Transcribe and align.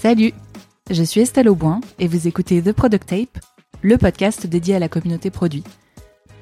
Salut, 0.00 0.32
je 0.92 1.02
suis 1.02 1.22
Estelle 1.22 1.48
Auboin 1.48 1.80
et 1.98 2.06
vous 2.06 2.28
écoutez 2.28 2.62
The 2.62 2.70
Product 2.70 3.04
Tape, 3.04 3.44
le 3.82 3.98
podcast 3.98 4.46
dédié 4.46 4.76
à 4.76 4.78
la 4.78 4.88
communauté 4.88 5.28
produit. 5.28 5.64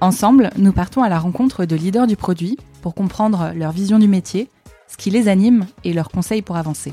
Ensemble, 0.02 0.50
nous 0.58 0.72
partons 0.72 1.02
à 1.02 1.08
la 1.08 1.18
rencontre 1.18 1.64
de 1.64 1.74
leaders 1.74 2.06
du 2.06 2.16
produit 2.16 2.58
pour 2.82 2.94
comprendre 2.94 3.52
leur 3.56 3.72
vision 3.72 3.98
du 3.98 4.08
métier, 4.08 4.50
ce 4.88 4.98
qui 4.98 5.08
les 5.08 5.26
anime 5.26 5.64
et 5.84 5.94
leurs 5.94 6.10
conseils 6.10 6.42
pour 6.42 6.58
avancer. 6.58 6.92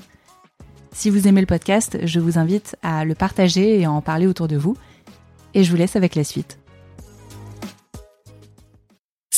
Si 0.93 1.09
vous 1.09 1.27
aimez 1.27 1.41
le 1.41 1.47
podcast, 1.47 1.97
je 2.01 2.21
vous 2.21 2.39
invite 2.39 2.77
à 2.81 3.03
le 3.03 3.13
partager 3.13 3.81
et 3.81 3.83
à 3.83 3.91
en 3.91 4.01
parler 4.01 4.25
autour 4.25 4.47
de 4.47 4.55
vous. 4.55 4.77
Et 5.53 5.65
je 5.65 5.69
vous 5.69 5.75
laisse 5.75 5.97
avec 5.97 6.15
la 6.15 6.23
suite. 6.23 6.59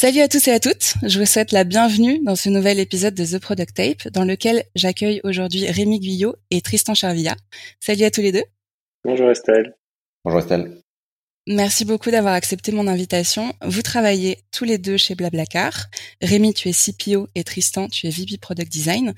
Salut 0.05 0.22
à 0.22 0.27
tous 0.27 0.48
et 0.48 0.52
à 0.52 0.59
toutes, 0.59 0.94
je 1.02 1.18
vous 1.18 1.26
souhaite 1.26 1.52
la 1.52 1.64
bienvenue 1.64 2.20
dans 2.23 2.36
ce 2.36 2.50
nouvel 2.50 2.77
épisode 2.77 3.16
de 3.16 3.26
The 3.26 3.40
Product 3.40 3.73
Tape 3.73 4.08
dans 4.13 4.23
lequel 4.23 4.63
j'accueille 4.76 5.20
aujourd'hui 5.23 5.66
Rémi 5.66 6.00
Guyot 6.00 6.36
et 6.52 6.62
Tristan 6.62 6.94
Charvilla. 6.94 7.36
Salut 7.80 8.04
à 8.04 8.12
tous 8.12 8.22
les 8.22 8.32
deux. 8.32 8.44
Bonjour 9.04 9.32
Estelle. 9.32 9.76
Bonjour 10.23 10.41
Estelle. 10.41 10.80
Merci 11.48 11.86
beaucoup 11.86 12.12
d'avoir 12.12 12.36
accepté 12.36 12.72
mon 12.72 12.86
invitation. 12.86 13.52
Vous 13.66 13.82
travaillez 13.82 14.44
tous 14.52 14.63
les 14.63 14.77
deux 14.77 14.98
chez 14.98 15.16
Blablacar. 15.16 15.88
Rémi, 16.22 16.54
tu 16.54 16.70
es 16.70 16.72
CPO 16.72 17.27
et 17.34 17.44
Tristan, 17.44 17.88
tu 17.88 18.05
es 18.05 18.12
VP 18.12 18.38
Product 18.38 18.72
Design. 18.72 19.16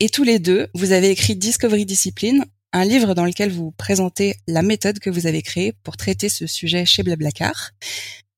Et 0.00 0.08
tous 0.08 0.24
les 0.24 0.38
deux, 0.38 0.68
vous 0.72 0.92
avez 0.92 1.10
écrit 1.10 1.36
Discovery 1.36 1.84
Discipline, 1.84 2.46
un 2.72 2.86
livre 2.86 3.12
dans 3.12 3.26
lequel 3.26 3.50
vous 3.50 3.72
présentez 3.72 4.36
la 4.48 4.62
méthode 4.62 4.98
que 4.98 5.10
vous 5.10 5.26
avez 5.26 5.42
créée 5.42 5.74
pour 5.82 5.98
traiter 5.98 6.30
ce 6.30 6.46
sujet 6.46 6.86
chez 6.86 7.02
Blablacar. 7.02 7.72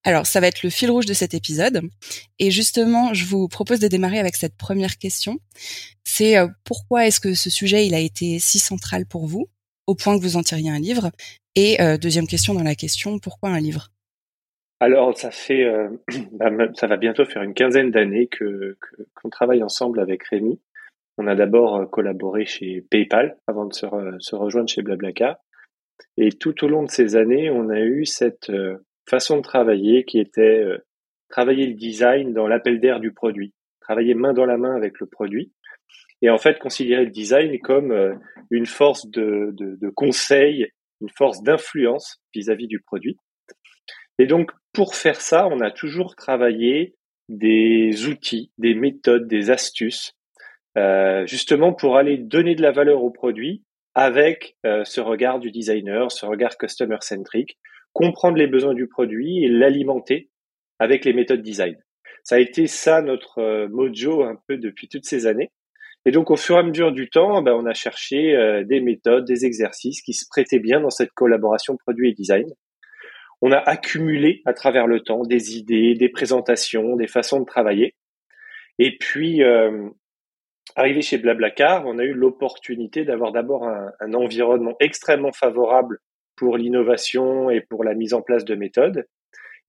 Alors, 0.07 0.27
ça 0.27 0.39
va 0.39 0.49
être 0.49 0.63
le 0.63 0.69
fil 0.69 0.91
rouge 0.91 1.07
de 1.07 1.15
cet 1.15 1.33
épisode. 1.33 1.81
Et 2.39 2.51
justement, 2.51 3.15
je 3.15 3.25
vous 3.25 3.49
propose 3.49 3.81
de 3.81 3.89
démarrer 3.89 4.19
avec 4.19 4.37
cette 4.37 4.55
première 4.55 4.99
question. 4.99 5.39
C'est 6.05 6.37
euh, 6.37 6.47
pourquoi 6.65 7.07
est-ce 7.07 7.21
que 7.21 7.33
ce 7.33 7.49
sujet, 7.49 7.87
il 7.87 7.95
a 7.95 8.01
été 8.01 8.39
si 8.39 8.59
central 8.59 9.07
pour 9.07 9.27
vous, 9.27 9.49
au 9.87 9.95
point 9.95 10.17
que 10.17 10.23
vous 10.23 10.37
en 10.37 10.43
tiriez 10.43 10.71
un 10.71 10.79
livre? 10.79 11.11
Et 11.57 11.81
euh, 11.81 11.97
deuxième 11.97 12.27
question 12.27 12.53
dans 12.53 12.63
la 12.63 12.75
question, 12.75 13.19
pourquoi 13.19 13.49
un 13.49 13.61
livre? 13.61 13.89
Alors, 14.79 15.17
ça 15.17 15.31
fait, 15.31 15.65
euh, 15.65 15.89
bah, 16.33 16.51
ça 16.75 16.87
va 16.87 16.99
bientôt 16.99 17.25
faire 17.25 17.43
une 17.43 17.55
quinzaine 17.55 17.91
d'années 17.91 18.27
que 18.27 18.77
qu'on 19.15 19.31
travaille 19.31 19.63
ensemble 19.63 20.01
avec 20.01 20.23
Rémi. 20.25 20.61
On 21.17 21.27
a 21.29 21.35
d'abord 21.35 21.89
collaboré 21.91 22.45
chez 22.45 22.83
PayPal 22.91 23.39
avant 23.47 23.65
de 23.65 23.73
se, 23.73 23.87
se, 24.19 24.37
rejoindre 24.37 24.69
chez 24.69 24.83
Blablacar. 24.83 25.37
Et 26.19 26.31
tout 26.31 26.65
au 26.65 26.69
long 26.69 26.83
de 26.83 26.91
ces 26.91 27.17
années, 27.17 27.51
on 27.51 27.71
a 27.71 27.81
eu 27.81 28.05
cette 28.05 28.51
façon 29.07 29.39
de 29.39 29.43
travailler 29.43 30.05
qui 30.05 30.19
était 30.19 30.61
euh, 30.61 30.79
travailler 31.29 31.67
le 31.67 31.75
design 31.75 32.33
dans 32.33 32.47
l'appel 32.47 32.81
d'air 32.81 33.01
du 33.01 33.13
produit, 33.13 33.53
travailler 33.81 34.15
main 34.15 34.33
dans 34.33 34.47
la 34.47 34.57
main 34.57 34.75
avec 34.75 35.01
le 35.01 35.07
produit, 35.07 35.53
et 36.23 36.31
en 36.31 36.39
fait 36.39 36.59
considérer 36.59 37.05
le 37.05 37.11
design 37.11 37.59
comme 37.61 37.93
euh, 37.93 38.15
une 38.51 38.67
force 38.67 39.07
de, 39.09 39.51
de, 39.53 39.91
conseil, 39.91 40.69
une 41.01 41.11
force 41.11 41.43
d'influence 41.43 42.23
vis-à-vis 42.35 42.67
du 42.67 42.81
produit. 42.81 43.17
Et 44.19 44.27
donc 44.27 44.53
pour 44.73 44.95
faire 44.95 45.21
ça, 45.21 45.47
on 45.49 45.61
a 45.61 45.71
toujours 45.71 46.15
travaillé 46.17 46.95
des 47.29 48.07
outils, 48.07 48.53
des 48.59 48.75
méthodes, 48.75 49.27
des 49.27 49.51
astuces, 49.51 50.13
euh, 50.77 51.27
justement 51.27 51.73
pour 51.73 51.97
aller 51.97 52.19
donner 52.19 52.55
de 52.55 52.63
la 52.63 52.73
valeur 52.73 53.03
au 53.03 53.11
produit 53.11 53.63
avec 53.97 54.57
ce 54.65 55.01
regard 55.01 55.39
du 55.39 55.53
designer, 55.53 56.11
ce 56.11 56.27
regard 56.27 56.59
customer 56.59 56.97
centric, 57.01 57.59
comprendre 57.95 58.37
les 58.37 58.47
besoins 58.47 58.75
du 58.75 58.87
produit 58.87 59.45
et 59.45 59.49
l'alimenter 59.49 60.29
avec 60.79 61.07
les 61.07 61.15
méthodes 61.15 61.41
design. 61.41 61.77
Ça 62.23 62.35
a 62.35 62.39
été 62.39 62.67
ça 62.67 63.01
notre 63.01 63.39
euh, 63.39 63.69
mojo 63.69 64.23
un 64.23 64.37
peu 64.47 64.59
depuis 64.59 64.89
toutes 64.89 65.07
ces 65.07 65.27
années. 65.27 65.51
Et 66.05 66.11
donc 66.11 66.31
au 66.31 66.37
fur 66.37 66.57
et 66.57 66.59
à 66.59 66.63
mesure 66.63 66.93
du 66.93 67.09
temps, 67.09 67.41
ben, 67.41 67.53
on 67.55 67.65
a 67.65 67.73
cherché 67.73 68.37
euh, 68.37 68.65
des 68.65 68.81
méthodes, 68.81 69.25
des 69.25 69.47
exercices 69.47 70.03
qui 70.03 70.13
se 70.13 70.27
prêtaient 70.29 70.59
bien 70.59 70.81
dans 70.81 70.91
cette 70.91 71.13
collaboration 71.13 71.77
produit 71.77 72.11
et 72.11 72.13
design. 72.13 72.47
On 73.41 73.53
a 73.53 73.59
accumulé 73.59 74.43
à 74.45 74.53
travers 74.53 74.87
le 74.87 75.01
temps 75.01 75.23
des 75.23 75.57
idées, 75.57 75.95
des 75.95 76.09
présentations, 76.09 76.97
des 76.97 77.07
façons 77.07 77.41
de 77.41 77.47
travailler. 77.47 77.95
Et 78.79 78.97
puis, 78.99 79.43
euh, 79.43 79.89
arrivé 80.77 81.03
chez 81.03 81.19
Blablacar, 81.19 81.87
on 81.87 81.99
a 81.99 82.05
eu 82.05 82.13
l'opportunité 82.13 83.05
d'avoir 83.05 83.33
d'abord 83.33 83.65
un, 83.65 83.93
un, 84.01 84.15
environnement 84.15 84.77
extrêmement 84.81 85.33
favorable 85.33 86.01
pour 86.37 86.57
l'innovation 86.57 87.51
et 87.51 87.61
pour 87.61 87.85
la 87.85 87.95
mise 87.95 88.15
en 88.15 88.23
place 88.23 88.45
de 88.45 88.55
méthodes. 88.55 89.07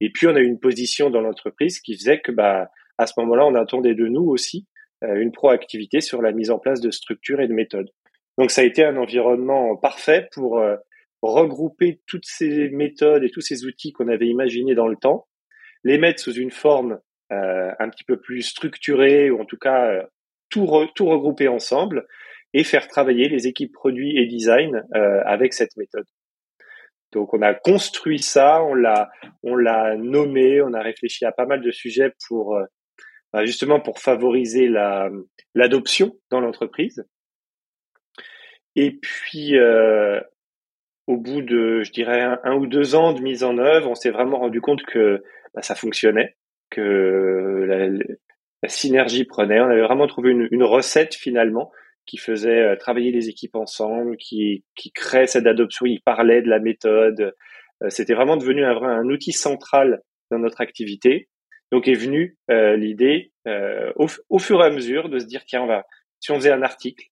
Et 0.01 0.09
puis 0.09 0.27
on 0.27 0.35
a 0.35 0.39
eu 0.39 0.45
une 0.45 0.59
position 0.59 1.09
dans 1.09 1.21
l'entreprise 1.21 1.79
qui 1.79 1.95
faisait 1.95 2.19
que 2.19 2.31
bah 2.31 2.69
à 2.97 3.07
ce 3.07 3.13
moment-là, 3.17 3.45
on 3.45 3.55
attendait 3.55 3.95
de 3.95 4.07
nous 4.07 4.23
aussi 4.23 4.67
euh, 5.03 5.15
une 5.15 5.31
proactivité 5.31 6.01
sur 6.01 6.21
la 6.21 6.31
mise 6.31 6.51
en 6.51 6.59
place 6.59 6.81
de 6.81 6.91
structures 6.91 7.41
et 7.41 7.47
de 7.47 7.53
méthodes. 7.53 7.91
Donc 8.37 8.51
ça 8.51 8.61
a 8.61 8.63
été 8.63 8.83
un 8.83 8.97
environnement 8.97 9.75
parfait 9.75 10.27
pour 10.31 10.59
euh, 10.59 10.75
regrouper 11.21 12.01
toutes 12.07 12.25
ces 12.25 12.69
méthodes 12.69 13.23
et 13.23 13.29
tous 13.29 13.41
ces 13.41 13.65
outils 13.65 13.91
qu'on 13.91 14.07
avait 14.07 14.27
imaginés 14.27 14.75
dans 14.75 14.87
le 14.87 14.95
temps, 14.95 15.27
les 15.83 15.97
mettre 15.97 16.21
sous 16.21 16.33
une 16.33 16.51
forme 16.51 16.99
euh, 17.31 17.71
un 17.79 17.89
petit 17.89 18.03
peu 18.03 18.19
plus 18.19 18.43
structurée 18.43 19.29
ou 19.29 19.41
en 19.41 19.45
tout 19.45 19.57
cas 19.57 20.05
tout, 20.49 20.67
tout 20.95 21.05
regrouper 21.05 21.47
ensemble 21.47 22.05
et 22.53 22.63
faire 22.63 22.87
travailler 22.87 23.27
les 23.27 23.47
équipes 23.47 23.73
produits 23.73 24.17
et 24.17 24.27
design 24.27 24.83
avec 25.25 25.53
cette 25.53 25.75
méthode. 25.75 26.05
Donc 27.15 27.33
on 27.33 27.41
a 27.41 27.53
construit 27.53 28.19
ça, 28.19 28.61
on 28.61 28.75
l'a, 28.75 29.09
on 29.41 29.55
l'a 29.55 29.95
nommé, 29.95 30.61
on 30.61 30.73
a 30.73 30.81
réfléchi 30.81 31.23
à 31.23 31.31
pas 31.31 31.45
mal 31.45 31.61
de 31.61 31.71
sujets 31.71 32.13
pour 32.27 32.57
euh, 32.57 32.65
bah, 33.31 33.45
justement 33.45 33.79
pour 33.79 33.99
favoriser 33.99 34.67
la, 34.67 35.09
l'adoption 35.55 36.17
dans 36.29 36.41
l'entreprise. 36.41 37.05
Et 38.75 38.99
puis 39.01 39.57
euh, 39.57 40.19
au 41.07 41.15
bout 41.15 41.41
de, 41.41 41.83
je 41.83 41.91
dirais, 41.93 42.21
un, 42.43 42.55
ou 42.55 42.67
deux 42.67 42.95
ans 42.95 43.13
de 43.13 43.21
mise 43.21 43.45
en 43.45 43.57
œuvre, 43.59 43.89
on 43.89 43.95
s'est 43.95 44.11
vraiment 44.11 44.39
rendu 44.39 44.59
compte 44.59 44.83
que 44.83 45.23
bah, 45.53 45.61
ça 45.61 45.75
fonctionnait, 45.75 46.35
que 46.69 47.65
la, 47.65 48.67
synergie 48.67 49.23
prenait. 49.23 49.61
On 49.61 49.69
avait 49.69 49.83
vraiment 49.83 50.07
trouvé 50.07 50.31
une 50.31 50.63
recette 50.63 51.13
finalement 51.13 51.71
qui 52.05 52.17
faisait 52.17 52.61
euh, 52.61 52.75
travailler 52.75 53.11
les 53.11 53.29
équipes 53.29 53.55
ensemble, 53.55 54.17
qui, 54.17 54.63
qui 54.75 54.91
créait 54.91 55.27
cette 55.27 55.47
adoption, 55.47 55.85
il 55.85 56.01
parlait 56.01 56.41
de 56.41 56.49
la 56.49 56.59
méthode. 56.59 57.33
Euh, 57.83 57.89
c'était 57.89 58.13
vraiment 58.13 58.37
devenu 58.37 58.63
un, 58.63 58.81
un 58.81 59.09
outil 59.09 59.31
central 59.31 60.01
dans 60.31 60.39
notre 60.39 60.61
activité. 60.61 61.29
Donc 61.71 61.87
est 61.87 61.93
venue 61.93 62.37
euh, 62.51 62.75
l'idée 62.75 63.31
euh, 63.47 63.91
au, 63.95 64.07
au, 64.29 64.39
fur 64.39 64.61
et 64.61 64.65
à 64.65 64.69
mesure 64.69 65.09
de 65.09 65.19
se 65.19 65.25
dire 65.25 65.43
tiens 65.45 65.63
on 65.63 65.67
va 65.67 65.83
si 66.19 66.31
on 66.31 66.35
faisait 66.35 66.51
un 66.51 66.61
article, 66.61 67.07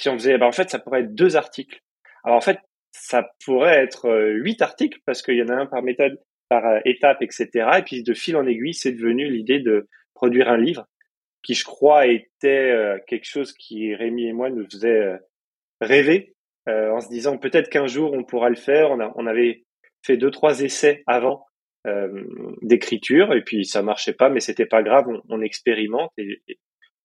si 0.00 0.08
on 0.08 0.14
faisait 0.14 0.38
ben 0.38 0.46
en 0.46 0.52
fait 0.52 0.70
ça 0.70 0.78
pourrait 0.78 1.00
être 1.00 1.14
deux 1.14 1.36
articles. 1.36 1.80
Alors 2.24 2.38
en 2.38 2.40
fait 2.40 2.58
ça 2.92 3.28
pourrait 3.44 3.82
être 3.82 4.08
huit 4.32 4.62
articles 4.62 5.00
parce 5.04 5.22
qu'il 5.22 5.36
y 5.36 5.42
en 5.42 5.48
a 5.48 5.54
un 5.54 5.66
par 5.66 5.82
méthode, 5.82 6.18
par 6.48 6.62
étape, 6.84 7.20
etc. 7.20 7.48
Et 7.78 7.82
puis 7.82 8.02
de 8.02 8.14
fil 8.14 8.36
en 8.36 8.46
aiguille 8.46 8.74
c'est 8.74 8.92
devenu 8.92 9.28
l'idée 9.28 9.58
de 9.58 9.88
produire 10.14 10.48
un 10.48 10.56
livre 10.56 10.86
qui 11.46 11.54
je 11.54 11.64
crois 11.64 12.08
était 12.08 12.72
euh, 12.72 12.98
quelque 13.06 13.24
chose 13.24 13.52
qui 13.52 13.94
Rémi 13.94 14.26
et 14.26 14.32
moi 14.32 14.50
nous 14.50 14.66
faisait 14.68 15.00
euh, 15.00 15.16
rêver 15.80 16.34
euh, 16.68 16.90
en 16.90 17.00
se 17.00 17.08
disant 17.08 17.38
peut-être 17.38 17.70
qu'un 17.70 17.86
jour 17.86 18.12
on 18.12 18.24
pourra 18.24 18.50
le 18.50 18.56
faire. 18.56 18.90
On, 18.90 18.98
a, 18.98 19.12
on 19.14 19.26
avait 19.26 19.64
fait 20.04 20.16
deux 20.16 20.30
trois 20.30 20.60
essais 20.60 21.02
avant 21.06 21.46
d'écriture 22.62 23.32
et 23.32 23.42
puis 23.42 23.64
ça 23.64 23.80
marchait 23.80 24.12
pas, 24.12 24.28
mais 24.28 24.40
c'était 24.40 24.66
pas 24.66 24.82
grave, 24.82 25.04
on, 25.06 25.22
on 25.28 25.40
expérimente 25.40 26.10
et, 26.18 26.42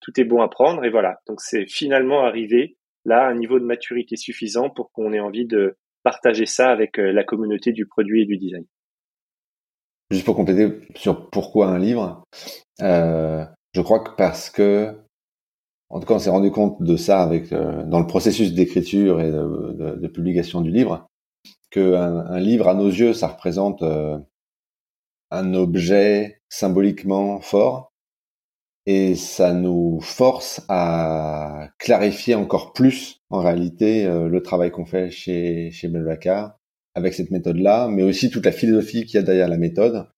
tout 0.00 0.20
est 0.20 0.24
bon 0.24 0.42
à 0.42 0.48
prendre 0.48 0.84
et 0.84 0.90
voilà. 0.90 1.20
Donc 1.28 1.40
c'est 1.40 1.66
finalement 1.66 2.24
arrivé 2.24 2.76
là 3.04 3.26
à 3.26 3.30
un 3.30 3.36
niveau 3.36 3.60
de 3.60 3.64
maturité 3.64 4.16
suffisant 4.16 4.70
pour 4.70 4.90
qu'on 4.90 5.12
ait 5.12 5.20
envie 5.20 5.46
de 5.46 5.76
partager 6.02 6.46
ça 6.46 6.68
avec 6.70 6.96
la 6.96 7.22
communauté 7.22 7.70
du 7.70 7.86
produit 7.86 8.22
et 8.22 8.26
du 8.26 8.38
design. 8.38 8.64
Juste 10.10 10.26
pour 10.26 10.34
compléter 10.34 10.68
sur 10.96 11.30
pourquoi 11.30 11.68
un 11.68 11.78
livre, 11.78 12.24
euh, 12.82 13.44
je 13.74 13.80
crois 13.80 14.00
que 14.00 14.10
parce 14.16 14.50
que, 14.50 14.94
en 15.88 16.00
tout 16.00 16.06
cas, 16.06 16.14
on 16.14 16.18
s'est 16.18 16.30
rendu 16.30 16.50
compte 16.50 16.82
de 16.82 16.96
ça 16.96 17.22
avec 17.22 17.52
euh, 17.52 17.84
dans 17.84 18.00
le 18.00 18.06
processus 18.06 18.54
d'écriture 18.54 19.20
et 19.20 19.30
de, 19.30 20.06
publication 20.08 20.60
du 20.60 20.70
livre, 20.70 21.06
qu'un 21.70 22.18
un 22.26 22.40
livre, 22.40 22.68
à 22.68 22.74
nos 22.74 22.88
yeux, 22.88 23.14
ça 23.14 23.28
représente 23.28 23.82
euh, 23.82 24.18
un 25.30 25.54
objet 25.54 26.40
symboliquement 26.48 27.40
fort, 27.40 27.92
et 28.84 29.14
ça 29.14 29.52
nous 29.52 30.00
force 30.00 30.64
à 30.68 31.68
clarifier 31.78 32.34
encore 32.34 32.72
plus, 32.72 33.20
en 33.30 33.40
réalité, 33.40 34.04
euh, 34.06 34.28
le 34.28 34.42
travail 34.42 34.70
qu'on 34.70 34.84
fait 34.84 35.10
chez 35.10 35.70
chez 35.70 35.88
Belvacar 35.88 36.58
avec 36.94 37.14
cette 37.14 37.30
méthode-là, 37.30 37.88
mais 37.88 38.02
aussi 38.02 38.28
toute 38.30 38.44
la 38.44 38.52
philosophie 38.52 39.06
qu'il 39.06 39.14
y 39.14 39.18
a 39.18 39.22
derrière 39.22 39.48
la 39.48 39.56
méthode, 39.56 40.08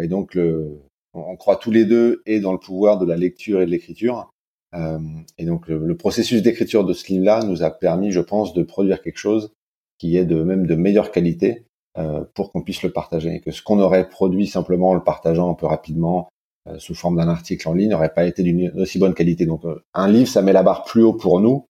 et 0.00 0.06
donc 0.06 0.34
le 0.34 0.78
on, 1.14 1.36
croit 1.36 1.56
tous 1.56 1.70
les 1.70 1.84
deux 1.84 2.22
et 2.26 2.40
dans 2.40 2.52
le 2.52 2.58
pouvoir 2.58 2.98
de 2.98 3.06
la 3.06 3.16
lecture 3.16 3.60
et 3.60 3.66
de 3.66 3.70
l'écriture. 3.70 4.30
Euh, 4.74 4.98
et 5.38 5.44
donc 5.44 5.68
le, 5.68 5.96
processus 5.96 6.42
d'écriture 6.42 6.84
de 6.84 6.92
ce 6.92 7.06
livre-là 7.08 7.42
nous 7.44 7.62
a 7.62 7.70
permis, 7.70 8.10
je 8.10 8.20
pense, 8.20 8.54
de 8.54 8.62
produire 8.62 9.02
quelque 9.02 9.18
chose 9.18 9.52
qui 9.98 10.16
est 10.16 10.24
de 10.24 10.42
même 10.42 10.66
de 10.66 10.74
meilleure 10.74 11.12
qualité 11.12 11.66
euh, 11.98 12.24
pour 12.34 12.50
qu'on 12.50 12.62
puisse 12.62 12.82
le 12.82 12.90
partager. 12.90 13.34
Et 13.34 13.40
que 13.40 13.50
ce 13.50 13.62
qu'on 13.62 13.80
aurait 13.80 14.08
produit 14.08 14.46
simplement 14.46 14.90
en 14.90 14.94
le 14.94 15.04
partageant 15.04 15.50
un 15.50 15.54
peu 15.54 15.66
rapidement 15.66 16.28
euh, 16.68 16.78
sous 16.78 16.94
forme 16.94 17.16
d'un 17.16 17.28
article 17.28 17.68
en 17.68 17.74
ligne 17.74 17.90
n'aurait 17.90 18.14
pas 18.14 18.24
été 18.24 18.42
d'une 18.42 18.70
aussi 18.80 18.98
bonne 18.98 19.14
qualité. 19.14 19.46
Donc 19.46 19.62
un 19.94 20.08
livre, 20.08 20.28
ça 20.28 20.42
met 20.42 20.52
la 20.52 20.62
barre 20.62 20.84
plus 20.84 21.02
haut 21.02 21.14
pour 21.14 21.40
nous 21.40 21.66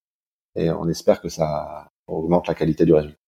et 0.54 0.70
on 0.70 0.88
espère 0.88 1.20
que 1.20 1.28
ça 1.28 1.88
augmente 2.06 2.46
la 2.46 2.54
qualité 2.54 2.84
du 2.84 2.92
résultat. 2.92 3.21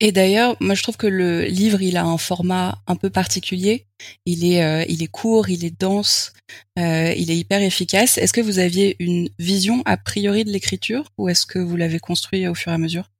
Et 0.00 0.12
d'ailleurs, 0.12 0.56
moi 0.60 0.74
je 0.74 0.82
trouve 0.82 0.96
que 0.96 1.06
le 1.06 1.42
livre, 1.42 1.82
il 1.82 1.96
a 1.96 2.04
un 2.04 2.18
format 2.18 2.76
un 2.86 2.96
peu 2.96 3.10
particulier. 3.10 3.86
Il 4.26 4.44
est, 4.44 4.62
euh, 4.62 5.06
court, 5.12 5.48
il 5.48 5.64
est 5.64 5.80
dense, 5.80 6.32
euh, 6.78 7.12
il 7.16 7.30
est 7.30 7.36
hyper 7.36 7.62
efficace. 7.62 8.18
Est-ce 8.18 8.32
que 8.32 8.40
vous 8.40 8.58
aviez 8.58 8.96
une 8.98 9.28
vision 9.38 9.82
a 9.86 9.96
priori 9.96 10.44
de 10.44 10.50
l'écriture 10.50 11.04
ou 11.18 11.28
est-ce 11.28 11.46
que 11.46 11.58
vous 11.58 11.76
l'avez 11.76 11.98
construit 11.98 12.46
au 12.48 12.54
fur 12.54 12.72
et 12.72 12.74
à 12.74 12.78
mesure? 12.78 13.10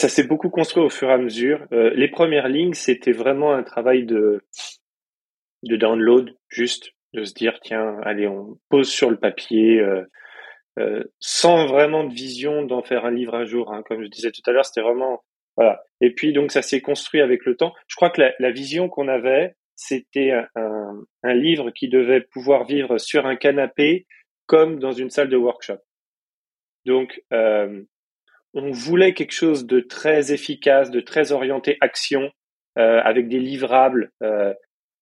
Ça 0.00 0.08
s'est 0.08 0.24
beaucoup 0.24 0.48
construit 0.50 0.82
au 0.82 0.90
fur 0.90 1.10
et 1.10 1.12
à 1.12 1.18
mesure. 1.18 1.66
Euh, 1.72 1.90
les 1.94 2.08
premières 2.08 2.48
lignes, 2.48 2.74
c'était 2.74 3.12
vraiment 3.12 3.52
un 3.52 3.64
travail 3.64 4.04
de, 4.04 4.44
de 5.64 5.76
download, 5.76 6.36
juste 6.48 6.92
de 7.14 7.24
se 7.24 7.34
dire 7.34 7.58
tiens, 7.62 7.98
allez, 8.04 8.28
on 8.28 8.58
pose 8.68 8.88
sur 8.88 9.10
le 9.10 9.16
papier. 9.16 9.82
sans 11.18 11.66
vraiment 11.66 12.04
de 12.04 12.14
vision 12.14 12.62
d'en 12.64 12.82
faire 12.82 13.04
un 13.04 13.10
livre 13.10 13.34
un 13.34 13.44
jour. 13.44 13.72
Hein. 13.72 13.82
Comme 13.86 14.02
je 14.02 14.08
disais 14.08 14.30
tout 14.30 14.42
à 14.46 14.52
l'heure, 14.52 14.64
c'était 14.64 14.82
vraiment 14.82 15.22
voilà. 15.58 15.82
Et 16.00 16.14
puis 16.14 16.32
donc 16.32 16.52
ça 16.52 16.62
s'est 16.62 16.80
construit 16.80 17.20
avec 17.20 17.44
le 17.44 17.56
temps. 17.56 17.74
Je 17.88 17.96
crois 17.96 18.10
que 18.10 18.22
la, 18.38 18.50
vision 18.52 18.88
qu'on 18.88 19.08
avait, 19.08 19.56
c'était 19.74 20.30
un, 20.30 21.04
un, 21.24 21.34
livre 21.34 21.72
qui 21.72 21.88
devait 21.88 22.20
pouvoir 22.20 22.64
vivre 22.64 22.98
sur 22.98 23.26
un 23.26 23.34
canapé 23.34 24.06
comme 24.46 24.78
dans 24.78 24.92
une 24.92 25.10
salle 25.10 25.28
de 25.28 25.36
workshop. 25.36 25.78
Donc 26.86 27.20
euh, 27.32 27.82
on 28.54 28.70
voulait 28.70 29.14
quelque 29.14 29.32
chose 29.32 29.66
de 29.66 29.80
très 29.80 30.32
efficace, 30.32 30.92
de 30.92 31.00
très 31.00 31.32
orienté 31.32 31.76
action, 31.80 32.30
euh, 32.78 33.00
avec 33.02 33.28
des 33.28 33.40
livrables. 33.40 34.12
Euh, 34.22 34.54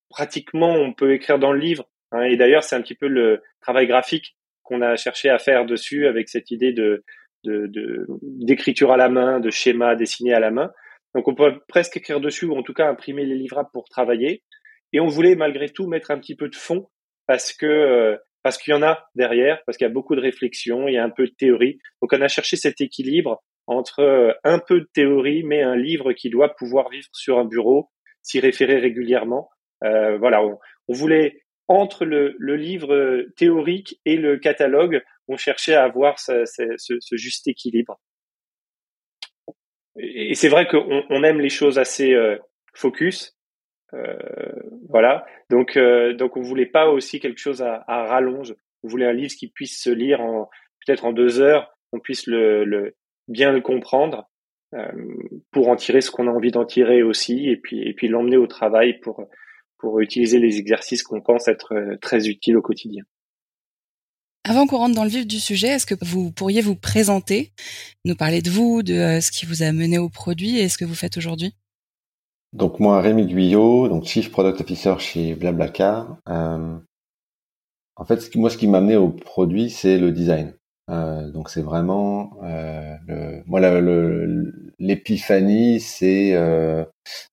pratiquement, 0.08 0.72
on 0.72 0.94
peut 0.94 1.12
écrire 1.12 1.38
dans 1.38 1.52
le 1.52 1.60
livre. 1.60 1.86
Hein, 2.12 2.22
et 2.22 2.36
d'ailleurs, 2.36 2.64
c'est 2.64 2.76
un 2.76 2.80
petit 2.80 2.94
peu 2.94 3.08
le 3.08 3.42
travail 3.60 3.86
graphique 3.86 4.36
qu'on 4.62 4.80
a 4.80 4.96
cherché 4.96 5.28
à 5.28 5.38
faire 5.38 5.66
dessus 5.66 6.06
avec 6.06 6.30
cette 6.30 6.50
idée 6.50 6.72
de 6.72 7.04
d'écriture 8.22 8.92
à 8.92 8.96
la 8.96 9.08
main, 9.08 9.40
de 9.40 9.50
schémas 9.50 9.94
dessinés 9.94 10.34
à 10.34 10.40
la 10.40 10.50
main. 10.50 10.70
Donc 11.14 11.28
on 11.28 11.34
peut 11.34 11.60
presque 11.68 11.96
écrire 11.96 12.20
dessus 12.20 12.46
ou 12.46 12.56
en 12.56 12.62
tout 12.62 12.74
cas 12.74 12.88
imprimer 12.88 13.24
les 13.24 13.36
livrables 13.36 13.70
pour 13.72 13.88
travailler. 13.88 14.42
Et 14.92 15.00
on 15.00 15.06
voulait 15.06 15.34
malgré 15.34 15.68
tout 15.68 15.86
mettre 15.86 16.10
un 16.10 16.18
petit 16.18 16.36
peu 16.36 16.48
de 16.48 16.56
fond 16.56 16.88
parce 17.26 17.52
que 17.52 17.66
euh, 17.66 18.16
parce 18.42 18.58
qu'il 18.58 18.72
y 18.72 18.76
en 18.76 18.82
a 18.82 19.08
derrière, 19.16 19.60
parce 19.66 19.76
qu'il 19.76 19.86
y 19.86 19.90
a 19.90 19.92
beaucoup 19.92 20.14
de 20.14 20.20
réflexion, 20.20 20.86
il 20.86 20.94
y 20.94 20.98
a 20.98 21.04
un 21.04 21.10
peu 21.10 21.26
de 21.26 21.34
théorie. 21.36 21.78
Donc 22.00 22.12
on 22.12 22.20
a 22.20 22.28
cherché 22.28 22.56
cet 22.56 22.80
équilibre 22.80 23.42
entre 23.66 24.00
euh, 24.00 24.32
un 24.44 24.60
peu 24.60 24.80
de 24.80 24.88
théorie, 24.92 25.42
mais 25.42 25.62
un 25.62 25.76
livre 25.76 26.12
qui 26.12 26.30
doit 26.30 26.54
pouvoir 26.54 26.88
vivre 26.90 27.08
sur 27.12 27.38
un 27.38 27.44
bureau, 27.44 27.90
s'y 28.22 28.38
référer 28.40 28.78
régulièrement. 28.78 29.48
Euh, 29.84 30.16
voilà, 30.18 30.44
on, 30.44 30.58
voulait 30.88 31.42
entre 31.68 32.04
le, 32.04 32.36
livre 32.38 33.26
théorique 33.36 34.00
et 34.04 34.16
le 34.16 34.38
catalogue, 34.38 35.02
on 35.28 35.36
cherchait 35.36 35.74
à 35.74 35.84
avoir 35.84 36.18
ce, 36.18 36.44
juste 37.12 37.48
équilibre. 37.48 38.00
Et 39.98 40.34
c'est 40.34 40.48
vrai 40.48 40.66
qu'on 40.66 41.04
on 41.08 41.22
aime 41.22 41.40
les 41.40 41.48
choses 41.48 41.78
assez 41.78 42.12
euh, 42.12 42.36
focus, 42.74 43.36
euh, 43.94 44.16
voilà. 44.88 45.24
Donc, 45.50 45.76
euh, 45.76 46.12
donc 46.12 46.36
on 46.36 46.42
voulait 46.42 46.66
pas 46.66 46.88
aussi 46.90 47.20
quelque 47.20 47.38
chose 47.38 47.62
à, 47.62 47.82
à, 47.86 48.04
rallonge. 48.04 48.54
On 48.82 48.88
voulait 48.88 49.06
un 49.06 49.12
livre 49.12 49.34
qui 49.34 49.48
puisse 49.48 49.82
se 49.82 49.90
lire 49.90 50.20
en 50.20 50.48
peut-être 50.84 51.04
en 51.04 51.12
deux 51.12 51.40
heures, 51.40 51.76
qu'on 51.90 52.00
puisse 52.00 52.26
le, 52.26 52.64
le, 52.64 52.94
bien 53.28 53.52
le 53.52 53.60
comprendre 53.60 54.28
euh, 54.74 54.90
pour 55.52 55.68
en 55.68 55.76
tirer 55.76 56.00
ce 56.00 56.10
qu'on 56.10 56.28
a 56.28 56.30
envie 56.30 56.50
d'en 56.50 56.64
tirer 56.64 57.02
aussi, 57.02 57.48
et 57.48 57.56
puis 57.56 57.82
et 57.82 57.94
puis 57.94 58.08
l'emmener 58.08 58.36
au 58.36 58.46
travail 58.46 58.98
pour 59.00 59.26
pour 59.78 60.00
utiliser 60.00 60.38
les 60.38 60.58
exercices 60.58 61.02
qu'on 61.02 61.20
pense 61.20 61.48
être 61.48 61.74
euh, 61.74 61.96
très 62.00 62.28
utiles 62.28 62.56
au 62.56 62.62
quotidien. 62.62 63.04
Avant 64.48 64.68
qu'on 64.68 64.76
rentre 64.76 64.94
dans 64.94 65.02
le 65.02 65.10
vif 65.10 65.26
du 65.26 65.40
sujet, 65.40 65.70
est-ce 65.70 65.86
que 65.86 65.96
vous 66.02 66.30
pourriez 66.30 66.60
vous 66.60 66.76
présenter, 66.76 67.50
nous 68.04 68.14
parler 68.14 68.42
de 68.42 68.50
vous, 68.50 68.84
de 68.84 68.94
euh, 68.94 69.20
ce 69.20 69.32
qui 69.32 69.44
vous 69.44 69.64
a 69.64 69.72
mené 69.72 69.98
au 69.98 70.08
produit 70.08 70.60
et 70.60 70.68
ce 70.68 70.78
que 70.78 70.84
vous 70.84 70.94
faites 70.94 71.16
aujourd'hui? 71.16 71.52
Donc 72.52 72.78
moi, 72.78 73.00
Rémi 73.00 73.26
Guyot, 73.26 73.88
donc 73.88 74.04
Chief 74.04 74.30
Product 74.30 74.60
Officer 74.60 74.94
chez 75.00 75.34
Blablacar. 75.34 76.18
Euh, 76.28 76.78
en 77.96 78.04
fait, 78.04 78.32
moi, 78.36 78.48
ce 78.48 78.56
qui 78.56 78.68
m'a 78.68 78.78
amené 78.78 78.96
au 78.96 79.08
produit, 79.08 79.68
c'est 79.68 79.98
le 79.98 80.12
design. 80.12 80.54
Euh, 80.90 81.28
donc 81.32 81.50
c'est 81.50 81.62
vraiment 81.62 82.30
moi 83.46 83.60
l'épiphanie, 84.78 85.80
c'est 85.80 86.36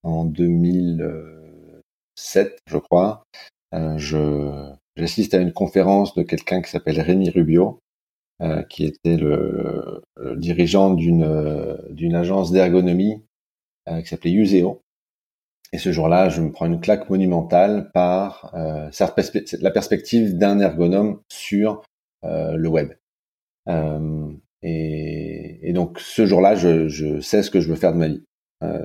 en 0.01 0.25
2007, 0.25 2.57
je 2.67 2.77
crois. 2.79 3.23
je 3.71 4.73
J'assiste 4.95 5.33
à 5.33 5.39
une 5.39 5.53
conférence 5.53 6.13
de 6.13 6.21
quelqu'un 6.21 6.61
qui 6.61 6.69
s'appelle 6.69 6.99
Rémi 7.01 7.29
Rubio, 7.29 7.79
euh, 8.41 8.61
qui 8.63 8.85
était 8.85 9.17
le, 9.17 10.03
dirigeant 10.37 10.93
d'une 10.93 11.23
euh, 11.23 11.77
d'une 11.91 12.15
agence 12.15 12.51
d'ergonomie 12.51 13.23
euh, 13.87 14.01
qui 14.01 14.07
s'appelait 14.07 14.31
Useo. 14.31 14.81
Et 15.71 15.77
ce 15.77 15.91
jour-là, 15.91 16.29
je 16.29 16.41
me 16.41 16.51
prends 16.51 16.67
une 16.67 16.79
claque 16.79 17.09
monumentale 17.09 17.89
par 17.93 18.53
euh, 18.53 18.89
la 19.61 19.71
perspective 19.71 20.37
d'un 20.37 20.59
ergonome 20.59 21.21
sur 21.31 21.83
le 22.23 22.67
web. 22.67 22.93
Et, 24.61 25.69
et, 25.69 25.73
donc 25.73 25.99
ce 25.99 26.25
jour-là, 26.25 26.55
je, 26.55 26.87
je, 26.87 27.19
sais 27.19 27.43
ce 27.43 27.51
que 27.51 27.59
je 27.59 27.67
veux 27.69 27.75
faire 27.75 27.93
de 27.93 27.97
ma 27.97 28.07
vie. 28.07 28.23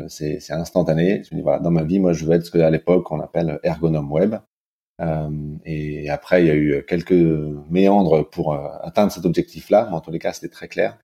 c'est 0.08 0.50
instantané. 0.50 1.22
Je 1.24 1.34
me 1.34 1.40
dis 1.40 1.42
voilà, 1.42 1.60
dans 1.60 1.70
ma 1.70 1.84
vie, 1.84 2.00
moi, 2.00 2.12
je 2.12 2.24
veux 2.24 2.34
être 2.34 2.46
ce 2.46 2.50
qu'à 2.50 2.70
l'époque 2.70 3.10
on 3.12 3.20
appelle 3.20 3.60
ergonome 3.62 4.10
web. 4.10 4.36
Euh, 5.00 5.30
et 5.64 6.08
après, 6.10 6.42
il 6.42 6.46
y 6.46 6.50
a 6.50 6.56
eu 6.56 6.84
quelques 6.86 7.12
méandres 7.70 8.28
pour 8.28 8.54
euh, 8.54 8.68
atteindre 8.82 9.12
cet 9.12 9.24
objectif-là, 9.24 9.86
mais 9.88 9.96
en 9.96 10.00
tous 10.00 10.10
les 10.10 10.18
cas, 10.18 10.32
c'était 10.32 10.48
très 10.48 10.68
clair. 10.68 10.98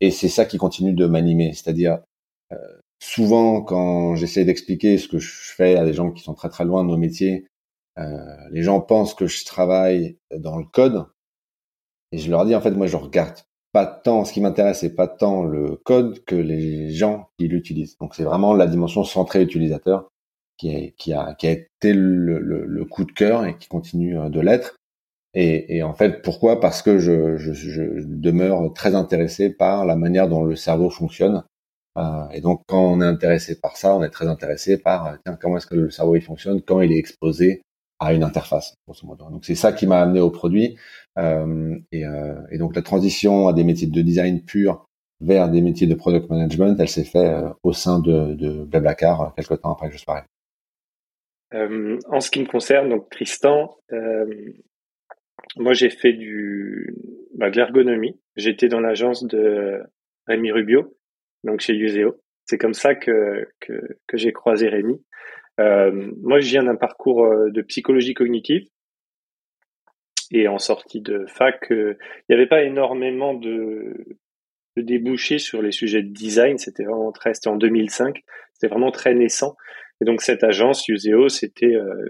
Et 0.00 0.10
c'est 0.10 0.28
ça 0.28 0.44
qui 0.44 0.58
continue 0.58 0.92
de 0.92 1.06
m'animer, 1.06 1.52
c'est-à-dire 1.54 2.00
euh, 2.52 2.56
souvent 3.00 3.62
quand 3.62 4.14
j'essaie 4.16 4.44
d'expliquer 4.44 4.98
ce 4.98 5.08
que 5.08 5.18
je 5.18 5.52
fais 5.54 5.76
à 5.76 5.84
des 5.84 5.94
gens 5.94 6.10
qui 6.10 6.22
sont 6.22 6.34
très 6.34 6.50
très 6.50 6.64
loin 6.64 6.84
de 6.84 6.88
nos 6.90 6.98
métiers, 6.98 7.46
les 8.52 8.62
gens 8.62 8.80
pensent 8.80 9.12
que 9.12 9.26
je 9.26 9.44
travaille 9.44 10.18
dans 10.32 10.56
le 10.56 10.64
code, 10.64 11.06
et 12.12 12.18
je 12.18 12.30
leur 12.30 12.46
dis 12.46 12.54
en 12.54 12.60
fait, 12.60 12.70
moi, 12.70 12.86
je 12.86 12.96
regarde 12.96 13.38
pas 13.72 13.86
tant, 13.86 14.24
ce 14.24 14.32
qui 14.32 14.40
m'intéresse, 14.40 14.80
c'est 14.80 14.94
pas 14.94 15.08
tant 15.08 15.42
le 15.42 15.76
code 15.76 16.24
que 16.24 16.36
les 16.36 16.92
gens 16.92 17.28
qui 17.38 17.48
l'utilisent. 17.48 17.98
Donc 17.98 18.14
c'est 18.14 18.22
vraiment 18.22 18.54
la 18.54 18.68
dimension 18.68 19.02
centrée 19.02 19.42
utilisateur 19.42 20.08
qui, 20.58 20.92
qui, 20.98 21.12
a, 21.14 21.34
qui 21.34 21.46
a 21.46 21.52
été 21.52 21.94
le, 21.94 22.38
le, 22.40 22.66
le, 22.66 22.84
coup 22.84 23.04
de 23.04 23.12
cœur 23.12 23.46
et 23.46 23.56
qui 23.56 23.68
continue 23.68 24.18
euh, 24.18 24.28
de 24.28 24.40
l'être. 24.40 24.76
Et, 25.34 25.76
et, 25.76 25.82
en 25.82 25.94
fait, 25.94 26.22
pourquoi? 26.22 26.60
Parce 26.60 26.82
que 26.82 26.98
je, 26.98 27.36
je, 27.36 27.52
je, 27.52 27.82
demeure 28.04 28.72
très 28.74 28.94
intéressé 28.94 29.50
par 29.50 29.86
la 29.86 29.94
manière 29.94 30.28
dont 30.28 30.44
le 30.44 30.56
cerveau 30.56 30.90
fonctionne. 30.90 31.44
Euh, 31.96 32.28
et 32.32 32.40
donc, 32.40 32.62
quand 32.66 32.82
on 32.82 33.00
est 33.00 33.06
intéressé 33.06 33.60
par 33.60 33.76
ça, 33.76 33.94
on 33.94 34.02
est 34.02 34.10
très 34.10 34.26
intéressé 34.26 34.78
par 34.78 35.06
euh, 35.06 35.16
tiens, 35.24 35.38
comment 35.40 35.56
est-ce 35.58 35.66
que 35.66 35.76
le 35.76 35.90
cerveau 35.90 36.16
il 36.16 36.22
fonctionne 36.22 36.62
quand 36.62 36.80
il 36.80 36.92
est 36.92 36.98
exposé 36.98 37.62
à 38.00 38.12
une 38.12 38.22
interface, 38.22 38.74
grosso 38.86 39.06
modo. 39.06 39.28
Donc, 39.30 39.44
c'est 39.44 39.56
ça 39.56 39.72
qui 39.72 39.86
m'a 39.86 40.00
amené 40.00 40.20
au 40.20 40.30
produit. 40.30 40.76
Euh, 41.18 41.76
et, 41.92 42.06
euh, 42.06 42.40
et, 42.50 42.58
donc, 42.58 42.76
la 42.76 42.82
transition 42.82 43.48
à 43.48 43.52
des 43.52 43.64
métiers 43.64 43.88
de 43.88 44.02
design 44.02 44.42
pur 44.42 44.86
vers 45.20 45.48
des 45.48 45.60
métiers 45.60 45.88
de 45.88 45.94
product 45.94 46.30
management, 46.30 46.76
elle 46.78 46.88
s'est 46.88 47.04
fait 47.04 47.42
au 47.64 47.72
sein 47.72 47.98
de, 47.98 48.34
de 48.34 48.64
Blablacar 48.64 49.34
quelques 49.34 49.60
temps 49.60 49.72
après 49.72 49.88
que 49.88 49.94
je 49.94 49.98
sois 49.98 50.14
arrivé. 50.14 50.28
Euh, 51.54 51.98
en 52.08 52.20
ce 52.20 52.30
qui 52.30 52.40
me 52.40 52.46
concerne, 52.46 52.90
donc 52.90 53.10
Tristan, 53.10 53.76
euh, 53.92 54.26
moi 55.56 55.72
j'ai 55.72 55.90
fait 55.90 56.12
du 56.12 56.94
bah, 57.34 57.50
de 57.50 57.56
l'ergonomie. 57.56 58.20
J'étais 58.36 58.68
dans 58.68 58.80
l'agence 58.80 59.24
de 59.24 59.80
Rémi 60.26 60.52
Rubio, 60.52 60.96
donc 61.44 61.60
chez 61.60 61.74
Useo. 61.74 62.20
C'est 62.44 62.58
comme 62.58 62.74
ça 62.74 62.94
que 62.94 63.48
que, 63.60 63.72
que 64.06 64.16
j'ai 64.16 64.32
croisé 64.32 64.68
Rémi. 64.68 65.00
Euh, 65.60 66.12
moi, 66.22 66.40
je 66.40 66.50
viens 66.50 66.64
d'un 66.64 66.76
parcours 66.76 67.24
euh, 67.24 67.50
de 67.50 67.62
psychologie 67.62 68.14
cognitive 68.14 68.68
et 70.30 70.46
en 70.46 70.58
sortie 70.58 71.00
de 71.00 71.24
fac, 71.26 71.72
euh, 71.72 71.96
il 72.28 72.32
n'y 72.32 72.36
avait 72.36 72.48
pas 72.48 72.62
énormément 72.62 73.34
de, 73.34 73.94
de 74.76 74.82
débouchés 74.82 75.38
sur 75.38 75.62
les 75.62 75.72
sujets 75.72 76.02
de 76.02 76.12
design. 76.12 76.58
C'était 76.58 76.84
vraiment 76.84 77.12
très, 77.12 77.34
c'était 77.34 77.48
en 77.48 77.56
2005. 77.56 78.22
C'était 78.52 78.68
vraiment 78.68 78.92
très 78.92 79.14
naissant. 79.14 79.56
Et 80.00 80.04
donc 80.04 80.20
cette 80.22 80.44
agence 80.44 80.86
Useo, 80.88 81.28
c'était 81.28 81.74
euh, 81.74 82.08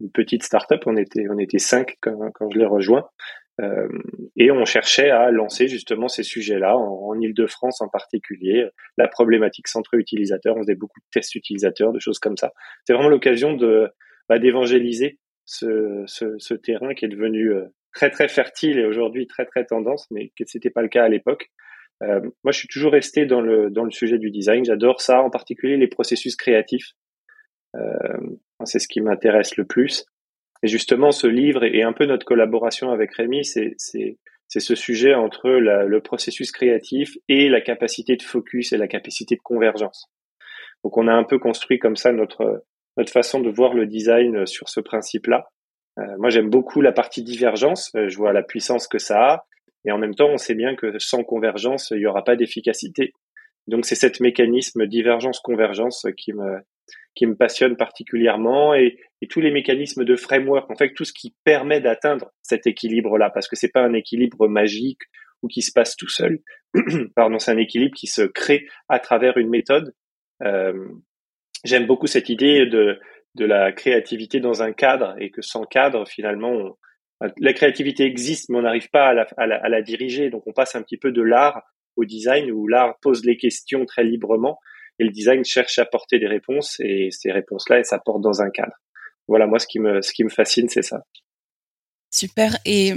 une 0.00 0.10
petite 0.12 0.42
start-up. 0.42 0.82
On 0.86 0.96
était 0.96 1.24
on 1.30 1.38
était 1.38 1.58
cinq 1.58 1.96
quand, 2.00 2.30
quand 2.32 2.50
je 2.50 2.58
l'ai 2.58 2.66
rejoint. 2.66 3.08
Euh, 3.60 3.88
et 4.36 4.50
on 4.50 4.64
cherchait 4.64 5.10
à 5.10 5.30
lancer 5.30 5.68
justement 5.68 6.08
ces 6.08 6.24
sujets-là 6.24 6.76
en, 6.76 7.10
en 7.10 7.20
Ile-de-France 7.20 7.80
en 7.80 7.88
particulier, 7.88 8.66
la 8.98 9.06
problématique 9.06 9.68
centre 9.68 9.94
utilisateur. 9.94 10.56
On 10.56 10.62
faisait 10.62 10.74
beaucoup 10.74 10.98
de 11.00 11.06
tests 11.12 11.34
utilisateurs, 11.34 11.92
de 11.92 12.00
choses 12.00 12.18
comme 12.18 12.36
ça. 12.36 12.52
C'est 12.84 12.94
vraiment 12.94 13.08
l'occasion 13.08 13.54
de 13.54 13.88
bah, 14.28 14.38
d'évangéliser 14.38 15.18
ce, 15.44 16.02
ce, 16.06 16.34
ce, 16.38 16.54
terrain 16.54 16.94
qui 16.94 17.04
est 17.04 17.08
devenu 17.08 17.52
euh, 17.52 17.66
très 17.92 18.10
très 18.10 18.28
fertile 18.28 18.78
et 18.78 18.84
aujourd'hui 18.84 19.26
très 19.26 19.44
très 19.44 19.64
tendance, 19.64 20.10
mais 20.10 20.32
que 20.36 20.44
c'était 20.46 20.70
pas 20.70 20.82
le 20.82 20.88
cas 20.88 21.04
à 21.04 21.08
l'époque. 21.08 21.50
Euh, 22.02 22.20
moi, 22.42 22.50
je 22.50 22.58
suis 22.58 22.68
toujours 22.68 22.92
resté 22.92 23.24
dans 23.24 23.40
le 23.40 23.70
dans 23.70 23.84
le 23.84 23.92
sujet 23.92 24.18
du 24.18 24.30
design. 24.30 24.64
J'adore 24.64 25.00
ça, 25.00 25.22
en 25.22 25.30
particulier 25.30 25.76
les 25.76 25.86
processus 25.86 26.34
créatifs. 26.34 26.92
Euh, 27.74 28.18
c'est 28.64 28.78
ce 28.78 28.88
qui 28.88 29.00
m'intéresse 29.00 29.56
le 29.56 29.64
plus. 29.64 30.06
Et 30.62 30.68
justement, 30.68 31.10
ce 31.10 31.26
livre 31.26 31.64
et 31.64 31.82
un 31.82 31.92
peu 31.92 32.06
notre 32.06 32.24
collaboration 32.24 32.90
avec 32.90 33.14
Rémi, 33.14 33.44
c'est 33.44 33.74
c'est 34.46 34.60
ce 34.60 34.74
sujet 34.74 35.14
entre 35.14 35.50
le 35.50 36.00
processus 36.00 36.52
créatif 36.52 37.16
et 37.28 37.48
la 37.48 37.60
capacité 37.60 38.16
de 38.16 38.22
focus 38.22 38.72
et 38.72 38.76
la 38.76 38.86
capacité 38.86 39.34
de 39.34 39.40
convergence. 39.42 40.08
Donc 40.84 40.96
on 40.96 41.08
a 41.08 41.12
un 41.12 41.24
peu 41.24 41.38
construit 41.38 41.78
comme 41.78 41.96
ça 41.96 42.12
notre 42.12 42.64
notre 42.96 43.10
façon 43.10 43.40
de 43.40 43.50
voir 43.50 43.74
le 43.74 43.86
design 43.86 44.46
sur 44.46 44.68
ce 44.68 44.80
principe-là. 44.80 45.48
Euh, 45.98 46.16
moi 46.18 46.30
j'aime 46.30 46.50
beaucoup 46.50 46.80
la 46.80 46.92
partie 46.92 47.22
divergence, 47.22 47.90
euh, 47.96 48.08
je 48.08 48.16
vois 48.16 48.32
la 48.32 48.42
puissance 48.42 48.86
que 48.86 48.98
ça 48.98 49.32
a, 49.32 49.46
et 49.84 49.92
en 49.92 49.98
même 49.98 50.14
temps 50.14 50.28
on 50.28 50.38
sait 50.38 50.54
bien 50.54 50.76
que 50.76 50.98
sans 50.98 51.24
convergence 51.24 51.90
il 51.90 51.98
n'y 51.98 52.06
aura 52.06 52.22
pas 52.22 52.36
d'efficacité. 52.36 53.12
Donc 53.66 53.86
c'est 53.86 53.94
cet 53.94 54.20
mécanisme 54.20 54.86
divergence-convergence 54.86 56.06
qui 56.16 56.32
me 56.32 56.58
qui 57.14 57.26
me 57.26 57.36
passionne 57.36 57.76
particulièrement 57.76 58.74
et, 58.74 58.98
et, 59.22 59.28
tous 59.28 59.40
les 59.40 59.50
mécanismes 59.50 60.04
de 60.04 60.16
framework, 60.16 60.70
en 60.70 60.76
fait 60.76 60.92
tout 60.94 61.04
ce 61.04 61.12
qui 61.12 61.34
permet 61.44 61.80
d'atteindre 61.80 62.32
cet 62.42 62.66
équilibre-là, 62.66 63.30
parce 63.30 63.48
que 63.48 63.56
c'est 63.56 63.72
pas 63.72 63.82
un 63.82 63.94
équilibre 63.94 64.48
magique 64.48 65.02
ou 65.42 65.48
qui 65.48 65.62
se 65.62 65.72
passe 65.72 65.96
tout 65.96 66.08
seul. 66.08 66.40
Pardon, 67.16 67.38
c'est 67.38 67.52
un 67.52 67.58
équilibre 67.58 67.94
qui 67.96 68.06
se 68.06 68.22
crée 68.22 68.66
à 68.88 68.98
travers 68.98 69.36
une 69.38 69.50
méthode. 69.50 69.94
Euh, 70.42 70.72
J'aime 71.64 71.86
beaucoup 71.86 72.06
cette 72.06 72.28
idée 72.28 72.66
de 72.66 72.98
de 73.34 73.44
la 73.44 73.72
créativité 73.72 74.40
dans 74.40 74.62
un 74.62 74.72
cadre 74.72 75.16
et 75.18 75.30
que 75.30 75.42
sans 75.42 75.64
cadre, 75.64 76.06
finalement, 76.06 76.78
la 77.38 77.52
créativité 77.52 78.04
existe, 78.04 78.48
mais 78.48 78.58
on 78.58 78.62
n'arrive 78.62 78.90
pas 78.90 79.08
à 79.08 79.14
la, 79.14 79.26
à, 79.36 79.46
la, 79.46 79.56
à 79.56 79.68
la, 79.68 79.82
diriger. 79.82 80.30
Donc, 80.30 80.44
on 80.46 80.52
passe 80.52 80.76
un 80.76 80.82
petit 80.82 80.98
peu 80.98 81.10
de 81.10 81.22
l'art 81.22 81.62
au 81.96 82.04
design 82.04 82.50
où 82.50 82.66
l'art 82.68 82.96
pose 83.00 83.24
les 83.24 83.36
questions 83.36 83.84
très 83.86 84.04
librement 84.04 84.58
et 84.98 85.04
le 85.04 85.10
design 85.10 85.44
cherche 85.44 85.78
à 85.78 85.82
apporter 85.82 86.18
des 86.18 86.26
réponses 86.26 86.80
et 86.80 87.08
ces 87.10 87.32
réponses-là, 87.32 87.78
elles 87.78 87.84
s'apportent 87.84 88.22
dans 88.22 88.42
un 88.42 88.50
cadre. 88.50 88.74
Voilà, 89.26 89.46
moi, 89.46 89.58
ce 89.58 89.66
qui 89.66 89.78
me, 89.78 90.02
ce 90.02 90.12
qui 90.12 90.24
me 90.24 90.28
fascine, 90.28 90.68
c'est 90.68 90.82
ça. 90.82 91.04
Super. 92.10 92.58
Et 92.64 92.94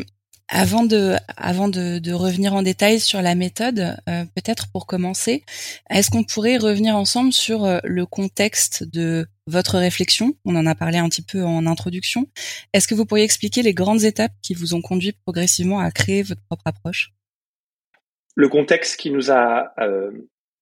avant 0.49 0.83
de, 0.83 1.15
avant 1.35 1.67
de, 1.67 1.99
de, 1.99 2.13
revenir 2.13 2.53
en 2.53 2.61
détail 2.61 2.99
sur 2.99 3.21
la 3.21 3.35
méthode, 3.35 3.97
euh, 4.07 4.23
peut-être 4.35 4.71
pour 4.71 4.87
commencer, 4.87 5.43
est-ce 5.89 6.09
qu'on 6.09 6.23
pourrait 6.23 6.57
revenir 6.57 6.95
ensemble 6.95 7.33
sur 7.33 7.65
euh, 7.65 7.79
le 7.83 8.05
contexte 8.05 8.83
de 8.83 9.27
votre 9.47 9.77
réflexion? 9.77 10.37
On 10.45 10.55
en 10.55 10.65
a 10.65 10.75
parlé 10.75 10.99
un 10.99 11.09
petit 11.09 11.21
peu 11.21 11.43
en 11.43 11.65
introduction. 11.65 12.27
Est-ce 12.73 12.87
que 12.87 12.95
vous 12.95 13.05
pourriez 13.05 13.25
expliquer 13.25 13.61
les 13.61 13.73
grandes 13.73 14.03
étapes 14.03 14.31
qui 14.41 14.53
vous 14.53 14.73
ont 14.73 14.81
conduit 14.81 15.11
progressivement 15.11 15.79
à 15.79 15.91
créer 15.91 16.23
votre 16.23 16.41
propre 16.43 16.63
approche? 16.65 17.11
Le 18.35 18.47
contexte 18.47 18.97
qui 18.97 19.11
nous 19.11 19.31
a 19.31 19.73
euh, 19.79 20.11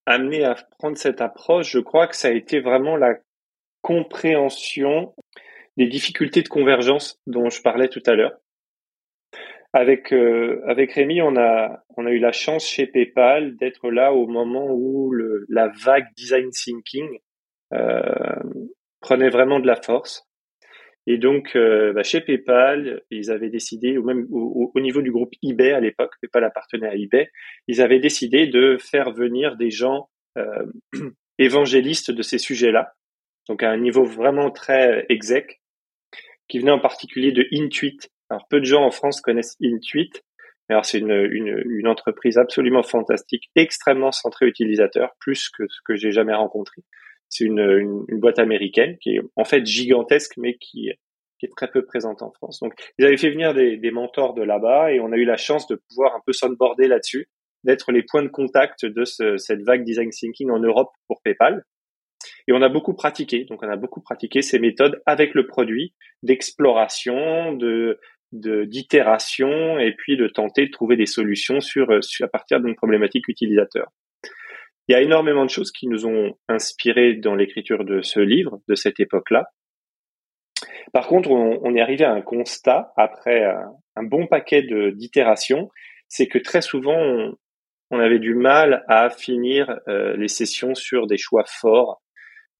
amené 0.06 0.44
à 0.44 0.54
prendre 0.78 0.96
cette 0.96 1.20
approche, 1.20 1.70
je 1.70 1.80
crois 1.80 2.06
que 2.06 2.16
ça 2.16 2.28
a 2.28 2.32
été 2.32 2.60
vraiment 2.60 2.96
la 2.96 3.16
compréhension 3.82 5.14
des 5.76 5.86
difficultés 5.86 6.42
de 6.42 6.48
convergence 6.48 7.20
dont 7.26 7.50
je 7.50 7.60
parlais 7.60 7.88
tout 7.88 8.02
à 8.06 8.14
l'heure. 8.14 8.38
Avec 9.72 10.12
euh, 10.12 10.62
avec 10.66 10.92
Rémi, 10.92 11.20
on 11.20 11.36
a 11.36 11.84
on 11.96 12.06
a 12.06 12.10
eu 12.10 12.18
la 12.18 12.32
chance 12.32 12.66
chez 12.66 12.86
PayPal 12.86 13.56
d'être 13.56 13.90
là 13.90 14.14
au 14.14 14.26
moment 14.26 14.68
où 14.70 15.12
la 15.48 15.68
vague 15.68 16.06
design 16.16 16.48
thinking 16.50 17.18
euh, 17.74 18.00
prenait 19.00 19.28
vraiment 19.28 19.60
de 19.60 19.66
la 19.66 19.76
force. 19.76 20.26
Et 21.06 21.18
donc, 21.18 21.54
euh, 21.54 21.92
bah, 21.92 22.02
chez 22.02 22.20
PayPal, 22.20 23.02
ils 23.10 23.30
avaient 23.30 23.48
décidé, 23.48 23.96
ou 23.96 24.04
même 24.04 24.26
au, 24.30 24.72
au, 24.74 24.80
niveau 24.80 25.02
du 25.02 25.12
groupe 25.12 25.32
eBay 25.42 25.72
à 25.72 25.80
l'époque, 25.80 26.14
PayPal 26.20 26.44
appartenait 26.44 26.88
à 26.88 26.94
eBay, 26.94 27.30
ils 27.68 27.80
avaient 27.80 28.00
décidé 28.00 28.48
de 28.48 28.76
faire 28.78 29.12
venir 29.12 29.56
des 29.56 29.70
gens 29.70 30.08
euh, 30.36 30.66
évangélistes 31.38 32.10
de 32.10 32.22
ces 32.22 32.38
sujets-là, 32.38 32.94
donc 33.48 33.62
à 33.62 33.70
un 33.70 33.76
niveau 33.76 34.04
vraiment 34.04 34.50
très 34.50 35.06
exec, 35.08 35.60
qui 36.48 36.58
venaient 36.58 36.72
en 36.72 36.80
particulier 36.80 37.30
de 37.30 37.46
Intuit. 37.52 37.98
Alors, 38.28 38.48
peu 38.48 38.58
de 38.58 38.64
gens 38.64 38.82
en 38.82 38.90
France 38.90 39.20
connaissent 39.20 39.56
Intuit. 39.62 40.10
Alors, 40.68 40.84
c'est 40.84 40.98
une, 40.98 41.28
une, 41.30 41.62
une, 41.68 41.86
entreprise 41.86 42.38
absolument 42.38 42.82
fantastique, 42.82 43.50
extrêmement 43.54 44.10
centrée 44.10 44.46
utilisateur, 44.46 45.10
plus 45.20 45.48
que 45.50 45.64
ce 45.68 45.78
que 45.84 45.94
j'ai 45.94 46.10
jamais 46.10 46.34
rencontré. 46.34 46.82
C'est 47.28 47.44
une, 47.44 47.60
une, 47.60 48.04
une, 48.08 48.20
boîte 48.20 48.38
américaine 48.38 48.96
qui 48.98 49.16
est 49.16 49.20
en 49.36 49.44
fait 49.44 49.64
gigantesque, 49.66 50.34
mais 50.36 50.56
qui, 50.56 50.88
est 50.88 51.56
très 51.56 51.70
peu 51.70 51.84
présente 51.84 52.22
en 52.22 52.32
France. 52.32 52.60
Donc, 52.60 52.72
ils 52.98 53.04
avaient 53.04 53.16
fait 53.16 53.30
venir 53.30 53.54
des, 53.54 53.76
des 53.76 53.90
mentors 53.90 54.34
de 54.34 54.42
là-bas 54.42 54.92
et 54.92 55.00
on 55.00 55.12
a 55.12 55.16
eu 55.16 55.24
la 55.24 55.36
chance 55.36 55.66
de 55.66 55.80
pouvoir 55.88 56.14
un 56.14 56.20
peu 56.24 56.32
s'onboarder 56.32 56.88
là-dessus, 56.88 57.28
d'être 57.64 57.92
les 57.92 58.02
points 58.02 58.22
de 58.22 58.28
contact 58.28 58.86
de 58.86 59.04
ce, 59.04 59.36
cette 59.36 59.62
vague 59.62 59.84
design 59.84 60.10
thinking 60.10 60.50
en 60.50 60.60
Europe 60.60 60.90
pour 61.08 61.20
PayPal. 61.22 61.64
Et 62.48 62.52
on 62.52 62.62
a 62.62 62.68
beaucoup 62.68 62.94
pratiqué, 62.94 63.44
donc 63.44 63.62
on 63.62 63.68
a 63.68 63.76
beaucoup 63.76 64.00
pratiqué 64.00 64.42
ces 64.42 64.58
méthodes 64.58 65.02
avec 65.06 65.34
le 65.34 65.46
produit 65.46 65.94
d'exploration, 66.22 67.52
de 67.52 68.00
d'itération 68.32 69.78
et 69.78 69.92
puis 69.92 70.16
de 70.16 70.26
tenter 70.26 70.66
de 70.66 70.70
trouver 70.70 70.96
des 70.96 71.06
solutions 71.06 71.60
sur 71.60 71.90
à 71.92 72.28
partir 72.28 72.60
d'une 72.60 72.74
problématique 72.74 73.28
utilisateur. 73.28 73.92
Il 74.88 74.92
y 74.92 74.94
a 74.94 75.02
énormément 75.02 75.44
de 75.44 75.50
choses 75.50 75.72
qui 75.72 75.88
nous 75.88 76.06
ont 76.06 76.34
inspirés 76.48 77.14
dans 77.14 77.34
l'écriture 77.34 77.84
de 77.84 78.02
ce 78.02 78.20
livre, 78.20 78.60
de 78.68 78.74
cette 78.74 79.00
époque-là. 79.00 79.46
Par 80.92 81.08
contre, 81.08 81.30
on, 81.30 81.74
est 81.74 81.80
arrivé 81.80 82.04
à 82.04 82.12
un 82.12 82.22
constat 82.22 82.92
après 82.96 83.44
un, 83.96 84.04
bon 84.04 84.26
paquet 84.26 84.62
d'itérations, 84.94 85.70
c'est 86.08 86.28
que 86.28 86.38
très 86.38 86.62
souvent, 86.62 86.96
on, 86.96 87.34
on, 87.90 87.98
avait 87.98 88.20
du 88.20 88.34
mal 88.34 88.84
à 88.88 89.10
finir 89.10 89.80
euh, 89.88 90.16
les 90.16 90.28
sessions 90.28 90.74
sur 90.74 91.06
des 91.08 91.18
choix 91.18 91.44
forts, 91.46 92.00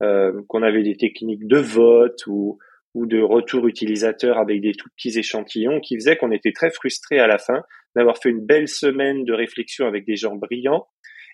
euh, 0.03 0.43
qu'on 0.49 0.63
avait 0.63 0.83
des 0.83 0.97
techniques 0.97 1.47
de 1.47 1.59
vote 1.59 2.27
ou, 2.27 2.59
ou 2.95 3.07
de 3.07 3.23
retour 3.23 3.67
utilisateur 3.69 4.39
avec 4.39 4.61
des 4.61 4.73
tout 4.73 4.89
petits 4.97 5.19
échantillons 5.19 5.81
qui 5.81 5.95
faisaient 5.95 6.17
qu'on 6.17 6.33
était 6.33 6.53
très 6.53 6.71
frustré 6.71 7.19
à 7.19 7.27
la 7.27 7.39
fin 7.39 7.63
d'avoir 7.95 8.19
fait 8.19 8.29
une 8.29 8.45
belle 8.45 8.69
semaine 8.69 9.25
de 9.25 9.33
réflexion 9.33 9.87
avec 9.87 10.05
des 10.05 10.17
gens 10.17 10.35
brillants 10.35 10.87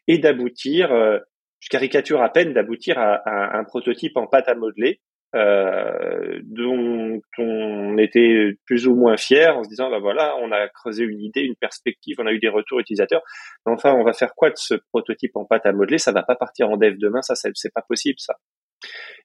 et 0.09 0.19
d'aboutir, 0.19 0.93
euh, 0.93 1.19
je 1.61 1.69
caricature 1.69 2.23
à 2.23 2.31
peine, 2.31 2.53
d'aboutir 2.53 2.99
à, 2.99 3.15
à, 3.15 3.59
un 3.59 3.65
prototype 3.65 4.17
en 4.17 4.27
pâte 4.27 4.49
à 4.49 4.55
modeler 4.55 5.01
euh, 5.35 6.41
dont 6.43 7.19
on 7.39 7.97
était 7.97 8.53
plus 8.67 8.87
ou 8.87 8.95
moins 8.95 9.17
fier 9.17 9.57
en 9.57 9.65
se 9.65 9.69
disant 9.71 9.89
bah 9.89 9.99
voilà 9.99 10.37
on 10.43 10.53
a 10.53 10.69
creusé 10.69 11.05
une 11.05 11.23
idée 11.23 11.41
une 11.41 11.57
perspective 11.57 12.17
on 12.19 12.27
a 12.27 12.33
eu 12.33 12.39
des 12.39 12.51
retours 12.51 12.81
utilisateurs. 12.81 13.23
Mais 13.65 13.73
enfin 13.73 13.95
on 13.95 14.05
va 14.05 14.13
faire 14.13 14.35
quoi 14.35 14.51
de 14.51 14.59
ce 14.59 14.75
prototype 14.91 15.35
en 15.37 15.47
pâte 15.47 15.65
à 15.65 15.73
modeler? 15.73 15.97
Ça 15.97 16.13
va 16.13 16.23
pas 16.23 16.37
partir 16.37 16.69
en 16.69 16.77
dev 16.77 16.99
demain 16.99 17.23
ça 17.23 17.35
c'est 17.35 17.73
pas 17.73 17.81
possible 17.81 18.19
ça. 18.19 18.37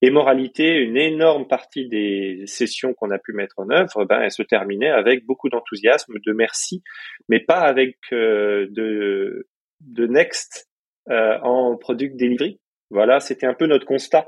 Et 0.01 0.10
moralité 0.10 0.77
une 0.77 0.96
énorme 0.96 1.46
partie 1.46 1.89
des 1.89 2.43
sessions 2.46 2.93
qu'on 2.93 3.12
a 3.12 3.19
pu 3.19 3.34
mettre 3.34 3.55
en 3.57 3.69
œuvre 3.69 4.05
ben 4.05 4.22
elles 4.22 4.31
se 4.31 4.43
terminaient 4.43 4.91
avec 4.91 5.25
beaucoup 5.25 5.50
d'enthousiasme 5.50 6.13
de 6.25 6.31
merci 6.31 6.84
mais 7.27 7.41
pas 7.41 7.60
avec 7.60 7.98
euh, 8.13 8.67
de 8.69 9.50
de 9.81 10.07
next 10.07 10.66
euh, 11.09 11.37
en 11.41 11.77
product 11.77 12.15
delivery 12.17 12.59
voilà 12.89 13.19
c'était 13.19 13.47
un 13.47 13.53
peu 13.53 13.65
notre 13.65 13.85
constat 13.85 14.27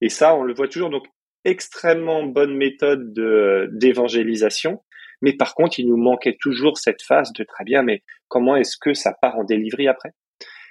et 0.00 0.08
ça, 0.08 0.34
on 0.36 0.42
le 0.42 0.54
voit 0.54 0.68
toujours. 0.68 0.90
Donc, 0.90 1.06
extrêmement 1.44 2.24
bonne 2.24 2.56
méthode 2.56 3.12
de, 3.12 3.68
d'évangélisation. 3.72 4.82
Mais 5.22 5.32
par 5.32 5.54
contre, 5.54 5.80
il 5.80 5.88
nous 5.88 5.96
manquait 5.96 6.36
toujours 6.40 6.78
cette 6.78 7.02
phase 7.02 7.32
de 7.32 7.44
très 7.44 7.64
bien, 7.64 7.82
mais 7.82 8.02
comment 8.28 8.56
est-ce 8.56 8.76
que 8.80 8.94
ça 8.94 9.14
part 9.20 9.36
en 9.36 9.44
delivery 9.44 9.88
après? 9.88 10.10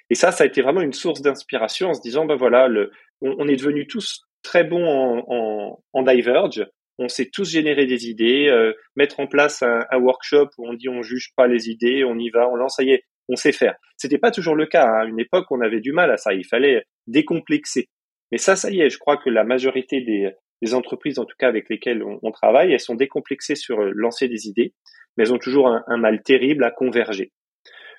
Et 0.10 0.16
ça, 0.16 0.32
ça 0.32 0.46
a 0.46 0.48
été 0.48 0.62
vraiment 0.62 0.82
une 0.82 0.94
source 0.94 1.22
d'inspiration 1.22 1.90
en 1.90 1.94
se 1.94 2.02
disant, 2.02 2.26
ben 2.26 2.36
voilà, 2.36 2.70
le, 2.70 2.92
on, 3.22 3.48
est 3.50 3.58
devenus 3.58 3.88
tous 3.90 4.22
très 4.42 4.64
bons 4.64 4.86
en, 4.86 5.26
en, 5.28 5.84
en 5.92 6.02
Diverge. 6.04 6.66
On 6.98 7.10
sait 7.10 7.30
tous 7.32 7.50
générer 7.50 7.86
des 7.86 8.08
idées, 8.08 8.48
euh, 8.48 8.74
mettre 8.96 9.20
en 9.20 9.28
place 9.28 9.62
un, 9.64 9.82
un, 9.92 10.00
workshop 10.00 10.50
où 10.58 10.68
on 10.68 10.74
dit 10.74 10.90
on 10.90 11.04
juge 11.04 11.34
pas 11.36 11.46
les 11.46 11.70
idées, 11.70 12.04
on 12.06 12.18
y 12.18 12.30
va, 12.30 12.50
on 12.50 12.56
lance, 12.56 12.78
ça 12.78 12.84
y 12.84 12.92
est, 12.92 13.04
on 13.30 13.36
sait 13.36 13.52
faire. 13.52 13.76
C'était 13.98 14.18
pas 14.18 14.32
toujours 14.32 14.56
le 14.56 14.66
cas. 14.66 14.86
Hein. 14.86 15.02
À 15.02 15.06
une 15.06 15.20
époque, 15.20 15.48
on 15.52 15.62
avait 15.62 15.80
du 15.80 15.92
mal 15.92 16.12
à 16.12 16.18
ça. 16.18 16.34
Il 16.34 16.46
fallait 16.46 16.84
décomplexer. 17.08 17.90
Mais 18.32 18.38
ça, 18.38 18.56
ça 18.56 18.70
y 18.70 18.82
est, 18.82 18.90
je 18.90 18.98
crois 18.98 19.18
que 19.18 19.30
la 19.30 19.44
majorité 19.44 20.02
des, 20.02 20.32
des 20.62 20.74
entreprises, 20.74 21.20
en 21.20 21.26
tout 21.26 21.36
cas 21.38 21.48
avec 21.48 21.70
lesquelles 21.70 22.04
on, 22.04 22.20
on, 22.22 22.32
travaille, 22.32 22.74
elles 22.74 22.80
sont 22.80 22.96
décomplexées 22.96 23.56
sur 23.56 23.82
euh, 23.82 23.92
lancer 23.94 24.28
des 24.28 24.48
idées, 24.48 24.74
mais 25.16 25.24
elles 25.24 25.34
ont 25.34 25.40
toujours 25.40 25.68
un, 25.68 25.84
un 25.88 25.98
mal 25.98 26.22
terrible 26.24 26.64
à 26.64 26.72
converger. 26.72 27.32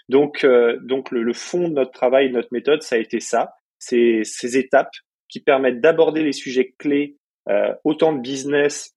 Donc, 0.09 0.45
euh, 0.45 0.79
donc 0.83 1.11
le, 1.11 1.23
le, 1.23 1.33
fond 1.33 1.69
de 1.69 1.75
notre 1.75 1.93
travail, 1.93 2.29
de 2.29 2.35
notre 2.35 2.53
méthode, 2.53 2.83
ça 2.83 2.97
a 2.97 2.99
été 2.99 3.21
ça, 3.21 3.55
c'est 3.79 4.23
ces 4.25 4.57
étapes 4.57 4.93
qui 5.29 5.41
permettent 5.41 5.81
d'aborder 5.81 6.23
les 6.23 6.33
sujets 6.33 6.75
clés, 6.79 7.17
euh, 7.49 7.75
autant 7.85 8.13
de 8.13 8.21
business 8.21 8.95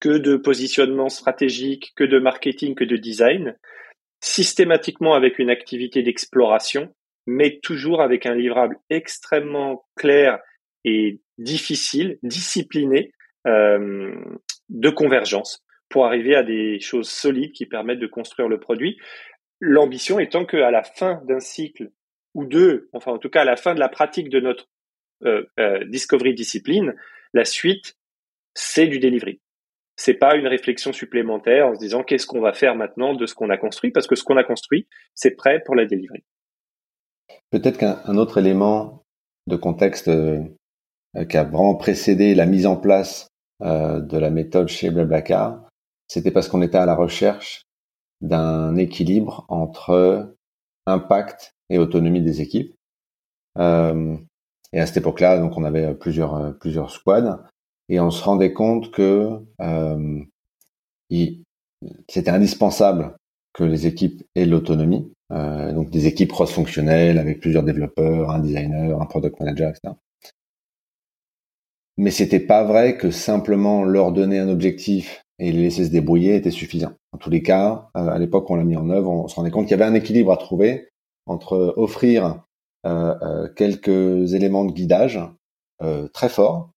que 0.00 0.10
de 0.18 0.36
positionnement 0.36 1.08
stratégique, 1.08 1.92
que 1.96 2.04
de 2.04 2.18
marketing, 2.18 2.74
que 2.74 2.84
de 2.84 2.96
design, 2.96 3.56
systématiquement 4.20 5.14
avec 5.14 5.38
une 5.38 5.50
activité 5.50 6.02
d'exploration 6.02 6.92
mais 7.28 7.60
toujours 7.62 8.00
avec 8.00 8.24
un 8.24 8.34
livrable 8.34 8.78
extrêmement 8.88 9.86
clair 9.96 10.38
et 10.84 11.20
difficile, 11.36 12.18
discipliné 12.22 13.12
euh, 13.46 14.14
de 14.70 14.88
convergence 14.88 15.62
pour 15.90 16.06
arriver 16.06 16.34
à 16.34 16.42
des 16.42 16.80
choses 16.80 17.10
solides 17.10 17.52
qui 17.52 17.66
permettent 17.66 17.98
de 17.98 18.06
construire 18.06 18.48
le 18.48 18.58
produit. 18.58 18.98
L'ambition 19.60 20.18
étant 20.18 20.46
qu'à 20.46 20.70
la 20.70 20.82
fin 20.82 21.20
d'un 21.26 21.38
cycle 21.38 21.90
ou 22.32 22.46
deux, 22.46 22.88
enfin 22.94 23.12
en 23.12 23.18
tout 23.18 23.28
cas 23.28 23.42
à 23.42 23.44
la 23.44 23.56
fin 23.56 23.74
de 23.74 23.80
la 23.80 23.90
pratique 23.90 24.30
de 24.30 24.40
notre 24.40 24.66
euh, 25.26 25.44
euh, 25.60 25.84
discovery 25.84 26.32
discipline, 26.32 26.94
la 27.34 27.44
suite, 27.44 27.98
c'est 28.54 28.86
du 28.86 29.00
delivery. 29.00 29.38
C'est 29.98 30.14
pas 30.14 30.36
une 30.36 30.46
réflexion 30.46 30.92
supplémentaire 30.92 31.66
en 31.66 31.74
se 31.74 31.80
disant 31.80 32.04
qu'est-ce 32.04 32.26
qu'on 32.26 32.40
va 32.40 32.52
faire 32.52 32.76
maintenant 32.76 33.14
de 33.14 33.26
ce 33.26 33.34
qu'on 33.34 33.50
a 33.50 33.58
construit, 33.58 33.90
parce 33.90 34.06
que 34.06 34.14
ce 34.14 34.22
qu'on 34.22 34.36
a 34.36 34.44
construit, 34.44 34.86
c'est 35.14 35.32
prêt 35.32 35.60
pour 35.66 35.74
la 35.74 35.86
délivrer. 35.86 36.24
Peut-être 37.50 37.78
qu'un 37.78 38.16
autre 38.16 38.38
élément 38.38 39.02
de 39.48 39.56
contexte 39.56 40.08
euh, 40.08 40.44
qui 41.28 41.36
a 41.36 41.42
vraiment 41.42 41.74
précédé 41.74 42.36
la 42.36 42.46
mise 42.46 42.66
en 42.66 42.76
place 42.76 43.28
euh, 43.62 44.00
de 44.00 44.16
la 44.16 44.30
méthode 44.30 44.68
chez 44.68 44.90
Blablacar, 44.90 45.68
c'était 46.06 46.30
parce 46.30 46.48
qu'on 46.48 46.62
était 46.62 46.78
à 46.78 46.86
la 46.86 46.94
recherche 46.94 47.62
d'un 48.20 48.76
équilibre 48.76 49.46
entre 49.48 50.32
impact 50.86 51.54
et 51.70 51.78
autonomie 51.78 52.22
des 52.22 52.40
équipes. 52.40 52.74
Euh, 53.58 54.16
et 54.72 54.80
à 54.80 54.86
cette 54.86 54.98
époque-là, 54.98 55.40
donc 55.40 55.56
on 55.56 55.64
avait 55.64 55.94
plusieurs 55.94 56.56
plusieurs 56.58 56.90
squads 56.90 57.42
et 57.88 58.00
on 58.00 58.10
se 58.10 58.22
rendait 58.22 58.52
compte 58.52 58.90
que 58.90 59.38
euh, 59.60 60.24
c'était 62.08 62.30
indispensable 62.30 63.16
que 63.54 63.64
les 63.64 63.86
équipes 63.86 64.22
aient 64.34 64.46
l'autonomie, 64.46 65.10
euh, 65.32 65.72
donc 65.72 65.90
des 65.90 66.06
équipes 66.06 66.30
cross-fonctionnelles 66.30 67.18
avec 67.18 67.40
plusieurs 67.40 67.62
développeurs, 67.62 68.30
un 68.30 68.38
designer, 68.40 69.00
un 69.00 69.06
product 69.06 69.40
manager, 69.40 69.70
etc. 69.70 69.94
Mais 71.96 72.10
c'était 72.10 72.40
pas 72.40 72.62
vrai 72.62 72.96
que 72.96 73.10
simplement 73.10 73.84
leur 73.84 74.12
donner 74.12 74.38
un 74.38 74.48
objectif 74.48 75.24
et 75.40 75.50
les 75.50 75.62
laisser 75.62 75.84
se 75.84 75.90
débrouiller 75.90 76.36
était 76.36 76.50
suffisant. 76.50 76.92
En 77.12 77.18
tous 77.18 77.30
les 77.30 77.42
cas, 77.42 77.90
euh, 77.96 78.08
à 78.08 78.18
l'époque 78.18 78.48
on 78.50 78.56
l'a 78.56 78.64
mis 78.64 78.76
en 78.76 78.90
œuvre, 78.90 79.10
on 79.10 79.28
se 79.28 79.34
rendait 79.34 79.50
compte 79.50 79.66
qu'il 79.66 79.76
y 79.76 79.80
avait 79.80 79.90
un 79.90 79.94
équilibre 79.94 80.32
à 80.32 80.36
trouver 80.36 80.88
entre 81.26 81.74
offrir 81.76 82.44
euh, 82.86 83.14
euh 83.22 83.48
quelques 83.54 84.34
éléments 84.34 84.64
de 84.64 84.72
guidage 84.72 85.20
très 86.12 86.28
forts 86.28 86.72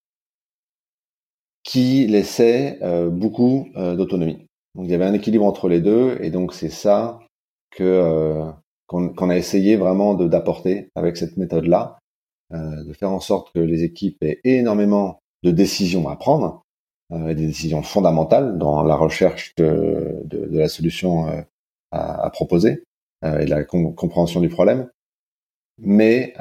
qui 1.64 2.08
laissait 2.08 2.80
euh, 2.82 3.10
beaucoup 3.10 3.70
euh, 3.76 3.96
d'autonomie. 3.96 4.48
Donc 4.76 4.86
il 4.86 4.92
y 4.92 4.96
avait 4.96 5.06
un 5.06 5.14
équilibre 5.14 5.46
entre 5.46 5.68
les 5.68 5.82
deux, 5.82 6.18
et 6.22 6.30
donc 6.30 6.54
c'est 6.54 6.70
ça 6.70 7.20
que 7.72 7.84
euh, 7.84 8.52
qu'on 8.88 9.30
a 9.30 9.38
essayé 9.38 9.78
vraiment 9.78 10.16
d'apporter 10.16 10.90
avec 10.96 11.16
cette 11.16 11.38
méthode-là, 11.38 12.00
de 12.52 12.92
faire 12.92 13.12
en 13.12 13.22
sorte 13.22 13.54
que 13.54 13.60
les 13.60 13.84
équipes 13.84 14.18
aient 14.22 14.42
énormément 14.44 15.20
de 15.44 15.52
décisions 15.52 16.10
à 16.10 16.18
prendre, 16.18 16.64
des 17.10 17.34
décisions 17.36 17.84
fondamentales 17.84 18.58
dans 18.58 18.84
la 18.84 18.98
recherche 18.98 19.54
de, 19.56 20.26
la 20.30 20.68
solution 20.68 21.46
à, 21.92 22.30
proposer 22.32 22.84
et 23.24 23.46
la 23.46 23.64
compréhension 23.64 24.42
du 24.42 24.50
problème, 24.50 24.90
mais 25.78 26.34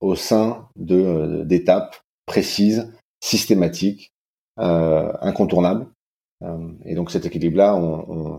au 0.00 0.16
sein 0.16 0.66
de 0.74 1.44
d'étapes 1.44 2.00
précises, 2.26 2.92
systématiques, 3.20 4.11
incontournable. 4.62 5.86
Euh, 6.42 6.72
et 6.84 6.94
donc 6.94 7.10
cet 7.10 7.26
équilibre-là, 7.26 7.78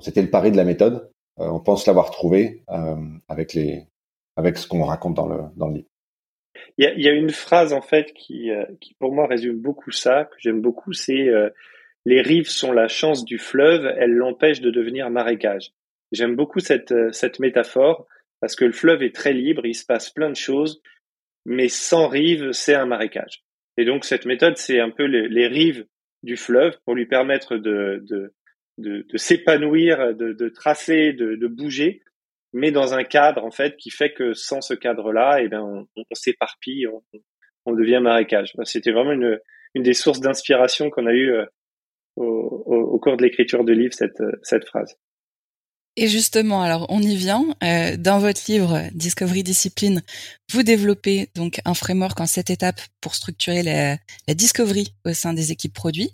c'était 0.01 0.21
le 0.21 0.29
pari 0.29 0.51
de 0.51 0.57
la 0.57 0.63
méthode. 0.63 1.09
Euh, 1.39 1.47
on 1.47 1.59
pense 1.59 1.87
l'avoir 1.87 2.11
trouvé 2.11 2.63
avec 3.27 3.53
les, 3.53 3.87
avec 4.35 4.57
ce 4.57 4.67
qu'on 4.67 4.83
raconte 4.83 5.15
dans 5.15 5.27
le 5.27 5.41
dans 5.55 5.67
le 5.67 5.75
livre. 5.75 5.87
Il 6.77 6.85
y 6.85 7.07
a, 7.07 7.11
une 7.11 7.29
phrase 7.29 7.73
en 7.73 7.81
fait 7.81 8.13
qui, 8.13 8.49
qui 8.79 8.95
pour 8.95 9.13
moi 9.13 9.27
résume 9.27 9.59
beaucoup 9.59 9.91
ça, 9.91 10.25
que 10.25 10.35
j'aime 10.39 10.61
beaucoup, 10.61 10.93
c'est 10.93 11.29
les 12.05 12.21
rives 12.21 12.49
sont 12.49 12.71
la 12.71 12.87
chance 12.87 13.25
du 13.25 13.37
fleuve, 13.37 13.85
elles 13.97 14.13
l'empêchent 14.13 14.61
de 14.61 14.71
devenir 14.71 15.09
marécage. 15.09 15.71
J'aime 16.11 16.35
beaucoup 16.35 16.59
cette, 16.59 16.93
cette 17.11 17.39
métaphore 17.39 18.07
parce 18.39 18.55
que 18.55 18.65
le 18.65 18.71
fleuve 18.71 19.03
est 19.03 19.15
très 19.15 19.33
libre, 19.33 19.65
il 19.65 19.75
se 19.75 19.85
passe 19.85 20.09
plein 20.09 20.29
de 20.29 20.35
choses, 20.35 20.81
mais 21.45 21.69
sans 21.69 22.07
rives, 22.07 22.51
c'est 22.51 22.75
un 22.75 22.85
marécage. 22.85 23.43
Et 23.77 23.85
donc 23.85 24.03
cette 24.05 24.25
méthode, 24.25 24.57
c'est 24.57 24.79
un 24.79 24.89
peu 24.89 25.05
les 25.05 25.47
rives 25.47 25.85
du 26.23 26.37
fleuve 26.37 26.77
pour 26.85 26.95
lui 26.95 27.05
permettre 27.05 27.57
de, 27.57 28.03
de, 28.09 28.33
de, 28.77 29.05
de 29.07 29.17
s'épanouir, 29.17 30.15
de, 30.15 30.33
de, 30.33 30.49
tracer, 30.49 31.13
de, 31.13 31.35
de, 31.35 31.47
bouger, 31.47 32.01
mais 32.53 32.71
dans 32.71 32.93
un 32.93 33.03
cadre 33.03 33.43
en 33.43 33.51
fait 33.51 33.75
qui 33.77 33.89
fait 33.89 34.13
que 34.13 34.33
sans 34.33 34.61
ce 34.61 34.73
cadre-là, 34.73 35.41
eh 35.41 35.49
bien, 35.49 35.61
on, 35.63 35.85
s'éparpille, 36.13 36.87
on, 37.65 37.73
devient 37.73 37.99
marécage. 38.01 38.53
C'était 38.63 38.91
vraiment 38.91 39.11
une, 39.11 39.39
une 39.75 39.83
des 39.83 39.93
sources 39.93 40.21
d'inspiration 40.21 40.89
qu'on 40.89 41.07
a 41.07 41.13
eu 41.13 41.31
euh, 41.31 41.45
au, 42.15 42.23
au, 42.25 42.99
cours 42.99 43.17
de 43.17 43.23
l'écriture 43.23 43.63
du 43.63 43.73
livre, 43.73 43.93
cette, 43.93 44.21
cette 44.43 44.65
phrase. 44.65 44.97
Et 45.95 46.07
justement, 46.07 46.63
alors 46.63 46.87
on 46.89 47.01
y 47.01 47.15
vient. 47.15 47.45
Euh, 47.63 47.97
dans 47.97 48.17
votre 48.19 48.41
livre 48.47 48.89
Discovery 48.93 49.43
Discipline, 49.43 50.01
vous 50.51 50.63
développez 50.63 51.29
donc 51.35 51.61
un 51.65 51.75
framework 51.75 52.19
en 52.19 52.25
sept 52.25 52.49
étapes 52.49 52.81
pour 52.99 53.13
structurer 53.13 53.61
la, 53.61 53.97
la 54.27 54.33
discovery 54.33 54.93
au 55.05 55.13
sein 55.13 55.33
des 55.33 55.51
équipes 55.51 55.73
produits. 55.73 56.09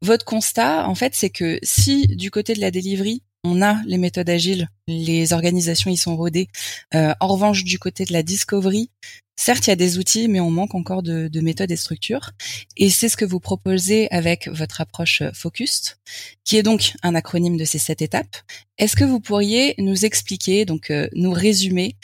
Votre 0.00 0.24
constat, 0.24 0.88
en 0.88 0.94
fait, 0.94 1.14
c'est 1.14 1.30
que 1.30 1.58
si 1.62 2.06
du 2.06 2.30
côté 2.30 2.54
de 2.54 2.60
la 2.60 2.70
delivery, 2.70 3.22
on 3.46 3.62
a 3.62 3.76
les 3.86 3.98
méthodes 3.98 4.28
agiles, 4.28 4.68
les 4.88 5.32
organisations 5.32 5.90
y 5.90 5.96
sont 5.96 6.16
rodées. 6.16 6.48
Euh, 6.94 7.14
en 7.20 7.28
revanche, 7.28 7.64
du 7.64 7.78
côté 7.78 8.04
de 8.04 8.12
la 8.12 8.22
discovery, 8.22 8.90
certes, 9.36 9.66
il 9.66 9.70
y 9.70 9.72
a 9.72 9.76
des 9.76 9.98
outils, 9.98 10.26
mais 10.26 10.40
on 10.40 10.50
manque 10.50 10.74
encore 10.74 11.02
de, 11.02 11.28
de 11.28 11.40
méthodes 11.40 11.70
et 11.70 11.76
structures. 11.76 12.32
Et 12.76 12.90
c'est 12.90 13.08
ce 13.08 13.16
que 13.16 13.24
vous 13.24 13.38
proposez 13.38 14.08
avec 14.10 14.48
votre 14.48 14.80
approche 14.80 15.22
Focused, 15.32 15.96
qui 16.44 16.56
est 16.56 16.62
donc 16.64 16.94
un 17.02 17.14
acronyme 17.14 17.56
de 17.56 17.64
ces 17.64 17.78
sept 17.78 18.02
étapes. 18.02 18.36
Est-ce 18.78 18.96
que 18.96 19.04
vous 19.04 19.20
pourriez 19.20 19.74
nous 19.78 20.04
expliquer, 20.04 20.64
donc 20.64 20.90
euh, 20.90 21.08
nous 21.14 21.32
résumer 21.32 21.96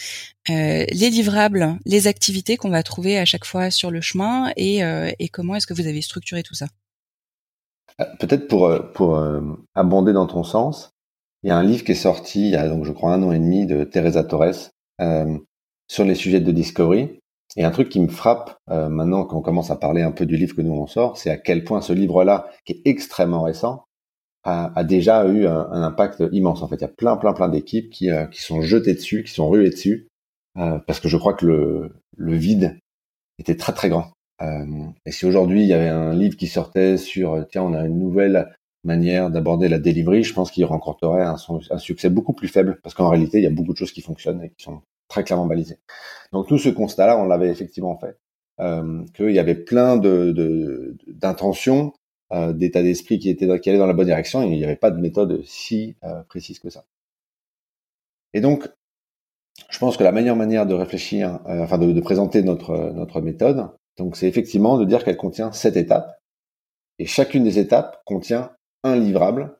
euh, 0.49 0.85
les 0.91 1.11
livrables, 1.11 1.79
les 1.85 2.07
activités 2.07 2.57
qu'on 2.57 2.71
va 2.71 2.83
trouver 2.83 3.19
à 3.19 3.25
chaque 3.25 3.45
fois 3.45 3.71
sur 3.71 3.91
le 3.91 4.01
chemin 4.01 4.53
et, 4.57 4.83
comment 5.33 5.57
est-ce 5.57 5.67
que 5.67 5.75
vous 5.75 5.87
avez 5.87 6.03
structuré 6.03 6.43
tout 6.43 6.55
ça? 6.55 6.67
Peut-être 8.19 8.49
pour 8.49 9.23
abonder 9.75 10.13
dans 10.13 10.27
ton 10.27 10.43
sens, 10.43 10.92
il 11.43 11.49
y 11.49 11.51
a 11.51 11.57
un 11.57 11.65
livre 11.65 11.85
qui 11.85 11.93
est 11.93 11.97
sorti 11.97 12.47
il 12.47 12.51
y 12.51 12.57
a 12.57 12.69
donc 12.69 12.85
je 12.85 12.93
crois 12.93 13.13
un 13.13 13.23
an 13.23 13.33
et 13.33 13.39
demi 13.39 13.67
de 13.67 13.85
Teresa 13.85 14.25
Torres 14.25 14.71
euh, 15.01 15.39
sur 15.89 16.05
les 16.05 16.15
sujets 16.15 16.41
de 16.41 16.53
discovery. 16.53 17.19
Et 17.57 17.65
un 17.65 17.71
truc 17.71 17.91
qui 17.91 18.01
me 18.01 18.09
frappe 18.09 18.57
euh, 18.71 18.89
maintenant 18.89 19.27
qu'on 19.27 19.43
commence 19.43 19.71
à 19.71 19.77
parler 19.77 20.01
un 20.01 20.13
peu 20.13 20.25
du 20.25 20.39
livre 20.39 20.57
que 20.57 20.63
nous 20.63 20.73
on 20.73 20.87
sort, 20.87 21.19
c'est 21.19 21.29
à 21.29 21.37
quel 21.37 21.65
point 21.65 21.83
ce 21.83 21.93
livre-là, 21.93 22.49
qui 22.65 22.73
est 22.73 22.83
extrêmement 22.87 23.43
récent, 23.43 23.85
a, 24.45 24.85
déjà 24.85 25.27
eu 25.27 25.47
un, 25.47 25.83
impact 25.83 26.25
immense. 26.33 26.63
En 26.63 26.69
fait, 26.69 26.77
il 26.77 26.81
y 26.81 26.85
a 26.85 26.89
plein, 26.89 27.17
plein, 27.17 27.33
plein 27.33 27.49
d'équipes 27.49 27.91
qui, 27.91 28.11
euh, 28.11 28.27
qui 28.27 28.43
sont 28.43 28.63
jetées 28.63 28.95
dessus, 28.95 29.23
qui 29.23 29.33
sont 29.33 29.49
ruées 29.49 29.71
dessus, 29.71 30.09
euh, 30.57 30.79
parce 30.87 30.99
que 30.99 31.09
je 31.09 31.17
crois 31.17 31.35
que 31.35 31.47
le, 31.47 31.93
le 32.17 32.35
vide 32.35 32.79
était 33.39 33.57
très, 33.57 33.73
très 33.73 33.89
grand. 33.89 34.13
Euh, 34.41 34.65
et 35.07 35.13
si 35.13 35.27
aujourd'hui 35.27 35.63
il 35.63 35.69
y 35.69 35.75
avait 35.75 35.89
un 35.89 36.15
livre 36.15 36.37
qui 36.37 36.49
sortait 36.49 36.97
sur, 36.97 37.47
tiens, 37.51 37.63
on 37.63 37.75
a 37.75 37.85
une 37.85 37.99
nouvelle 37.99 38.57
manière 38.85 39.31
d'aborder 39.31 39.69
la 39.69 39.79
delivery, 39.79 40.25
je 40.25 40.35
pense 40.35 40.51
qu'il 40.51 40.65
rencontrerait 40.65 41.25
un, 41.25 41.37
succès 41.79 42.11
beaucoup 42.11 42.33
plus 42.33 42.49
faible 42.49 42.79
parce 42.83 42.95
qu'en 42.95 43.09
réalité, 43.09 43.39
il 43.39 43.45
y 43.45 43.47
a 43.47 43.51
beaucoup 43.51 43.73
de 43.73 43.79
choses 43.79 43.93
qui 43.93 44.01
fonctionnent 44.01 44.43
et 44.43 44.51
qui 44.51 44.63
sont 44.65 44.83
très 45.09 45.25
clairement 45.25 45.47
balisées. 45.47 45.79
Donc 46.33 46.49
tout 46.49 46.59
ce 46.59 46.69
constat-là, 46.69 47.19
on 47.19 47.25
l'avait 47.25 47.51
effectivement 47.51 47.97
fait, 47.99 48.19
euh, 48.61 49.05
qu'il 49.15 49.31
y 49.31 49.39
avait 49.39 49.55
plein 49.55 49.97
de 49.97 50.97
d'intentions, 51.07 51.93
euh, 52.33 52.53
d'état 52.53 52.83
d'esprit 52.83 53.19
qui 53.19 53.29
étaient 53.29 53.61
qui 53.61 53.69
allaient 53.69 53.79
dans 53.79 53.87
la 53.87 53.93
bonne 53.93 54.07
direction 54.07 54.43
et 54.43 54.47
il 54.47 54.57
n'y 54.57 54.65
avait 54.65 54.77
pas 54.77 54.91
de 54.91 55.01
méthode 55.01 55.43
si 55.45 55.97
euh, 56.05 56.23
précise 56.25 56.59
que 56.59 56.71
ça. 56.71 56.85
Et 58.35 58.41
donc, 58.41 58.69
je 59.69 59.79
pense 59.79 59.97
que 59.99 60.05
la 60.05 60.13
meilleure 60.13 60.37
manière 60.37 60.67
de 60.67 60.75
réfléchir, 60.75 61.41
euh, 61.47 61.63
enfin 61.63 61.79
de, 61.79 61.93
de, 61.93 62.01
présenter 62.01 62.43
notre 62.43 62.93
notre 62.95 63.21
méthode, 63.21 63.69
donc 63.99 64.17
c'est 64.17 64.27
effectivement 64.29 64.79
de 64.79 64.85
dire 64.87 65.05
qu'elle 65.05 65.19
contient 65.19 65.53
sept 65.53 65.77
étapes 65.77 66.19
et 66.99 67.07
chacune 67.07 67.45
des 67.45 67.59
étapes 67.59 68.03
contient 68.07 68.51
un 68.85 68.97
livrable 68.97 69.59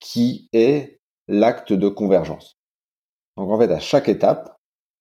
qui 0.00 0.48
est 0.52 0.98
l'acte 1.28 1.72
de 1.72 1.88
convergence. 1.88 2.58
Donc 3.36 3.50
en 3.50 3.58
fait, 3.58 3.72
à 3.72 3.80
chaque 3.80 4.08
étape, 4.08 4.56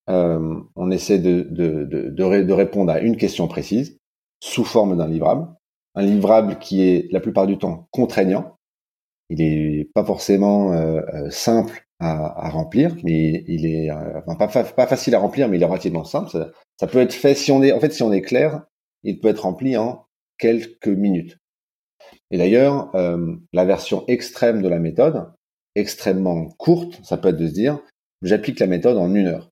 euh, 0.10 0.60
on 0.76 0.92
essaie 0.92 1.20
de, 1.20 2.54
répondre 2.54 2.92
à 2.92 3.00
une 3.00 3.18
question 3.18 3.48
précise 3.48 3.98
sous 4.40 4.66
forme 4.66 4.98
d'un 4.98 5.08
livrable. 5.08 5.48
Un 5.96 6.04
livrable 6.04 6.58
qui 6.60 6.82
est 6.82 7.12
la 7.12 7.20
plupart 7.20 7.48
du 7.48 7.58
temps 7.58 7.88
contraignant. 7.92 8.58
Il 9.30 9.42
est 9.42 9.90
pas 9.94 10.04
forcément 10.04 10.74
euh, 10.74 11.02
euh 11.14 11.30
simple 11.30 11.86
à, 12.00 12.50
remplir, 12.50 12.96
mais 13.04 13.46
il 13.48 13.66
est 13.66 13.90
pas, 14.38 14.88
facile 14.88 15.16
à 15.16 15.20
remplir, 15.20 15.48
mais 15.48 15.58
il 15.58 15.64
est 15.64 15.66
relativement 15.66 16.04
simple. 16.04 16.30
Ça, 16.78 16.88
peut 16.88 17.00
être 17.00 17.14
fait 17.14 17.36
en 17.50 17.80
fait, 17.80 17.94
si 17.94 18.04
on 18.04 18.12
est 18.12 18.22
clair, 18.22 18.64
il 19.04 19.22
peut 19.22 19.30
être 19.30 19.44
rempli 19.44 19.78
en 19.78 20.06
quelques 20.38 20.88
minutes. 20.88 21.38
Et 22.32 22.38
d'ailleurs, 22.38 22.94
euh, 22.96 23.36
la 23.54 23.66
version 23.66 24.04
extrême 24.08 24.62
de 24.62 24.68
la 24.70 24.80
méthode, 24.80 25.32
extrêmement 25.76 26.48
courte, 26.58 27.00
ça 27.04 27.18
peut 27.18 27.30
être 27.30 27.38
de 27.38 27.48
se 27.48 27.54
dire, 27.54 27.80
j'applique 28.22 28.60
la 28.60 28.68
méthode 28.68 28.98
en 28.98 29.14
une 29.14 29.28
heure. 29.28 29.50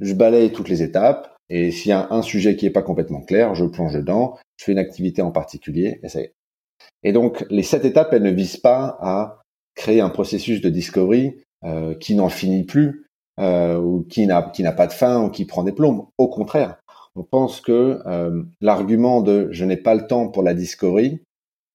Je 0.00 0.14
balaye 0.14 0.52
toutes 0.52 0.68
les 0.68 0.82
étapes, 0.82 1.34
et 1.48 1.70
s'il 1.70 1.90
y 1.90 1.92
a 1.92 2.08
un 2.10 2.22
sujet 2.22 2.56
qui 2.56 2.64
n'est 2.64 2.72
pas 2.72 2.82
complètement 2.82 3.22
clair, 3.22 3.54
je 3.54 3.64
plonge 3.64 3.94
dedans, 3.94 4.38
je 4.56 4.64
fais 4.64 4.72
une 4.72 4.78
activité 4.78 5.22
en 5.22 5.30
particulier, 5.30 6.00
et 6.02 6.08
ça 6.08 6.20
y 6.20 6.24
est. 6.24 6.34
Et 7.02 7.12
donc, 7.12 7.44
les 7.50 7.62
sept 7.62 7.84
étapes, 7.84 8.12
elles 8.12 8.22
ne 8.22 8.30
visent 8.30 8.56
pas 8.56 8.98
à 9.00 9.42
créer 9.74 10.00
un 10.00 10.10
processus 10.10 10.60
de 10.60 10.68
discovery 10.68 11.40
euh, 11.64 11.94
qui 11.94 12.14
n'en 12.14 12.28
finit 12.28 12.64
plus, 12.64 13.06
euh, 13.40 13.78
ou 13.78 14.02
qui 14.02 14.26
n'a 14.26 14.50
qui 14.54 14.62
n'a 14.62 14.72
pas 14.72 14.86
de 14.86 14.92
fin, 14.92 15.22
ou 15.22 15.30
qui 15.30 15.44
prend 15.44 15.64
des 15.64 15.72
plombes. 15.72 16.06
Au 16.18 16.28
contraire, 16.28 16.76
on 17.16 17.22
pense 17.22 17.60
que 17.60 18.00
l'argument 18.60 19.20
de 19.22 19.48
je 19.52 19.64
n'ai 19.64 19.76
pas 19.76 19.94
le 19.94 20.06
temps 20.06 20.28
pour 20.28 20.42
la 20.42 20.54
discovery, 20.54 21.20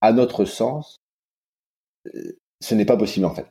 à 0.01 0.13
notre 0.13 0.45
sens, 0.45 0.97
ce 2.61 2.75
n'est 2.75 2.85
pas 2.85 2.97
possible 2.97 3.25
en 3.25 3.33
fait. 3.33 3.47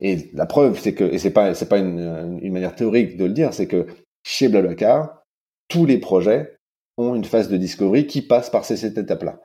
Et 0.00 0.30
la 0.32 0.46
preuve, 0.46 0.78
c'est 0.80 0.94
que, 0.94 1.04
et 1.04 1.18
c'est 1.18 1.30
pas, 1.30 1.54
c'est 1.54 1.68
pas 1.68 1.78
une, 1.78 2.40
une, 2.42 2.52
manière 2.52 2.74
théorique 2.74 3.16
de 3.16 3.24
le 3.24 3.32
dire, 3.32 3.54
c'est 3.54 3.68
que 3.68 3.86
chez 4.24 4.48
Blablacar, 4.48 5.22
tous 5.68 5.86
les 5.86 5.98
projets 5.98 6.56
ont 6.96 7.14
une 7.14 7.24
phase 7.24 7.48
de 7.48 7.56
discovery 7.56 8.06
qui 8.06 8.22
passe 8.22 8.50
par 8.50 8.64
ces 8.64 8.76
cette 8.76 8.98
étape-là. 8.98 9.40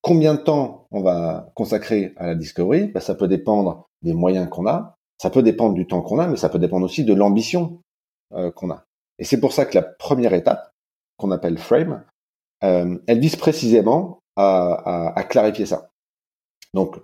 Combien 0.00 0.34
de 0.34 0.40
temps 0.40 0.86
on 0.90 1.02
va 1.02 1.50
consacrer 1.54 2.14
à 2.16 2.26
la 2.26 2.34
discovery? 2.34 2.86
Ben, 2.88 3.00
Ça 3.00 3.14
peut 3.14 3.28
dépendre 3.28 3.86
des 4.02 4.14
moyens 4.14 4.48
qu'on 4.48 4.66
a, 4.66 4.96
ça 5.20 5.30
peut 5.30 5.42
dépendre 5.42 5.74
du 5.74 5.86
temps 5.86 6.02
qu'on 6.02 6.18
a, 6.18 6.26
mais 6.26 6.36
ça 6.36 6.48
peut 6.48 6.58
dépendre 6.58 6.86
aussi 6.86 7.04
de 7.04 7.12
l'ambition 7.12 7.82
euh, 8.32 8.50
qu'on 8.50 8.70
a. 8.70 8.84
Et 9.18 9.24
c'est 9.24 9.40
pour 9.40 9.52
ça 9.52 9.66
que 9.66 9.74
la 9.74 9.82
première 9.82 10.32
étape, 10.32 10.70
qu'on 11.16 11.32
appelle 11.32 11.58
frame, 11.58 12.04
euh, 12.62 12.98
elle 13.06 13.20
vise 13.20 13.36
précisément 13.36 14.20
à, 14.38 15.24
clarifier 15.28 15.66
ça. 15.66 15.90
Donc, 16.74 16.96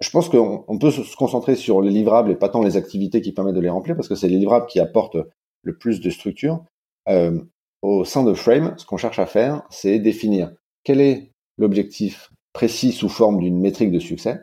je 0.00 0.10
pense 0.10 0.28
qu'on 0.28 0.78
peut 0.78 0.90
se 0.90 1.16
concentrer 1.16 1.56
sur 1.56 1.82
les 1.82 1.90
livrables 1.90 2.30
et 2.30 2.36
pas 2.36 2.48
tant 2.48 2.62
les 2.62 2.76
activités 2.76 3.20
qui 3.20 3.32
permettent 3.32 3.56
de 3.56 3.60
les 3.60 3.68
remplir, 3.68 3.96
parce 3.96 4.08
que 4.08 4.14
c'est 4.14 4.28
les 4.28 4.38
livrables 4.38 4.66
qui 4.66 4.80
apportent 4.80 5.18
le 5.62 5.76
plus 5.76 6.00
de 6.00 6.10
structure. 6.10 6.64
Euh, 7.08 7.40
au 7.82 8.04
sein 8.04 8.24
de 8.24 8.34
Frame, 8.34 8.74
ce 8.76 8.86
qu'on 8.86 8.96
cherche 8.96 9.18
à 9.18 9.26
faire, 9.26 9.62
c'est 9.70 9.98
définir 9.98 10.52
quel 10.84 11.00
est 11.00 11.32
l'objectif 11.58 12.30
précis 12.52 12.92
sous 12.92 13.08
forme 13.08 13.40
d'une 13.40 13.60
métrique 13.60 13.92
de 13.92 13.98
succès, 13.98 14.40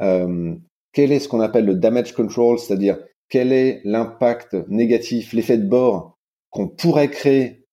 euh, 0.00 0.54
quel 0.92 1.12
est 1.12 1.20
ce 1.20 1.28
qu'on 1.28 1.40
appelle 1.40 1.64
le 1.64 1.74
damage 1.74 2.14
control, 2.14 2.58
c'est-à-dire 2.58 2.98
quel 3.28 3.52
est 3.52 3.80
l'impact 3.84 4.54
négatif, 4.68 5.32
l'effet 5.32 5.58
de 5.58 5.66
bord 5.66 6.16
qu'on 6.50 6.68
pourrait 6.68 7.10
créer 7.10 7.66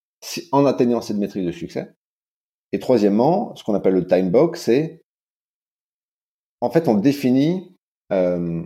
en 0.51 0.65
atteignant 0.65 1.01
cette 1.01 1.17
métrique 1.17 1.45
de 1.45 1.51
succès. 1.51 1.89
Et 2.71 2.79
troisièmement, 2.79 3.55
ce 3.55 3.63
qu'on 3.63 3.73
appelle 3.73 3.93
le 3.93 4.07
time 4.07 4.29
box, 4.29 4.61
c'est 4.61 5.01
en 6.61 6.69
fait 6.69 6.87
on 6.87 6.95
définit 6.95 7.75
euh, 8.11 8.63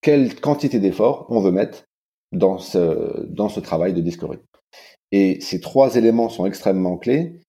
quelle 0.00 0.40
quantité 0.40 0.80
d'efforts 0.80 1.26
on 1.28 1.40
veut 1.40 1.52
mettre 1.52 1.84
dans 2.32 2.58
ce, 2.58 3.26
dans 3.26 3.48
ce 3.48 3.60
travail 3.60 3.92
de 3.92 4.00
discovery. 4.00 4.38
Et 5.12 5.40
ces 5.40 5.60
trois 5.60 5.96
éléments 5.96 6.28
sont 6.28 6.46
extrêmement 6.46 6.96
clés 6.96 7.40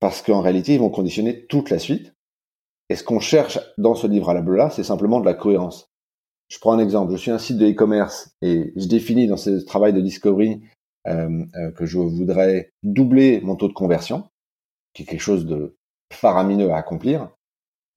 parce 0.00 0.22
qu'en 0.22 0.40
réalité, 0.40 0.74
ils 0.74 0.80
vont 0.80 0.90
conditionner 0.90 1.46
toute 1.46 1.70
la 1.70 1.78
suite. 1.78 2.12
Et 2.88 2.96
ce 2.96 3.04
qu'on 3.04 3.20
cherche 3.20 3.58
dans 3.78 3.94
ce 3.94 4.06
livre 4.06 4.28
à 4.28 4.34
la 4.34 4.40
là 4.40 4.70
c'est 4.70 4.84
simplement 4.84 5.20
de 5.20 5.24
la 5.24 5.34
cohérence. 5.34 5.88
Je 6.48 6.58
prends 6.58 6.72
un 6.72 6.78
exemple. 6.78 7.12
Je 7.12 7.16
suis 7.16 7.30
un 7.30 7.38
site 7.38 7.58
de 7.58 7.66
e-commerce 7.66 8.30
et 8.42 8.72
je 8.76 8.86
définis 8.86 9.26
dans 9.26 9.36
ce 9.36 9.64
travail 9.64 9.92
de 9.92 10.00
discovery 10.00 10.62
euh, 11.08 11.44
euh, 11.56 11.70
que 11.72 11.86
je 11.86 11.98
voudrais 11.98 12.70
doubler 12.82 13.40
mon 13.40 13.56
taux 13.56 13.68
de 13.68 13.72
conversion, 13.72 14.28
qui 14.96 15.02
est 15.02 15.06
quelque 15.06 15.20
chose 15.20 15.44
de 15.44 15.76
faramineux 16.10 16.70
à 16.70 16.76
accomplir. 16.76 17.28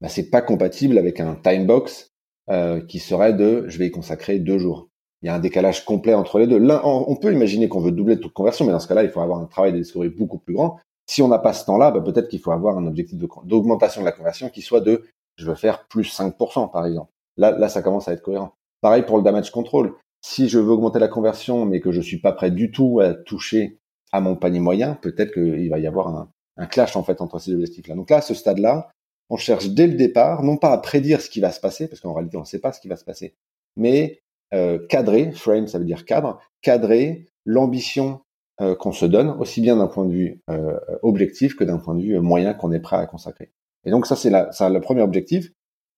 Bah, 0.02 0.10
c'est 0.10 0.30
pas 0.30 0.42
compatible 0.42 0.98
avec 0.98 1.22
un 1.22 1.36
time 1.36 1.66
box 1.66 2.12
euh, 2.50 2.82
qui 2.86 3.00
serait 3.00 3.34
de 3.34 3.66
je 3.68 3.78
vais 3.80 3.88
y 3.88 3.92
consacrer 3.92 4.40
deux 4.40 4.60
jours 4.60 4.90
il 5.22 5.26
y 5.26 5.30
a 5.30 5.36
un 5.36 5.40
décalage 5.40 5.86
complet 5.86 6.14
entre 6.14 6.40
les 6.40 6.48
deux. 6.48 6.66
On 6.84 7.16
peut 7.16 7.34
imaginer 7.34 7.68
qu'on 7.68 7.82
veut 7.82 7.92
doubler 7.92 8.16
le 8.16 8.22
taux 8.22 8.30
de 8.30 8.34
conversion, 8.34 8.66
mais 8.66 8.72
dans 8.72 8.80
ce 8.80 8.88
cas-là, 8.88 9.04
il 9.04 9.10
faut 9.10 9.20
avoir 9.20 9.40
un 9.40 9.46
travail 9.46 9.74
de 9.74 9.78
discovery 9.78 10.10
beaucoup 10.10 10.40
plus 10.40 10.54
grand. 10.54 10.80
Si 11.08 11.22
on 11.22 11.28
n'a 11.28 11.40
pas 11.40 11.54
ce 11.54 11.66
temps-là, 11.66 11.92
bah, 11.92 12.02
peut-être 12.02 12.30
qu'il 12.30 12.40
faut 12.40 12.52
avoir 12.52 12.78
un 12.78 12.88
objectif 12.88 13.18
d'augmentation 13.18 14.02
de, 14.02 14.06
la 14.06 14.12
conversion 14.12 14.50
qui 14.50 14.62
soit 14.62 14.80
de, 14.80 15.04
je 15.36 15.46
veux 15.46 15.56
faire 15.56 15.88
plus 15.88 16.18
5%, 16.18 16.72
par 16.72 16.86
exemple. 16.86 17.12
Là, 17.36 17.52
là, 17.52 17.70
ça 17.70 17.82
commence 17.82 18.08
à 18.08 18.14
être 18.14 18.22
cohérent. 18.22 18.54
Pareil 18.82 19.04
pour 19.04 19.18
le 19.18 19.24
damage 19.24 19.52
control. 19.52 19.94
Si 20.22 20.48
je 20.48 20.60
veux 20.60 20.72
augmenter 20.72 21.00
la 21.00 21.08
conversion, 21.08 21.66
mais 21.66 21.82
que 21.82 21.92
je 21.92 22.02
suis 22.02 22.20
pas 22.20 22.32
prêt 22.32 22.52
du 22.52 22.72
tout 22.72 23.00
à 23.02 23.14
toucher 23.14 23.80
à 24.12 24.22
mon 24.22 24.36
panier 24.36 24.60
moyen, 24.60 24.96
peut-être 24.96 25.34
qu'il 25.34 25.70
va 25.70 25.80
y 25.80 25.88
avoir 25.88 26.08
un, 26.08 26.30
un 26.60 26.68
clash, 26.68 26.96
en 26.96 27.04
fait, 27.04 27.22
entre 27.22 27.40
ces 27.40 27.54
objectifs-là. 27.54 27.96
Donc 27.96 28.10
là, 28.10 28.18
à 28.18 28.22
ce 28.22 28.34
stade-là, 28.34 28.92
on 29.30 29.38
cherche 29.38 29.70
dès 29.70 29.88
le 29.88 29.94
départ, 29.94 30.44
non 30.44 30.58
pas 30.58 30.72
à 30.72 30.78
prédire 30.78 31.22
ce 31.22 31.30
qui 31.30 31.40
va 31.40 31.52
se 31.52 31.60
passer, 31.60 31.88
parce 31.88 32.02
qu'en 32.02 32.14
réalité, 32.14 32.38
on 32.38 32.42
ne 32.42 32.46
sait 32.46 32.60
pas 32.60 32.74
ce 32.74 32.80
qui 32.82 32.88
va 32.88 32.98
se 32.98 33.06
passer, 33.06 33.36
mais 33.76 34.22
euh, 34.54 34.86
cadrer, 34.88 35.32
frame 35.32 35.68
ça 35.68 35.78
veut 35.78 35.86
dire 35.86 36.06
cadre, 36.06 36.40
cadrer 36.62 37.28
l'ambition 37.46 38.22
euh, 38.62 38.76
qu'on 38.76 38.92
se 38.92 39.06
donne, 39.06 39.30
aussi 39.40 39.62
bien 39.62 39.78
d'un 39.78 39.88
point 39.88 40.06
de 40.06 40.12
vue 40.12 40.42
euh, 40.50 40.78
objectif 41.04 41.56
que 41.56 41.64
d'un 41.64 41.78
point 41.78 41.96
de 41.96 42.02
vue 42.02 42.20
moyen 42.20 42.54
qu'on 42.54 42.72
est 42.72 42.80
prêt 42.80 42.98
à 42.98 43.06
consacrer. 43.06 43.52
Et 43.86 43.92
donc 43.92 44.06
ça, 44.06 44.16
c'est 44.16 44.30
le 44.32 44.80
premier 44.80 45.02
objectif. 45.02 45.52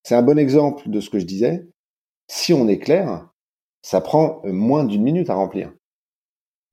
C'est 0.04 0.16
un 0.16 0.22
bon 0.22 0.38
exemple 0.38 0.90
de 0.90 1.00
ce 1.00 1.10
que 1.10 1.18
je 1.18 1.26
disais. 1.26 1.68
Si 2.28 2.54
on 2.54 2.68
est 2.68 2.78
clair, 2.78 3.30
ça 3.82 4.02
prend 4.02 4.42
moins 4.44 4.84
d'une 4.84 5.02
minute 5.02 5.30
à 5.30 5.34
remplir. 5.34 5.74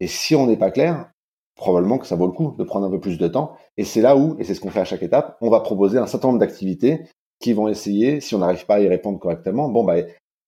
Et 0.00 0.06
si 0.06 0.34
on 0.34 0.46
n'est 0.46 0.58
pas 0.58 0.70
clair, 0.70 1.10
probablement 1.58 1.98
que 1.98 2.06
ça 2.06 2.16
vaut 2.16 2.26
le 2.26 2.32
coup 2.32 2.54
de 2.56 2.64
prendre 2.64 2.86
un 2.86 2.90
peu 2.90 3.00
plus 3.00 3.18
de 3.18 3.28
temps. 3.28 3.56
Et 3.78 3.84
c'est 3.84 4.02
là 4.02 4.16
où, 4.16 4.36
et 4.38 4.44
c'est 4.44 4.54
ce 4.54 4.60
qu'on 4.60 4.70
fait 4.70 4.80
à 4.80 4.84
chaque 4.84 5.02
étape, 5.02 5.38
on 5.40 5.48
va 5.48 5.60
proposer 5.60 5.98
un 5.98 6.06
certain 6.06 6.28
nombre 6.28 6.40
d'activités 6.40 7.06
qui 7.40 7.52
vont 7.52 7.68
essayer, 7.68 8.20
si 8.20 8.34
on 8.34 8.38
n'arrive 8.38 8.66
pas 8.66 8.74
à 8.74 8.80
y 8.80 8.88
répondre 8.88 9.18
correctement, 9.18 9.68
bon 9.68 9.84
bah 9.84 9.96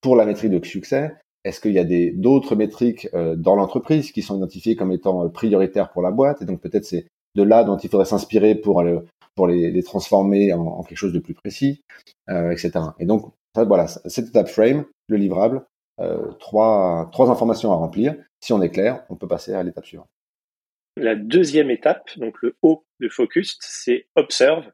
pour 0.03 0.17
la 0.17 0.27
métrique 0.27 0.51
de 0.51 0.65
succès, 0.65 1.15
est-ce 1.45 1.61
qu'il 1.61 1.73
y 1.73 1.79
a 1.79 1.85
des 1.85 2.11
d'autres 2.11 2.57
métriques 2.57 3.09
euh, 3.15 3.37
dans 3.37 3.55
l'entreprise 3.55 4.13
qui 4.13 4.21
sont 4.23 4.37
identifiées 4.37 4.77
comme 4.77 4.93
étant 4.93 5.25
euh, 5.25 5.29
prioritaires 5.29 5.93
pour 5.93 6.03
la 6.03 6.11
boîte? 6.11 6.43
Et 6.43 6.45
donc 6.45 6.61
peut-être 6.61 6.85
c'est 6.85 7.07
de 7.37 7.43
là 7.43 7.65
dont 7.65 7.77
il 7.77 7.89
faudrait 7.89 8.07
s'inspirer 8.07 8.57
pour 8.57 8.83
pour 9.37 9.47
les, 9.47 9.71
les 9.71 9.83
transformer 9.83 10.53
en, 10.53 10.67
en, 10.67 10.83
quelque 10.83 10.99
chose 10.99 11.13
de 11.13 11.19
plus 11.21 11.35
précis, 11.35 11.83
euh, 12.29 12.51
etc. 12.51 12.73
Et 12.99 13.07
donc 13.07 13.33
voilà, 13.55 13.87
cette 13.87 14.29
étape 14.29 14.49
frame, 14.49 14.85
le 15.09 15.17
livrable, 15.17 15.65
euh, 16.01 16.33
trois 16.39 17.09
trois 17.13 17.31
informations 17.31 17.73
à 17.73 17.77
remplir. 17.77 18.17
Si 18.41 18.53
on 18.53 18.61
est 18.63 18.71
clair, 18.71 19.05
on 19.09 19.17
peut 19.17 19.29
passer 19.29 19.55
à 19.55 19.63
l'étape 19.63 19.87
suivante. 19.87 20.09
La 21.01 21.15
deuxième 21.15 21.71
étape, 21.71 22.11
donc 22.19 22.43
le 22.43 22.57
haut 22.61 22.85
de 23.01 23.09
focus, 23.09 23.57
c'est 23.61 24.07
observe. 24.17 24.71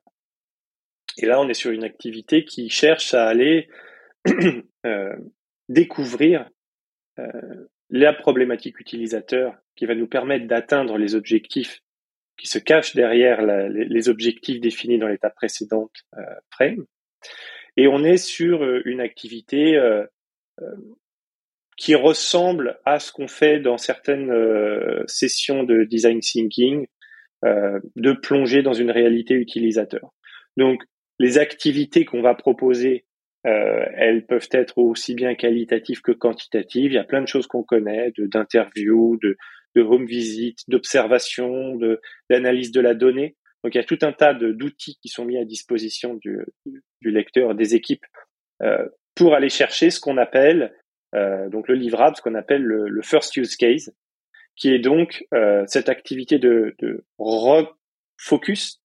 Et 1.19 1.27
là, 1.27 1.41
on 1.41 1.49
est 1.49 1.55
sur 1.55 1.71
une 1.71 1.85
activité 1.85 2.45
qui 2.45 2.69
cherche 2.69 3.15
à 3.15 3.29
aller 3.29 3.69
euh, 4.87 5.17
découvrir 5.69 6.51
euh, 7.21 7.69
la 7.91 8.13
problématique 8.13 8.81
utilisateur 8.81 9.55
qui 9.77 9.87
va 9.87 9.95
nous 9.95 10.09
permettre 10.09 10.49
d'atteindre 10.49 10.99
les 10.99 11.15
objectifs 11.15 11.85
qui 12.37 12.49
se 12.49 12.59
cachent 12.59 12.97
derrière 12.97 13.41
les, 13.71 14.09
objectifs 14.09 14.61
définis 14.61 14.99
dans 14.99 15.07
l'étape 15.07 15.37
précédente 15.37 15.95
euh, 16.19 16.23
frame. 16.51 16.87
Et 17.77 17.87
on 17.87 18.03
est 18.03 18.17
sur 18.17 18.65
une 18.85 19.01
activité 19.01 19.79
qui 21.77 21.95
ressemble 21.95 22.79
à 22.85 22.99
ce 22.99 23.13
qu'on 23.13 23.29
fait 23.29 23.61
dans 23.61 23.79
certaines 23.79 24.33
sessions 25.07 25.63
de 25.63 25.85
design 25.85 26.21
thinking, 26.21 26.87
de 27.43 28.13
plonger 28.13 28.63
dans 28.63 28.73
une 28.73 28.91
réalité 28.91 29.35
utilisateur. 29.35 30.15
Donc, 30.57 30.83
les 31.19 31.37
activités 31.37 32.07
qu'on 32.07 32.23
va 32.23 32.35
proposer 32.35 33.07
euh, 33.47 33.87
elles 33.95 34.27
peuvent 34.27 34.49
être 34.51 34.79
aussi 34.79 35.15
bien 35.15 35.35
qualitatives 35.35 36.03
que 36.03 36.13
quantitatives. 36.13 36.93
Il 36.93 36.95
y 36.95 36.99
a 36.99 37.05
plein 37.05 37.23
de 37.23 37.29
choses 37.29 37.47
qu'on 37.47 37.63
connaît, 37.63 38.13
d'interviews, 38.19 39.19
de, 39.23 39.37
de, 39.77 39.83
home 39.83 40.07
visit, 40.07 40.59
d'observation, 40.69 41.79
d'analyse 42.29 42.73
de, 42.73 42.81
la 42.81 42.95
donnée. 42.95 43.37
Donc 43.63 43.75
il 43.75 43.79
y 43.79 43.81
a 43.81 43.85
tout 43.85 43.99
un 44.03 44.13
tas 44.13 44.35
d'outils 44.35 44.99
qui 45.01 45.09
sont 45.09 45.25
mis 45.25 45.39
à 45.39 45.45
disposition 45.45 46.15
du, 46.15 46.39
du 46.67 47.11
lecteur, 47.11 47.55
des 47.55 47.77
équipes, 47.77 48.05
euh, 48.63 48.85
pour 49.15 49.35
aller 49.35 49.49
chercher 49.49 49.91
ce 49.91 50.01
qu'on 50.01 50.17
appelle 50.17 50.63
euh, 50.63 50.69
donc 51.13 51.69
le 51.69 51.75
livrable, 51.75 52.17
ce 52.17 52.23
qu'on 52.23 52.35
appelle 52.35 52.63
le, 52.63 52.89
le, 52.89 53.03
first 53.03 53.37
use 53.37 53.57
case, 53.57 53.95
qui 54.57 54.73
est 54.73 54.79
donc 54.79 55.25
euh, 55.35 55.65
cette 55.67 55.89
activité 55.89 56.39
de, 56.39 56.75
de 56.79 57.05
refocus 57.19 58.83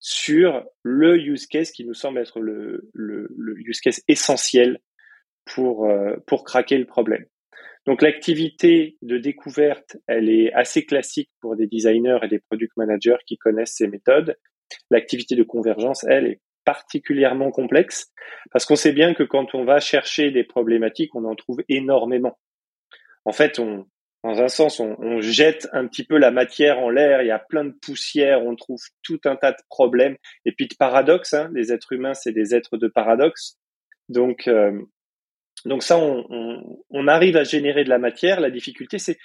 sur 0.00 0.64
le 0.82 1.16
use 1.16 1.46
case 1.46 1.70
qui 1.70 1.84
nous 1.84 1.94
semble 1.94 2.18
être 2.18 2.40
le, 2.40 2.90
le, 2.92 3.28
le 3.36 3.58
use 3.58 3.80
case 3.80 4.02
essentiel 4.08 4.80
pour, 5.46 5.86
euh, 5.86 6.16
pour 6.26 6.44
craquer 6.44 6.78
le 6.78 6.84
problème. 6.84 7.24
Donc 7.86 8.02
l'activité 8.02 8.96
de 9.02 9.18
découverte, 9.18 9.96
elle 10.06 10.28
est 10.28 10.52
assez 10.52 10.84
classique 10.84 11.30
pour 11.40 11.54
des 11.56 11.66
designers 11.66 12.18
et 12.22 12.28
des 12.28 12.38
product 12.38 12.76
managers 12.76 13.16
qui 13.26 13.36
connaissent 13.36 13.74
ces 13.76 13.88
méthodes. 13.88 14.36
L'activité 14.90 15.36
de 15.36 15.42
convergence, 15.42 16.04
elle, 16.04 16.26
est 16.26 16.40
particulièrement 16.64 17.50
complexe 17.50 18.12
parce 18.50 18.66
qu'on 18.66 18.76
sait 18.76 18.92
bien 18.92 19.14
que 19.14 19.22
quand 19.22 19.54
on 19.54 19.64
va 19.64 19.80
chercher 19.80 20.30
des 20.30 20.44
problématiques, 20.44 21.14
on 21.14 21.24
en 21.24 21.34
trouve 21.34 21.62
énormément. 21.68 22.38
En 23.24 23.32
fait, 23.32 23.58
on, 23.58 23.86
dans 24.24 24.40
un 24.40 24.48
sens, 24.48 24.80
on, 24.80 25.20
jette 25.20 25.68
un 25.72 25.86
petit 25.86 26.02
peu 26.02 26.16
la 26.16 26.30
matière 26.30 26.78
en 26.78 26.88
l'air, 26.88 27.20
il 27.20 27.28
y 27.28 27.30
a 27.30 27.38
plein 27.38 27.64
de 27.64 27.74
poussière, 27.82 28.42
on 28.42 28.56
trouve 28.56 28.80
tout 29.02 29.20
un 29.26 29.36
tas 29.36 29.52
de 29.52 29.62
problèmes 29.68 30.16
et 30.46 30.52
puis 30.52 30.66
de 30.66 30.74
paradoxes. 30.74 31.34
Hein. 31.34 31.50
Les 31.54 31.72
êtres 31.72 31.92
humains, 31.92 32.14
c'est 32.14 32.32
des 32.32 32.54
êtres 32.54 32.78
de 32.78 32.88
paradoxes. 32.88 33.58
Donc, 34.08 34.48
euh, 34.48 34.80
donc 35.66 35.82
ça, 35.82 35.98
on, 35.98 36.80
on, 36.88 37.06
arrive 37.06 37.36
à 37.36 37.44
générer 37.44 37.84
de 37.84 37.90
la 37.90 37.98
matière. 37.98 38.40
La 38.40 38.50
difficulté, 38.50 38.98
c'est 38.98 39.18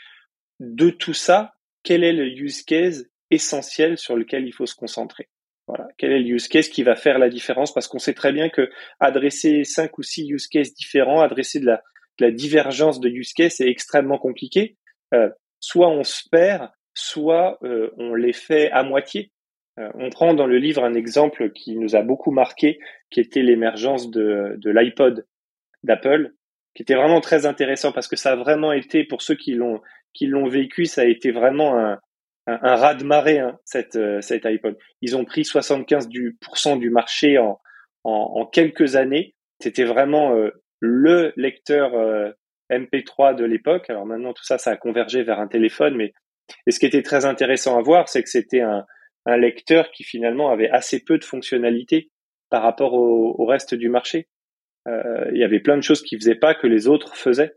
de 0.59 0.89
tout 0.89 1.13
ça, 1.13 1.53
quel 1.83 2.03
est 2.03 2.13
le 2.13 2.27
use 2.27 2.63
case 2.63 3.09
essentiel 3.31 3.97
sur 3.97 4.17
lequel 4.17 4.45
il 4.47 4.53
faut 4.53 4.65
se 4.65 4.75
concentrer? 4.75 5.29
Voilà. 5.69 5.87
Quel 5.99 6.11
est 6.11 6.19
le 6.19 6.29
use 6.29 6.47
case 6.47 6.67
qui 6.67 6.81
va 6.81 6.95
faire 6.95 7.19
la 7.19 7.29
différence? 7.29 7.71
Parce 7.71 7.87
qu'on 7.87 7.99
sait 7.99 8.15
très 8.15 8.33
bien 8.33 8.49
que 8.49 8.71
adresser 8.99 9.63
cinq 9.63 9.99
ou 9.99 10.03
six 10.03 10.27
use 10.27 10.47
cases 10.47 10.73
différents, 10.73 11.21
adresser 11.21 11.59
de 11.59 11.67
la, 11.67 11.83
de 12.17 12.25
la 12.25 12.31
divergence 12.31 12.99
de 12.99 13.07
use 13.07 13.33
case, 13.33 13.53
c'est 13.57 13.69
extrêmement 13.69 14.17
compliqué. 14.17 14.77
Euh, 15.13 15.29
soit 15.59 15.89
on 15.89 16.03
se 16.03 16.27
perd, 16.31 16.69
soit 16.95 17.59
euh, 17.63 17.91
on 17.97 18.15
les 18.15 18.33
fait 18.33 18.71
à 18.71 18.81
moitié. 18.81 19.31
on 19.77 20.09
prend 20.09 20.33
dans 20.33 20.47
le 20.47 20.57
livre 20.57 20.83
un 20.83 20.95
exemple 20.95 21.51
qui 21.51 21.77
nous 21.77 21.95
a 21.95 22.01
beaucoup 22.01 22.31
marqué, 22.31 22.79
qui 23.11 23.19
était 23.19 23.43
l'émergence 23.43 24.09
de, 24.09 24.55
de 24.57 24.71
l'iPod 24.71 25.27
d'Apple, 25.83 26.33
qui 26.73 26.81
était 26.81 26.95
vraiment 26.95 27.21
très 27.21 27.45
intéressant 27.45 27.91
parce 27.91 28.07
que 28.07 28.15
ça 28.15 28.31
a 28.31 28.35
vraiment 28.35 28.73
été, 28.73 29.03
pour 29.03 29.21
ceux 29.21 29.35
qui 29.35 29.53
l'ont 29.53 29.81
qui 30.13 30.25
l'ont 30.25 30.47
vécu, 30.47 30.85
ça 30.85 31.01
a 31.01 31.05
été 31.05 31.31
vraiment 31.31 31.77
un, 31.77 31.99
un, 32.49 32.59
un 32.61 32.75
raz 32.75 32.95
de 32.95 33.03
marée 33.03 33.39
hein, 33.39 33.59
cette 33.65 33.95
euh, 33.95 34.21
cet 34.21 34.45
iPod. 34.45 34.77
Ils 35.01 35.15
ont 35.15 35.25
pris 35.25 35.45
75 35.45 36.07
du 36.07 36.37
du 36.77 36.89
marché 36.89 37.37
en, 37.37 37.59
en, 38.03 38.45
quelques 38.45 38.95
années. 38.95 39.35
C'était 39.61 39.83
vraiment 39.83 40.35
euh, 40.35 40.51
le 40.79 41.33
lecteur 41.35 41.93
euh, 41.93 42.31
MP3 42.71 43.35
de 43.35 43.45
l'époque. 43.45 43.89
Alors 43.89 44.05
maintenant 44.05 44.33
tout 44.33 44.43
ça, 44.43 44.57
ça 44.57 44.71
a 44.71 44.77
convergé 44.77 45.23
vers 45.23 45.39
un 45.39 45.47
téléphone, 45.47 45.95
mais 45.95 46.13
et 46.65 46.71
ce 46.71 46.79
qui 46.79 46.85
était 46.85 47.03
très 47.03 47.25
intéressant 47.25 47.77
à 47.77 47.81
voir, 47.81 48.09
c'est 48.09 48.23
que 48.23 48.29
c'était 48.29 48.61
un, 48.61 48.85
un 49.25 49.37
lecteur 49.37 49.91
qui 49.91 50.03
finalement 50.03 50.49
avait 50.49 50.69
assez 50.69 51.03
peu 51.03 51.17
de 51.17 51.23
fonctionnalités 51.23 52.09
par 52.49 52.63
rapport 52.63 52.93
au, 52.93 53.35
au 53.37 53.45
reste 53.45 53.75
du 53.75 53.89
marché. 53.89 54.27
Euh, 54.87 55.29
il 55.31 55.37
y 55.37 55.43
avait 55.43 55.59
plein 55.59 55.77
de 55.77 55.83
choses 55.83 56.01
qu'il 56.01 56.17
faisait 56.19 56.35
pas 56.35 56.55
que 56.55 56.67
les 56.67 56.87
autres 56.87 57.15
faisaient. 57.15 57.53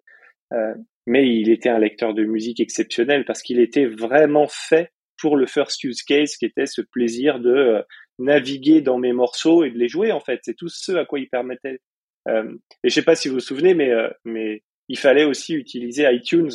Mais 1.07 1.29
il 1.29 1.51
était 1.51 1.69
un 1.69 1.79
lecteur 1.79 2.15
de 2.15 2.25
musique 2.25 2.61
exceptionnel 2.61 3.25
parce 3.25 3.43
qu'il 3.43 3.61
était 3.61 3.87
vraiment 3.87 4.47
fait 4.49 4.93
pour 5.23 5.37
le 5.37 5.47
first 5.47 5.83
use 5.85 6.03
case 6.03 6.37
qui 6.37 6.45
était 6.45 6.67
ce 6.67 6.81
plaisir 6.83 7.39
de 7.39 7.51
euh, 7.51 7.83
naviguer 8.19 8.81
dans 8.81 8.99
mes 8.99 9.13
morceaux 9.13 9.65
et 9.65 9.71
de 9.71 9.79
les 9.79 9.89
jouer 9.89 10.11
en 10.11 10.21
fait. 10.21 10.41
C'est 10.43 10.57
tout 10.57 10.69
ce 10.69 10.93
à 10.93 11.05
quoi 11.05 11.21
il 11.21 11.29
permettait. 11.29 11.81
Euh, 12.29 12.53
et 12.83 12.89
je 12.89 12.95
sais 12.95 13.05
pas 13.05 13.15
si 13.15 13.29
vous 13.29 13.35
vous 13.35 13.41
souvenez, 13.41 13.75
mais 13.75 13.91
euh, 13.91 14.11
mais 14.25 14.65
il 14.89 14.99
fallait 14.99 15.25
aussi 15.25 15.55
utiliser 15.55 16.13
iTunes 16.13 16.51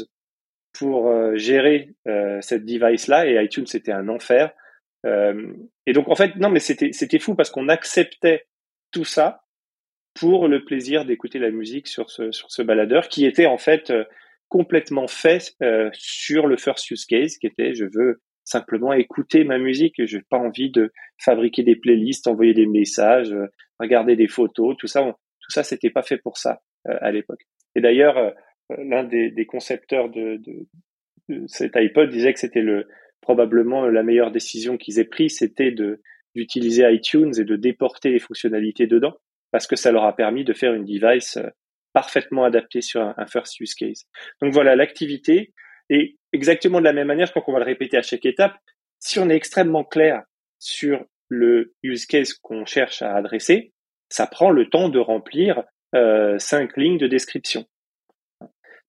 pour 0.73 1.11
gérer 1.37 1.95
cette 2.41 2.63
device 2.63 3.07
là 3.07 3.25
et 3.25 3.43
iTunes 3.43 3.65
c'était 3.65 3.93
un 3.93 4.09
enfer. 4.09 4.51
et 5.03 5.93
donc 5.93 6.07
en 6.07 6.13
fait 6.13 6.35
non 6.35 6.51
mais 6.51 6.59
c'était 6.59 6.91
c'était 6.91 7.17
fou 7.17 7.33
parce 7.33 7.49
qu'on 7.49 7.67
acceptait 7.67 8.45
tout 8.91 9.05
ça 9.05 9.41
pour 10.13 10.47
le 10.47 10.63
plaisir 10.63 11.03
d'écouter 11.03 11.39
la 11.39 11.49
musique 11.49 11.87
sur 11.87 12.11
ce 12.11 12.31
sur 12.31 12.51
ce 12.51 12.61
baladeur 12.61 13.07
qui 13.07 13.25
était 13.25 13.47
en 13.47 13.57
fait 13.57 13.91
complètement 14.49 15.07
fait 15.07 15.53
euh, 15.61 15.89
sur 15.93 16.47
le 16.47 16.57
first 16.57 16.89
use 16.91 17.05
case 17.05 17.37
qui 17.37 17.47
était 17.47 17.73
je 17.73 17.85
veux 17.85 18.21
simplement 18.43 18.93
écouter 18.93 19.43
ma 19.43 19.57
musique, 19.57 19.95
je 20.05 20.17
n'ai 20.17 20.23
pas 20.29 20.37
envie 20.37 20.71
de 20.71 20.93
fabriquer 21.17 21.63
des 21.63 21.75
playlists, 21.75 22.27
envoyer 22.27 22.53
des 22.53 22.65
messages, 22.65 23.33
euh, 23.33 23.47
regarder 23.77 24.15
des 24.15 24.29
photos, 24.29 24.77
tout 24.77 24.87
ça, 24.87 25.01
tout 25.03 25.51
ça 25.51 25.63
c'était 25.63 25.89
pas 25.89 26.01
fait 26.01 26.17
pour 26.17 26.37
ça 26.37 26.61
euh, 26.87 26.97
à 27.01 27.11
l'époque. 27.11 27.41
Et 27.75 27.81
d'ailleurs, 27.81 28.33
l'un 28.77 29.03
des, 29.03 29.29
des, 29.29 29.45
concepteurs 29.45 30.09
de, 30.09 30.37
de, 30.37 30.67
de, 31.29 31.45
cet 31.47 31.75
iPod 31.75 32.09
disait 32.09 32.33
que 32.33 32.39
c'était 32.39 32.61
le 32.61 32.87
probablement 33.21 33.85
la 33.87 34.01
meilleure 34.01 34.31
décision 34.31 34.77
qu'ils 34.77 34.99
aient 34.99 35.05
prise, 35.05 35.37
c'était 35.37 35.71
de 35.71 36.01
d'utiliser 36.35 36.89
iTunes 36.91 37.33
et 37.37 37.43
de 37.43 37.55
déporter 37.55 38.11
les 38.11 38.19
fonctionnalités 38.19 38.85
dedans, 38.87 39.15
parce 39.51 39.67
que 39.67 39.75
ça 39.75 39.91
leur 39.91 40.05
a 40.05 40.15
permis 40.15 40.43
de 40.43 40.53
faire 40.53 40.73
une 40.73 40.85
device 40.85 41.39
parfaitement 41.97 42.43
adapté 42.43 42.81
sur 42.81 43.01
un, 43.01 43.25
first 43.25 43.59
use 43.59 43.73
case. 43.73 44.05
Donc 44.39 44.53
voilà, 44.53 44.75
l'activité 44.75 45.51
est 45.89 46.15
exactement 46.31 46.77
de 46.77 46.83
la 46.83 46.93
même 46.93 47.07
manière, 47.07 47.33
quand 47.33 47.41
on 47.47 47.53
va 47.53 47.57
le 47.57 47.65
répéter 47.65 47.97
à 47.97 48.03
chaque 48.03 48.27
étape, 48.27 48.55
si 48.99 49.17
on 49.17 49.31
est 49.31 49.35
extrêmement 49.35 49.83
clair 49.83 50.21
sur 50.59 51.03
le 51.27 51.73
use 51.81 52.05
case 52.05 52.35
qu'on 52.35 52.65
cherche 52.65 53.01
à 53.01 53.15
adresser, 53.15 53.73
ça 54.09 54.27
prend 54.27 54.51
le 54.51 54.69
temps 54.69 54.89
de 54.89 54.99
remplir 54.99 55.63
euh, 55.95 56.37
cinq 56.37 56.77
lignes 56.77 56.99
de 56.99 57.07
description. 57.07 57.65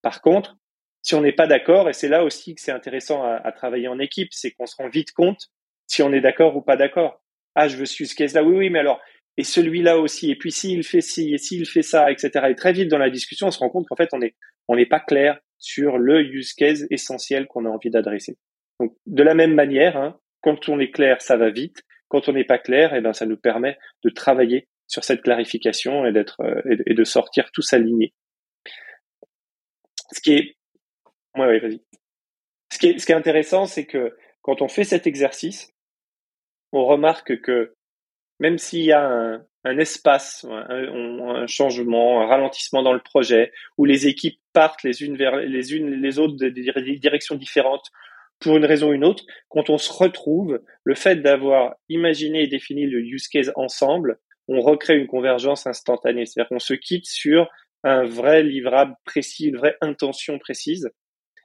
Par 0.03 0.21
contre, 0.21 0.59
si 1.01 1.15
on 1.15 1.23
n'est 1.23 1.33
pas 1.33 1.47
d'accord, 1.47 1.89
et 1.89 1.95
c'est 1.95 2.11
là 2.11 2.25
aussi 2.25 2.55
que 2.55 2.61
c'est 2.61 2.73
intéressant 2.73 3.23
à, 3.23 3.37
à, 3.37 3.53
travailler 3.53 3.89
en 3.89 3.99
équipe, 3.99 4.35
c'est 4.35 4.51
qu'on 4.51 4.67
se 4.67 4.77
rend 4.77 4.91
vite 4.91 5.13
compte 5.13 5.49
si 5.87 6.03
on 6.03 6.13
est 6.13 6.21
d'accord 6.21 6.55
ou 6.57 6.61
pas 6.61 6.77
d'accord. 6.77 7.23
Ah, 7.55 7.69
je 7.69 7.79
veux 7.79 7.87
ce 7.87 8.03
use 8.03 8.13
case 8.13 8.35
là, 8.35 8.43
oui, 8.43 8.55
oui, 8.55 8.69
mais 8.69 8.81
alors 8.81 9.01
et 9.39 9.45
celui-là 9.45 9.99
aussi, 9.99 10.33
et 10.33 10.37
puis 10.37 10.51
s'il 10.51 10.83
fait 10.83 11.01
ci, 11.01 11.33
et 11.33 11.39
s'il 11.39 11.65
fait 11.65 11.83
ça, 11.83 12.11
etc. 12.11 12.47
Et 12.51 12.57
très 12.57 12.73
vite 12.73 12.89
dans 12.89 12.99
la 12.99 13.09
discussion, 13.09 13.47
on 13.47 13.51
se 13.53 13.61
rend 13.61 13.71
compte 13.71 13.87
qu'en 13.87 13.95
fait, 13.95 14.09
on 14.13 14.21
est, 14.21 14.35
on 14.67 14.75
n'est 14.75 14.85
pas 14.85 14.99
clair 14.99 15.39
sur 15.59 15.97
le 15.97 16.23
use 16.23 16.53
case 16.55 16.89
essentiel 16.91 17.47
qu'on 17.47 17.65
a 17.65 17.69
envie 17.69 17.89
d'adresser. 17.89 18.37
Donc, 18.81 18.97
de 19.07 19.23
la 19.23 19.35
même 19.35 19.55
manière, 19.55 19.97
hein, 19.97 20.19
quand 20.41 20.69
on 20.69 20.81
est 20.81 20.91
clair, 20.91 21.23
ça 21.23 21.37
va 21.37 21.51
vite. 21.51 21.85
Quand 22.09 22.29
on 22.29 22.33
n'est 22.33 22.45
pas 22.45 22.59
clair, 22.59 22.93
eh 22.95 23.01
ben, 23.01 23.13
ça 23.13 23.27
nous 23.27 23.37
permet 23.37 23.79
de 24.03 24.11
travailler 24.11 24.67
sur 24.89 25.05
cette 25.05 25.23
clarification 25.23 26.05
et 26.05 26.13
euh, 26.41 26.63
de 26.65 27.05
sortir 27.05 27.51
tous 27.53 27.73
alignés. 27.73 28.15
Ce 30.11 30.21
qui 30.21 30.33
est, 30.33 30.57
ouais, 31.37 31.61
vas-y. 31.61 31.81
Ce 32.73 32.79
qui 32.79 32.89
est 32.89 33.13
intéressant, 33.13 33.67
c'est 33.67 33.87
que 33.87 34.17
quand 34.43 34.63
on 34.63 34.69
fait 34.69 34.85
cet 34.85 35.07
exercice, 35.07 35.71
on 36.73 36.85
remarque 36.85 37.41
que 37.41 37.77
même 38.39 38.59
s'il 38.59 38.85
y 38.85 38.93
a 38.93 39.05
un, 39.05 39.43
un 39.65 39.79
espace, 39.79 40.47
un, 40.49 41.43
un, 41.43 41.47
changement, 41.47 42.23
un 42.23 42.27
ralentissement 42.27 42.83
dans 42.83 42.93
le 42.93 43.01
projet, 43.01 43.53
où 43.77 43.85
les 43.85 44.07
équipes 44.07 44.41
partent 44.53 44.83
les 44.83 45.03
unes 45.03 45.17
vers 45.17 45.37
les 45.37 45.75
unes 45.75 46.01
les 46.01 46.19
autres 46.19 46.37
des 46.37 46.99
directions 46.99 47.35
différentes 47.35 47.91
pour 48.41 48.57
une 48.57 48.65
raison 48.65 48.91
ou 48.91 48.93
une 48.93 49.05
autre, 49.05 49.25
quand 49.49 49.71
on 49.71 49.79
se 49.79 49.93
retrouve, 49.93 50.61
le 50.85 50.95
fait 50.95 51.17
d'avoir 51.17 51.75
imaginé 51.89 52.45
et 52.45 52.47
défini 52.47 52.87
le 52.87 53.01
use 53.01 53.29
case 53.29 53.53
ensemble, 53.57 54.19
on 54.47 54.61
recrée 54.61 54.97
une 54.97 55.07
convergence 55.07 55.67
instantanée. 55.67 56.25
C'est-à-dire 56.25 56.49
qu'on 56.49 56.59
se 56.59 56.75
quitte 56.75 57.07
sur 57.07 57.49
un 57.85 58.05
vrai 58.05 58.43
livrable 58.43 58.95
précis, 59.05 59.49
une 59.49 59.57
vraie 59.57 59.77
intention 59.81 60.39
précise. 60.39 60.91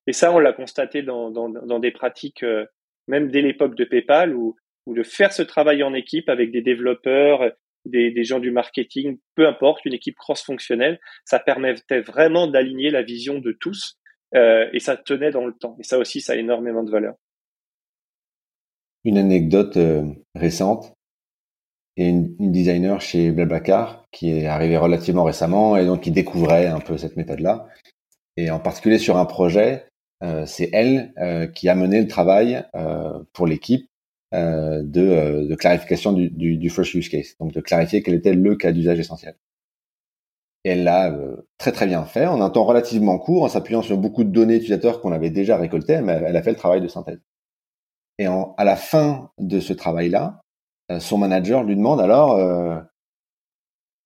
Et 0.08 0.14
ça, 0.14 0.32
on 0.32 0.40
l'a 0.40 0.54
constaté 0.54 1.02
dans, 1.02 1.32
dans, 1.32 1.50
dans, 1.50 1.80
des 1.80 1.92
pratiques, 1.92 2.44
euh, 2.44 2.66
même 3.08 3.30
dès 3.30 3.42
l'époque 3.42 3.76
de 3.76 3.86
PayPal, 3.86 4.36
où 4.36 4.56
ou 4.86 4.94
de 4.94 5.04
faire 5.04 5.34
ce 5.34 5.42
travail 5.42 5.84
en 5.84 5.94
équipe 5.94 6.30
avec 6.30 6.52
des 6.52 6.62
développeurs, 6.62 7.52
des, 7.86 8.12
des 8.12 8.24
gens 8.24 8.40
du 8.40 8.52
marketing, 8.52 9.20
peu 9.36 9.48
importe, 9.48 9.86
une 9.86 9.94
équipe 9.94 10.16
cross-fonctionnelle, 10.16 11.00
ça 11.26 11.40
permettait 11.40 12.02
vraiment 12.02 12.48
d'aligner 12.48 12.90
la 12.90 13.04
vision 13.04 13.40
de 13.40 13.52
tous 13.52 14.00
euh, 14.36 14.68
et 14.74 14.80
ça 14.80 14.98
tenait 14.98 15.32
dans 15.32 15.46
le 15.46 15.54
temps. 15.54 15.76
Et 15.80 15.84
ça 15.84 15.98
aussi, 15.98 16.22
ça 16.22 16.34
a 16.34 16.36
énormément 16.36 16.84
de 16.84 16.92
valeur. 16.92 17.16
Une 19.04 19.18
anecdote 19.18 19.78
euh, 19.78 20.04
récente, 20.34 20.94
a 21.98 22.04
une, 22.04 22.36
une, 22.40 22.52
designer 22.52 23.02
chez 23.02 23.32
Blablacar 23.32 24.06
qui 24.12 24.32
est 24.32 24.48
arrivée 24.48 24.78
relativement 24.78 25.24
récemment 25.24 25.78
et 25.78 25.86
donc 25.86 26.02
qui 26.02 26.12
découvrait 26.12 26.68
un 26.68 26.80
peu 26.80 26.98
cette 26.98 27.18
méthode-là. 27.18 27.68
Et 28.38 28.50
en 28.50 28.60
particulier 28.60 28.98
sur 28.98 29.18
un 29.18 29.26
projet, 29.26 29.86
euh, 30.24 30.46
c'est 30.46 30.70
elle 30.72 31.14
euh, 31.18 31.48
qui 31.48 31.68
a 31.68 31.76
mené 31.76 32.02
le 32.02 32.08
travail 32.08 32.64
euh, 32.76 33.20
pour 33.34 33.46
l'équipe 33.46 33.88
de, 34.34 35.02
euh, 35.02 35.48
de, 35.48 35.56
clarification 35.56 36.12
du, 36.12 36.30
du, 36.30 36.58
du, 36.58 36.70
first 36.70 36.94
use 36.94 37.10
case, 37.10 37.36
donc 37.40 37.54
de 37.54 37.62
clarifier 37.62 38.02
quel 38.02 38.16
était 38.16 38.34
le 38.34 38.56
cas 38.56 38.72
d'usage 38.72 39.00
essentiel. 39.00 39.36
Et 40.64 40.72
elle 40.72 40.84
l'a 40.84 41.12
euh, 41.12 41.48
très 41.58 41.72
très 41.72 41.86
bien 41.86 42.06
fait 42.06 42.26
en 42.26 42.42
un 42.42 42.50
temps 42.50 42.64
relativement 42.64 43.20
court, 43.20 43.44
en 43.44 43.50
s'appuyant 43.50 43.82
sur 43.82 43.98
beaucoup 43.98 44.24
de 44.24 44.32
données 44.32 44.56
utilisateurs 44.56 45.02
qu'on 45.02 45.12
avait 45.12 45.30
déjà 45.30 45.58
récoltées, 45.58 46.02
mais 46.02 46.14
elle 46.26 46.36
a 46.36 46.42
fait 46.42 46.52
le 46.52 46.58
travail 46.58 46.82
de 46.82 46.88
synthèse. 46.88 47.20
Et 48.18 48.28
en, 48.28 48.54
à 48.58 48.64
la 48.64 48.76
fin 48.76 49.32
de 49.40 49.60
ce 49.60 49.74
travail-là, 49.74 50.42
son 51.00 51.18
manager 51.18 51.64
lui 51.64 51.76
demande 51.76 52.02
alors 52.02 52.34
euh, 52.34 52.80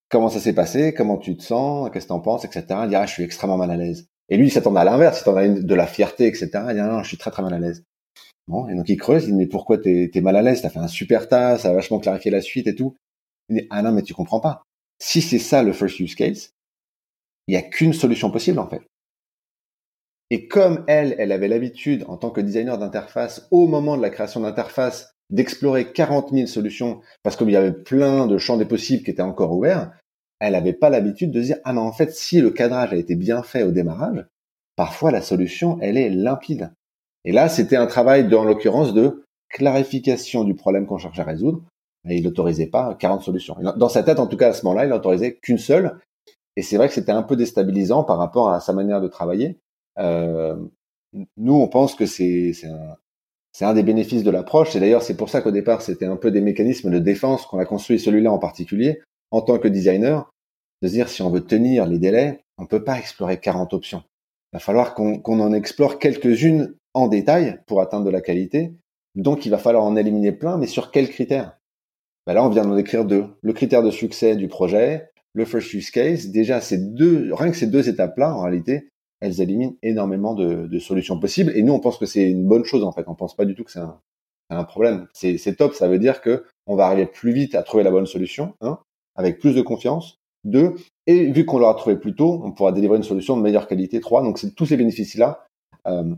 comment 0.09 0.29
ça 0.29 0.39
s'est 0.39 0.53
passé, 0.53 0.93
comment 0.93 1.17
tu 1.17 1.35
te 1.37 1.43
sens, 1.43 1.89
qu'est-ce 1.91 2.05
que 2.05 2.09
t'en 2.09 2.19
penses, 2.19 2.45
etc. 2.45 2.65
Il 2.83 2.89
dit 2.89 2.95
ah, 2.95 3.05
je 3.05 3.13
suis 3.13 3.23
extrêmement 3.23 3.57
mal 3.57 3.71
à 3.71 3.77
l'aise. 3.77 4.09
Et 4.29 4.37
lui 4.37 4.47
il 4.47 4.51
s'attendait 4.51 4.79
à 4.79 4.83
l'inverse, 4.83 5.17
il 5.17 5.19
s'attendait 5.19 5.45
à 5.45 5.49
de 5.49 5.75
la 5.75 5.87
fierté, 5.87 6.27
etc. 6.27 6.49
Il 6.69 6.73
dit 6.73 6.79
ah, 6.79 6.87
non, 6.87 7.03
je 7.03 7.07
suis 7.07 7.17
très 7.17 7.31
très 7.31 7.43
mal 7.43 7.53
à 7.53 7.59
l'aise. 7.59 7.83
Bon, 8.47 8.67
et 8.69 8.75
donc 8.75 8.87
il 8.87 8.97
creuse, 8.97 9.25
il 9.25 9.31
dit 9.31 9.33
mais 9.33 9.45
pourquoi 9.45 9.77
t'es 9.77 10.09
es 10.13 10.21
mal 10.21 10.35
à 10.37 10.41
l'aise? 10.41 10.61
T'as 10.61 10.69
fait 10.69 10.79
un 10.79 10.87
super 10.87 11.27
tas, 11.27 11.57
ça 11.57 11.69
a 11.69 11.73
vachement 11.73 11.99
clarifié 11.99 12.31
la 12.31 12.41
suite 12.41 12.67
et 12.67 12.75
tout. 12.75 12.95
Il 13.49 13.57
dit 13.57 13.67
ah 13.69 13.81
non 13.81 13.91
mais 13.91 14.03
tu 14.03 14.13
comprends 14.13 14.39
pas. 14.39 14.63
Si 14.99 15.21
c'est 15.21 15.39
ça 15.39 15.63
le 15.63 15.73
first 15.73 15.99
use 15.99 16.15
case, 16.15 16.51
il 17.47 17.53
y 17.53 17.57
a 17.57 17.61
qu'une 17.61 17.93
solution 17.93 18.31
possible 18.31 18.59
en 18.59 18.67
fait. 18.67 18.81
Et 20.29 20.47
comme 20.47 20.83
elle, 20.87 21.15
elle 21.19 21.31
avait 21.31 21.47
l'habitude 21.47 22.03
en 22.07 22.17
tant 22.17 22.31
que 22.31 22.41
designer 22.41 22.77
d'interface 22.77 23.47
au 23.51 23.67
moment 23.67 23.95
de 23.95 24.01
la 24.01 24.09
création 24.09 24.41
d'interface 24.41 25.13
d'explorer 25.29 25.91
40 25.91 26.31
000 26.31 26.47
solutions 26.47 27.01
parce 27.23 27.35
qu'il 27.35 27.49
y 27.49 27.55
avait 27.55 27.73
plein 27.73 28.27
de 28.27 28.37
champs 28.37 28.57
des 28.57 28.65
possibles 28.65 29.03
qui 29.03 29.11
étaient 29.11 29.21
encore 29.21 29.51
ouverts, 29.51 29.91
elle 30.39 30.53
n'avait 30.53 30.73
pas 30.73 30.89
l'habitude 30.89 31.31
de 31.31 31.41
dire 31.41 31.57
ah 31.65 31.73
mais 31.73 31.79
en 31.79 31.91
fait 31.91 32.13
si 32.13 32.39
le 32.39 32.51
cadrage 32.51 32.93
a 32.93 32.97
été 32.97 33.15
bien 33.15 33.43
fait 33.43 33.63
au 33.63 33.71
démarrage, 33.71 34.25
parfois 34.75 35.11
la 35.11 35.21
solution 35.21 35.77
elle 35.81 35.97
est 35.97 36.09
limpide. 36.09 36.71
Et 37.27 37.33
là, 37.33 37.49
c'était 37.49 37.75
un 37.75 37.87
travail, 37.87 38.29
dans 38.29 38.45
l'occurrence, 38.45 38.93
de 38.93 39.25
clarification 39.49 40.45
du 40.45 40.55
problème 40.55 40.85
qu'on 40.85 40.97
cherchait 40.97 41.23
à 41.23 41.25
résoudre. 41.25 41.61
Il 42.05 42.23
n'autorisait 42.23 42.67
pas 42.67 42.95
40 42.95 43.21
solutions. 43.21 43.57
Dans 43.75 43.89
sa 43.89 44.01
tête, 44.01 44.19
en 44.19 44.27
tout 44.27 44.37
cas, 44.37 44.47
à 44.47 44.53
ce 44.53 44.63
moment-là, 44.63 44.85
il 44.85 44.91
n'autorisait 44.91 45.35
qu'une 45.35 45.57
seule. 45.57 45.99
Et 46.55 46.61
c'est 46.61 46.77
vrai 46.77 46.87
que 46.87 46.93
c'était 46.93 47.11
un 47.11 47.23
peu 47.23 47.35
déstabilisant 47.35 48.05
par 48.05 48.17
rapport 48.17 48.49
à 48.49 48.61
sa 48.61 48.71
manière 48.71 49.01
de 49.01 49.09
travailler. 49.09 49.59
Euh, 49.99 50.55
nous, 51.35 51.53
on 51.53 51.67
pense 51.67 51.95
que 51.95 52.05
c'est 52.05 52.53
un, 53.59 53.73
des 53.73 53.83
bénéfices 53.83 54.23
de 54.23 54.31
l'approche. 54.31 54.73
Et 54.77 54.79
d'ailleurs, 54.79 55.03
c'est 55.03 55.17
pour 55.17 55.27
ça 55.27 55.41
qu'au 55.41 55.51
départ, 55.51 55.81
c'était 55.81 56.05
un 56.05 56.15
peu 56.15 56.31
des 56.31 56.39
mécanismes 56.39 56.89
de 56.89 56.99
défense 56.99 57.45
qu'on 57.45 57.59
a 57.59 57.65
construit, 57.65 57.99
celui-là 57.99 58.31
en 58.31 58.39
particulier, 58.39 59.01
en 59.31 59.41
tant 59.41 59.59
que 59.59 59.67
designer, 59.67 60.29
de 60.81 60.87
se 60.87 60.93
dire 60.93 61.09
si 61.09 61.21
on 61.21 61.29
veut 61.29 61.43
tenir 61.43 61.87
les 61.87 61.99
délais, 61.99 62.39
on 62.57 62.67
peut 62.67 62.85
pas 62.85 62.97
explorer 62.97 63.37
40 63.37 63.73
options. 63.73 64.03
Il 64.53 64.57
va 64.57 64.59
falloir 64.59 64.93
qu'on 64.93 65.39
en 65.39 65.53
explore 65.53 65.99
quelques-unes 65.99 66.75
en 66.93 67.07
détail 67.07 67.59
pour 67.67 67.81
atteindre 67.81 68.05
de 68.05 68.09
la 68.11 68.21
qualité, 68.21 68.73
Donc, 69.15 69.45
il 69.45 69.49
va 69.49 69.57
falloir 69.57 69.83
en 69.83 69.95
éliminer 69.95 70.31
plein, 70.31 70.57
mais 70.57 70.67
sur 70.67 70.91
quels 70.91 71.09
critères? 71.09 71.59
Ben 72.25 72.33
Là, 72.33 72.43
on 72.43 72.49
vient 72.49 72.63
d'en 72.63 72.77
écrire 72.77 73.05
deux. 73.05 73.25
Le 73.41 73.53
critère 73.53 73.83
de 73.83 73.91
succès 73.91 74.35
du 74.35 74.47
projet, 74.47 75.09
le 75.33 75.45
first 75.45 75.73
use 75.73 75.91
case. 75.91 76.27
Déjà, 76.27 76.61
ces 76.61 76.77
deux, 76.77 77.33
rien 77.33 77.51
que 77.51 77.57
ces 77.57 77.67
deux 77.67 77.87
étapes-là, 77.87 78.35
en 78.35 78.41
réalité, 78.41 78.89
elles 79.19 79.41
éliminent 79.41 79.75
énormément 79.81 80.33
de, 80.33 80.67
de, 80.67 80.79
solutions 80.79 81.19
possibles. 81.19 81.51
Et 81.55 81.63
nous, 81.63 81.73
on 81.73 81.79
pense 81.79 81.97
que 81.97 82.05
c'est 82.05 82.29
une 82.29 82.47
bonne 82.47 82.65
chose, 82.65 82.83
en 82.83 82.91
fait. 82.91 83.05
On 83.07 83.15
pense 83.15 83.35
pas 83.35 83.45
du 83.45 83.55
tout 83.55 83.63
que 83.63 83.71
c'est 83.71 83.79
un, 83.79 83.99
un, 84.49 84.63
problème. 84.63 85.07
C'est 85.13 85.55
top. 85.55 85.73
Ça 85.73 85.87
veut 85.87 85.99
dire 85.99 86.21
que 86.21 86.45
on 86.65 86.75
va 86.75 86.85
arriver 86.85 87.05
plus 87.05 87.31
vite 87.31 87.55
à 87.55 87.63
trouver 87.63 87.83
la 87.83 87.91
bonne 87.91 88.05
solution, 88.05 88.55
hein, 88.61 88.79
avec 89.15 89.39
plus 89.39 89.55
de 89.55 89.61
confiance. 89.61 90.19
Deux, 90.47 90.75
et 91.07 91.29
vu 91.31 91.45
qu'on 91.45 91.59
l'aura 91.59 91.75
trouvé 91.75 91.97
plus 91.97 92.15
tôt, 92.15 92.41
on 92.43 92.51
pourra 92.51 92.71
délivrer 92.71 92.97
une 92.97 93.03
solution 93.03 93.35
de 93.35 93.41
meilleure 93.41 93.67
qualité. 93.67 93.99
Trois, 93.99 94.23
donc 94.23 94.39
tous 94.55 94.65
ces 94.65 94.77
bénéfices-là, 94.77 95.45
euh, 95.87 96.15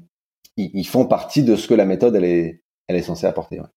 ils, 0.55 0.69
ils, 0.73 0.87
font 0.87 1.05
partie 1.05 1.43
de 1.43 1.55
ce 1.55 1.67
que 1.67 1.73
la 1.73 1.85
méthode 1.85 2.15
elle 2.15 2.25
est, 2.25 2.61
elle 2.87 2.95
est 2.95 3.01
censée 3.01 3.25
apporter. 3.25 3.59
Ouais. 3.59 3.67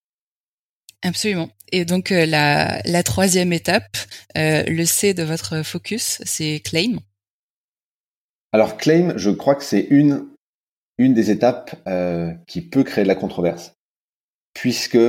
Absolument. 1.01 1.49
Et 1.71 1.85
donc 1.85 2.11
euh, 2.11 2.25
la, 2.25 2.81
la, 2.85 3.03
troisième 3.03 3.51
étape, 3.51 3.97
euh, 4.37 4.63
le 4.67 4.85
C 4.85 5.13
de 5.13 5.23
votre 5.23 5.63
focus, 5.63 6.21
c'est 6.23 6.61
claim. 6.61 6.99
Alors 8.51 8.77
claim, 8.77 9.13
je 9.17 9.31
crois 9.31 9.55
que 9.55 9.63
c'est 9.63 9.87
une 9.89 10.27
une 10.97 11.13
des 11.13 11.31
étapes 11.31 11.75
euh, 11.87 12.31
qui 12.47 12.61
peut 12.61 12.83
créer 12.83 13.03
de 13.03 13.07
la 13.07 13.15
controverse, 13.15 13.73
puisque 14.53 14.99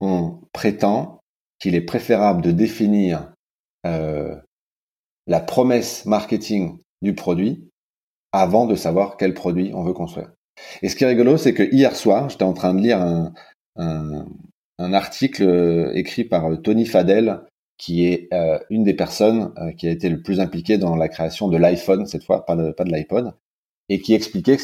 on 0.00 0.40
prétend 0.52 1.20
qu'il 1.58 1.74
est 1.74 1.80
préférable 1.80 2.42
de 2.42 2.52
définir 2.52 3.29
la 3.84 5.40
promesse 5.40 6.04
marketing 6.06 6.78
du 7.02 7.14
produit 7.14 7.68
avant 8.32 8.66
de 8.66 8.74
savoir 8.74 9.16
quel 9.16 9.34
produit 9.34 9.72
on 9.74 9.82
veut 9.82 9.92
construire. 9.92 10.30
Et 10.82 10.88
ce 10.88 10.96
qui 10.96 11.04
est 11.04 11.08
rigolo, 11.08 11.36
c'est 11.36 11.54
que 11.54 11.62
hier 11.62 11.96
soir, 11.96 12.28
j'étais 12.28 12.44
en 12.44 12.52
train 12.52 12.74
de 12.74 12.80
lire 12.80 13.00
un, 13.00 13.32
un, 13.76 14.26
un 14.80 14.94
article 14.94 15.42
euh, 15.42 15.92
écrit 15.94 16.24
par 16.24 16.50
euh, 16.50 16.56
Tony 16.56 16.86
Fadell, 16.86 17.42
qui 17.76 18.06
est 18.06 18.28
euh, 18.32 18.58
une 18.70 18.84
des 18.84 18.94
personnes 18.94 19.54
qui 19.78 19.88
a 19.88 19.90
été 19.90 20.08
le 20.08 20.22
plus 20.22 20.40
impliquée 20.40 20.76
dans 20.76 20.96
la 20.96 21.08
création 21.08 21.48
de 21.48 21.56
l'iPhone, 21.56 22.06
cette 22.06 22.24
fois, 22.24 22.44
pas 22.44 22.56
de, 22.56 22.72
pas 22.72 22.84
de 22.84 22.92
l'iPod, 22.92 23.32
et 23.88 24.00
qui 24.00 24.14
expliquait 24.14 24.58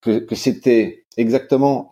que, 0.00 0.34
c'était 0.34 1.04
exactement 1.18 1.90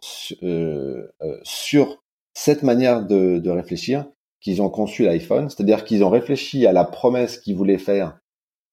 sur 1.42 2.02
cette 2.32 2.62
manière 2.62 3.04
de, 3.04 3.38
de 3.38 3.50
réfléchir 3.50 4.06
qu'ils 4.40 4.62
ont 4.62 4.70
conçu 4.70 5.04
l'iPhone, 5.04 5.50
c'est-à-dire 5.50 5.84
qu'ils 5.84 6.04
ont 6.04 6.10
réfléchi 6.10 6.66
à 6.66 6.72
la 6.72 6.84
promesse 6.84 7.38
qu'ils 7.38 7.56
voulaient 7.56 7.78
faire 7.78 8.18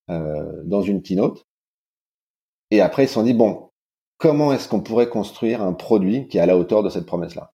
dans 0.08 0.82
une 0.82 1.01
keynote, 1.01 1.45
et 2.71 2.82
après 2.82 3.03
ils 3.03 3.08
se 3.08 3.15
sont 3.15 3.23
dit, 3.23 3.34
bon, 3.34 3.69
comment 4.17 4.53
est-ce 4.53 4.67
qu'on 4.67 4.82
pourrait 4.82 5.10
construire 5.10 5.62
un 5.62 5.73
produit 5.73 6.27
qui 6.27 6.38
est 6.38 6.41
à 6.41 6.45
la 6.45 6.58
hauteur 6.58 6.84
de 6.84 6.89
cette 6.89 7.06
promesse-là? 7.06 7.53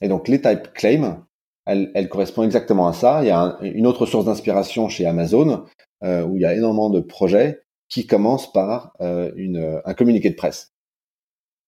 Et 0.00 0.08
donc 0.08 0.28
les 0.28 0.40
type 0.40 0.72
claim, 0.74 1.26
elle, 1.66 1.90
elle, 1.94 2.08
correspond 2.08 2.42
exactement 2.42 2.88
à 2.88 2.92
ça. 2.92 3.22
Il 3.22 3.28
y 3.28 3.30
a 3.30 3.56
une 3.62 3.86
autre 3.86 4.06
source 4.06 4.24
d'inspiration 4.24 4.88
chez 4.88 5.06
Amazon 5.06 5.64
euh, 6.02 6.24
où 6.24 6.36
il 6.36 6.42
y 6.42 6.44
a 6.44 6.54
énormément 6.54 6.90
de 6.90 7.00
projets 7.00 7.62
qui 7.88 8.06
commencent 8.06 8.52
par 8.52 8.94
euh, 9.00 9.32
une, 9.36 9.80
un 9.84 9.94
communiqué 9.94 10.30
de 10.30 10.34
presse. 10.34 10.72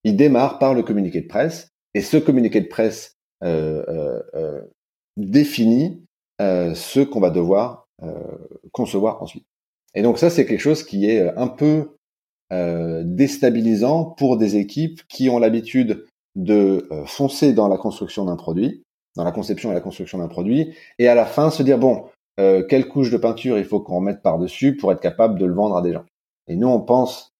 Il 0.02 0.16
démarre 0.16 0.58
par 0.58 0.74
le 0.74 0.82
communiqué 0.82 1.20
de 1.20 1.28
presse 1.28 1.72
et 1.94 2.00
ce 2.00 2.16
communiqué 2.16 2.60
de 2.60 2.68
presse 2.68 3.16
euh, 3.42 3.84
euh, 3.88 4.22
euh 4.34 4.62
définit 5.16 6.03
euh, 6.40 6.74
ce 6.74 7.00
qu'on 7.00 7.20
va 7.20 7.31
devoir 7.31 7.83
concevoir 8.72 9.22
ensuite. 9.22 9.46
Et 9.94 10.03
donc 10.03 10.18
ça, 10.18 10.29
c'est 10.29 10.44
quelque 10.44 10.61
chose 10.61 10.83
qui 10.83 11.09
est 11.09 11.35
un 11.38 11.48
peu 11.48 11.96
déstabilisant 12.50 14.05
pour 14.05 14.37
des 14.37 14.57
équipes 14.57 15.00
qui 15.09 15.31
ont 15.31 15.38
l'habitude 15.38 16.05
de 16.35 16.88
euh, 16.90 17.05
foncer 17.07 17.53
dans 17.53 17.68
la 17.68 17.77
construction 17.77 18.24
d'un 18.24 18.37
produit, 18.37 18.83
dans 19.16 19.24
la 19.24 19.33
conception 19.33 19.70
et 19.70 19.74
la 19.74 19.81
construction 19.81 20.18
d'un 20.18 20.29
produit, 20.29 20.74
et 20.98 21.09
à 21.09 21.14
la 21.14 21.27
fin 21.27 21.50
se 21.50 21.62
dire 21.62 21.79
bon, 21.79 22.07
euh, 22.40 22.64
quelle 22.68 22.88
couche 22.88 23.11
de 23.11 23.16
peinture 23.16 23.59
il 23.59 23.64
faut 23.64 23.81
qu'on 23.81 24.00
mette 24.00 24.22
par-dessus 24.22 24.77
pour 24.77 24.90
être 24.92 25.00
capable 25.00 25.38
de 25.38 25.46
le 25.46 25.55
vendre 25.55 25.77
à 25.77 25.83
des 25.83 25.92
gens. 25.92 26.05
Et 26.48 26.57
nous, 26.57 26.68
on 26.68 26.81
pense 26.81 27.33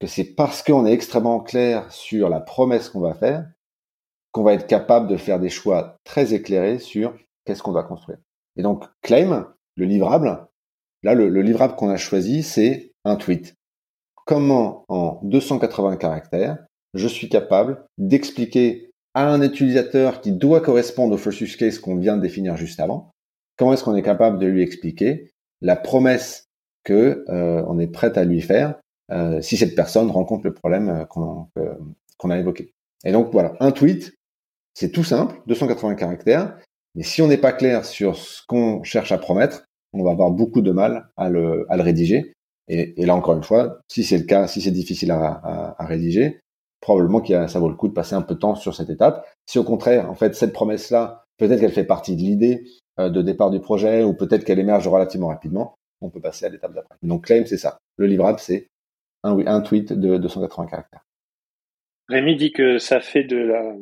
que 0.00 0.06
c'est 0.06 0.34
parce 0.34 0.62
qu'on 0.62 0.86
est 0.86 0.92
extrêmement 0.92 1.40
clair 1.40 1.90
sur 1.92 2.28
la 2.28 2.40
promesse 2.40 2.88
qu'on 2.88 3.00
va 3.00 3.14
faire 3.14 3.46
qu'on 4.32 4.42
va 4.42 4.54
être 4.54 4.66
capable 4.66 5.08
de 5.08 5.16
faire 5.16 5.38
des 5.38 5.50
choix 5.50 5.96
très 6.04 6.34
éclairés 6.34 6.78
sur 6.78 7.14
qu'est-ce 7.44 7.62
qu'on 7.62 7.72
va 7.72 7.82
construire. 7.82 8.18
Et 8.56 8.62
donc, 8.62 8.84
claim, 9.02 9.52
le 9.76 9.84
livrable, 9.84 10.46
là, 11.02 11.14
le, 11.14 11.28
le 11.28 11.42
livrable 11.42 11.76
qu'on 11.76 11.90
a 11.90 11.96
choisi, 11.96 12.42
c'est 12.42 12.92
un 13.04 13.16
tweet. 13.16 13.54
Comment, 14.26 14.84
en 14.88 15.20
280 15.22 15.96
caractères, 15.96 16.58
je 16.94 17.08
suis 17.08 17.28
capable 17.28 17.84
d'expliquer 17.98 18.90
à 19.14 19.28
un 19.28 19.42
utilisateur 19.42 20.20
qui 20.20 20.32
doit 20.32 20.60
correspondre 20.60 21.14
au 21.14 21.18
first 21.18 21.40
use 21.40 21.56
case 21.56 21.78
qu'on 21.78 21.96
vient 21.96 22.16
de 22.16 22.22
définir 22.22 22.56
juste 22.56 22.80
avant, 22.80 23.10
comment 23.56 23.72
est-ce 23.72 23.84
qu'on 23.84 23.96
est 23.96 24.02
capable 24.02 24.38
de 24.38 24.46
lui 24.46 24.62
expliquer 24.62 25.32
la 25.60 25.76
promesse 25.76 26.48
que 26.84 27.24
euh, 27.28 27.62
on 27.68 27.78
est 27.78 27.86
prêt 27.86 28.16
à 28.18 28.24
lui 28.24 28.40
faire 28.40 28.74
euh, 29.10 29.40
si 29.40 29.56
cette 29.56 29.74
personne 29.74 30.10
rencontre 30.10 30.44
le 30.44 30.54
problème 30.54 30.88
euh, 30.88 31.04
qu'on 31.04 32.30
a 32.30 32.38
évoqué. 32.38 32.72
Et 33.04 33.12
donc 33.12 33.30
voilà, 33.32 33.54
un 33.60 33.72
tweet, 33.72 34.14
c'est 34.74 34.90
tout 34.90 35.04
simple, 35.04 35.40
280 35.46 35.94
caractères, 35.94 36.56
mais 36.94 37.02
si 37.02 37.22
on 37.22 37.28
n'est 37.28 37.38
pas 37.38 37.52
clair 37.52 37.84
sur 37.84 38.16
ce 38.16 38.42
qu'on 38.46 38.82
cherche 38.82 39.12
à 39.12 39.18
promettre, 39.18 39.64
on 39.92 40.02
va 40.02 40.10
avoir 40.10 40.30
beaucoup 40.30 40.62
de 40.62 40.70
mal 40.70 41.08
à 41.16 41.28
le, 41.28 41.66
rédiger. 41.70 42.32
Et, 42.68 42.94
là 43.04 43.14
encore 43.14 43.36
une 43.36 43.42
fois, 43.42 43.80
si 43.88 44.04
c'est 44.04 44.18
le 44.18 44.24
cas, 44.24 44.46
si 44.46 44.60
c'est 44.60 44.70
difficile 44.70 45.10
à, 45.10 45.76
rédiger, 45.80 46.40
probablement 46.80 47.20
qu'il 47.20 47.48
ça 47.48 47.58
vaut 47.58 47.68
le 47.68 47.76
coup 47.76 47.88
de 47.88 47.92
passer 47.92 48.14
un 48.14 48.22
peu 48.22 48.34
de 48.34 48.40
temps 48.40 48.54
sur 48.54 48.74
cette 48.74 48.90
étape. 48.90 49.26
Si 49.46 49.58
au 49.58 49.64
contraire, 49.64 50.10
en 50.10 50.14
fait, 50.14 50.34
cette 50.34 50.52
promesse-là, 50.52 51.24
peut-être 51.38 51.60
qu'elle 51.60 51.72
fait 51.72 51.84
partie 51.84 52.16
de 52.16 52.20
l'idée 52.20 52.64
euh, 52.98 53.08
de 53.08 53.22
départ 53.22 53.50
du 53.50 53.60
projet 53.60 54.02
ou 54.02 54.14
peut-être 54.14 54.44
qu'elle 54.44 54.58
émerge 54.58 54.86
relativement 54.88 55.28
rapidement, 55.28 55.74
on 56.00 56.10
peut 56.10 56.20
passer 56.20 56.46
à 56.46 56.48
l'étape 56.48 56.74
d'après. 56.74 56.96
Donc 57.02 57.26
claim, 57.26 57.44
c'est 57.46 57.58
ça. 57.58 57.78
Le 57.96 58.06
livrable, 58.06 58.38
c'est 58.40 58.68
un, 59.22 59.38
un 59.46 59.60
tweet 59.60 59.92
de 59.92 60.16
280 60.18 60.66
caractères. 60.66 61.04
Rémi 62.08 62.36
dit 62.36 62.52
que 62.52 62.78
ça 62.78 63.00
fait 63.00 63.24
de 63.24 63.36
la, 63.36 63.74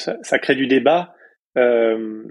ça, 0.00 0.38
crée 0.38 0.54
du 0.54 0.66
débat, 0.66 1.14
euh, 1.56 2.24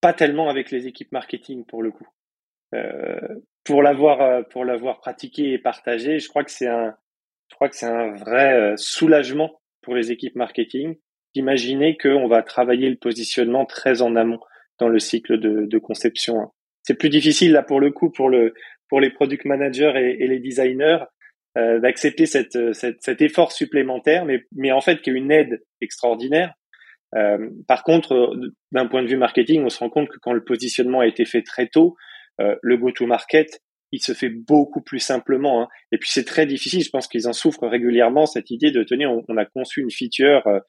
pas 0.00 0.12
tellement 0.12 0.48
avec 0.48 0.70
les 0.70 0.86
équipes 0.86 1.12
marketing 1.12 1.64
pour 1.64 1.82
le 1.82 1.90
coup. 1.90 2.06
Euh, 2.74 3.40
pour 3.64 3.82
l'avoir, 3.82 4.20
euh, 4.20 4.42
pour 4.42 4.64
l'avoir 4.64 5.00
pratiqué 5.00 5.52
et 5.52 5.58
partagé, 5.58 6.18
je 6.18 6.28
crois 6.28 6.44
que 6.44 6.50
c'est 6.50 6.68
un, 6.68 6.94
un 7.82 8.14
vrai 8.14 8.74
soulagement 8.76 9.60
pour 9.82 9.94
les 9.94 10.12
équipes 10.12 10.36
marketing 10.36 10.96
d'imaginer 11.34 11.96
qu'on 11.96 12.28
va 12.28 12.42
travailler 12.42 12.88
le 12.90 12.96
positionnement 12.96 13.64
très 13.64 14.02
en 14.02 14.16
amont 14.16 14.40
dans 14.78 14.88
le 14.88 14.98
cycle 14.98 15.38
de, 15.38 15.78
conception. 15.78 16.52
C'est 16.82 16.94
plus 16.94 17.10
difficile 17.10 17.52
là 17.52 17.62
pour 17.62 17.80
le 17.80 17.90
coup 17.90 18.10
pour 18.10 18.30
le 18.30 18.54
pour 18.88 19.00
les 19.00 19.10
product 19.10 19.44
managers 19.44 19.92
et, 20.18 20.26
les 20.26 20.38
designers 20.38 21.04
d'accepter 21.54 22.26
cet 22.26 23.20
effort 23.20 23.52
supplémentaire, 23.52 24.24
mais 24.24 24.44
mais 24.52 24.72
en 24.72 24.80
fait 24.80 25.00
qui 25.02 25.10
est 25.10 25.14
une 25.14 25.32
aide 25.32 25.62
extraordinaire. 25.80 26.54
Euh, 27.14 27.50
par 27.66 27.84
contre, 27.84 28.32
d'un 28.72 28.86
point 28.86 29.02
de 29.02 29.08
vue 29.08 29.16
marketing, 29.16 29.64
on 29.64 29.70
se 29.70 29.78
rend 29.78 29.90
compte 29.90 30.08
que 30.08 30.18
quand 30.20 30.32
le 30.32 30.44
positionnement 30.44 31.00
a 31.00 31.06
été 31.06 31.24
fait 31.24 31.42
très 31.42 31.68
tôt, 31.68 31.96
euh, 32.40 32.54
le 32.62 32.76
go-to-market 32.76 33.60
il 33.92 34.02
se 34.02 34.12
fait 34.12 34.28
beaucoup 34.28 34.80
plus 34.80 35.00
simplement. 35.00 35.62
Hein. 35.62 35.68
Et 35.92 35.98
puis 35.98 36.10
c'est 36.10 36.24
très 36.24 36.46
difficile, 36.46 36.82
je 36.82 36.90
pense 36.90 37.08
qu'ils 37.08 37.28
en 37.28 37.32
souffrent 37.32 37.66
régulièrement, 37.66 38.26
cette 38.26 38.50
idée 38.50 38.70
de 38.70 38.82
tenir, 38.82 39.10
on, 39.10 39.36
a 39.36 39.44
conçu 39.44 39.80
une 39.80 39.90
feature 39.90 40.46
euh, 40.46 40.60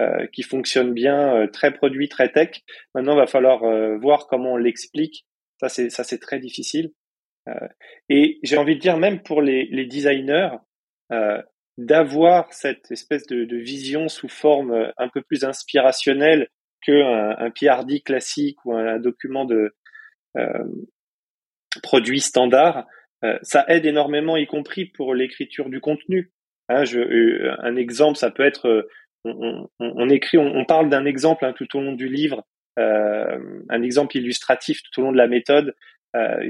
euh, 0.00 0.26
qui 0.32 0.42
fonctionne 0.42 0.92
bien, 0.92 1.34
euh, 1.34 1.46
très 1.48 1.72
produit, 1.72 2.08
très 2.08 2.30
tech. 2.30 2.60
Maintenant, 2.94 3.14
il 3.14 3.18
va 3.18 3.26
falloir 3.26 3.60
voir 4.00 4.26
comment 4.28 4.52
on 4.52 4.56
l'explique. 4.56 5.26
Ça, 5.60 5.68
c'est 5.68 5.90
ça, 5.90 6.04
c'est 6.04 6.18
très 6.18 6.38
difficile. 6.38 6.92
et 8.08 8.38
j'ai 8.42 8.58
envie 8.58 8.76
de 8.76 8.80
dire, 8.80 8.98
même 8.98 9.22
pour 9.22 9.42
les, 9.42 9.66
les 9.70 9.86
designers, 9.86 10.50
d'avoir 11.78 12.52
cette 12.52 12.90
espèce 12.90 13.26
de, 13.26 13.44
de, 13.44 13.56
vision 13.56 14.08
sous 14.08 14.28
forme 14.28 14.92
un 14.98 15.08
peu 15.08 15.22
plus 15.22 15.44
inspirationnelle 15.44 16.48
qu'un 16.82 17.36
un 17.38 17.50
PRD 17.50 18.02
classique 18.02 18.62
ou 18.66 18.74
un, 18.74 18.96
un 18.96 18.98
document 18.98 19.46
de, 19.46 19.72
produits 21.82 22.20
standards, 22.20 22.86
euh, 23.24 23.38
ça 23.42 23.64
aide 23.68 23.86
énormément, 23.86 24.36
y 24.36 24.46
compris 24.46 24.86
pour 24.86 25.14
l'écriture 25.14 25.68
du 25.68 25.80
contenu. 25.80 26.32
Hein, 26.68 26.84
je, 26.84 27.00
euh, 27.00 27.54
un 27.60 27.76
exemple, 27.76 28.18
ça 28.18 28.30
peut 28.30 28.44
être, 28.44 28.68
euh, 28.68 28.88
on, 29.24 29.68
on, 29.80 29.92
on 29.96 30.08
écrit, 30.08 30.38
on, 30.38 30.64
parle 30.64 30.88
d'un 30.88 31.04
exemple 31.04 31.44
hein, 31.44 31.52
tout 31.56 31.76
au 31.76 31.80
long 31.80 31.92
du 31.92 32.08
livre, 32.08 32.44
un 32.76 33.82
exemple 33.82 34.16
illustratif 34.16 34.82
tout 34.84 35.00
au 35.00 35.02
long 35.02 35.10
de 35.10 35.16
la 35.16 35.26
méthode 35.26 35.74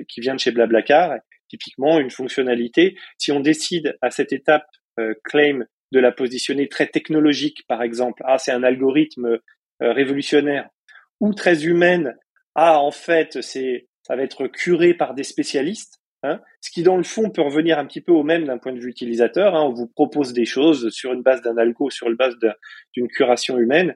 qui 0.09 0.21
vient 0.21 0.35
de 0.35 0.41
chez 0.41 0.51
Blablacar. 0.51 1.19
Typiquement, 1.49 1.99
une 1.99 2.11
fonctionnalité. 2.11 2.99
Si 3.17 3.33
on 3.33 3.41
décide 3.41 3.97
à 4.03 4.11
cette 4.11 4.35
étape 4.35 4.67
claim 5.25 5.65
de 5.93 6.01
la 6.01 6.13
positionner 6.13 6.69
très 6.69 6.87
technologique, 6.87 7.67
par 7.67 7.83
exemple, 7.83 8.23
ah 8.27 8.39
c'est 8.39 8.53
un 8.53 8.63
algorithme 8.63 9.39
révolutionnaire, 9.81 10.69
ou 11.21 11.35
très 11.35 11.65
humaine, 11.65 12.17
ah 12.55 12.81
en 12.81 12.91
fait 12.91 13.41
c'est 13.43 13.89
ça 14.03 14.17
va 14.17 14.23
être 14.23 14.47
curé 14.47 14.95
par 14.95 15.15
des 15.15 15.25
spécialistes. 15.25 16.01
Hein, 16.25 16.41
ce 16.61 16.71
qui 16.71 16.83
dans 16.83 16.97
le 16.97 17.05
fond 17.05 17.31
peut 17.31 17.43
revenir 17.43 17.79
un 17.79 17.87
petit 17.87 18.01
peu 18.01 18.11
au 18.11 18.25
même 18.25 18.45
d'un 18.45 18.59
point 18.59 18.73
de 18.73 18.81
vue 18.81 18.91
utilisateur. 18.91 19.55
Hein, 19.55 19.63
on 19.63 19.73
vous 19.73 19.87
propose 19.87 20.33
des 20.33 20.47
choses 20.47 20.91
sur 20.91 21.13
une 21.13 21.23
base 21.23 21.43
d'un 21.43 21.57
algo, 21.57 21.91
sur 21.91 22.09
une 22.09 22.17
base 22.17 22.35
d'une 22.93 23.07
curation 23.09 23.59
humaine. 23.59 23.95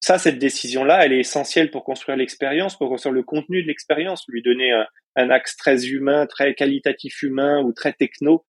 Ça, 0.00 0.18
cette 0.18 0.38
décision-là, 0.38 1.06
elle 1.06 1.12
est 1.12 1.20
essentielle 1.20 1.70
pour 1.70 1.84
construire 1.84 2.18
l'expérience, 2.18 2.76
pour 2.76 2.88
construire 2.88 3.14
le 3.14 3.22
contenu 3.22 3.62
de 3.62 3.68
l'expérience, 3.68 4.24
lui 4.28 4.42
donner 4.42 4.72
un, 5.14 5.30
axe 5.30 5.56
très 5.56 5.86
humain, 5.86 6.26
très 6.26 6.54
qualitatif 6.54 7.22
humain 7.22 7.62
ou 7.62 7.72
très 7.72 7.92
techno. 7.92 8.44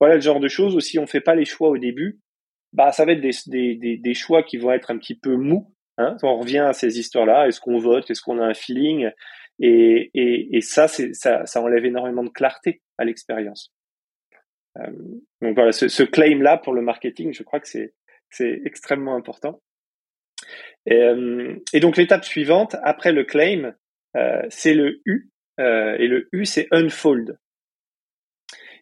Voilà 0.00 0.16
le 0.16 0.20
genre 0.20 0.40
de 0.40 0.48
choses. 0.48 0.76
Aussi, 0.76 0.98
on 0.98 1.06
fait 1.06 1.20
pas 1.20 1.34
les 1.34 1.44
choix 1.44 1.68
au 1.68 1.78
début. 1.78 2.20
Bah, 2.72 2.92
ça 2.92 3.04
va 3.04 3.12
être 3.12 3.20
des, 3.20 3.76
des, 3.76 3.96
des, 3.96 4.14
choix 4.14 4.42
qui 4.42 4.58
vont 4.58 4.72
être 4.72 4.90
un 4.90 4.98
petit 4.98 5.18
peu 5.18 5.36
mous. 5.36 5.72
Hein. 5.98 6.16
On 6.22 6.38
revient 6.38 6.58
à 6.58 6.72
ces 6.72 6.98
histoires-là. 6.98 7.46
Est-ce 7.48 7.60
qu'on 7.60 7.78
vote? 7.78 8.10
Est-ce 8.10 8.20
qu'on 8.20 8.38
a 8.38 8.44
un 8.44 8.54
feeling? 8.54 9.10
Et, 9.58 10.10
et, 10.14 10.56
et 10.56 10.60
ça, 10.60 10.88
ça, 10.88 11.46
ça 11.46 11.62
enlève 11.62 11.84
énormément 11.84 12.22
de 12.22 12.28
clarté 12.28 12.82
à 12.98 13.04
l'expérience. 13.04 13.72
Euh, 14.78 14.90
donc 15.40 15.54
voilà, 15.54 15.72
ce, 15.72 16.02
claim-là 16.02 16.58
pour 16.58 16.74
le 16.74 16.82
marketing, 16.82 17.32
je 17.32 17.42
crois 17.42 17.60
que 17.60 17.68
c'est 17.68 17.92
extrêmement 18.64 19.16
important. 19.16 19.62
Et, 20.84 21.00
euh, 21.00 21.56
et 21.72 21.80
donc 21.80 21.96
l'étape 21.96 22.24
suivante 22.24 22.76
après 22.82 23.12
le 23.12 23.24
claim, 23.24 23.74
euh, 24.16 24.42
c'est 24.48 24.74
le 24.74 25.00
U. 25.06 25.30
Et 25.58 26.06
le 26.06 26.28
U, 26.32 26.44
c'est 26.44 26.68
unfold. 26.70 27.38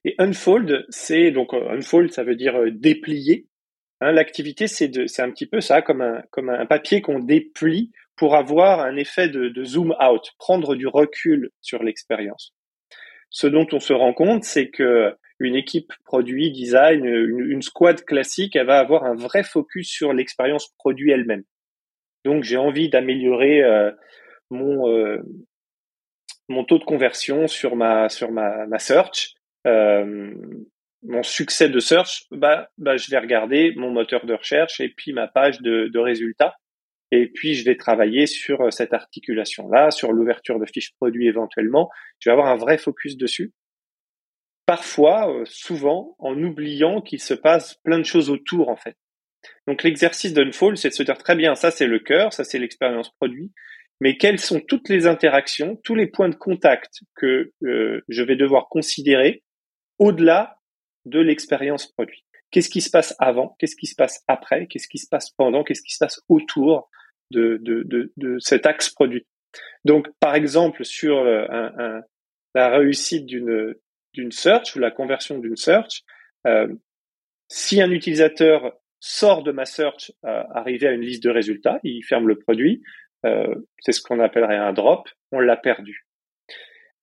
Et 0.05 0.15
unfold, 0.19 0.85
c'est 0.91 1.31
donc 1.31 1.55
euh, 1.55 1.71
unfold, 1.71 2.13
ça 2.13 2.25
veut 2.25 2.37
dire 2.37 2.61
déplier. 2.71 3.47
Hein, 4.01 4.13
L'activité, 4.13 4.67
c'est 4.67 5.21
un 5.21 5.31
petit 5.31 5.47
peu 5.47 5.61
ça, 5.61 5.83
comme 5.83 6.03
un 6.03 6.23
comme 6.31 6.51
un 6.51 6.67
papier 6.67 7.01
qu'on 7.01 7.21
déplie 7.21 7.91
pour 8.17 8.37
avoir 8.37 8.81
un 8.81 8.97
effet 8.97 9.29
de, 9.29 9.49
de 9.49 9.65
zoom 9.65 9.95
out, 10.01 10.33
prendre 10.39 10.75
du 10.75 10.87
recul 10.87 11.51
sur 11.61 11.83
l'expérience. 11.83 12.55
Ce 13.31 13.47
dont 13.47 13.67
on 13.73 13.81
se 13.81 13.93
rend 13.93 14.13
compte, 14.13 14.45
c'est 14.45 14.69
que 14.71 15.15
une 15.41 15.57
équipe 15.57 15.93
produit, 16.05 16.53
design, 16.53 17.05
une, 17.05 17.51
une, 17.51 17.63
squad 17.63 18.05
classique, 18.05 18.57
elle 18.57 18.67
va 18.67 18.79
avoir 18.79 19.05
un 19.05 19.15
vrai 19.15 19.43
focus 19.43 19.89
sur 19.89 20.13
l'expérience 20.13 20.69
produit 20.79 21.11
elle-même. 21.11 21.43
Donc 22.25 22.45
j'ai 22.45 22.57
envie 22.57 22.89
d'améliorer 22.89 23.63
euh, 23.63 23.91
mon 24.51 24.89
euh, 24.89 25.19
mon 26.49 26.65
taux 26.65 26.79
de 26.79 26.85
conversion 26.85 27.47
sur 27.47 27.77
ma 27.77 28.09
sur 28.09 28.31
ma, 28.31 28.67
ma 28.67 28.79
search, 28.79 29.35
euh, 29.35 29.43
mon 29.67 31.23
succès 31.23 31.69
de 31.69 31.81
search, 31.81 32.25
bah, 32.31 32.71
bah 32.79 32.97
je 32.97 33.11
vais 33.11 33.19
regarder 33.19 33.73
mon 33.77 33.91
moteur 33.91 34.25
de 34.27 34.35
recherche 34.35 34.81
et 34.81 34.89
puis 34.89 35.12
ma 35.12 35.29
page 35.29 35.61
de, 35.61 35.89
de 35.89 35.99
résultats 35.99 36.55
et 37.17 37.29
puis, 37.29 37.55
je 37.55 37.65
vais 37.65 37.77
travailler 37.77 38.27
sur 38.27 38.61
euh, 38.61 38.71
cette 38.73 38.93
articulation-là, 38.93 39.93
sur 39.93 40.11
l'ouverture 40.11 40.59
de 40.59 40.67
fiches 40.67 40.93
produits 40.97 41.29
éventuellement. 41.29 41.89
Je 42.19 42.29
vais 42.29 42.33
avoir 42.33 42.49
un 42.49 42.57
vrai 42.57 42.77
focus 42.77 43.17
dessus. 43.17 43.53
Parfois, 44.67 45.33
euh, 45.33 45.45
souvent, 45.45 46.17
en 46.19 46.37
oubliant 46.43 47.01
qu'il 47.01 47.21
se 47.21 47.35
passe 47.35 47.77
plein 47.85 48.01
de 48.01 48.05
choses 48.05 48.31
autour, 48.31 48.69
en 48.69 48.75
fait. 48.75 48.97
Donc, 49.69 49.85
l'exercice 49.85 50.33
d'Unfold, 50.33 50.77
c'est 50.77 50.89
de 50.89 50.95
se 50.95 51.05
dire 51.05 51.17
très 51.17 51.37
bien, 51.37 51.55
ça 51.55 51.71
c'est 51.71 51.87
le 51.87 52.01
cœur, 52.01 52.33
ça 52.33 52.43
c'est 52.43 52.59
l'expérience 52.59 53.11
produit, 53.11 53.53
mais 54.01 54.17
quelles 54.17 54.41
sont 54.41 54.59
toutes 54.59 54.89
les 54.89 55.07
interactions, 55.07 55.77
tous 55.85 55.95
les 55.95 56.09
points 56.09 56.31
de 56.31 56.35
contact 56.35 57.01
que 57.15 57.53
euh, 57.62 58.01
je 58.09 58.23
vais 58.25 58.35
devoir 58.35 58.69
considérer 58.69 59.43
au-delà 59.99 60.59
de 61.05 61.20
l'expérience 61.20 61.86
produit 61.86 62.24
Qu'est-ce 62.51 62.70
qui 62.70 62.80
se 62.80 62.90
passe 62.90 63.16
avant 63.18 63.57
Qu'est-ce 63.59 63.76
qui 63.76 63.86
se 63.86 63.97
passe 63.97 64.22
après 64.28 64.66
Qu'est-ce 64.68 64.86
qui 64.88 64.99
se 64.99 65.09
passe 65.09 65.30
pendant 65.30 65.64
Qu'est-ce 65.64 65.82
qui 65.82 65.92
se 65.92 65.99
passe 65.99 66.20
autour 66.28 66.88
de, 67.30 67.59
de, 67.61 67.82
de, 67.84 68.12
de 68.16 68.38
cet 68.38 68.66
axe 68.66 68.90
produit. 68.90 69.26
Donc, 69.84 70.09
par 70.20 70.34
exemple, 70.34 70.84
sur 70.84 71.18
euh, 71.18 72.01
la 72.55 72.68
réussite 72.68 73.26
d'une 73.26 73.74
d'une 74.14 74.30
search 74.30 74.76
ou 74.76 74.78
la 74.78 74.90
conversion 74.90 75.38
d'une 75.38 75.57
search, 75.57 76.05
euh, 76.47 76.68
si 77.49 77.82
un 77.82 77.90
utilisateur 77.90 78.72
sort 79.01 79.42
de 79.42 79.53
ma 79.53 79.66
search, 79.66 80.12
euh, 80.24 80.45
arrivé 80.55 80.86
à 80.86 80.92
une 80.92 81.03
liste 81.03 81.22
de 81.24 81.30
résultats, 81.30 81.78
il 81.82 82.03
ferme 82.05 82.28
le 82.28 82.38
produit, 82.38 82.82
euh, 83.26 83.55
c'est 83.80 83.92
ce 83.92 84.01
qu'on 84.01 84.20
appellerait 84.20 84.57
un 84.57 84.72
drop, 84.72 85.09
on 85.32 85.40
l'a 85.40 85.57
perdu. 85.57 86.07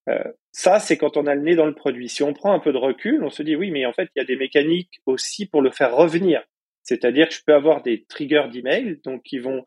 Euh, 0.10 0.24
ça, 0.52 0.80
c'est 0.80 0.98
quand 0.98 1.18
on 1.18 1.28
a 1.28 1.36
le 1.36 1.42
nez 1.42 1.56
dans 1.56 1.66
le 1.66 1.76
produit. 1.76 2.10
Si 2.10 2.24
on 2.24 2.34
prend 2.34 2.54
un 2.54 2.60
peu 2.60 2.74
de 2.74 2.78
recul, 2.78 3.24
on 3.24 3.30
se 3.30 3.44
dit 3.44 3.56
oui, 3.56 3.72
mais 3.72 3.86
en 3.86 3.94
fait, 3.94 4.10
il 4.16 4.20
y 4.20 4.22
a 4.22 4.26
des 4.26 4.36
mécaniques 4.36 5.02
aussi 5.06 5.46
pour 5.46 5.62
le 5.62 5.72
faire 5.72 5.96
revenir. 5.96 6.44
C'est-à-dire 6.84 7.30
que 7.30 7.36
je 7.36 7.42
peux 7.46 7.54
avoir 7.54 7.84
des 7.84 8.06
triggers 8.06 8.48
d'email, 8.52 9.00
donc 9.04 9.24
qui 9.24 9.38
vont 9.38 9.66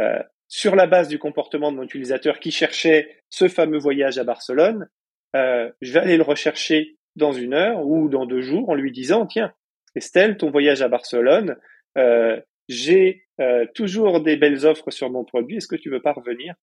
euh, 0.00 0.22
sur 0.48 0.76
la 0.76 0.86
base 0.86 1.08
du 1.08 1.18
comportement 1.18 1.72
de 1.72 1.76
mon 1.76 1.82
utilisateur 1.82 2.38
qui 2.38 2.50
cherchait 2.50 3.22
ce 3.28 3.48
fameux 3.48 3.78
voyage 3.78 4.18
à 4.18 4.24
Barcelone, 4.24 4.88
euh, 5.34 5.70
je 5.80 5.92
vais 5.92 6.00
aller 6.00 6.16
le 6.16 6.22
rechercher 6.22 6.96
dans 7.16 7.32
une 7.32 7.54
heure 7.54 7.84
ou 7.84 8.08
dans 8.08 8.26
deux 8.26 8.40
jours 8.40 8.68
en 8.68 8.74
lui 8.74 8.92
disant 8.92 9.26
tiens 9.26 9.52
Estelle 9.94 10.36
ton 10.36 10.50
voyage 10.50 10.82
à 10.82 10.88
Barcelone 10.88 11.56
euh, 11.98 12.40
j'ai 12.68 13.26
euh, 13.40 13.66
toujours 13.74 14.20
des 14.20 14.36
belles 14.36 14.64
offres 14.64 14.90
sur 14.90 15.10
mon 15.10 15.24
produit 15.24 15.56
est-ce 15.56 15.68
que 15.68 15.76
tu 15.76 15.90
veux 15.90 16.02
pas 16.02 16.12
revenir? 16.12 16.54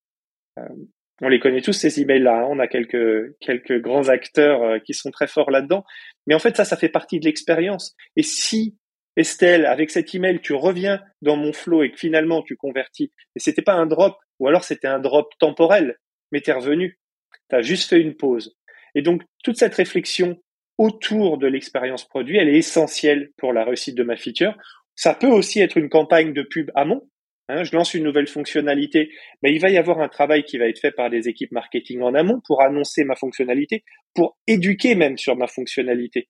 On 1.22 1.30
les 1.30 1.40
connaît 1.40 1.62
tous 1.62 1.74
ces 1.74 2.02
emails 2.02 2.24
là 2.24 2.42
hein. 2.42 2.48
on 2.50 2.60
a 2.60 2.68
quelques 2.68 3.38
quelques 3.40 3.80
grands 3.80 4.10
acteurs 4.10 4.64
euh, 4.64 4.80
qui 4.80 4.94
sont 4.94 5.12
très 5.12 5.28
forts 5.28 5.52
là-dedans 5.52 5.84
mais 6.28 6.36
en 6.36 6.40
fait 6.40 6.58
ça 6.58 6.66
ça 6.66 6.78
fait 6.78 6.90
partie 6.90 7.20
de 7.20 7.26
l'expérience 7.26 7.96
et 8.16 8.24
si 8.24 8.76
Estelle, 9.18 9.66
avec 9.66 9.90
cet 9.90 10.16
email, 10.16 10.40
tu 10.40 10.54
reviens 10.54 11.02
dans 11.22 11.36
mon 11.36 11.52
flow 11.52 11.84
et 11.84 11.92
que 11.92 11.98
finalement 11.98 12.42
tu 12.42 12.56
convertis. 12.56 13.12
Et 13.36 13.40
c'était 13.40 13.62
pas 13.62 13.74
un 13.74 13.86
drop, 13.86 14.18
ou 14.40 14.48
alors 14.48 14.64
c'était 14.64 14.88
un 14.88 15.00
drop 15.00 15.34
temporel, 15.40 15.98
mais 16.32 16.42
tu 16.42 16.50
es 16.50 16.54
revenu. 16.54 16.98
Tu 17.50 17.56
as 17.56 17.62
juste 17.62 17.90
fait 17.90 18.00
une 18.00 18.16
pause. 18.16 18.56
Et 18.96 19.02
donc, 19.02 19.22
toute 19.44 19.58
cette 19.58 19.76
réflexion 19.76 20.42
autour 20.78 21.38
de 21.38 21.48
l'expérience 21.48 22.08
produit, 22.08 22.38
elle 22.38 22.50
est 22.50 22.58
essentielle 22.58 23.32
pour 23.38 23.54
la 23.54 23.66
réussite 23.66 23.96
de 23.96 24.04
ma 24.04 24.16
feature. 24.16 24.56
Ça 24.96 25.14
peut 25.14 25.28
aussi 25.28 25.60
être 25.60 25.78
une 25.78 25.90
campagne 25.90 26.34
de 26.34 26.42
pub 26.42 26.72
amont. 26.76 27.08
Hein, 27.52 27.66
je 27.66 27.76
lance 27.76 27.93
une 27.93 28.06
nouvelle 28.06 28.28
fonctionnalité, 28.28 29.12
mais 29.43 29.52
il 29.52 29.60
va 29.60 29.70
y 29.70 29.78
avoir 29.78 29.99
un 29.99 30.08
travail 30.08 30.43
qui 30.43 30.58
va 30.58 30.70
être 30.70 30.80
fait 30.80 30.93
par 30.93 31.10
des 31.10 31.28
équipes 31.28 31.52
marketing 31.52 32.02
en 32.02 32.14
amont 32.14 32.39
pour 32.47 32.62
annoncer 32.62 33.04
ma 33.04 33.18
fonctionnalité, 33.18 33.84
pour 34.16 34.38
éduquer 34.47 34.95
même 34.95 35.18
sur 35.18 35.36
ma 35.36 35.47
fonctionnalité. 35.47 36.30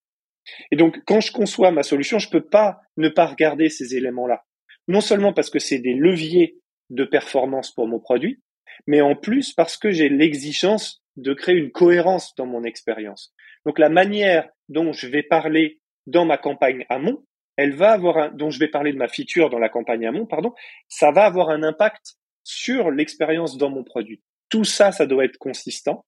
Et 0.72 0.76
donc, 0.76 0.98
quand 1.06 1.22
je 1.22 1.32
conçois 1.32 1.70
ma 1.70 1.84
solution, 1.84 2.18
je 2.18 2.28
peux 2.28 2.44
pas 2.44 2.80
ne 2.98 3.08
pas 3.08 3.28
regarder 3.28 3.70
ces 3.70 3.96
éléments-là. 3.96 4.42
Non 4.88 5.00
seulement 5.00 5.32
parce 5.32 5.52
que 5.52 5.60
c'est 5.60 5.78
des 5.78 5.94
leviers 5.94 6.58
de 6.90 7.04
performance 7.04 7.72
pour 7.72 7.88
mon 7.88 8.00
produit, 8.00 8.42
mais 8.88 9.02
en 9.02 9.16
plus 9.16 9.54
parce 9.54 9.78
que 9.78 9.92
j'ai 9.92 10.10
l'exigence 10.10 11.04
de 11.18 11.36
créer 11.36 11.56
une 11.56 11.72
cohérence 11.72 12.34
dans 12.36 12.48
mon 12.48 12.64
expérience. 12.64 13.32
Donc, 13.68 13.78
la 13.78 13.90
manière 13.90 14.50
dont 14.70 14.92
je 14.92 15.06
vais 15.06 15.22
parler 15.22 15.82
dans 16.08 16.26
ma 16.26 16.40
campagne 16.40 16.84
amont, 16.90 17.24
elle 17.58 17.76
va 17.76 17.92
avoir 17.92 18.18
un, 18.18 18.30
dont 18.30 18.50
je 18.50 18.60
vais 18.60 18.68
parler 18.68 18.94
de 18.94 18.98
ma 18.98 19.08
feature 19.08 19.50
dans 19.50 19.60
la 19.60 19.70
campagne 19.70 20.06
amont, 20.06 20.26
pardon, 20.26 20.54
ça 20.88 21.12
va 21.12 21.26
avoir 21.26 21.50
un 21.50 21.64
impact 21.64 22.16
sur 22.44 22.92
l'expérience 22.92 23.58
dans 23.58 23.70
mon 23.70 23.84
produit. 23.84 24.22
Tout 24.50 24.64
ça, 24.64 24.92
ça 24.92 25.06
doit 25.06 25.26
être 25.26 25.38
consistant. 25.38 26.06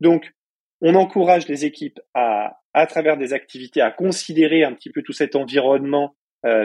Donc, 0.00 0.32
on 0.80 0.94
encourage 0.94 1.48
les 1.48 1.64
équipes 1.64 2.00
à, 2.14 2.58
à 2.74 2.86
travers 2.86 3.16
des 3.16 3.32
activités, 3.32 3.80
à 3.80 3.90
considérer 3.90 4.64
un 4.64 4.74
petit 4.74 4.90
peu 4.90 5.02
tout 5.02 5.12
cet 5.12 5.36
environnement 5.36 6.14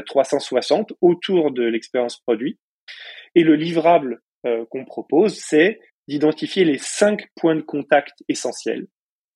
360 0.05 0.91
euh, 0.91 0.95
autour 1.01 1.51
de 1.51 1.63
l'expérience 1.63 2.17
produit. 2.17 2.59
Et 3.35 3.43
le 3.43 3.55
livrable 3.55 4.21
euh, 4.45 4.65
qu'on 4.69 4.85
propose, 4.85 5.37
c'est 5.39 5.79
d'identifier 6.07 6.65
les 6.65 6.77
cinq 6.77 7.27
points 7.35 7.55
de 7.55 7.61
contact 7.61 8.23
essentiels. 8.27 8.87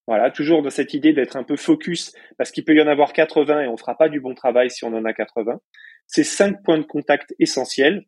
Voilà, 0.06 0.30
toujours 0.30 0.62
dans 0.62 0.70
cette 0.70 0.94
idée 0.94 1.12
d'être 1.12 1.36
un 1.36 1.42
peu 1.42 1.56
focus, 1.56 2.14
parce 2.38 2.52
qu'il 2.52 2.64
peut 2.64 2.74
y 2.74 2.80
en 2.80 2.86
avoir 2.86 3.12
80 3.12 3.62
et 3.62 3.66
on 3.66 3.76
fera 3.76 3.96
pas 3.96 4.08
du 4.08 4.20
bon 4.20 4.34
travail 4.34 4.70
si 4.70 4.84
on 4.84 4.94
en 4.94 5.04
a 5.04 5.12
80. 5.12 5.60
Ces 6.06 6.22
cinq 6.22 6.62
points 6.62 6.78
de 6.78 6.84
contact 6.84 7.34
essentiels 7.40 8.06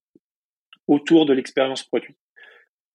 autour 0.86 1.26
de 1.26 1.32
l'expérience 1.32 1.82
produit. 1.82 2.16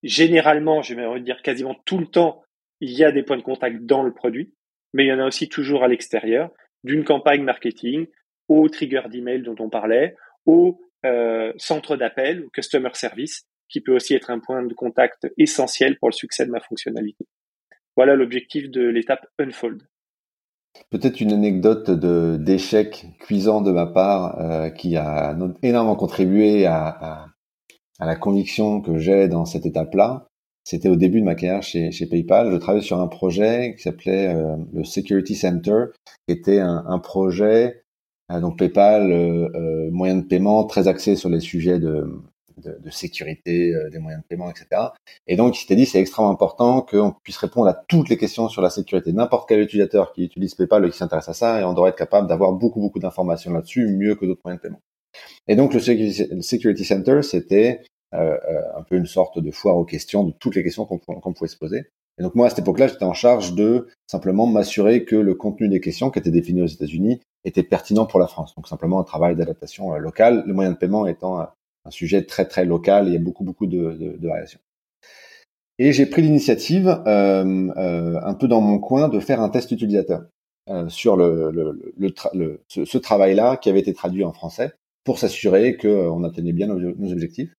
Généralement, 0.03 0.81
je 0.81 0.95
vais 0.95 1.19
dire 1.19 1.41
quasiment 1.41 1.75
tout 1.85 1.97
le 1.97 2.07
temps, 2.07 2.43
il 2.79 2.91
y 2.91 3.03
a 3.03 3.11
des 3.11 3.23
points 3.23 3.37
de 3.37 3.43
contact 3.43 3.85
dans 3.85 4.03
le 4.03 4.13
produit, 4.13 4.53
mais 4.93 5.05
il 5.05 5.07
y 5.07 5.13
en 5.13 5.19
a 5.19 5.25
aussi 5.25 5.49
toujours 5.49 5.83
à 5.83 5.87
l'extérieur, 5.87 6.51
d'une 6.83 7.03
campagne 7.03 7.43
marketing 7.43 8.07
au 8.47 8.67
trigger 8.69 9.03
d'email 9.09 9.41
dont 9.41 9.55
on 9.59 9.69
parlait, 9.69 10.15
au 10.45 10.81
euh, 11.05 11.53
centre 11.57 11.97
d'appel, 11.97 12.45
au 12.45 12.49
customer 12.49 12.89
service, 12.93 13.47
qui 13.69 13.81
peut 13.81 13.95
aussi 13.95 14.13
être 14.13 14.29
un 14.29 14.39
point 14.39 14.63
de 14.63 14.73
contact 14.73 15.27
essentiel 15.37 15.97
pour 15.97 16.09
le 16.09 16.13
succès 16.13 16.45
de 16.45 16.51
ma 16.51 16.59
fonctionnalité. 16.59 17.25
Voilà 17.95 18.15
l'objectif 18.15 18.69
de 18.69 18.81
l'étape 18.87 19.25
Unfold. 19.39 19.83
Peut-être 20.89 21.21
une 21.21 21.31
anecdote 21.31 21.91
de 21.91 22.37
d'échec 22.37 23.05
cuisant 23.19 23.61
de 23.61 23.71
ma 23.71 23.85
part 23.85 24.39
euh, 24.41 24.69
qui 24.69 24.97
a 24.97 25.37
énormément 25.61 25.95
contribué 25.95 26.65
à, 26.65 26.87
à, 27.99 28.05
la 28.05 28.15
conviction 28.15 28.81
que 28.81 28.97
j'ai 28.97 29.27
dans 29.27 29.45
cette 29.45 29.67
étape-là. 29.67 30.27
C'était 30.63 30.89
au 30.89 30.95
début 30.95 31.19
de 31.19 31.25
ma 31.25 31.35
carrière 31.35 31.61
chez, 31.61 31.91
chez 31.91 32.07
PayPal. 32.07 32.51
Je 32.51 32.57
travaillais 32.57 32.83
sur 32.83 32.99
un 32.99 33.07
projet 33.07 33.75
qui 33.75 33.83
s'appelait 33.83 34.33
euh, 34.33 34.55
le 34.73 34.83
Security 34.83 35.35
Center, 35.35 35.85
qui 36.27 36.33
était 36.33 36.59
un, 36.59 36.83
un 36.87 36.99
projet, 36.99 37.83
euh, 38.31 38.39
donc 38.39 38.57
PayPal, 38.57 39.11
euh, 39.11 39.49
euh, 39.55 39.91
moyen 39.91 40.15
de 40.15 40.25
paiement 40.25 40.63
très 40.65 40.87
axé 40.87 41.15
sur 41.15 41.29
les 41.29 41.39
sujets 41.39 41.79
de 41.79 42.05
de, 42.57 42.89
sécurité 42.89 43.73
des 43.91 43.99
moyens 43.99 44.23
de 44.23 44.27
paiement, 44.27 44.49
etc. 44.49 44.67
Et 45.27 45.35
donc, 45.35 45.57
il 45.57 45.61
s'était 45.61 45.75
dit, 45.75 45.85
c'est 45.85 45.99
extrêmement 45.99 46.31
important 46.31 46.81
qu'on 46.81 47.13
puisse 47.23 47.37
répondre 47.37 47.67
à 47.67 47.73
toutes 47.73 48.09
les 48.09 48.17
questions 48.17 48.49
sur 48.49 48.61
la 48.61 48.69
sécurité. 48.69 49.13
N'importe 49.13 49.49
quel 49.49 49.59
utilisateur 49.61 50.13
qui 50.13 50.23
utilise 50.23 50.55
PayPal 50.55 50.85
ou 50.85 50.89
qui 50.89 50.97
s'intéresse 50.97 51.29
à 51.29 51.33
ça, 51.33 51.61
et 51.61 51.63
on 51.63 51.73
devrait 51.73 51.89
être 51.89 51.97
capable 51.97 52.27
d'avoir 52.27 52.51
beaucoup, 52.53 52.79
beaucoup 52.79 52.99
d'informations 52.99 53.51
là-dessus, 53.51 53.87
mieux 53.87 54.15
que 54.15 54.25
d'autres 54.25 54.41
moyens 54.43 54.61
de 54.61 54.67
paiement. 54.67 54.81
Et 55.47 55.55
donc, 55.55 55.73
le 55.73 55.79
Security 55.79 56.85
Center, 56.85 57.21
c'était 57.21 57.81
euh, 58.13 58.37
un 58.75 58.83
peu 58.83 58.95
une 58.95 59.07
sorte 59.07 59.39
de 59.39 59.49
foire 59.49 59.75
aux 59.75 59.85
questions, 59.85 60.23
de 60.23 60.31
toutes 60.31 60.55
les 60.55 60.63
questions 60.63 60.85
qu'on 60.85 61.33
pouvait 61.33 61.47
se 61.47 61.57
poser. 61.57 61.85
Et 62.19 62.21
donc 62.21 62.35
moi, 62.35 62.45
à 62.45 62.49
cette 62.49 62.59
époque-là, 62.59 62.87
j'étais 62.87 63.05
en 63.05 63.13
charge 63.13 63.55
de 63.55 63.87
simplement 64.05 64.45
m'assurer 64.45 65.03
que 65.03 65.15
le 65.15 65.33
contenu 65.33 65.67
des 65.67 65.79
questions 65.79 66.11
qui 66.11 66.19
étaient 66.19 66.29
définies 66.29 66.61
aux 66.61 66.67
États-Unis 66.67 67.21
était 67.43 67.63
pertinent 67.63 68.05
pour 68.05 68.19
la 68.19 68.27
France. 68.27 68.53
Donc 68.55 68.67
simplement 68.67 68.99
un 68.99 69.03
travail 69.03 69.35
d'adaptation 69.35 69.95
euh, 69.95 69.97
locale, 69.97 70.43
le 70.45 70.53
moyen 70.53 70.71
de 70.71 70.77
paiement 70.77 71.07
étant 71.07 71.41
euh, 71.41 71.45
un 71.85 71.91
sujet 71.91 72.23
très 72.23 72.45
très 72.45 72.65
local, 72.65 73.07
et 73.07 73.11
il 73.11 73.13
y 73.13 73.17
a 73.17 73.19
beaucoup 73.19 73.43
beaucoup 73.43 73.67
de, 73.67 73.93
de, 73.93 74.17
de 74.17 74.27
variations. 74.27 74.59
Et 75.79 75.91
j'ai 75.91 76.05
pris 76.05 76.21
l'initiative, 76.21 76.87
euh, 77.07 77.71
euh, 77.77 78.19
un 78.21 78.33
peu 78.35 78.47
dans 78.47 78.61
mon 78.61 78.79
coin, 78.79 79.09
de 79.09 79.19
faire 79.19 79.41
un 79.41 79.49
test 79.49 79.71
utilisateur 79.71 80.25
euh, 80.69 80.87
sur 80.87 81.17
le, 81.17 81.51
le, 81.51 82.13
le, 82.33 82.61
ce, 82.67 82.85
ce 82.85 82.97
travail-là 82.97 83.57
qui 83.57 83.69
avait 83.69 83.79
été 83.79 83.93
traduit 83.93 84.23
en 84.23 84.33
français 84.33 84.73
pour 85.03 85.19
s'assurer 85.19 85.77
qu'on 85.77 86.23
atteignait 86.23 86.53
bien 86.53 86.67
nos, 86.67 86.79
nos, 86.79 87.11
objectifs. 87.11 87.53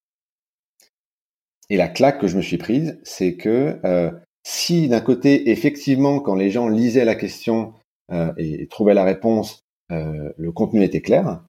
Et 1.71 1.77
la 1.77 1.89
claque 1.89 2.21
que 2.21 2.27
je 2.27 2.37
me 2.37 2.43
suis 2.43 2.59
prise, 2.59 2.99
c'est 3.05 3.37
que 3.37 3.79
euh, 3.85 4.11
si 4.43 4.89
d'un 4.89 5.01
côté, 5.01 5.51
effectivement, 5.51 6.21
quand 6.21 6.35
les 6.35 6.51
gens 6.51 6.69
lisaient 6.69 7.05
la 7.05 7.15
question 7.15 7.75
euh, 8.13 8.33
et, 8.37 8.67
trouvaient 8.69 8.95
la 8.95 9.05
réponse, 9.05 9.61
euh, 9.91 10.33
le 10.37 10.53
contenu 10.53 10.83
était 10.83 11.03
clair, 11.03 11.43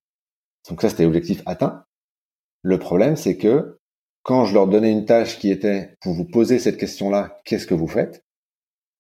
donc 0.70 0.82
ça 0.82 0.90
c'était 0.90 1.04
l'objectif 1.04 1.42
atteint. 1.46 1.84
Le 2.66 2.80
problème, 2.80 3.16
c'est 3.16 3.38
que 3.38 3.78
quand 4.24 4.46
je 4.46 4.56
leur 4.56 4.66
donnais 4.66 4.92
une 4.92 5.06
tâche 5.06 5.38
qui 5.38 5.52
était 5.52 5.94
pour 6.02 6.14
vous 6.14 6.26
poser 6.26 6.58
cette 6.58 6.80
question-là, 6.80 7.40
qu'est-ce 7.46 7.68
que 7.68 7.76
vous 7.76 7.88
faites? 7.88 8.24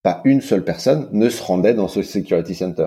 Pas 0.03 0.21
une 0.23 0.41
seule 0.41 0.63
personne 0.63 1.09
ne 1.11 1.29
se 1.29 1.41
rendait 1.41 1.73
dans 1.73 1.87
ce 1.87 2.03
Security 2.03 2.53
Center. 2.53 2.85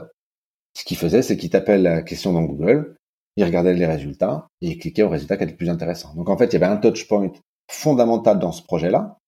Ce 0.74 0.84
qu'il 0.84 0.96
faisait, 0.96 1.22
c'est 1.22 1.36
qu'il 1.36 1.50
tapait 1.50 1.78
la 1.78 2.02
question 2.02 2.32
dans 2.32 2.44
Google, 2.44 2.94
il 3.34 3.42
regardait 3.42 3.74
les 3.74 3.86
résultats 3.86 4.46
et 4.60 4.68
il 4.68 4.78
cliquait 4.78 5.02
au 5.02 5.08
résultat 5.08 5.36
qui 5.36 5.42
était 5.42 5.50
le 5.50 5.56
plus 5.56 5.68
intéressant. 5.68 6.14
Donc 6.14 6.28
en 6.28 6.38
fait, 6.38 6.46
il 6.46 6.52
y 6.52 6.62
avait 6.62 6.72
un 6.72 6.76
touch 6.76 7.08
point 7.08 7.32
fondamental 7.68 8.38
dans 8.38 8.52
ce 8.52 8.62
projet-là, 8.62 9.18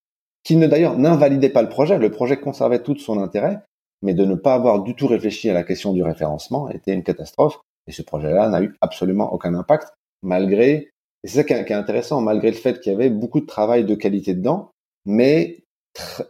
qui 0.45 0.55
ne 0.55 0.69
d'ailleurs 0.69 0.97
n'invalidait 0.97 1.51
pas 1.51 1.63
le 1.63 1.69
projet. 1.69 1.99
Le 1.99 2.13
projet 2.13 2.39
conservait 2.39 2.85
tout 2.85 2.97
son 2.97 3.21
intérêt, 3.21 3.59
mais 4.03 4.15
de 4.15 4.25
ne 4.25 4.37
pas 4.37 4.55
avoir 4.55 4.85
du 4.85 4.95
tout 4.95 5.09
réfléchi 5.09 5.51
à 5.51 5.55
la 5.55 5.65
question 5.65 5.93
du 5.93 6.05
référencement 6.05 6.71
était 6.71 6.95
une 6.95 7.03
catastrophe. 7.03 7.59
Et 7.89 7.93
ce 7.93 8.03
projet-là 8.03 8.49
n'a 8.51 8.63
eu 8.63 8.77
absolument 8.81 9.33
aucun 9.33 9.57
impact, 9.57 9.89
malgré, 10.23 10.93
et 11.23 11.29
c'est 11.29 11.37
ça 11.39 11.45
qui 11.45 11.53
est, 11.53 11.73
intéressant, 11.73 12.21
malgré 12.21 12.51
le 12.51 12.57
fait 12.57 12.81
qu'il 12.81 12.93
y 12.93 12.95
avait 12.95 13.11
beaucoup 13.11 13.41
de 13.41 13.47
travail 13.47 13.85
de 13.85 13.95
qualité 13.95 14.35
dedans, 14.35 14.71
mais 15.05 15.65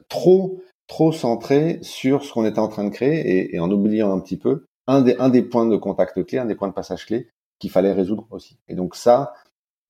trop, 0.09 0.61
trop 0.86 1.12
centré 1.12 1.78
sur 1.82 2.24
ce 2.24 2.32
qu'on 2.32 2.45
était 2.45 2.59
en 2.59 2.68
train 2.68 2.84
de 2.84 2.91
créer 2.91 3.55
et, 3.55 3.61
en 3.61 3.70
oubliant 3.70 4.12
un 4.12 4.20
petit 4.20 4.36
peu 4.36 4.64
un 4.86 5.03
des, 5.03 5.16
un 5.18 5.28
des 5.28 5.43
points 5.43 5.66
de 5.66 5.76
contact 5.76 6.24
clés, 6.24 6.38
un 6.38 6.47
des 6.47 6.57
points 6.57 6.68
de 6.68 6.72
passage 6.74 7.07
clés 7.07 7.28
qu'il 7.61 7.70
fallait 7.70 7.93
résoudre 7.93 8.26
aussi. 8.30 8.59
Et 8.68 8.74
donc 8.74 8.97
ça, 8.97 9.34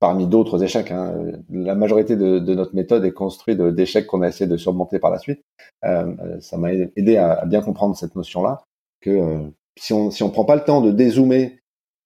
parmi 0.01 0.27
d'autres 0.27 0.63
échecs. 0.63 0.91
Hein. 0.91 1.15
La 1.49 1.75
majorité 1.75 2.17
de, 2.17 2.39
notre 2.55 2.75
méthode 2.75 3.05
est 3.05 3.13
construite 3.13 3.61
d'échecs 3.61 4.07
qu'on 4.07 4.23
a 4.23 4.29
essayé 4.29 4.51
de 4.51 4.57
surmonter 4.57 4.99
par 4.99 5.11
la 5.11 5.19
suite. 5.19 5.43
Euh, 5.85 6.41
ça 6.41 6.59
m'a 6.59 6.73
aidé 6.73 7.17
à, 7.17 7.45
bien 7.47 7.63
comprendre 7.63 7.97
cette 7.97 8.17
notion-là, 8.17 8.65
que 9.01 9.11
euh, 9.11 9.39
si 9.79 9.93
on 9.93 10.11
si 10.11 10.23
on 10.23 10.31
prend 10.31 10.45
pas 10.45 10.57
le 10.57 10.65
temps 10.65 10.81
de 10.81 10.91
dézoomer 10.91 11.59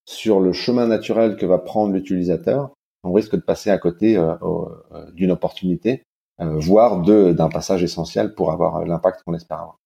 sur 0.07 0.41
le 0.41 0.53
chemin 0.53 0.87
naturel 0.87 1.37
que 1.37 1.47
va 1.47 1.59
prendre 1.59 1.95
l'utilisateur, 1.95 2.75
on 3.05 3.13
risque 3.13 3.37
de 3.37 3.41
passer 3.41 3.71
à 3.71 3.79
côté 3.79 4.17
euh, 4.17 4.35
euh 4.43 5.11
d'une 5.13 5.31
opportunité, 5.31 6.05
euh, 6.41 6.59
voire 6.59 7.03
d'un 7.03 7.49
passage 7.49 7.83
essentiel 7.83 8.35
pour 8.35 8.51
avoir 8.51 8.85
l'impact 8.85 9.23
qu'on 9.25 9.35
espère 9.35 9.59
avoir. 9.59 9.79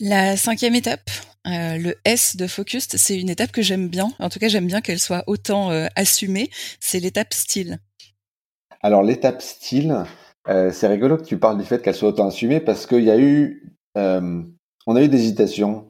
La 0.00 0.36
cinquième 0.36 0.74
étape, 0.74 1.10
euh, 1.46 1.76
le 1.76 1.94
S 2.04 2.36
de 2.36 2.46
Focus, 2.46 2.88
c'est 2.88 3.20
une 3.20 3.28
étape 3.28 3.52
que 3.52 3.62
j'aime 3.62 3.88
bien. 3.88 4.10
En 4.18 4.30
tout 4.30 4.38
cas, 4.38 4.48
j'aime 4.48 4.66
bien 4.66 4.80
qu'elle 4.80 4.98
soit 4.98 5.24
autant 5.26 5.70
euh, 5.70 5.86
assumée. 5.96 6.50
C'est 6.80 7.00
l'étape 7.00 7.34
style. 7.34 7.78
Alors 8.80 9.02
l'étape 9.02 9.42
style, 9.42 10.04
euh, 10.48 10.72
c'est 10.72 10.88
rigolo 10.88 11.16
que 11.18 11.24
tu 11.24 11.38
parles 11.38 11.58
du 11.58 11.64
fait 11.64 11.82
qu'elle 11.82 11.94
soit 11.94 12.08
autant 12.08 12.28
assumée 12.28 12.60
parce 12.60 12.86
qu'il 12.86 13.04
y 13.04 13.10
a 13.10 13.18
eu, 13.18 13.76
on 13.94 14.96
a 14.96 15.02
eu 15.02 15.08
des 15.08 15.18
hésitations 15.18 15.88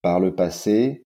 par 0.00 0.20
le 0.20 0.34
passé, 0.34 1.02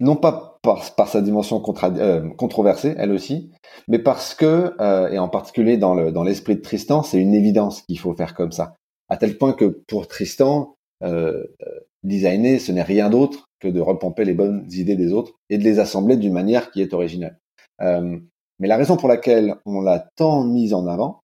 non 0.00 0.16
pas 0.16 0.55
par, 0.74 1.08
sa 1.08 1.20
dimension 1.22 1.60
controversée, 1.60 2.94
elle 2.98 3.12
aussi, 3.12 3.50
mais 3.88 3.98
parce 3.98 4.34
que, 4.34 4.74
et 5.12 5.18
en 5.18 5.28
particulier 5.28 5.76
dans 5.76 6.10
dans 6.10 6.24
l'esprit 6.24 6.56
de 6.56 6.60
Tristan, 6.60 7.02
c'est 7.02 7.18
une 7.18 7.34
évidence 7.34 7.82
qu'il 7.82 7.98
faut 7.98 8.14
faire 8.14 8.34
comme 8.34 8.52
ça 8.52 8.76
à 9.08 9.16
tel 9.16 9.38
point 9.38 9.52
que 9.52 9.64
pour 9.64 10.08
Tristan, 10.08 10.76
euh, 11.02 11.44
euh, 11.62 11.80
designer, 12.02 12.58
ce 12.58 12.72
n'est 12.72 12.82
rien 12.82 13.10
d'autre 13.10 13.48
que 13.60 13.68
de 13.68 13.80
repomper 13.80 14.24
les 14.24 14.34
bonnes 14.34 14.66
idées 14.70 14.96
des 14.96 15.12
autres 15.12 15.32
et 15.48 15.58
de 15.58 15.64
les 15.64 15.78
assembler 15.78 16.16
d'une 16.16 16.32
manière 16.32 16.70
qui 16.70 16.82
est 16.82 16.92
originale. 16.92 17.38
Euh, 17.80 18.18
mais 18.58 18.68
la 18.68 18.76
raison 18.76 18.96
pour 18.96 19.08
laquelle 19.08 19.56
on 19.64 19.80
l'a 19.80 20.08
tant 20.16 20.44
mise 20.44 20.74
en 20.74 20.86
avant, 20.86 21.20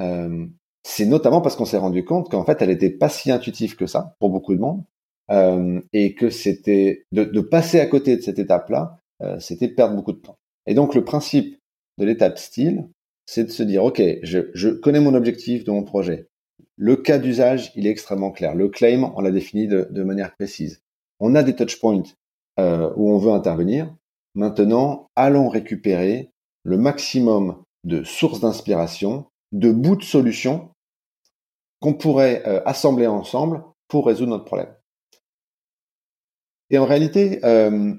euh, 0.00 0.46
c'est 0.82 1.06
notamment 1.06 1.40
parce 1.40 1.56
qu'on 1.56 1.64
s'est 1.64 1.78
rendu 1.78 2.04
compte 2.04 2.30
qu'en 2.30 2.44
fait, 2.44 2.60
elle 2.60 2.68
n'était 2.68 2.90
pas 2.90 3.08
si 3.08 3.30
intuitive 3.30 3.76
que 3.76 3.86
ça 3.86 4.14
pour 4.18 4.30
beaucoup 4.30 4.54
de 4.54 4.60
monde, 4.60 4.82
euh, 5.30 5.80
et 5.92 6.14
que 6.14 6.30
c'était 6.30 7.04
de, 7.12 7.24
de, 7.24 7.40
passer 7.40 7.80
à 7.80 7.86
côté 7.86 8.16
de 8.16 8.22
cette 8.22 8.38
étape-là, 8.38 8.98
euh, 9.22 9.38
c'était 9.38 9.68
perdre 9.68 9.96
beaucoup 9.96 10.12
de 10.12 10.18
temps. 10.18 10.36
Et 10.66 10.74
donc 10.74 10.94
le 10.94 11.04
principe 11.04 11.58
de 11.98 12.04
l'étape 12.04 12.38
style, 12.38 12.88
c'est 13.26 13.44
de 13.44 13.50
se 13.50 13.62
dire, 13.62 13.84
ok, 13.84 14.02
je, 14.22 14.50
je 14.54 14.68
connais 14.68 15.00
mon 15.00 15.14
objectif 15.14 15.64
de 15.64 15.70
mon 15.70 15.82
projet, 15.82 16.28
le 16.76 16.96
cas 16.96 17.18
d'usage, 17.18 17.72
il 17.76 17.86
est 17.86 17.90
extrêmement 17.90 18.32
clair. 18.32 18.54
Le 18.54 18.68
claim, 18.68 19.12
on 19.16 19.20
l'a 19.20 19.30
défini 19.30 19.68
de, 19.68 19.86
de, 19.90 20.02
manière 20.02 20.34
précise. 20.34 20.82
On 21.20 21.34
a 21.34 21.42
des 21.42 21.54
touchpoints 21.54 22.02
euh, 22.58 22.90
où 22.96 23.10
on 23.10 23.18
veut 23.18 23.32
intervenir. 23.32 23.94
Maintenant, 24.34 25.06
allons 25.14 25.48
récupérer 25.48 26.30
le 26.64 26.76
maximum 26.76 27.62
de 27.84 28.02
sources 28.02 28.40
d'inspiration, 28.40 29.26
de 29.52 29.70
bouts 29.70 29.96
de 29.96 30.02
solutions 30.02 30.70
qu'on 31.80 31.94
pourrait 31.94 32.42
euh, 32.46 32.60
assembler 32.64 33.06
ensemble 33.06 33.62
pour 33.88 34.06
résoudre 34.06 34.30
notre 34.30 34.44
problème. 34.44 34.74
Et 36.70 36.78
en 36.78 36.84
réalité, 36.84 37.44
euh, 37.44 37.94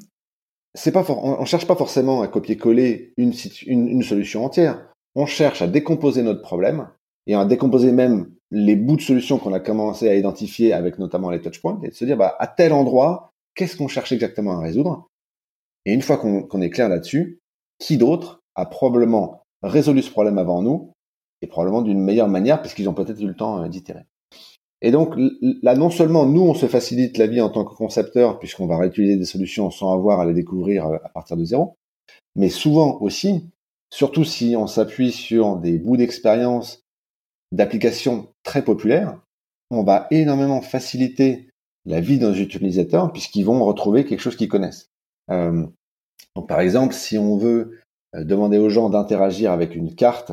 c'est 0.74 0.91
pas 0.91 1.05
on, 1.09 1.41
on 1.41 1.45
cherche 1.45 1.68
pas 1.68 1.76
forcément 1.76 2.22
à 2.22 2.28
copier-coller 2.28 3.13
une 3.18 4.03
solution 4.03 4.45
entière. 4.45 4.91
On 5.16 5.26
cherche 5.26 5.61
à 5.61 5.68
décomposer 5.68 6.24
notre 6.24 6.41
problème 6.41 6.89
et 7.28 7.36
à 7.36 7.45
décomposer 7.45 7.91
même 7.91 8.32
les 8.51 8.76
bouts 8.76 8.97
de 8.97 9.01
solutions 9.01 9.38
qu'on 9.38 9.53
a 9.53 9.59
commencé 9.59 10.07
à 10.07 10.16
identifier 10.16 10.74
avec 10.74 10.99
notamment 10.99 11.30
les 11.30 11.41
touchpoints 11.41 11.80
et 11.84 11.89
de 11.89 11.93
se 11.93 12.05
dire 12.05 12.18
bah, 12.18 12.36
à 12.39 12.47
tel 12.47 12.74
endroit, 12.74 13.32
qu'est-ce 13.55 13.78
qu'on 13.78 13.88
cherche 13.88 14.11
exactement 14.11 14.59
à 14.59 14.61
résoudre? 14.61 15.07
Et 15.86 15.93
une 15.93 16.01
fois 16.01 16.18
qu'on 16.18 16.61
est 16.61 16.70
clair 16.70 16.89
là-dessus, 16.89 17.39
qui 17.80 17.97
d'autre 17.97 18.41
a 18.55 18.66
probablement 18.66 19.43
résolu 19.63 20.01
ce 20.01 20.11
problème 20.11 20.38
avant 20.38 20.61
nous 20.61 20.93
et 21.41 21.47
probablement 21.47 21.82
d'une 21.82 22.01
meilleure 22.01 22.28
manière 22.28 22.61
parce 22.61 22.74
qu'ils 22.74 22.89
ont 22.89 22.93
peut-être 22.93 23.22
eu 23.22 23.28
le 23.28 23.36
temps 23.36 23.63
euh, 23.63 23.68
d'itérer? 23.68 24.05
Et 24.86 24.92
donc 24.92 25.16
là, 25.64 25.74
non 25.74 25.90
seulement 25.90 26.28
nous, 26.28 26.44
on 26.44 26.54
se 26.54 26.68
facilite 26.68 27.18
la 27.18 27.26
vie 27.26 27.42
en 27.42 27.50
tant 27.50 27.66
que 27.66 27.74
concepteur 27.74 28.38
puisqu'on 28.38 28.68
va 28.68 28.78
réutiliser 28.78 29.18
des 29.18 29.26
solutions 29.26 29.72
sans 29.72 29.92
avoir 29.92 30.20
à 30.20 30.28
les 30.28 30.34
découvrir 30.36 30.86
euh, 30.86 30.98
à 31.04 31.10
partir 31.10 31.36
de 31.38 31.44
zéro, 31.44 31.76
mais 32.36 32.50
souvent 32.50 33.02
aussi, 33.02 33.50
surtout 33.92 34.24
si 34.24 34.56
on 34.56 34.68
s'appuie 34.68 35.12
sur 35.12 35.58
des 35.58 35.80
bouts 35.80 35.98
d'expérience 35.98 36.84
d'applications 37.52 38.28
très 38.44 38.64
populaires, 38.64 39.20
on 39.72 39.82
va 39.82 40.06
énormément 40.12 40.62
faciliter 40.62 41.50
la 41.88 42.00
vie 42.00 42.20
de 42.20 42.28
nos 42.28 42.36
utilisateurs 42.36 43.12
puisqu'ils 43.12 43.44
vont 43.44 43.66
retrouver 43.66 44.06
quelque 44.06 44.22
chose 44.22 44.36
qu'ils 44.36 44.50
connaissent. 44.50 44.92
Euh, 45.32 45.66
donc 46.36 46.48
par 46.48 46.60
exemple, 46.60 46.94
si 46.94 47.18
on 47.18 47.38
veut 47.38 47.80
euh, 48.14 48.24
demander 48.24 48.60
aux 48.60 48.70
gens 48.70 48.92
d'interagir 48.92 49.52
avec 49.52 49.76
une 49.76 49.96
carte, 49.96 50.32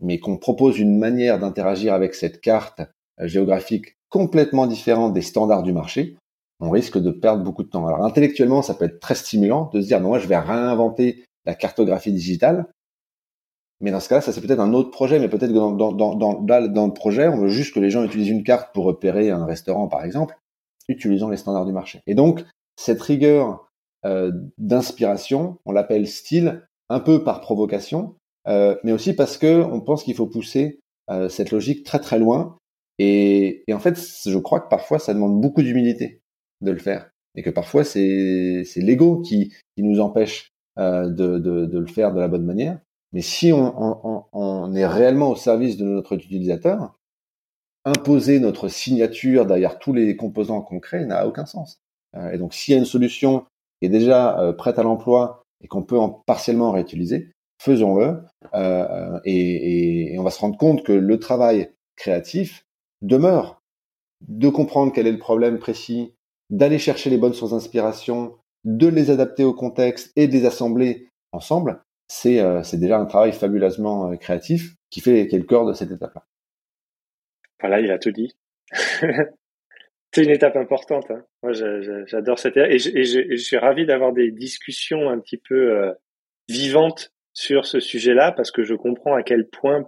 mais 0.00 0.18
qu'on 0.18 0.38
propose 0.38 0.78
une 0.78 0.96
manière 0.96 1.38
d'interagir 1.38 1.92
avec 1.92 2.14
cette 2.14 2.40
carte 2.40 2.80
euh, 3.20 3.26
géographique 3.26 3.96
complètement 4.08 4.66
différente 4.66 5.14
des 5.14 5.22
standards 5.22 5.62
du 5.62 5.72
marché, 5.72 6.16
on 6.60 6.70
risque 6.70 6.98
de 6.98 7.10
perdre 7.10 7.42
beaucoup 7.42 7.62
de 7.62 7.68
temps. 7.68 7.86
Alors 7.86 8.04
intellectuellement, 8.04 8.62
ça 8.62 8.74
peut 8.74 8.84
être 8.84 9.00
très 9.00 9.14
stimulant 9.14 9.70
de 9.72 9.80
se 9.80 9.86
dire, 9.86 10.00
moi 10.00 10.18
je 10.18 10.28
vais 10.28 10.38
réinventer 10.38 11.24
la 11.44 11.54
cartographie 11.54 12.12
digitale, 12.12 12.66
mais 13.80 13.90
dans 13.90 14.00
ce 14.00 14.08
cas-là, 14.08 14.20
ça 14.20 14.32
c'est 14.32 14.40
peut-être 14.40 14.60
un 14.60 14.72
autre 14.74 14.90
projet, 14.90 15.18
mais 15.18 15.28
peut-être 15.28 15.50
que 15.50 15.54
dans, 15.54 15.72
dans, 15.72 15.92
dans, 15.92 16.14
dans, 16.14 16.40
dans 16.40 16.86
le 16.86 16.92
projet, 16.92 17.26
on 17.26 17.38
veut 17.38 17.48
juste 17.48 17.74
que 17.74 17.80
les 17.80 17.90
gens 17.90 18.04
utilisent 18.04 18.28
une 18.28 18.44
carte 18.44 18.72
pour 18.72 18.84
repérer 18.84 19.30
un 19.30 19.44
restaurant, 19.44 19.88
par 19.88 20.04
exemple, 20.04 20.38
utilisant 20.88 21.28
les 21.28 21.36
standards 21.36 21.66
du 21.66 21.72
marché. 21.72 22.00
Et 22.06 22.14
donc, 22.14 22.44
cette 22.76 23.02
rigueur 23.02 23.68
euh, 24.04 24.30
d'inspiration, 24.56 25.58
on 25.64 25.72
l'appelle 25.72 26.06
style, 26.06 26.62
un 26.88 27.00
peu 27.00 27.24
par 27.24 27.40
provocation, 27.40 28.14
euh, 28.46 28.76
mais 28.84 28.92
aussi 28.92 29.14
parce 29.14 29.36
que 29.36 29.62
on 29.62 29.80
pense 29.80 30.04
qu'il 30.04 30.14
faut 30.14 30.26
pousser 30.26 30.80
euh, 31.10 31.28
cette 31.28 31.50
logique 31.50 31.84
très 31.84 31.98
très 31.98 32.18
loin. 32.18 32.56
Et, 33.04 33.64
en 33.72 33.78
fait, 33.78 33.98
je 34.24 34.38
crois 34.38 34.60
que 34.60 34.68
parfois, 34.68 34.98
ça 34.98 35.14
demande 35.14 35.40
beaucoup 35.40 35.62
d'humilité 35.62 36.20
de 36.60 36.70
le 36.70 36.78
faire, 36.78 37.10
et 37.34 37.42
que 37.42 37.50
parfois 37.50 37.82
c'est 37.82 38.64
l'ego 38.76 39.20
qui, 39.20 39.52
nous 39.76 40.00
empêche 40.00 40.52
de, 40.76 41.08
de, 41.10 41.78
le 41.78 41.86
faire 41.86 42.12
de 42.14 42.20
la 42.20 42.28
bonne 42.28 42.44
manière. 42.44 42.78
Mais 43.12 43.20
si 43.22 43.52
on, 43.52 44.74
est 44.74 44.86
réellement 44.86 45.30
au 45.30 45.36
service 45.36 45.76
de 45.76 45.84
notre 45.84 46.14
utilisateur, 46.14 46.98
imposer 47.84 48.38
notre 48.38 48.68
signature 48.68 49.44
derrière 49.44 49.80
tous 49.80 49.92
les 49.92 50.16
composants 50.16 50.62
concrets 50.62 51.04
n'a 51.04 51.26
aucun 51.26 51.46
sens. 51.46 51.80
et 52.32 52.38
donc, 52.38 52.54
s'il 52.54 52.72
y 52.72 52.76
a 52.76 52.78
une 52.78 52.86
solution 52.86 53.44
qui 53.80 53.86
est 53.86 53.90
déjà 53.90 54.54
prête 54.56 54.78
à 54.78 54.84
l'emploi 54.84 55.42
et 55.62 55.66
qu'on 55.66 55.82
peut 55.82 55.98
en 55.98 56.08
partiellement 56.08 56.70
réutiliser, 56.70 57.32
faisons-le. 57.62 58.22
Euh, 58.54 59.20
et, 59.24 60.16
on 60.18 60.22
va 60.22 60.30
se 60.30 60.40
rendre 60.40 60.58
compte 60.58 60.82
que 60.84 60.92
le 60.92 61.18
travail 61.18 61.70
créatif 61.96 62.64
demeure 63.02 63.62
de 64.28 64.48
comprendre 64.48 64.92
quel 64.92 65.06
est 65.06 65.12
le 65.12 65.18
problème 65.18 65.58
précis, 65.58 66.14
d'aller 66.50 66.78
chercher 66.78 67.10
les 67.10 67.18
bonnes 67.18 67.34
sources 67.34 67.52
d'inspiration, 67.52 68.36
de 68.64 68.86
les 68.86 69.10
adapter 69.10 69.44
au 69.44 69.52
contexte 69.52 70.12
et 70.16 70.28
de 70.28 70.32
les 70.32 70.46
assembler 70.46 71.08
ensemble. 71.32 71.82
C'est 72.08 72.40
euh, 72.40 72.62
déjà 72.74 72.98
un 72.98 73.06
travail 73.06 73.32
fabuleusement 73.32 74.10
euh, 74.10 74.16
créatif 74.16 74.74
qui 74.90 75.00
fait 75.00 75.26
qui 75.26 75.36
est 75.36 75.38
le 75.38 75.44
cœur 75.44 75.66
de 75.66 75.72
cette 75.72 75.90
étape-là. 75.90 76.24
Voilà, 77.60 77.80
il 77.80 77.90
a 77.90 77.98
tout 77.98 78.10
dit. 78.10 78.36
c'est 80.12 80.24
une 80.24 80.30
étape 80.30 80.56
importante. 80.56 81.10
Hein. 81.10 81.24
Moi, 81.42 81.52
j'adore 81.52 82.38
cette 82.38 82.56
étape 82.56 82.70
et 82.70 82.78
je, 82.78 83.36
suis 83.36 83.56
ravi 83.56 83.86
d'avoir 83.86 84.12
des 84.12 84.30
discussions 84.30 85.08
un 85.08 85.18
petit 85.18 85.38
peu 85.38 85.76
euh, 85.76 85.92
vivantes 86.48 87.12
sur 87.32 87.64
ce 87.64 87.80
sujet-là 87.80 88.32
parce 88.32 88.50
que 88.50 88.62
je 88.62 88.74
comprends 88.74 89.14
à 89.14 89.22
quel 89.22 89.48
point 89.48 89.84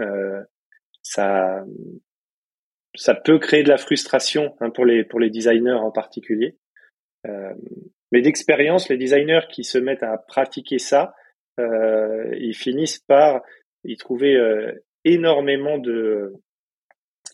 euh, 0.00 0.42
ça 1.02 1.64
ça 2.94 3.14
peut 3.14 3.38
créer 3.38 3.62
de 3.62 3.68
la 3.68 3.78
frustration 3.78 4.56
hein, 4.60 4.70
pour 4.70 4.84
les 4.84 5.30
designers 5.30 5.72
en 5.72 5.90
particulier. 5.90 6.56
Euh, 7.26 7.54
mais 8.12 8.22
d'expérience, 8.22 8.88
les 8.88 8.96
designers 8.96 9.46
qui 9.50 9.64
se 9.64 9.78
mettent 9.78 10.02
à 10.02 10.16
pratiquer 10.18 10.78
ça, 10.78 11.14
euh, 11.60 12.34
ils 12.38 12.54
finissent 12.54 13.00
par 13.00 13.42
y 13.84 13.96
trouver 13.96 14.36
euh, 14.36 14.72
énormément 15.04 15.78
de 15.78 16.32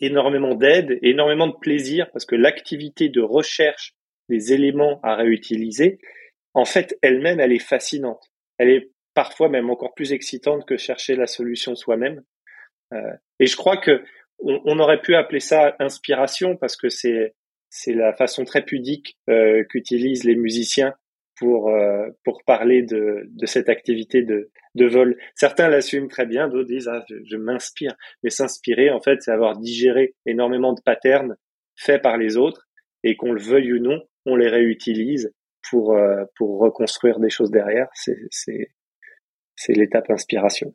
énormément 0.01 0.57
d'aide, 0.57 0.99
énormément 1.03 1.47
de 1.47 1.57
plaisir 1.61 2.11
parce 2.13 2.25
que 2.25 2.35
l'activité 2.35 3.09
de 3.09 3.21
recherche 3.21 3.95
des 4.29 4.53
éléments 4.53 4.99
à 5.03 5.15
réutiliser, 5.15 5.99
en 6.53 6.65
fait, 6.65 6.99
elle-même, 7.01 7.39
elle 7.39 7.53
est 7.53 7.61
fascinante. 7.61 8.33
Elle 8.59 8.71
est 8.71 8.91
parfois 9.15 9.49
même 9.49 9.71
encore 9.71 9.95
plus 9.95 10.13
excitante 10.13 10.67
que 10.67 10.77
chercher 10.77 11.15
la 11.15 11.27
solution 11.27 11.77
soi-même. 11.77 12.23
Et 13.41 13.47
je 13.47 13.57
crois 13.57 13.77
que 13.77 14.05
on, 14.41 14.79
aurait 14.79 15.01
pu 15.01 15.15
appeler 15.15 15.41
ça 15.41 15.75
inspiration 15.79 16.57
parce 16.57 16.77
que 16.77 16.89
c'est 16.89 17.35
c'est 17.71 17.95
la 17.95 18.13
façon 18.13 18.45
très 18.45 18.65
pudique 18.65 19.19
euh, 19.29 19.65
qu'utilisent 19.65 20.25
les 20.25 20.37
musiciens 20.37 20.95
pour 21.37 21.71
euh, 21.71 22.09
pour 22.25 22.43
parler 22.45 22.83
de, 22.83 23.25
de 23.27 23.47
cette 23.47 23.69
activité 23.69 24.23
de, 24.23 24.51
de 24.75 24.87
vol. 24.87 25.17
Certains 25.35 25.69
l'assument 25.69 26.09
très 26.09 26.27
bien, 26.27 26.49
d'autres 26.49 26.69
disent 26.69 26.89
ah, 26.89 27.05
je, 27.09 27.37
m'inspire. 27.37 27.95
Mais 28.23 28.31
s'inspirer, 28.31 28.91
en 28.91 29.01
fait, 29.01 29.23
c'est 29.23 29.33
avoir 29.33 29.59
digéré 29.59 30.15
énormément 30.27 30.73
de 30.73 30.81
patterns 30.81 31.37
faits 31.77 32.03
par 32.03 32.17
les 32.17 32.37
autres 32.37 32.69
et 33.03 33.17
qu'on 33.17 33.33
le 33.33 33.41
veuille 33.41 33.73
ou 33.73 33.81
non, 33.81 34.01
on 34.27 34.37
les 34.37 34.49
réutilise 34.49 35.33
pour 35.69 35.97
euh, 35.97 36.25
pour 36.37 36.61
reconstruire 36.61 37.19
des 37.19 37.31
choses 37.31 37.51
derrière. 37.51 37.89
C'est 37.95 38.19
c'est 38.31 38.71
c'est 39.57 39.73
l'étape 39.73 40.11
inspiration. 40.11 40.75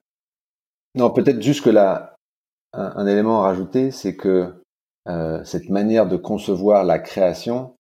Non, 0.96 1.12
peut-être 1.12 1.42
juste 1.42 1.64
que 1.64 1.70
là, 1.70 2.16
un, 2.74 3.08
élément 3.08 3.42
à 3.42 3.48
rajouter, 3.48 3.92
c'est 3.92 4.16
que 4.16 4.54
euh, 5.08 5.44
cette 5.44 5.70
manière 5.70 6.08
de 6.08 6.18
concevoir 6.18 6.84
la 6.84 7.00
création, 7.00 7.76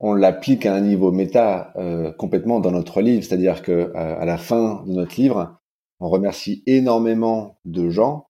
on 0.00 0.14
l'applique 0.14 0.66
à 0.66 0.74
un 0.74 0.80
niveau 0.80 1.12
méta 1.12 1.72
euh, 1.76 2.12
complètement 2.12 2.60
dans 2.60 2.72
notre 2.72 3.00
livre, 3.00 3.24
c'est-à-dire 3.24 3.62
que 3.62 3.72
euh, 3.72 3.92
à 3.94 4.24
la 4.24 4.38
fin 4.38 4.82
de 4.86 4.92
notre 4.92 5.16
livre, 5.20 5.58
on 6.00 6.08
remercie 6.08 6.62
énormément 6.66 7.58
de 7.64 7.90
gens 7.90 8.26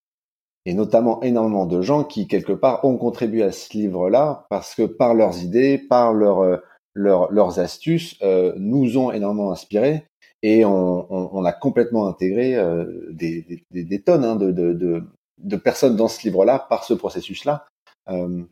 et 0.66 0.74
notamment 0.74 1.22
énormément 1.22 1.66
de 1.66 1.80
gens 1.80 2.04
qui 2.04 2.28
quelque 2.28 2.52
part 2.52 2.84
ont 2.84 2.98
contribué 2.98 3.42
à 3.42 3.52
ce 3.52 3.72
livre-là 3.76 4.46
parce 4.50 4.74
que 4.74 4.82
par 4.82 5.14
leurs 5.14 5.42
idées, 5.42 5.78
par 5.78 6.12
leurs 6.12 6.60
leurs 6.94 7.60
astuces, 7.60 8.20
nous 8.56 8.98
ont 8.98 9.12
énormément 9.12 9.52
inspirés 9.52 10.04
et 10.42 10.64
on, 10.64 11.06
on, 11.10 11.44
a 11.44 11.52
complètement 11.52 12.08
intégré 12.08 12.56
des, 13.12 13.64
des, 13.70 13.84
des, 13.84 14.02
tonnes 14.02 14.24
hein, 14.24 14.34
de, 14.34 14.50
de, 14.50 14.72
de 14.72 15.04
personnes 15.56 15.96
dans 15.96 16.08
ce 16.08 16.22
livre-là 16.22 16.66
par 16.68 16.84
ce 16.84 16.94
processus-là. 16.94 17.66
Euh, 18.08 18.42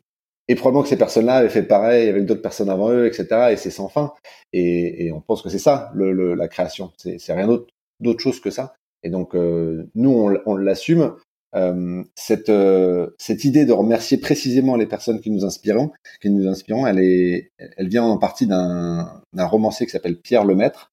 et 0.49 0.55
probablement 0.55 0.83
que 0.83 0.89
ces 0.89 0.97
personnes-là 0.97 1.37
avaient 1.37 1.49
fait 1.51 1.63
pareil 1.63 2.09
avec 2.09 2.25
d'autres 2.25 2.43
personnes 2.43 2.71
avant 2.71 2.91
eux, 2.91 3.07
etc. 3.07 3.51
Et 3.51 3.57
c'est 3.57 3.71
sans 3.71 3.89
fin. 3.89 4.15
Et, 4.53 5.07
et, 5.07 5.13
on 5.13 5.21
pense 5.21 5.43
que 5.43 5.51
c'est 5.51 5.59
ça, 5.59 5.91
le, 5.95 6.35
la 6.35 6.49
création. 6.49 6.91
C'est 6.97 7.33
rien 7.33 7.47
d'autre 7.47 8.21
chose 8.21 8.41
que 8.41 8.51
ça. 8.51 8.75
Et 9.03 9.11
donc, 9.11 9.35
euh, 9.35 9.91
nous, 9.95 10.11
on, 10.11 10.39
on 10.47 10.57
l'assume. 10.57 11.15
Euh, 11.55 12.05
cette, 12.15 12.51
euh, 12.51 13.09
cette 13.19 13.45
idée 13.45 13.65
de 13.65 13.73
remercier 13.73 14.19
précisément 14.19 14.77
les 14.77 14.87
personnes 14.87 15.21
qui 15.21 15.31
nous 15.31 15.47
inspirent, 15.47 15.89
qui 16.21 16.29
nous 16.29 16.47
inspirent, 16.47 16.87
elle 16.87 16.99
est, 16.99 17.53
elle 17.59 17.89
vient 17.89 18.05
en 18.05 18.19
partie 18.19 18.47
d'un 18.47 19.23
romancier 19.35 19.87
qui 19.87 19.93
s'appelle 19.93 20.21
Pierre 20.21 20.45
Lemaître, 20.45 20.93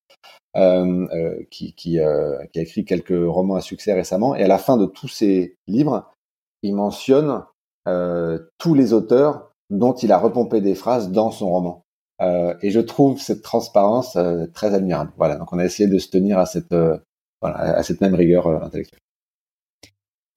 qui, 1.51 1.73
qui, 1.73 1.99
euh, 1.99 2.43
qui, 2.51 2.59
a 2.59 2.61
écrit 2.61 2.85
quelques 2.85 3.09
romans 3.09 3.55
à 3.55 3.61
succès 3.61 3.93
récemment. 3.93 4.35
Et 4.35 4.43
à 4.43 4.47
la 4.47 4.57
fin 4.57 4.77
de 4.77 4.85
tous 4.85 5.07
ses 5.07 5.57
livres, 5.67 6.11
il 6.61 6.75
mentionne 6.75 7.43
tous 8.57 8.73
les 8.73 8.93
auteurs 8.93 9.51
dont 9.69 9.93
il 9.93 10.11
a 10.11 10.17
repompé 10.17 10.59
des 10.59 10.73
phrases 10.73 11.11
dans 11.11 11.29
son 11.29 11.49
roman. 11.49 11.85
et 12.61 12.71
je 12.71 12.79
trouve 12.79 13.19
cette 13.19 13.43
transparence 13.43 14.17
très 14.53 14.73
admirable. 14.73 15.11
Voilà, 15.17 15.35
donc 15.35 15.53
on 15.53 15.59
a 15.59 15.65
essayé 15.65 15.87
de 15.87 15.99
se 15.99 16.09
tenir 16.09 16.39
à 16.39 16.47
cette, 16.47 16.73
voilà, 17.41 17.57
à 17.57 17.83
cette 17.83 18.01
même 18.01 18.15
rigueur 18.15 18.47
intellectuelle. 18.47 19.01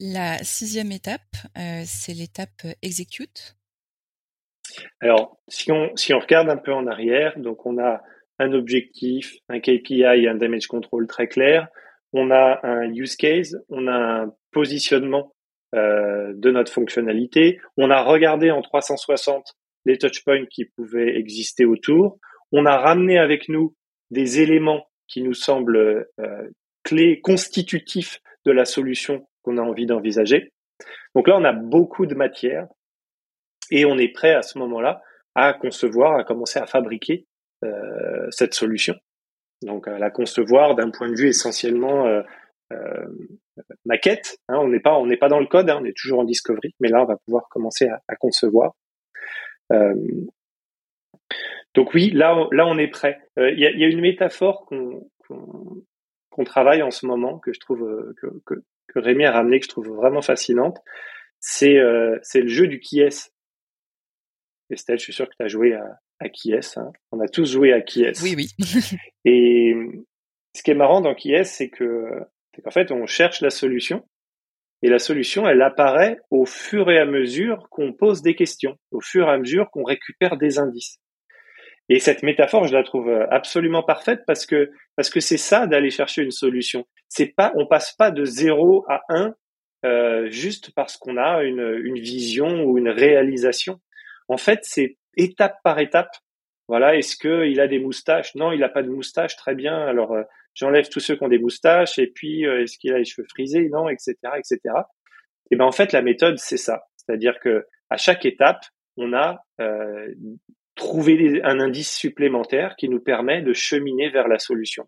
La 0.01 0.39
sixième 0.45 0.93
étape, 0.93 1.37
c'est 1.85 2.13
l'étape 2.13 2.67
execute. 2.83 3.57
Alors, 5.01 5.39
si 5.49 5.73
on, 5.73 5.97
si 5.97 6.13
on 6.13 6.19
regarde 6.19 6.49
un 6.49 6.57
peu 6.57 6.73
en 6.73 6.87
arrière, 6.87 7.39
donc 7.39 7.65
on 7.67 7.79
a 7.79 8.03
un 8.39 8.53
objectif, 8.53 9.37
un 9.49 9.61
KPI 9.61 10.03
et 10.03 10.29
un 10.29 10.35
damage 10.35 10.67
control 10.67 11.07
très 11.07 11.29
clair. 11.29 11.69
On 12.13 12.31
a 12.31 12.61
un 12.63 12.93
use 12.95 13.17
case, 13.17 13.57
on 13.69 13.87
a 13.87 14.23
un 14.23 14.35
positionnement 14.53 15.35
euh, 15.75 16.33
de 16.35 16.51
notre 16.51 16.73
fonctionnalité. 16.73 17.61
On 17.77 17.91
a 17.91 18.03
regardé 18.03 18.51
en 18.51 18.63
360 18.63 19.55
les 19.85 19.99
touchpoints 19.99 20.47
qui 20.47 20.65
pouvaient 20.65 21.17
exister 21.17 21.65
autour. 21.65 22.19
On 22.53 22.65
a 22.65 22.79
ramené 22.79 23.19
avec 23.19 23.49
nous 23.49 23.75
des 24.11 24.41
éléments 24.41 24.87
qui 25.07 25.23
nous 25.23 25.35
semblent 25.35 26.07
euh, 26.21 26.51
clés, 26.83 27.21
constitutifs 27.21 28.21
de 28.47 28.53
la 28.53 28.65
solution 28.65 29.27
qu'on 29.43 29.59
a 29.59 29.63
envie 29.63 29.87
d'envisager. 29.87 30.53
Donc 31.15 31.29
là, 31.29 31.37
on 31.37 31.45
a 31.45 31.53
beaucoup 31.53 32.07
de 32.07 32.15
matière 32.15 32.67
et 33.71 33.85
on 33.85 33.99
est 33.99 34.13
prêt 34.13 34.33
à 34.33 34.43
ce 34.43 34.59
moment-là 34.59 35.03
à 35.35 35.53
concevoir, 35.53 36.19
à 36.19 36.25
commencer 36.25 36.59
à 36.59 36.67
fabriquer 36.67 37.27
cette 38.31 38.55
solution. 38.55 38.95
Donc 39.63 39.89
à 39.89 39.99
la 39.99 40.11
concevoir 40.11 40.75
d'un 40.75 40.91
point 40.91 41.09
de 41.09 41.17
vue 41.17 41.29
essentiellement 41.29 42.07
euh, 42.07 42.23
euh, 42.73 43.07
maquette. 43.85 44.39
Hein, 44.49 44.59
on 44.59 44.69
n'est 44.69 44.81
pas 44.81 44.97
on 44.99 45.07
n'est 45.07 45.17
pas 45.17 45.29
dans 45.29 45.41
le 45.41 45.47
code, 45.47 45.69
hein, 45.69 45.79
on 45.81 45.85
est 45.85 45.97
toujours 45.97 46.21
en 46.21 46.25
discovery, 46.25 46.75
mais 46.81 46.89
là 46.89 47.03
on 47.03 47.07
va 47.07 47.17
pouvoir 47.17 47.49
commencer 47.49 47.89
à, 47.89 48.01
à 48.07 48.17
concevoir. 48.17 48.75
Euh, 49.73 49.95
donc 51.75 51.93
oui, 51.95 52.11
là 52.11 52.47
là 52.53 52.67
on 52.67 52.79
est 52.79 52.89
prêt. 52.89 53.19
Il 53.37 53.59
y 53.59 53.67
a, 53.67 53.71
y, 53.71 53.85
a, 53.85 53.89
une 53.89 54.01
métaphore 54.01 54.65
qu'on 54.67 55.11
qu'on 56.31 56.45
travaille 56.45 56.83
en 56.83 56.91
ce 56.91 57.07
moment 57.07 57.39
que 57.39 57.53
je 57.53 57.61
trouve 57.61 58.15
que, 58.17 58.27
que, 58.47 58.63
que 58.87 58.99
Rémi 58.99 59.25
a 59.25 59.33
ramené 59.33 59.59
que 59.59 59.65
je 59.65 59.71
trouve 59.71 59.89
vraiment 59.89 60.23
fascinante. 60.23 60.79
C'est 61.41 61.79
c'est 62.23 62.43
le 62.43 62.49
jeu 62.49 62.69
du 62.69 62.81
qui 62.81 63.01
est. 63.01 63.33
Estelle, 64.71 64.99
je 64.99 65.05
suis 65.05 65.13
sûr 65.15 65.27
que 65.27 65.35
tu 65.39 65.45
as 65.45 65.49
joué 65.49 65.75
à, 65.75 65.99
à. 66.21 66.81
Hein. 66.81 66.93
On 67.13 67.21
a 67.21 67.29
tous 67.29 67.53
joué 67.53 67.73
à 67.73 67.81
qui 67.81 68.05
est. 68.05 68.21
Oui, 68.23 68.35
oui. 68.37 68.49
et 69.25 69.75
ce 70.55 70.63
qui 70.63 70.71
est 70.71 70.75
marrant 70.75 71.01
dans 71.01 71.15
qui 71.15 71.33
est, 71.33 71.45
c'est 71.45 71.69
que 71.69 72.05
c'est 72.55 72.63
qu'en 72.63 72.71
fait, 72.71 72.91
on 72.91 73.07
cherche 73.07 73.41
la 73.41 73.51
solution. 73.51 74.05
Et 74.83 74.89
la 74.89 75.01
solution, 75.01 75.49
elle 75.49 75.63
apparaît 75.63 76.19
au 76.31 76.45
fur 76.45 76.89
et 76.91 76.99
à 76.99 77.05
mesure 77.05 77.69
qu'on 77.71 77.93
pose 77.93 78.23
des 78.23 78.37
questions, 78.37 78.77
au 78.93 79.01
fur 79.01 79.27
et 79.27 79.33
à 79.33 79.39
mesure 79.39 79.71
qu'on 79.73 79.83
récupère 79.83 80.37
des 80.37 80.61
indices. 80.61 80.99
Et 81.89 81.99
cette 82.01 82.23
métaphore, 82.23 82.67
je 82.67 82.75
la 82.75 82.85
trouve 82.85 83.11
absolument 83.31 83.83
parfaite 83.83 84.21
parce 84.27 84.47
que 84.47 84.71
parce 84.95 85.11
que 85.11 85.21
c'est 85.21 85.39
ça 85.39 85.67
d'aller 85.67 85.91
chercher 85.91 86.23
une 86.23 86.31
solution. 86.31 86.85
C'est 87.09 87.35
pas, 87.35 87.53
on 87.57 87.67
passe 87.67 87.95
pas 87.97 88.11
de 88.11 88.25
zéro 88.25 88.85
à 88.89 89.01
un 89.09 89.35
euh, 89.85 90.29
juste 90.29 90.73
parce 90.75 90.97
qu'on 90.97 91.17
a 91.17 91.43
une, 91.45 91.81
une 91.83 91.99
vision 91.99 92.65
ou 92.65 92.79
une 92.79 92.91
réalisation. 92.91 93.81
En 94.29 94.37
fait, 94.37 94.61
c'est 94.63 94.98
étape 95.19 95.59
par 95.63 95.79
étape. 95.79 96.17
Voilà, 96.69 96.97
est-ce 96.97 97.17
qu'il 97.17 97.61
a 97.61 97.69
des 97.69 97.79
moustaches? 97.79 98.35
Non, 98.35 98.53
il 98.53 98.61
n'a 98.61 98.69
pas 98.69 98.83
de 98.83 98.89
moustache, 98.89 99.37
très 99.37 99.55
bien. 99.55 99.77
Alors 99.77 100.13
euh, 100.13 100.23
j'enlève 100.55 100.89
tous 100.89 101.01
ceux 101.01 101.17
qui 101.17 101.25
ont 101.25 101.29
des 101.29 101.39
moustaches, 101.39 101.99
et 101.99 102.07
puis 102.07 102.47
euh, 102.47 102.63
est-ce 102.63 102.79
qu'il 102.79 102.93
a 102.93 102.99
les 102.99 103.05
cheveux 103.05 103.27
frisés? 103.29 103.69
Non, 103.69 103.89
etc., 103.89 104.15
etc. 104.37 104.61
Et 105.51 105.57
ben 105.57 105.65
en 105.65 105.73
fait, 105.73 105.93
la 105.93 106.03
méthode 106.03 106.39
c'est 106.39 106.57
ça, 106.57 106.85
c'est-à-dire 106.97 107.39
que 107.41 107.67
à 107.91 107.97
chaque 107.97 108.25
étape, 108.25 108.61
on 108.97 109.13
a 109.15 109.43
euh, 109.61 110.15
trouvé 110.75 111.41
un 111.43 111.59
indice 111.61 111.95
supplémentaire 111.95 112.77
qui 112.77 112.89
nous 112.89 113.01
permet 113.01 113.43
de 113.43 113.53
cheminer 113.53 114.11
vers 114.11 114.29
la 114.29 114.39
solution. 114.39 114.87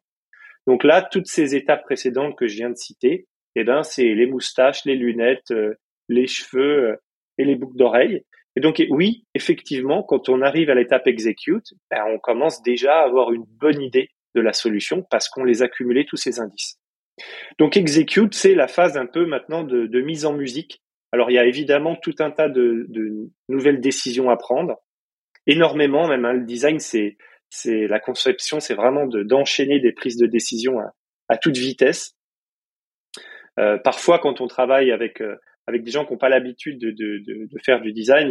Donc 0.67 0.85
là, 0.85 1.03
toutes 1.03 1.27
ces 1.27 1.57
étapes 1.57 1.83
précédentes 1.83 2.37
que 2.37 2.47
je 2.47 2.57
viens 2.57 2.71
de 2.71 2.77
citer, 2.77 3.27
eh 3.57 3.65
ben, 3.65 3.83
c'est 3.83 4.15
les 4.15 4.27
moustaches, 4.27 4.85
les 4.85 4.95
lunettes, 4.95 5.53
les 6.09 6.27
cheveux 6.27 6.99
et 7.39 7.45
les 7.45 7.57
boucles 7.57 7.79
d'oreilles. 7.79 8.23
Et 8.57 8.61
donc, 8.61 8.83
oui, 8.91 9.25
effectivement, 9.35 10.03
quand 10.03 10.29
on 10.29 10.43
arrive 10.43 10.71
à 10.71 10.75
l'étape 10.75 11.07
execute, 11.07 11.73
ben, 11.91 12.05
on 12.09 12.19
commence 12.19 12.63
déjà 12.63 13.01
à 13.01 13.05
avoir 13.05 13.33
une 13.33 13.45
bonne 13.47 13.81
idée 13.81 14.09
de 14.35 14.41
la 14.41 14.53
solution 14.53 15.05
parce 15.11 15.29
qu'on 15.29 15.45
les 15.45 15.63
a 15.63 15.69
cumulés 15.69 16.05
tous 16.05 16.17
ces 16.17 16.41
indices. 16.41 16.79
Donc, 17.59 17.77
execute, 17.77 18.35
c'est 18.35 18.55
la 18.55 18.67
phase 18.67 18.97
un 18.97 19.07
peu 19.07 19.27
maintenant 19.27 19.63
de, 19.63 19.87
de, 19.87 20.01
mise 20.01 20.25
en 20.25 20.33
musique. 20.33 20.83
Alors, 21.13 21.31
il 21.31 21.35
y 21.35 21.39
a 21.39 21.45
évidemment 21.45 21.97
tout 21.97 22.15
un 22.19 22.31
tas 22.31 22.49
de, 22.49 22.87
de 22.89 23.31
nouvelles 23.49 23.81
décisions 23.81 24.31
à 24.31 24.37
prendre, 24.37 24.77
énormément 25.47 26.09
même. 26.09 26.25
Hein. 26.25 26.33
le 26.33 26.45
design, 26.45 26.79
c'est 26.79 27.17
la 27.67 28.01
conception, 28.01 28.61
c'est 28.61 28.75
vraiment 28.75 29.07
d'enchaîner 29.07 29.81
des 29.81 29.93
prises 29.93 30.17
de 30.17 30.27
décision 30.27 30.81
à, 30.81 30.93
à 31.29 31.37
toute 31.37 31.57
vitesse. 31.57 32.17
Euh, 33.59 33.79
parfois, 33.79 34.19
quand 34.19 34.41
on 34.41 34.47
travaille 34.47 34.93
avec 34.93 35.21
euh, 35.21 35.37
avec 35.71 35.85
des 35.85 35.91
gens 35.91 36.05
qui 36.05 36.13
n'ont 36.13 36.19
pas 36.19 36.29
l'habitude 36.29 36.79
de, 36.79 37.49
faire 37.65 37.81
du 37.81 37.93
design, 37.93 38.31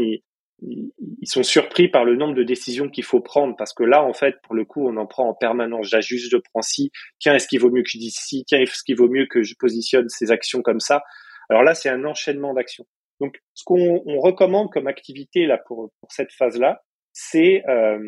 ils, 0.62 0.92
sont 1.24 1.44
surpris 1.44 1.88
par 1.88 2.06
le 2.06 2.16
nombre 2.16 2.36
de 2.36 2.44
décisions 2.44 2.90
qu'il 2.90 3.04
faut 3.04 3.22
prendre 3.22 3.56
parce 3.56 3.74
que 3.74 3.84
là, 3.84 4.04
en 4.04 4.14
fait, 4.14 4.36
pour 4.44 4.56
le 4.56 4.66
coup, 4.66 4.88
on 4.88 4.98
en 4.98 5.06
prend 5.06 5.30
en 5.30 5.34
permanence. 5.34 5.88
J'ajuste, 5.88 6.30
je 6.32 6.38
prends 6.38 6.62
ci. 6.62 6.92
Tiens, 7.20 7.36
est-ce 7.36 7.48
qu'il 7.48 7.60
vaut 7.60 7.72
mieux 7.72 7.84
que 7.84 7.90
je 7.90 7.98
dise 7.98 8.16
ci? 8.16 8.44
Tiens, 8.46 8.60
est-ce 8.60 8.84
qu'il 8.84 8.98
vaut 8.98 9.10
mieux 9.10 9.26
que 9.28 9.44
je 9.44 9.56
positionne 9.58 10.10
ces 10.10 10.32
actions 10.32 10.62
comme 10.62 10.80
ça? 10.80 11.02
Alors 11.50 11.64
là, 11.64 11.76
c'est 11.76 11.90
un 11.90 12.04
enchaînement 12.04 12.54
d'actions. 12.54 12.86
Donc, 13.20 13.40
ce 13.54 13.64
qu'on 13.64 14.02
on 14.06 14.20
recommande 14.20 14.72
comme 14.72 14.88
activité 14.88 15.46
là 15.46 15.60
pour, 15.68 15.92
pour 16.00 16.12
cette 16.12 16.32
phase-là, 16.32 16.82
c'est 17.14 17.64
euh, 17.68 18.00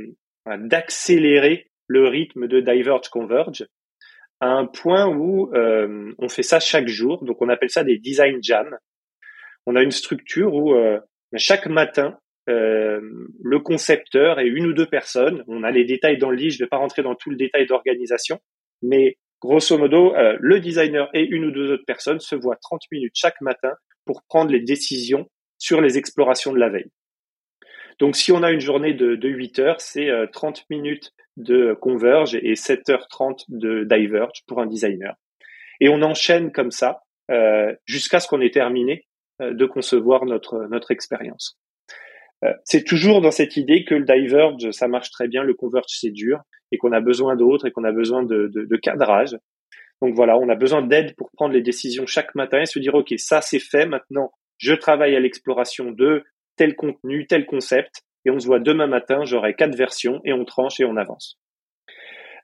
d'accélérer 0.47 1.71
le 1.87 2.07
rythme 2.07 2.47
de 2.47 2.59
diverge 2.59 3.09
converge 3.09 3.65
à 4.41 4.47
un 4.47 4.65
point 4.65 5.07
où 5.07 5.53
euh, 5.53 6.11
on 6.17 6.27
fait 6.27 6.43
ça 6.43 6.59
chaque 6.59 6.87
jour. 6.87 7.23
Donc 7.23 7.41
on 7.41 7.49
appelle 7.49 7.69
ça 7.69 7.83
des 7.83 7.97
design 7.97 8.39
jams. 8.41 8.75
On 9.65 9.75
a 9.75 9.83
une 9.83 9.91
structure 9.91 10.53
où 10.53 10.73
euh, 10.73 10.99
chaque 11.37 11.67
matin, 11.67 12.17
euh, 12.49 12.99
le 13.43 13.59
concepteur 13.59 14.39
et 14.39 14.47
une 14.47 14.65
ou 14.65 14.73
deux 14.73 14.87
personnes, 14.87 15.43
on 15.47 15.63
a 15.63 15.71
les 15.71 15.85
détails 15.85 16.17
dans 16.17 16.29
le 16.29 16.37
lit, 16.37 16.49
je 16.49 16.61
ne 16.61 16.65
vais 16.65 16.69
pas 16.69 16.77
rentrer 16.77 17.03
dans 17.03 17.15
tout 17.15 17.29
le 17.29 17.35
détail 17.35 17.67
d'organisation, 17.67 18.39
mais 18.81 19.17
grosso 19.39 19.77
modo, 19.77 20.15
euh, 20.15 20.37
le 20.39 20.59
designer 20.59 21.09
et 21.13 21.23
une 21.23 21.45
ou 21.45 21.51
deux 21.51 21.71
autres 21.71 21.85
personnes 21.85 22.19
se 22.19 22.35
voient 22.35 22.57
30 22.61 22.81
minutes 22.91 23.13
chaque 23.15 23.39
matin 23.41 23.73
pour 24.05 24.23
prendre 24.23 24.51
les 24.51 24.59
décisions 24.59 25.29
sur 25.59 25.81
les 25.81 25.97
explorations 25.97 26.51
de 26.51 26.57
la 26.57 26.69
veille. 26.69 26.89
Donc 27.99 28.15
si 28.15 28.31
on 28.31 28.41
a 28.41 28.51
une 28.51 28.59
journée 28.59 28.95
de, 28.95 29.15
de 29.15 29.29
8 29.29 29.59
heures, 29.59 29.81
c'est 29.81 30.09
30 30.33 30.57
euh, 30.57 30.61
minutes 30.71 31.11
de 31.37 31.75
Converge 31.79 32.35
et 32.35 32.53
7h30 32.53 33.45
de 33.49 33.83
Diverge 33.83 34.43
pour 34.47 34.59
un 34.59 34.65
designer. 34.65 35.15
Et 35.79 35.89
on 35.89 36.01
enchaîne 36.01 36.51
comme 36.51 36.71
ça 36.71 37.01
jusqu'à 37.85 38.19
ce 38.19 38.27
qu'on 38.27 38.41
ait 38.41 38.51
terminé 38.51 39.05
de 39.41 39.65
concevoir 39.65 40.25
notre, 40.25 40.67
notre 40.69 40.91
expérience. 40.91 41.57
Euh, 42.43 42.53
c'est 42.63 42.83
toujours 42.83 43.21
dans 43.21 43.31
cette 43.31 43.57
idée 43.57 43.83
que 43.85 43.95
le 43.95 44.05
Diverge, 44.05 44.71
ça 44.71 44.87
marche 44.87 45.11
très 45.11 45.27
bien, 45.27 45.43
le 45.43 45.53
Converge, 45.53 45.85
c'est 45.87 46.11
dur, 46.11 46.39
et 46.71 46.77
qu'on 46.77 46.91
a 46.91 47.01
besoin 47.01 47.35
d'autres, 47.35 47.67
et 47.67 47.71
qu'on 47.71 47.83
a 47.83 47.91
besoin 47.91 48.23
de, 48.23 48.47
de, 48.53 48.65
de 48.65 48.77
cadrage. 48.77 49.35
Donc 50.01 50.15
voilà, 50.15 50.37
on 50.37 50.49
a 50.49 50.55
besoin 50.55 50.81
d'aide 50.81 51.15
pour 51.15 51.29
prendre 51.31 51.53
les 51.53 51.61
décisions 51.61 52.07
chaque 52.07 52.33
matin 52.33 52.61
et 52.61 52.65
se 52.65 52.79
dire, 52.79 52.95
OK, 52.95 53.13
ça 53.17 53.41
c'est 53.41 53.59
fait, 53.59 53.85
maintenant 53.85 54.31
je 54.57 54.73
travaille 54.73 55.15
à 55.15 55.19
l'exploration 55.19 55.91
de 55.91 56.23
tel 56.55 56.75
contenu, 56.75 57.25
tel 57.25 57.45
concept, 57.47 58.03
et 58.25 58.29
on 58.29 58.39
se 58.39 58.45
voit 58.45 58.59
demain 58.59 58.85
matin, 58.85 59.25
j'aurai 59.25 59.55
quatre 59.55 59.75
versions, 59.75 60.21
et 60.23 60.33
on 60.33 60.45
tranche 60.45 60.79
et 60.79 60.85
on 60.85 60.97
avance. 60.97 61.39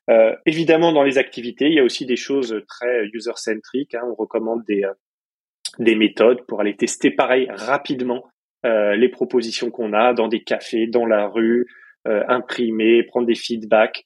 Euh, 0.09 0.35
évidemment, 0.45 0.93
dans 0.93 1.03
les 1.03 1.17
activités, 1.17 1.67
il 1.67 1.73
y 1.73 1.79
a 1.79 1.83
aussi 1.83 2.05
des 2.05 2.15
choses 2.15 2.59
très 2.67 3.05
user-centric. 3.13 3.93
Hein. 3.93 4.01
On 4.09 4.15
recommande 4.15 4.63
des, 4.65 4.83
euh, 4.83 4.93
des 5.80 5.95
méthodes 5.95 6.45
pour 6.47 6.61
aller 6.61 6.75
tester 6.75 7.11
pareil 7.11 7.47
rapidement 7.49 8.25
euh, 8.65 8.95
les 8.95 9.09
propositions 9.09 9.71
qu'on 9.71 9.93
a 9.93 10.13
dans 10.13 10.28
des 10.28 10.43
cafés, 10.43 10.88
dans 10.88 11.05
la 11.05 11.28
rue, 11.28 11.67
euh, 12.07 12.23
imprimer, 12.28 13.03
prendre 13.03 13.28
des 13.28 13.36
feedbacks. 13.36 14.05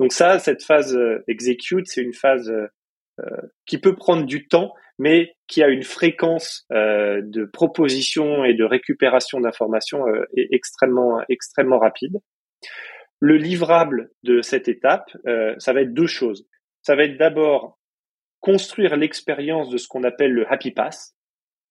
Donc 0.00 0.12
ça, 0.12 0.38
cette 0.38 0.62
phase 0.62 0.96
euh, 0.96 1.22
execute, 1.28 1.86
c'est 1.86 2.02
une 2.02 2.14
phase 2.14 2.52
qui 3.64 3.78
peut 3.78 3.94
prendre 3.94 4.26
du 4.26 4.48
temps, 4.48 4.72
mais 4.98 5.36
qui 5.48 5.62
a 5.62 5.68
une 5.68 5.82
fréquence 5.82 6.66
euh, 6.72 7.20
de 7.22 7.44
proposition 7.44 8.44
et 8.44 8.54
de 8.54 8.64
récupération 8.64 9.40
d'informations 9.40 10.06
euh, 10.06 10.24
extrêmement 10.36 11.20
extrêmement 11.28 11.78
rapide. 11.78 12.18
Le 13.20 13.36
livrable 13.36 14.10
de 14.22 14.42
cette 14.42 14.68
étape, 14.68 15.10
euh, 15.26 15.54
ça 15.58 15.72
va 15.72 15.82
être 15.82 15.94
deux 15.94 16.06
choses. 16.06 16.46
Ça 16.82 16.94
va 16.96 17.04
être 17.04 17.16
d'abord 17.16 17.78
construire 18.44 18.94
l'expérience 18.96 19.70
de 19.70 19.78
ce 19.78 19.88
qu'on 19.88 20.04
appelle 20.04 20.32
le 20.32 20.46
happy 20.52 20.70
pass. 20.70 21.16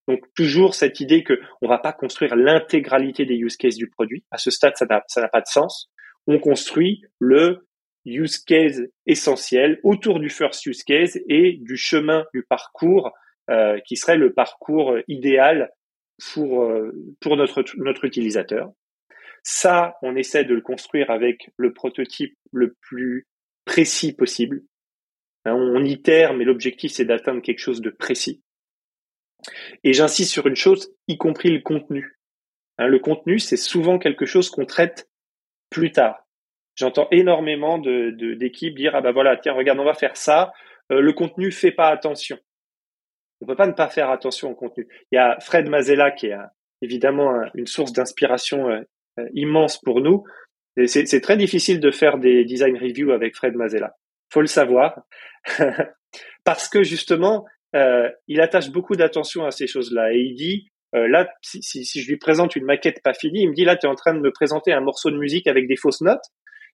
Donc 0.07 0.21
toujours 0.36 0.74
cette 0.74 0.99
idée 0.99 1.24
que 1.24 1.39
on 1.61 1.67
va 1.67 1.78
pas 1.78 1.93
construire 1.93 2.36
l'intégralité 2.36 3.26
des 3.26 3.36
use 3.36 3.57
cases 3.57 3.76
du 3.76 3.91
produit. 3.91 4.26
À 4.32 4.39
ce 4.39 4.49
stade, 4.49 4.74
ça 4.76 4.88
n'a 4.88 5.28
pas 5.30 5.41
de 5.41 5.47
sens. 5.47 5.91
On 6.26 6.39
construit 6.39 7.03
le 7.19 7.67
use 8.05 8.39
case 8.39 8.88
essentiel 9.05 9.80
autour 9.84 10.19
du 10.19 10.30
first 10.30 10.65
use 10.65 10.84
case 10.84 11.19
et 11.30 11.59
du 11.61 11.78
chemin 11.78 12.26
du 12.34 12.43
parcours 12.43 13.11
euh, 13.51 13.80
qui 13.86 13.95
serait 13.95 14.17
le 14.17 14.34
parcours 14.34 14.97
idéal 15.07 15.69
pour 16.34 16.63
euh, 16.63 16.91
pour 17.21 17.38
notre 17.38 17.63
notre 17.78 18.05
utilisateur. 18.05 18.71
Ça, 19.43 19.95
on 20.01 20.15
essaie 20.15 20.43
de 20.43 20.55
le 20.55 20.61
construire 20.61 21.11
avec 21.11 21.51
le 21.55 21.71
prototype 21.71 22.36
le 22.51 22.76
plus 22.82 23.28
précis 23.63 24.15
possible. 24.15 24.63
Hein, 25.46 25.54
on 25.54 25.84
itère, 25.84 26.34
mais 26.34 26.46
l'objectif 26.46 26.91
c'est 26.91 27.06
d'atteindre 27.06 27.41
quelque 27.41 27.60
chose 27.60 27.82
de 27.82 27.89
précis. 27.89 28.41
Et 29.84 29.94
j'insiste 29.94 30.32
sur 30.32 30.48
une 30.48 30.56
chose, 30.56 30.94
y 31.08 31.18
compris 31.18 31.50
le 31.50 31.62
contenu. 31.62 32.20
Hein, 32.78 32.88
le 32.88 33.00
contenu, 33.00 33.39
c'est 33.39 33.58
souvent 33.58 34.00
quelque 34.00 34.26
chose 34.26 34.50
qu'on 34.50 34.66
traite 34.66 35.10
plus 35.70 35.91
tard. 35.91 36.24
J'entends 36.76 37.08
énormément 37.12 37.78
de, 37.78 38.12
d'équipes 38.36 38.76
dire 38.76 38.96
ah 38.96 39.02
ben 39.02 39.12
voilà 39.12 39.38
tiens 39.38 39.54
regarde 39.54 39.80
on 39.80 39.86
va 39.86 39.94
faire 39.94 40.18
ça 40.18 40.54
euh, 40.91 41.02
le 41.02 41.14
contenu 41.14 41.52
fait 41.52 41.72
pas 41.72 41.89
attention 41.89 42.39
on 43.41 43.46
peut 43.46 43.56
pas 43.56 43.68
ne 43.68 43.74
pas 43.74 43.89
faire 43.89 44.10
attention 44.10 44.50
au 44.50 44.56
contenu 44.56 44.88
il 45.12 45.16
y 45.16 45.20
a 45.20 45.39
Fred 45.39 45.70
Mazella 45.70 46.10
qui 46.10 46.28
est 46.28 46.38
évidemment 46.82 47.44
une 47.54 47.68
source 47.68 47.94
d'inspiration 47.94 48.70
euh, 48.70 48.82
euh, 49.20 49.30
immense 49.36 49.80
pour 49.80 50.02
nous 50.02 50.24
c'est 50.88 51.22
très 51.22 51.38
difficile 51.38 51.80
de 51.80 51.91
faire 51.91 52.18
des 52.18 52.44
design 52.44 52.76
reviews 52.76 53.12
avec 53.12 53.36
Fred 53.36 53.54
Mazella 53.54 53.96
faut 54.34 54.42
le 54.42 54.48
savoir 54.48 55.02
parce 56.44 56.68
que 56.68 56.84
justement 56.84 57.46
il 58.28 58.40
attache 58.40 58.70
beaucoup 58.70 58.96
d'attention 58.96 59.46
à 59.46 59.52
ces 59.52 59.66
choses 59.66 59.92
là 59.92 60.14
et 60.14 60.18
il 60.18 60.36
dit 60.36 60.68
là, 60.94 61.28
si, 61.42 61.84
je 61.86 62.08
lui 62.08 62.18
présente 62.18 62.56
une 62.56 62.66
maquette 62.66 63.02
pas 63.02 63.16
finie, 63.16 63.42
il 63.42 63.50
me 63.50 63.56
dit 63.56 63.66
là, 63.66 63.76
tu 63.76 63.88
es 63.88 63.90
en 63.90 63.96
train 63.96 64.14
de 64.14 64.20
me 64.20 64.32
présenter 64.32 64.72
un 64.74 64.82
morceau 64.82 65.10
de 65.10 65.18
musique 65.18 65.48
avec 65.48 65.68
des 65.68 65.76
fausses 65.76 66.02
notes 66.02 66.26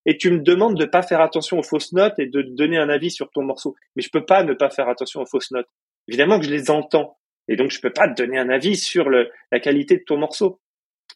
et 0.06 0.18
tu 0.18 0.32
me 0.32 0.40
demandes 0.40 0.78
de 0.78 0.86
pas 0.86 1.02
faire 1.02 1.22
attention 1.22 1.60
aux 1.60 1.64
fausses 1.64 1.94
notes 1.94 2.18
et 2.20 2.28
de 2.28 2.42
donner 2.42 2.78
un 2.78 2.90
avis 2.90 3.12
sur 3.12 3.30
ton 3.32 3.44
morceau. 3.44 3.76
Mais 3.96 4.02
je 4.02 4.10
peux 4.10 4.26
pas 4.26 4.44
ne 4.44 4.54
pas 4.54 4.70
faire 4.70 4.88
attention 4.90 5.22
aux 5.22 5.26
fausses 5.26 5.52
notes. 5.52 5.68
Évidemment 6.08 6.40
que 6.40 6.46
je 6.46 6.52
les 6.52 6.72
entends. 6.72 7.18
Et 7.48 7.56
donc, 7.56 7.72
je 7.72 7.82
peux 7.82 7.92
pas 7.92 8.08
te 8.08 8.22
donner 8.22 8.38
un 8.38 8.50
avis 8.50 8.76
sur 8.76 9.10
la 9.10 9.60
qualité 9.60 9.98
de 9.98 10.04
ton 10.06 10.18
morceau. 10.18 10.62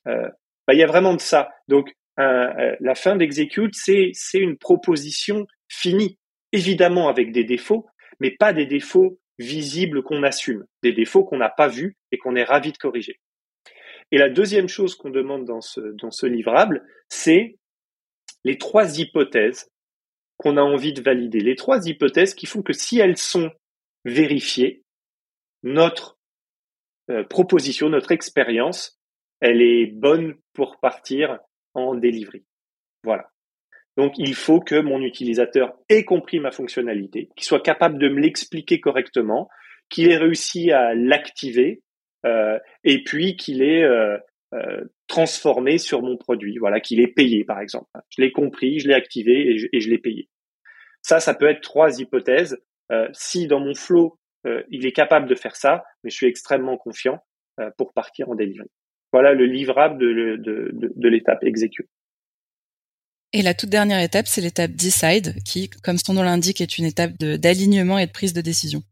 Euh, 0.08 0.28
bah, 0.68 0.74
il 0.74 0.80
y 0.80 0.84
a 0.84 0.88
vraiment 0.88 1.14
de 1.14 1.22
ça. 1.22 1.50
Donc, 1.68 1.94
euh, 2.20 2.76
la 2.80 2.96
fin 2.96 3.16
d'execute, 3.16 3.74
c'est, 3.76 4.12
c'est 4.14 4.40
une 4.40 4.58
proposition 4.58 5.46
finie. 5.70 6.18
Évidemment 6.54 7.10
avec 7.10 7.34
des 7.34 7.44
défauts, 7.44 7.88
mais 8.22 8.32
pas 8.32 8.54
des 8.54 8.66
défauts 8.66 9.20
visibles 9.40 10.04
qu'on 10.04 10.24
assume. 10.24 10.66
Des 10.82 10.94
défauts 10.94 11.26
qu'on 11.26 11.38
n'a 11.38 11.50
pas 11.50 11.68
vus 11.68 11.98
et 12.12 12.18
qu'on 12.18 12.36
est 12.36 12.44
ravi 12.44 12.72
de 12.72 12.78
corriger. 12.78 13.20
Et 14.12 14.18
la 14.18 14.30
deuxième 14.30 14.70
chose 14.70 14.96
qu'on 14.96 15.10
demande 15.10 15.44
dans 15.46 15.62
ce, 15.62 15.82
dans 15.82 16.12
ce 16.12 16.26
livrable, 16.26 16.86
c'est 17.10 17.58
les 18.44 18.58
trois 18.58 19.00
hypothèses 19.00 19.70
qu'on 20.38 20.58
a 20.58 20.62
envie 20.62 20.94
de 20.94 21.02
valider. 21.02 21.40
Les 21.40 21.56
trois 21.56 21.88
hypothèses 21.88 22.34
qui 22.34 22.46
font 22.46 22.62
que 22.62 22.74
si 22.74 23.00
elles 23.00 23.18
sont 23.18 23.52
vérifiées, 24.06 24.84
notre 25.64 26.18
euh, 27.10 27.24
proposition, 27.24 27.90
notre 27.90 28.12
expérience, 28.12 29.00
elle 29.40 29.62
est 29.62 29.88
bonne 29.88 30.36
pour 30.54 30.80
partir 30.80 31.40
en 31.74 31.96
delivery. 31.96 32.46
Voilà. 33.04 33.33
Donc 33.98 34.14
il 34.18 34.34
faut 34.34 34.60
que 34.60 34.80
mon 34.80 35.02
utilisateur 35.02 35.74
ait 35.90 36.04
compris 36.04 36.40
ma 36.40 36.52
fonctionnalité, 36.52 37.30
qu'il 37.36 37.46
soit 37.46 37.62
capable 37.62 38.00
de 38.00 38.10
me 38.10 38.20
l'expliquer 38.20 38.80
correctement, 38.80 39.50
qu'il 39.90 40.10
ait 40.10 40.18
réussi 40.18 40.72
à 40.72 40.96
l'activer, 40.96 41.84
euh, 42.26 42.58
et 42.84 43.04
puis 43.04 43.36
qu'il 43.36 43.62
ait 43.62 43.84
euh, 43.84 44.18
euh, 44.54 44.84
transformé 45.08 45.78
sur 45.78 46.02
mon 46.02 46.18
produit, 46.18 46.58
voilà, 46.58 46.80
qu'il 46.80 47.00
est 47.02 47.08
payé 47.08 47.44
par 47.44 47.60
exemple. 47.60 47.88
Je 48.10 48.22
l'ai 48.22 48.32
compris, 48.32 48.80
je 48.80 48.88
l'ai 48.88 48.94
activé 48.94 49.50
et 49.50 49.80
je, 49.80 49.90
l'ai 49.90 49.98
payé. 49.98 50.30
Ça, 51.02 51.20
ça 51.20 51.34
peut 51.34 51.48
être 51.48 51.62
trois 51.62 52.00
hypothèses. 52.00 52.58
Si 53.12 53.48
dans 53.48 53.60
mon 53.60 53.74
flow, 53.74 54.20
il 54.70 54.86
est 54.86 54.92
capable 54.92 55.28
de 55.28 55.34
faire 55.34 55.56
ça, 55.56 55.84
mais 56.04 56.12
je 56.12 56.16
suis 56.16 56.28
extrêmement 56.28 56.78
confiant 56.78 57.20
pour 57.78 57.92
partir 57.92 58.30
en 58.30 58.36
delivery. 58.36 58.70
Voilà 59.12 59.34
le 59.34 59.46
livrable 59.46 59.98
de, 59.98 60.38
de, 60.38 61.08
l'étape 61.10 61.44
execute. 61.44 61.90
Et 63.34 63.42
la 63.42 63.56
toute 63.56 63.70
dernière 63.70 64.00
étape, 64.00 64.28
c'est 64.28 64.42
l'étape 64.42 64.72
Decide, 64.72 65.42
qui, 65.44 65.68
comme 65.68 65.98
son 65.98 66.14
nom 66.14 66.22
l'indique, 66.22 66.62
est 66.62 66.78
une 66.78 66.86
étape 66.86 67.18
d'alignement 67.18 67.98
et 67.98 68.06
de 68.06 68.12
prise 68.12 68.34
de 68.34 68.42
décision. 68.42 68.84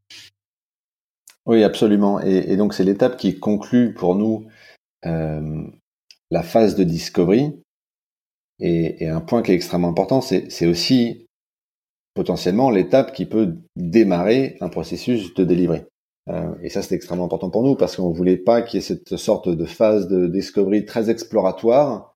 Oui, 1.45 1.63
absolument. 1.63 2.19
Et, 2.19 2.55
donc 2.57 2.73
c'est 2.73 2.83
l'étape 2.83 3.17
qui 3.17 3.39
conclut 3.39 3.93
pour 3.93 4.15
nous 4.15 4.47
euh, 5.05 5.63
la 6.31 6.43
phase 6.43 6.75
de 6.75 6.83
discovery. 6.83 7.51
Et, 8.59 9.07
un 9.07 9.21
point 9.21 9.43
qui 9.43 9.51
est 9.51 9.55
extrêmement 9.55 9.89
important, 9.89 10.21
c'est 10.21 10.67
aussi 10.67 11.27
potentiellement 12.13 12.69
l'étape 12.71 13.13
qui 13.13 13.25
peut 13.25 13.57
démarrer 13.75 14.57
un 14.59 14.69
processus 14.69 15.33
de 15.35 15.43
delivery. 15.43 15.81
Euh, 16.29 16.53
et 16.61 16.69
ça, 16.69 16.81
c'est 16.81 16.95
extrêmement 16.95 17.25
important 17.25 17.49
pour 17.49 17.63
nous 17.63 17.75
parce 17.75 17.95
qu'on 17.95 18.11
voulait 18.11 18.37
pas 18.37 18.61
qu'il 18.61 18.79
y 18.79 18.83
ait 18.83 18.85
cette 18.85 19.17
sorte 19.17 19.49
de 19.49 19.65
phase 19.65 20.07
de 20.07 20.27
discovery 20.27 20.85
très 20.85 21.09
exploratoire. 21.09 22.10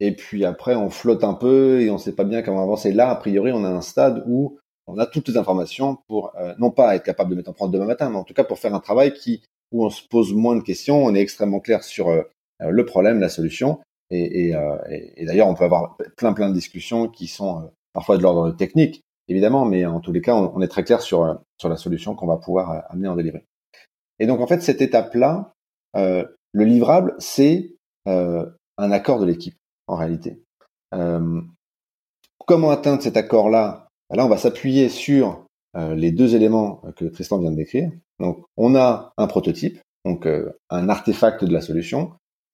Et 0.00 0.14
puis 0.16 0.44
après, 0.44 0.74
on 0.74 0.90
flotte 0.90 1.24
un 1.24 1.34
peu 1.34 1.80
et 1.80 1.90
on 1.90 1.98
sait 1.98 2.14
pas 2.14 2.24
bien 2.24 2.42
comment 2.42 2.62
avancer. 2.62 2.92
Là, 2.92 3.10
a 3.10 3.16
priori, 3.16 3.52
on 3.52 3.64
a 3.64 3.68
un 3.68 3.82
stade 3.82 4.24
où 4.26 4.58
on 4.86 4.98
a 4.98 5.06
toutes 5.06 5.28
les 5.28 5.36
informations 5.36 5.98
pour 6.08 6.32
euh, 6.36 6.54
non 6.58 6.70
pas 6.70 6.96
être 6.96 7.04
capable 7.04 7.30
de 7.30 7.36
mettre 7.36 7.50
en 7.50 7.52
prendre 7.54 7.72
demain 7.72 7.84
matin, 7.86 8.10
mais 8.10 8.16
en 8.16 8.24
tout 8.24 8.34
cas 8.34 8.44
pour 8.44 8.58
faire 8.58 8.74
un 8.74 8.80
travail 8.80 9.12
qui 9.12 9.42
où 9.72 9.84
on 9.84 9.90
se 9.90 10.02
pose 10.08 10.32
moins 10.34 10.56
de 10.56 10.62
questions, 10.62 11.04
on 11.04 11.14
est 11.14 11.20
extrêmement 11.20 11.60
clair 11.60 11.84
sur 11.84 12.08
euh, 12.08 12.22
le 12.58 12.84
problème, 12.84 13.20
la 13.20 13.28
solution. 13.28 13.78
Et, 14.10 14.48
et, 14.48 14.56
et 15.16 15.24
d'ailleurs, 15.24 15.46
on 15.46 15.54
peut 15.54 15.62
avoir 15.62 15.96
plein 16.16 16.32
plein 16.32 16.48
de 16.48 16.54
discussions 16.54 17.06
qui 17.06 17.28
sont 17.28 17.70
parfois 17.92 18.16
de 18.16 18.22
l'ordre 18.22 18.50
technique, 18.50 19.02
évidemment, 19.28 19.64
mais 19.64 19.86
en 19.86 20.00
tous 20.00 20.12
les 20.12 20.20
cas, 20.20 20.34
on, 20.34 20.60
est 20.60 20.68
très 20.68 20.84
clair 20.84 21.00
sur, 21.00 21.22
euh, 21.22 21.34
sur 21.58 21.68
la 21.68 21.76
solution 21.76 22.14
qu'on 22.14 22.26
va 22.26 22.36
pouvoir 22.36 22.70
euh, 22.70 22.80
amener 22.90 23.08
en 23.08 23.16
délivrer. 23.16 23.44
Et 24.18 24.26
donc, 24.26 24.40
en 24.40 24.46
fait, 24.46 24.60
cette 24.60 24.82
étape-là, 24.82 25.52
euh, 25.96 26.24
le 26.52 26.64
livrable, 26.64 27.14
c'est 27.18 27.74
un 28.06 28.90
accord 28.90 29.20
de 29.20 29.26
l'équipe, 29.26 29.54
en 29.90 29.96
réalité. 29.96 30.42
comment 32.46 32.70
atteindre 32.70 33.02
cet 33.02 33.16
accord-là? 33.16 33.88
Ben 34.08 34.16
Là, 34.16 34.26
on 34.26 34.28
va 34.28 34.38
s'appuyer 34.38 34.88
sur 34.88 35.46
les 35.74 36.10
deux 36.10 36.34
éléments 36.34 36.82
que 36.96 37.04
Tristan 37.04 37.38
vient 37.38 37.52
de 37.52 37.56
décrire. 37.56 37.90
Donc, 38.18 38.44
on 38.56 38.74
a 38.74 39.12
un 39.16 39.26
prototype, 39.26 39.78
donc 40.04 40.26
un 40.70 40.88
artefact 40.88 41.44
de 41.44 41.52
la 41.52 41.60
solution. 41.60 42.12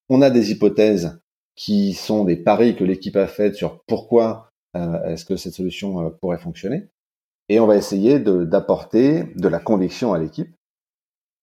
On 0.08 0.22
a 0.22 0.30
des 0.30 0.50
hypothèses 0.50 1.18
qui 1.56 1.94
sont 1.94 2.24
des 2.24 2.36
paris 2.36 2.76
que 2.76 2.84
l'équipe 2.84 3.16
a 3.16 3.26
faites 3.26 3.54
sur 3.54 3.82
pourquoi 3.86 4.50
euh, 4.76 5.02
est-ce 5.04 5.24
que 5.24 5.36
cette 5.36 5.54
solution 5.54 6.06
euh, 6.06 6.10
pourrait 6.10 6.38
fonctionner 6.38 6.88
Et 7.48 7.58
on 7.58 7.66
va 7.66 7.76
essayer 7.76 8.20
d'apporter 8.20 9.24
de, 9.34 9.48
la 9.48 9.58
conviction 9.58 10.12
à 10.12 10.18
l'équipe. 10.18 10.54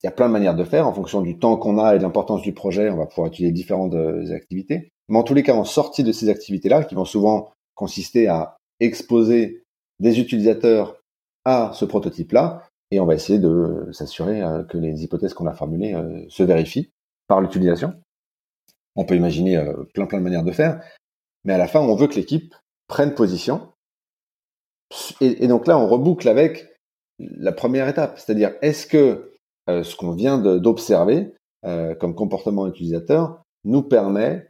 Il 0.02 0.06
y 0.06 0.10
a 0.10 0.12
plein 0.12 0.28
de 0.28 0.34
manières 0.34 0.56
de 0.56 0.64
faire 0.64 0.88
en 0.88 0.94
fonction 0.94 1.22
du 1.22 1.40
temps 1.40 1.58
qu'on 1.58 1.80
a 1.80 1.96
et 1.96 1.98
de 1.98 2.04
l'importance 2.04 2.42
du 2.42 2.54
projet. 2.54 2.90
On 2.90 2.98
va 2.98 3.08
pouvoir 3.08 3.28
utiliser 3.28 3.52
différentes 3.52 3.96
euh, 3.96 4.34
activités. 4.36 4.93
Mais 5.10 5.18
en 5.18 5.24
tous 5.24 5.34
les 5.34 5.44
cas, 5.44 5.56
en 5.56 5.66
sortie 5.66 6.04
de 6.04 6.12
ces 6.12 6.30
activités-là, 6.30 6.84
qui 6.84 6.96
vont 6.96 7.06
souvent 7.06 7.52
consister 7.76 8.28
à 8.28 8.58
exposer 8.80 9.64
des 10.00 10.20
utilisateurs 10.20 11.02
à 11.46 11.72
ce 11.74 11.86
prototype-là, 11.86 12.64
et 12.92 13.00
on 13.00 13.06
va 13.06 13.16
essayer 13.16 13.40
de 13.40 13.90
s'assurer 13.92 14.42
que 14.70 14.78
les 14.78 15.04
hypothèses 15.04 15.34
qu'on 15.34 15.48
a 15.48 15.54
formulées 15.54 15.96
se 16.30 16.44
vérifient 16.44 16.92
par 17.28 17.42
l'utilisation. 17.42 17.94
On 18.96 19.06
peut 19.06 19.16
imaginer 19.16 19.60
plein 19.94 20.06
plein 20.06 20.20
de 20.20 20.24
manières 20.24 20.44
de 20.44 20.52
faire, 20.52 20.82
mais 21.44 21.54
à 21.54 21.58
la 21.58 21.68
fin, 21.68 21.80
on 21.80 21.96
veut 21.96 22.08
que 22.08 22.16
l'équipe 22.16 22.54
prennent 22.88 23.16
position. 23.16 23.70
Et, 25.22 25.48
donc 25.48 25.68
là, 25.68 25.78
on 25.78 25.88
reboucle 25.88 26.30
avec 26.30 26.68
la 27.20 27.52
première 27.52 27.88
étape, 27.88 28.20
c'est-à-dire 28.20 28.54
est-ce 28.62 28.86
que 28.86 29.32
euh, 29.70 29.84
ce 29.84 29.96
qu'on 29.96 30.12
vient 30.12 30.38
d'observer 30.38 31.34
euh, 31.66 31.96
comme 31.96 32.16
comportement 32.16 32.68
utilisateur 32.68 33.42
nous 33.64 33.82
permet 33.82 34.50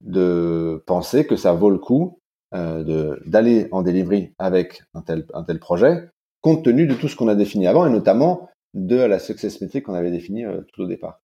de 0.00 0.82
penser 0.86 1.26
que 1.26 1.36
ça 1.36 1.52
vaut 1.52 1.70
le 1.70 1.78
coup 1.78 2.18
euh, 2.54 3.16
d'aller 3.26 3.68
en 3.70 3.82
delivery 3.82 4.32
avec 4.38 4.82
un 4.94 5.02
tel, 5.02 5.26
un 5.34 5.44
tel 5.44 5.58
projet, 5.58 6.08
compte 6.40 6.64
tenu 6.64 6.86
de 6.86 6.94
tout 6.94 7.08
ce 7.08 7.16
qu'on 7.16 7.28
a 7.28 7.34
défini 7.34 7.66
avant, 7.66 7.86
et 7.86 7.90
notamment 7.90 8.48
de 8.74 8.96
la 8.96 9.18
success 9.18 9.60
metric 9.60 9.84
qu'on 9.84 9.94
avait 9.94 10.10
défini 10.10 10.44
tout 10.72 10.82
au 10.82 10.86
départ. 10.86 11.20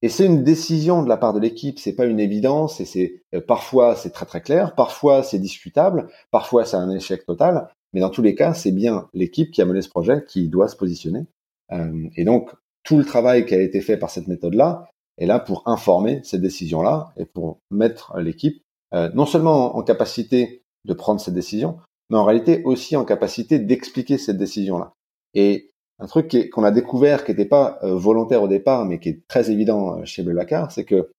Et 0.00 0.08
c'est 0.08 0.26
une 0.26 0.44
décision 0.44 1.02
de 1.02 1.08
la 1.08 1.16
part 1.16 1.32
de 1.32 1.40
l'équipe, 1.40 1.78
c'est 1.78 1.94
pas 1.94 2.04
une 2.04 2.20
évidence, 2.20 2.80
et 2.80 2.84
c'est 2.84 3.22
euh, 3.34 3.40
parfois 3.40 3.96
c'est 3.96 4.10
très 4.10 4.26
très 4.26 4.40
clair, 4.40 4.74
parfois 4.76 5.22
c'est 5.24 5.40
discutable, 5.40 6.08
parfois 6.30 6.64
c'est 6.64 6.76
un 6.76 6.90
échec 6.90 7.26
total, 7.26 7.68
mais 7.92 8.00
dans 8.00 8.10
tous 8.10 8.22
les 8.22 8.34
cas, 8.34 8.54
c'est 8.54 8.70
bien 8.70 9.08
l'équipe 9.12 9.50
qui 9.50 9.60
a 9.60 9.64
mené 9.64 9.82
ce 9.82 9.88
projet 9.88 10.24
qui 10.24 10.48
doit 10.48 10.68
se 10.68 10.76
positionner. 10.76 11.26
Euh, 11.72 12.08
et 12.16 12.24
donc 12.24 12.50
tout 12.84 12.96
le 12.96 13.04
travail 13.04 13.44
qui 13.44 13.54
a 13.54 13.60
été 13.60 13.80
fait 13.80 13.96
par 13.96 14.10
cette 14.10 14.28
méthode-là 14.28 14.88
est 15.18 15.26
là 15.26 15.38
pour 15.38 15.62
informer 15.66 16.20
cette 16.24 16.40
décision-là 16.40 17.12
et 17.16 17.24
pour 17.24 17.58
mettre 17.70 18.16
l'équipe 18.18 18.62
euh, 18.94 19.10
non 19.14 19.26
seulement 19.26 19.76
en 19.76 19.82
capacité 19.82 20.62
de 20.84 20.94
prendre 20.94 21.20
cette 21.20 21.34
décision, 21.34 21.78
mais 22.10 22.16
en 22.16 22.24
réalité 22.24 22.62
aussi 22.64 22.96
en 22.96 23.04
capacité 23.04 23.58
d'expliquer 23.58 24.16
cette 24.16 24.38
décision-là. 24.38 24.92
Et 25.34 25.70
un 25.98 26.06
truc 26.06 26.50
qu'on 26.50 26.64
a 26.64 26.70
découvert 26.70 27.24
qui 27.24 27.32
n'était 27.32 27.44
pas 27.44 27.78
euh, 27.82 27.94
volontaire 27.94 28.42
au 28.42 28.48
départ, 28.48 28.86
mais 28.86 28.98
qui 28.98 29.10
est 29.10 29.26
très 29.28 29.50
évident 29.50 29.98
euh, 29.98 30.04
chez 30.04 30.22
Blablacar, 30.22 30.72
c'est 30.72 30.84
que 30.84 31.10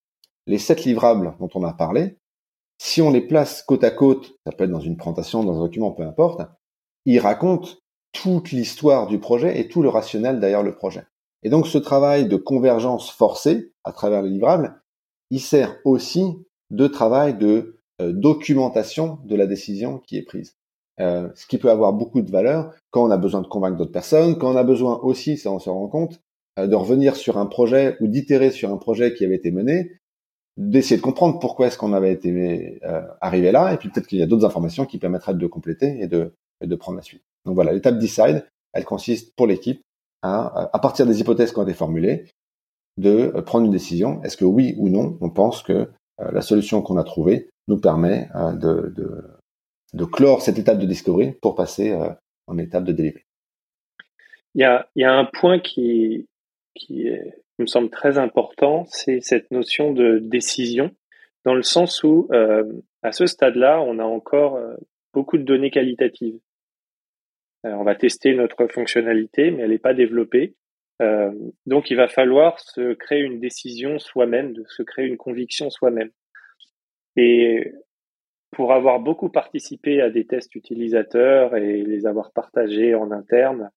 les 0.46 0.58
sept 0.58 0.84
livrables 0.84 1.34
dont 1.38 1.50
on 1.54 1.62
a 1.62 1.72
parlé, 1.72 2.16
si 2.78 3.02
on 3.02 3.10
les 3.10 3.20
place 3.20 3.62
côte 3.62 3.84
à 3.84 3.90
côte, 3.90 4.34
ça 4.46 4.52
peut 4.52 4.64
être 4.64 4.70
dans 4.70 4.80
une 4.80 4.96
présentation, 4.96 5.44
dans 5.44 5.58
un 5.58 5.64
document, 5.64 5.92
peu 5.92 6.02
importe, 6.02 6.40
ils 7.04 7.20
racontent 7.20 7.68
toute 8.12 8.50
l'histoire 8.50 9.06
du 9.06 9.20
projet 9.20 9.60
et 9.60 9.68
tout 9.68 9.82
le 9.82 9.90
rationnel 9.90 10.40
derrière 10.40 10.62
le 10.62 10.74
projet. 10.74 11.04
Et 11.42 11.50
donc 11.50 11.66
ce 11.66 11.78
travail 11.78 12.26
de 12.26 12.36
convergence 12.36 13.10
forcée 13.10 13.69
à 13.84 13.92
travers 13.92 14.22
les 14.22 14.30
livrables, 14.30 14.80
il 15.30 15.40
sert 15.40 15.76
aussi 15.84 16.24
de 16.70 16.86
travail 16.86 17.36
de 17.36 17.80
euh, 18.00 18.12
documentation 18.12 19.18
de 19.24 19.36
la 19.36 19.46
décision 19.46 19.98
qui 19.98 20.16
est 20.16 20.22
prise. 20.22 20.56
Euh, 21.00 21.28
ce 21.34 21.46
qui 21.46 21.56
peut 21.56 21.70
avoir 21.70 21.94
beaucoup 21.94 22.20
de 22.20 22.30
valeur 22.30 22.74
quand 22.90 23.06
on 23.06 23.10
a 23.10 23.16
besoin 23.16 23.40
de 23.40 23.46
convaincre 23.46 23.78
d'autres 23.78 23.92
personnes, 23.92 24.36
quand 24.36 24.52
on 24.52 24.56
a 24.56 24.64
besoin 24.64 24.98
aussi, 24.98 25.38
ça 25.38 25.50
on 25.50 25.58
se 25.58 25.70
rend 25.70 25.88
compte, 25.88 26.20
euh, 26.58 26.66
de 26.66 26.74
revenir 26.74 27.16
sur 27.16 27.38
un 27.38 27.46
projet 27.46 27.96
ou 28.00 28.06
d'itérer 28.06 28.50
sur 28.50 28.70
un 28.70 28.76
projet 28.76 29.14
qui 29.14 29.24
avait 29.24 29.36
été 29.36 29.50
mené, 29.50 29.92
d'essayer 30.58 30.96
de 30.96 31.02
comprendre 31.02 31.38
pourquoi 31.38 31.68
est-ce 31.68 31.78
qu'on 31.78 31.94
avait 31.94 32.12
été 32.12 32.80
euh, 32.84 33.02
arrivé 33.22 33.50
là, 33.50 33.72
et 33.72 33.78
puis 33.78 33.88
peut-être 33.88 34.08
qu'il 34.08 34.18
y 34.18 34.22
a 34.22 34.26
d'autres 34.26 34.44
informations 34.44 34.84
qui 34.84 34.98
permettraient 34.98 35.34
de 35.34 35.46
compléter 35.46 36.00
et 36.00 36.06
de, 36.06 36.34
de 36.62 36.74
prendre 36.74 36.96
la 36.96 37.02
suite. 37.02 37.22
Donc 37.46 37.54
voilà, 37.54 37.72
l'étape 37.72 37.98
decide, 37.98 38.44
elle 38.74 38.84
consiste 38.84 39.34
pour 39.36 39.46
l'équipe 39.46 39.80
à 40.22 40.78
partir 40.82 41.06
des 41.06 41.18
hypothèses 41.20 41.50
qui 41.50 41.58
ont 41.58 41.62
été 41.62 41.72
formulées, 41.72 42.26
de 43.00 43.40
prendre 43.40 43.66
une 43.66 43.72
décision. 43.72 44.22
Est-ce 44.22 44.36
que 44.36 44.44
oui 44.44 44.74
ou 44.78 44.88
non, 44.88 45.18
on 45.20 45.30
pense 45.30 45.62
que 45.62 45.88
la 46.18 46.42
solution 46.42 46.82
qu'on 46.82 46.98
a 46.98 47.04
trouvée 47.04 47.48
nous 47.66 47.80
permet 47.80 48.28
de, 48.34 48.92
de 49.92 50.04
clore 50.04 50.42
cette 50.42 50.58
étape 50.58 50.78
de 50.78 50.86
discovery 50.86 51.32
pour 51.40 51.54
passer 51.54 51.90
euh, 51.90 52.10
en 52.46 52.58
étape 52.58 52.84
de 52.84 52.92
delivery? 52.92 53.24
Il 54.54 54.62
y 54.96 55.04
a, 55.04 55.12
un 55.12 55.24
point 55.24 55.60
qui, 55.60 56.26
me 56.90 57.66
semble 57.66 57.90
très 57.90 58.18
important, 58.18 58.84
c'est 58.88 59.20
cette 59.20 59.50
notion 59.50 59.92
de 59.92 60.18
décision, 60.18 60.90
dans 61.44 61.54
le 61.54 61.62
sens 61.62 62.02
où, 62.02 62.26
euh, 62.32 62.64
à 63.02 63.12
ce 63.12 63.26
stade-là, 63.26 63.80
on 63.80 63.98
a 63.98 64.04
encore 64.04 64.56
euh, 64.56 64.74
beaucoup 65.14 65.38
de 65.38 65.44
données 65.44 65.70
qualitatives. 65.70 66.38
on 67.62 67.84
va 67.84 67.94
tester 67.94 68.34
notre 68.34 68.66
fonctionnalité, 68.66 69.50
mais 69.50 69.62
elle 69.62 69.70
n'est 69.70 69.78
pas 69.78 69.94
développée. 69.94 70.54
Donc, 71.66 71.90
il 71.90 71.96
va 71.96 72.08
falloir 72.08 72.60
se 72.60 72.92
créer 72.94 73.20
une 73.20 73.40
décision 73.40 73.98
soi-même, 73.98 74.52
de 74.52 74.64
se 74.68 74.82
créer 74.82 75.06
une 75.06 75.16
conviction 75.16 75.70
soi-même. 75.70 76.10
Et 77.16 77.72
pour 78.50 78.72
avoir 78.72 79.00
beaucoup 79.00 79.30
participé 79.30 80.02
à 80.02 80.10
des 80.10 80.26
tests 80.26 80.54
utilisateurs 80.54 81.56
et 81.56 81.82
les 81.82 82.06
avoir 82.06 82.32
partagés 82.32 82.94
en 82.94 83.10
interne, 83.12 83.70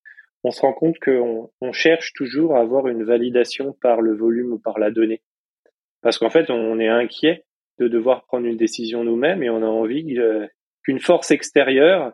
on 0.44 0.52
se 0.52 0.62
rend 0.62 0.74
compte 0.74 1.00
qu'on 1.00 1.50
on 1.62 1.72
cherche 1.72 2.14
toujours 2.14 2.56
à 2.56 2.60
avoir 2.60 2.88
une 2.88 3.04
validation 3.04 3.74
par 3.82 4.02
le 4.02 4.14
volume 4.14 4.54
ou 4.54 4.60
par 4.60 4.78
la 4.80 4.92
donnée. 4.92 5.22
Parce 6.02 6.18
qu'en 6.18 6.30
fait, 6.30 6.50
on 6.50 6.80
est 6.80 6.90
inquiet 6.90 7.46
de 7.80 7.88
devoir 7.88 8.26
prendre 8.26 8.46
une 8.46 8.58
décision 8.58 9.04
nous-mêmes 9.04 9.42
et 9.42 9.50
on 9.50 9.64
a 9.64 9.68
envie 9.68 10.20
qu'une 10.84 11.00
force 11.00 11.32
extérieure 11.32 12.14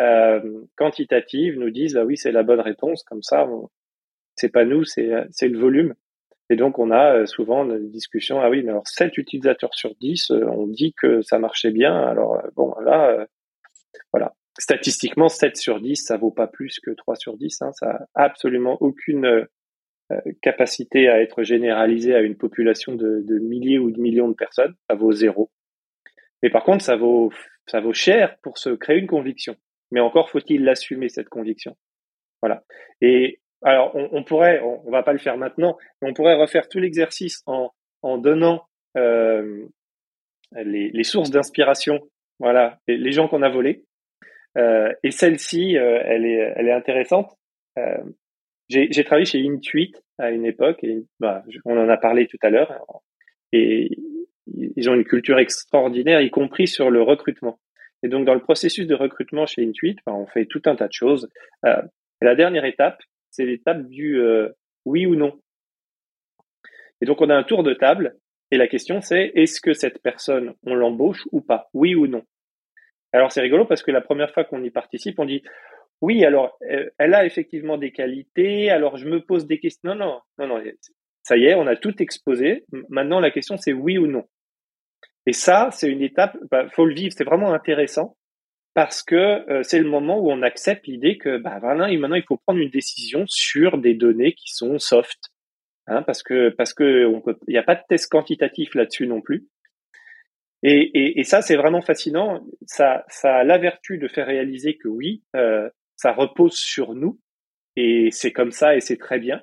euh, 0.00 0.40
quantitative 0.76 1.58
nous 1.58 1.70
dise 1.70 1.96
ah 1.96 2.04
oui 2.04 2.16
c'est 2.16 2.30
la 2.30 2.44
bonne 2.44 2.60
réponse 2.60 3.02
comme 3.02 3.22
ça 3.22 3.48
c'est 4.38 4.52
pas 4.52 4.64
nous 4.64 4.84
c'est 4.84 5.10
c'est 5.30 5.48
le 5.48 5.58
volume 5.58 5.94
et 6.50 6.56
donc, 6.56 6.78
on 6.78 6.90
a 6.90 7.14
euh, 7.14 7.26
souvent 7.26 7.66
des 7.66 7.78
discussions, 7.88 8.40
ah 8.40 8.48
oui, 8.48 8.62
mais 8.62 8.70
alors 8.70 8.88
7 8.88 9.16
utilisateurs 9.18 9.74
sur 9.74 9.94
10, 9.96 10.30
euh, 10.30 10.44
on 10.46 10.66
dit 10.66 10.94
que 10.94 11.20
ça 11.22 11.38
marchait 11.38 11.70
bien. 11.70 11.94
Alors, 11.94 12.36
euh, 12.36 12.48
bon, 12.56 12.74
là, 12.80 13.26
voilà. 14.12 14.34
Statistiquement, 14.58 15.28
7 15.28 15.56
sur 15.56 15.80
10, 15.80 15.96
ça 15.96 16.16
vaut 16.16 16.30
pas 16.30 16.46
plus 16.46 16.80
que 16.80 16.90
3 16.90 17.16
sur 17.16 17.36
10. 17.36 17.62
Hein. 17.62 17.70
Ça 17.74 18.06
a 18.14 18.24
absolument 18.24 18.76
aucune 18.80 19.46
capacité 20.40 21.06
à 21.08 21.20
être 21.20 21.42
généralisé 21.42 22.14
à 22.14 22.22
une 22.22 22.36
population 22.36 22.94
de, 22.94 23.20
de, 23.22 23.38
milliers 23.38 23.78
ou 23.78 23.90
de 23.90 24.00
millions 24.00 24.28
de 24.28 24.34
personnes. 24.34 24.74
Ça 24.88 24.96
vaut 24.96 25.12
zéro. 25.12 25.50
Mais 26.42 26.48
par 26.48 26.64
contre, 26.64 26.82
ça 26.82 26.96
vaut, 26.96 27.30
ça 27.66 27.80
vaut 27.80 27.92
cher 27.92 28.36
pour 28.42 28.56
se 28.56 28.70
créer 28.70 28.98
une 28.98 29.06
conviction. 29.06 29.54
Mais 29.90 30.00
encore 30.00 30.30
faut-il 30.30 30.64
l'assumer, 30.64 31.10
cette 31.10 31.28
conviction. 31.28 31.76
Voilà. 32.40 32.64
Et 33.02 33.40
alors, 33.62 33.92
on, 33.94 34.22
pourrait, 34.22 34.60
on, 34.62 34.90
va 34.90 35.02
pas 35.02 35.12
le 35.12 35.18
faire 35.18 35.36
maintenant, 35.36 35.76
mais 36.00 36.08
on 36.08 36.14
pourrait 36.14 36.36
refaire 36.36 36.68
tout 36.68 36.78
l'exercice 36.78 37.42
en, 37.46 37.72
donnant 38.18 38.64
euh, 38.96 39.66
les, 40.52 41.04
sources 41.04 41.30
d'inspiration 41.30 42.00
voilà, 42.38 42.78
les 42.86 43.12
gens 43.12 43.26
qu'on 43.26 43.42
a 43.42 43.48
volés. 43.48 43.84
Euh, 44.56 44.92
et 45.02 45.10
celle-ci, 45.10 45.76
euh, 45.76 46.00
elle 46.04 46.24
est, 46.24 46.52
elle 46.56 46.68
est 46.68 46.72
intéressante. 46.72 47.34
J'ai 48.68 49.04
travaillé 49.04 49.24
chez 49.24 49.46
Intuit 49.46 49.94
à 50.18 50.30
une 50.30 50.44
époque, 50.44 50.82
et 50.82 51.04
bah, 51.20 51.42
on 51.64 51.78
en 51.78 51.88
a 51.88 51.96
parlé 51.96 52.26
tout 52.26 52.38
à 52.42 52.50
l'heure, 52.50 52.84
et 53.52 53.88
ils 54.46 54.90
ont 54.90 54.94
une 54.94 55.04
culture 55.04 55.38
extraordinaire, 55.38 56.20
y 56.20 56.30
compris 56.30 56.66
sur 56.66 56.90
le 56.90 57.02
recrutement. 57.02 57.60
Et 58.02 58.08
donc, 58.08 58.24
dans 58.24 58.34
le 58.34 58.40
processus 58.40 58.86
de 58.86 58.94
recrutement 58.94 59.46
chez 59.46 59.64
Intuit, 59.64 59.96
bah, 60.06 60.12
on 60.14 60.26
fait 60.26 60.46
tout 60.46 60.62
un 60.66 60.76
tas 60.76 60.88
de 60.88 60.92
choses. 60.92 61.28
La 61.62 62.34
dernière 62.34 62.64
étape, 62.64 63.00
c'est 63.38 63.46
l'étape 63.46 63.86
du 63.88 64.20
euh, 64.20 64.48
oui 64.84 65.06
ou 65.06 65.14
non. 65.14 65.40
Et 67.00 67.06
donc, 67.06 67.20
on 67.20 67.30
a 67.30 67.36
un 67.36 67.44
tour 67.44 67.62
de 67.62 67.72
table, 67.72 68.16
et 68.50 68.56
la 68.56 68.66
question 68.66 69.00
c'est 69.00 69.30
est-ce 69.36 69.60
que 69.60 69.74
cette 69.74 70.02
personne, 70.02 70.54
on 70.64 70.74
l'embauche 70.74 71.22
ou 71.30 71.40
pas? 71.40 71.68
Oui 71.72 71.94
ou 71.94 72.08
non? 72.08 72.24
Alors, 73.12 73.30
c'est 73.30 73.40
rigolo 73.40 73.64
parce 73.64 73.84
que 73.84 73.92
la 73.92 74.00
première 74.00 74.32
fois 74.34 74.44
qu'on 74.44 74.64
y 74.64 74.70
participe, 74.70 75.20
on 75.20 75.24
dit 75.24 75.42
oui, 76.00 76.24
alors, 76.24 76.58
euh, 76.68 76.90
elle 76.98 77.14
a 77.14 77.24
effectivement 77.24 77.78
des 77.78 77.92
qualités, 77.92 78.70
alors 78.70 78.96
je 78.96 79.08
me 79.08 79.20
pose 79.24 79.46
des 79.46 79.60
questions. 79.60 79.94
Non, 79.94 79.94
non, 79.94 80.20
non, 80.38 80.46
non, 80.48 80.62
ça 81.22 81.36
y 81.36 81.46
est, 81.46 81.54
on 81.54 81.66
a 81.66 81.76
tout 81.76 82.02
exposé. 82.02 82.64
Maintenant, 82.88 83.20
la 83.20 83.30
question, 83.30 83.56
c'est 83.56 83.72
oui 83.72 83.98
ou 83.98 84.08
non? 84.08 84.24
Et 85.26 85.32
ça, 85.32 85.68
c'est 85.72 85.88
une 85.88 86.02
étape, 86.02 86.36
bah, 86.50 86.68
faut 86.70 86.86
le 86.86 86.94
vivre, 86.94 87.14
c'est 87.16 87.24
vraiment 87.24 87.52
intéressant 87.52 88.16
parce 88.78 89.02
que 89.02 89.16
euh, 89.50 89.64
c'est 89.64 89.80
le 89.80 89.88
moment 89.88 90.20
où 90.20 90.30
on 90.30 90.40
accepte 90.40 90.86
l'idée 90.86 91.18
que 91.18 91.36
bah, 91.36 91.58
maintenant, 91.60 91.88
il 91.88 92.22
faut 92.22 92.36
prendre 92.36 92.60
une 92.60 92.70
décision 92.70 93.24
sur 93.26 93.76
des 93.76 93.94
données 93.94 94.34
qui 94.34 94.52
sont 94.54 94.78
soft. 94.78 95.18
Hein, 95.88 96.02
parce 96.02 96.22
que 96.22 96.50
parce 96.50 96.74
que 96.74 97.10
il 97.48 97.50
n'y 97.50 97.58
a 97.58 97.64
pas 97.64 97.74
de 97.74 97.82
test 97.88 98.08
quantitatif 98.08 98.76
là-dessus 98.76 99.08
non 99.08 99.20
plus. 99.20 99.48
Et, 100.62 101.24
ça, 101.24 101.42
c'est 101.42 101.56
vraiment 101.56 101.82
fascinant. 101.82 102.46
Ça, 102.66 103.04
ça 103.08 103.38
a 103.38 103.42
la 103.42 103.58
vertu 103.58 103.98
de 103.98 104.06
faire 104.06 104.28
réaliser 104.28 104.76
que 104.76 104.86
oui, 104.86 105.24
euh, 105.34 105.68
ça 105.96 106.12
repose 106.12 106.54
sur 106.54 106.94
nous 106.94 107.18
et 107.74 108.10
c'est 108.12 108.32
comme 108.32 108.52
ça 108.52 108.76
et 108.76 108.80
c'est 108.80 108.96
très 108.96 109.18
bien. 109.18 109.42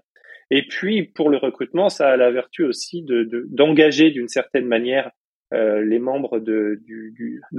Et 0.50 0.66
puis 0.66 1.04
pour 1.04 1.30
le 1.30 1.36
recrutement, 1.36 1.90
ça 1.90 2.08
a 2.08 2.16
la 2.16 2.32
vertu 2.32 2.64
aussi 2.64 3.04
de 3.04 3.28
d'engager 3.50 4.12
d'une 4.12 4.30
certaine 4.30 4.66
manière 4.66 5.12
euh, 5.54 5.84
les 5.84 6.00
membres 6.00 6.40
de, 6.40 6.82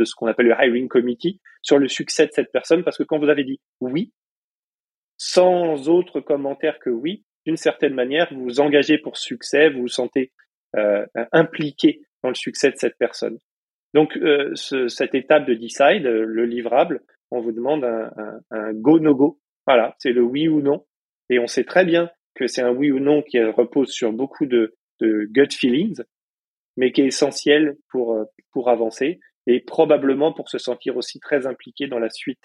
ce 0.04 0.14
qu'on 0.16 0.26
appelle 0.26 0.46
le 0.46 0.54
hiring 0.58 0.88
committee 0.88 1.40
sur 1.62 1.78
le 1.78 1.88
succès 1.88 2.26
de 2.26 2.32
cette 2.32 2.50
personne 2.52 2.82
parce 2.82 2.98
que 2.98 3.04
quand 3.04 3.18
vous 3.18 3.28
avez 3.28 3.44
dit 3.44 3.60
oui, 3.80 4.12
sans 5.16 5.88
autre 5.88 6.20
commentaire 6.20 6.78
que 6.78 6.90
oui, 6.90 7.24
d'une 7.46 7.56
certaine 7.56 7.94
manière, 7.94 8.28
vous 8.32 8.42
vous 8.42 8.60
engagez 8.60 8.98
pour 8.98 9.16
succès, 9.16 9.70
vous 9.70 9.82
vous 9.82 9.88
sentez 9.88 10.32
euh, 10.76 11.06
impliqué 11.32 12.02
dans 12.22 12.28
le 12.28 12.34
succès 12.34 12.70
de 12.70 12.76
cette 12.76 12.98
personne. 12.98 13.38
Donc 13.94 14.16
euh, 14.16 14.50
ce, 14.54 14.88
cette 14.88 15.14
étape 15.14 15.46
de 15.46 15.54
decide, 15.54 16.02
le 16.04 16.44
livrable, 16.44 17.02
on 17.30 17.40
vous 17.40 17.52
demande 17.52 17.84
un, 17.84 18.10
un, 18.50 18.72
go-no-go. 18.72 19.40
Voilà, 19.66 19.94
c'est 19.98 20.12
le 20.12 20.22
oui 20.22 20.48
ou 20.48 20.60
non. 20.60 20.84
Et 21.30 21.38
on 21.38 21.46
sait 21.46 21.64
très 21.64 21.84
bien 21.84 22.10
que 22.34 22.46
c'est 22.46 22.62
un 22.62 22.72
oui 22.72 22.90
ou 22.90 23.00
non 23.00 23.22
qui 23.22 23.42
repose 23.42 23.90
sur 23.90 24.12
beaucoup 24.12 24.46
de, 24.46 24.76
de 25.00 25.26
gut 25.30 25.52
feelings, 25.52 26.02
mais 26.76 26.92
qui 26.92 27.02
est 27.02 27.06
essentiel 27.06 27.76
pour, 27.90 28.14
euh, 28.14 28.24
pour 28.52 28.68
avancer 28.68 29.18
et 29.46 29.60
probablement 29.60 30.32
pour 30.32 30.48
se 30.48 30.58
sentir 30.58 30.96
aussi 30.96 31.20
très 31.20 31.46
impliqué 31.46 31.86
dans 31.86 31.98
la 31.98 32.10
suite 32.10 32.40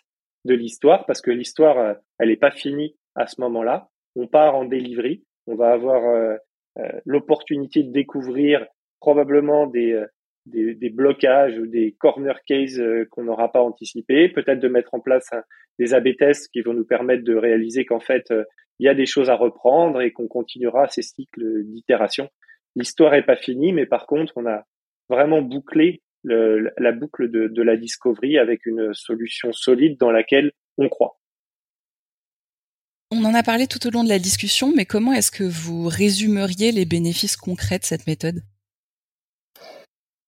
de 0.45 0.53
l'histoire, 0.53 1.05
parce 1.05 1.21
que 1.21 1.32
l'histoire, 1.32 1.77
euh, 1.77 1.93
elle 2.19 2.29
n'est 2.29 2.38
pas 2.38 2.51
finie 2.51 2.95
à 3.15 3.27
ce 3.27 3.39
moment-là. 3.41 3.89
On 4.15 4.27
part 4.27 4.55
en 4.55 4.65
delivery, 4.65 5.23
on 5.47 5.55
va 5.55 5.71
avoir 5.71 6.03
euh, 6.03 6.36
l'opportunité 7.05 7.84
de 7.84 7.91
découvrir 7.91 8.65
probablement 8.99 9.67
des, 9.67 10.03
des, 10.45 10.73
des, 10.75 10.89
blocages 10.89 11.57
ou 11.57 11.67
des 11.67 11.95
corner 11.99 12.39
cases 12.45 12.79
qu'on 13.09 13.23
n'aura 13.23 13.51
pas 13.51 13.61
anticipé, 13.61 14.29
peut-être 14.29 14.59
de 14.59 14.67
mettre 14.67 14.93
en 14.93 14.99
place 14.99 15.29
des 15.79 15.93
AB 15.93 16.15
tests 16.17 16.49
qui 16.51 16.61
vont 16.61 16.73
nous 16.73 16.86
permettre 16.86 17.23
de 17.23 17.36
réaliser 17.36 17.84
qu'en 17.86 17.99
fait 17.99 18.32
il 18.82 18.86
y 18.86 18.89
a 18.89 18.95
des 18.95 19.05
choses 19.05 19.29
à 19.29 19.36
reprendre 19.36 20.01
et 20.01 20.11
qu'on 20.11 20.27
continuera 20.27 20.88
ces 20.88 21.03
cycles 21.03 21.63
d'itération. 21.65 22.29
L'histoire 22.76 23.13
est 23.13 23.26
pas 23.26 23.36
finie, 23.36 23.74
mais 23.74 23.86
par 23.86 24.05
contre 24.05 24.34
on 24.36 24.45
a 24.45 24.63
vraiment 25.09 25.41
bouclé 25.41 26.01
le, 26.24 26.72
la 26.78 26.91
boucle 26.91 27.30
de, 27.30 27.47
de 27.47 27.61
la 27.61 27.78
discovery 27.78 28.38
avec 28.38 28.65
une 28.65 28.93
solution 28.93 29.51
solide 29.51 29.97
dans 29.99 30.11
laquelle 30.11 30.51
on 30.78 30.89
croit. 30.89 31.17
On 33.13 33.26
en 33.26 33.34
a 33.34 33.43
parlé 33.43 33.67
tout 33.67 33.86
au 33.86 33.89
long 33.89 34.05
de 34.05 34.09
la 34.09 34.19
discussion, 34.19 34.72
mais 34.74 34.86
comment 34.86 35.11
est-ce 35.11 35.32
que 35.32 35.43
vous 35.43 35.89
résumeriez 35.89 36.72
les 36.72 36.86
bénéfices 36.86 37.36
concrets 37.36 37.80
de 37.80 37.84
cette 37.84 38.07
méthode? 38.07 38.41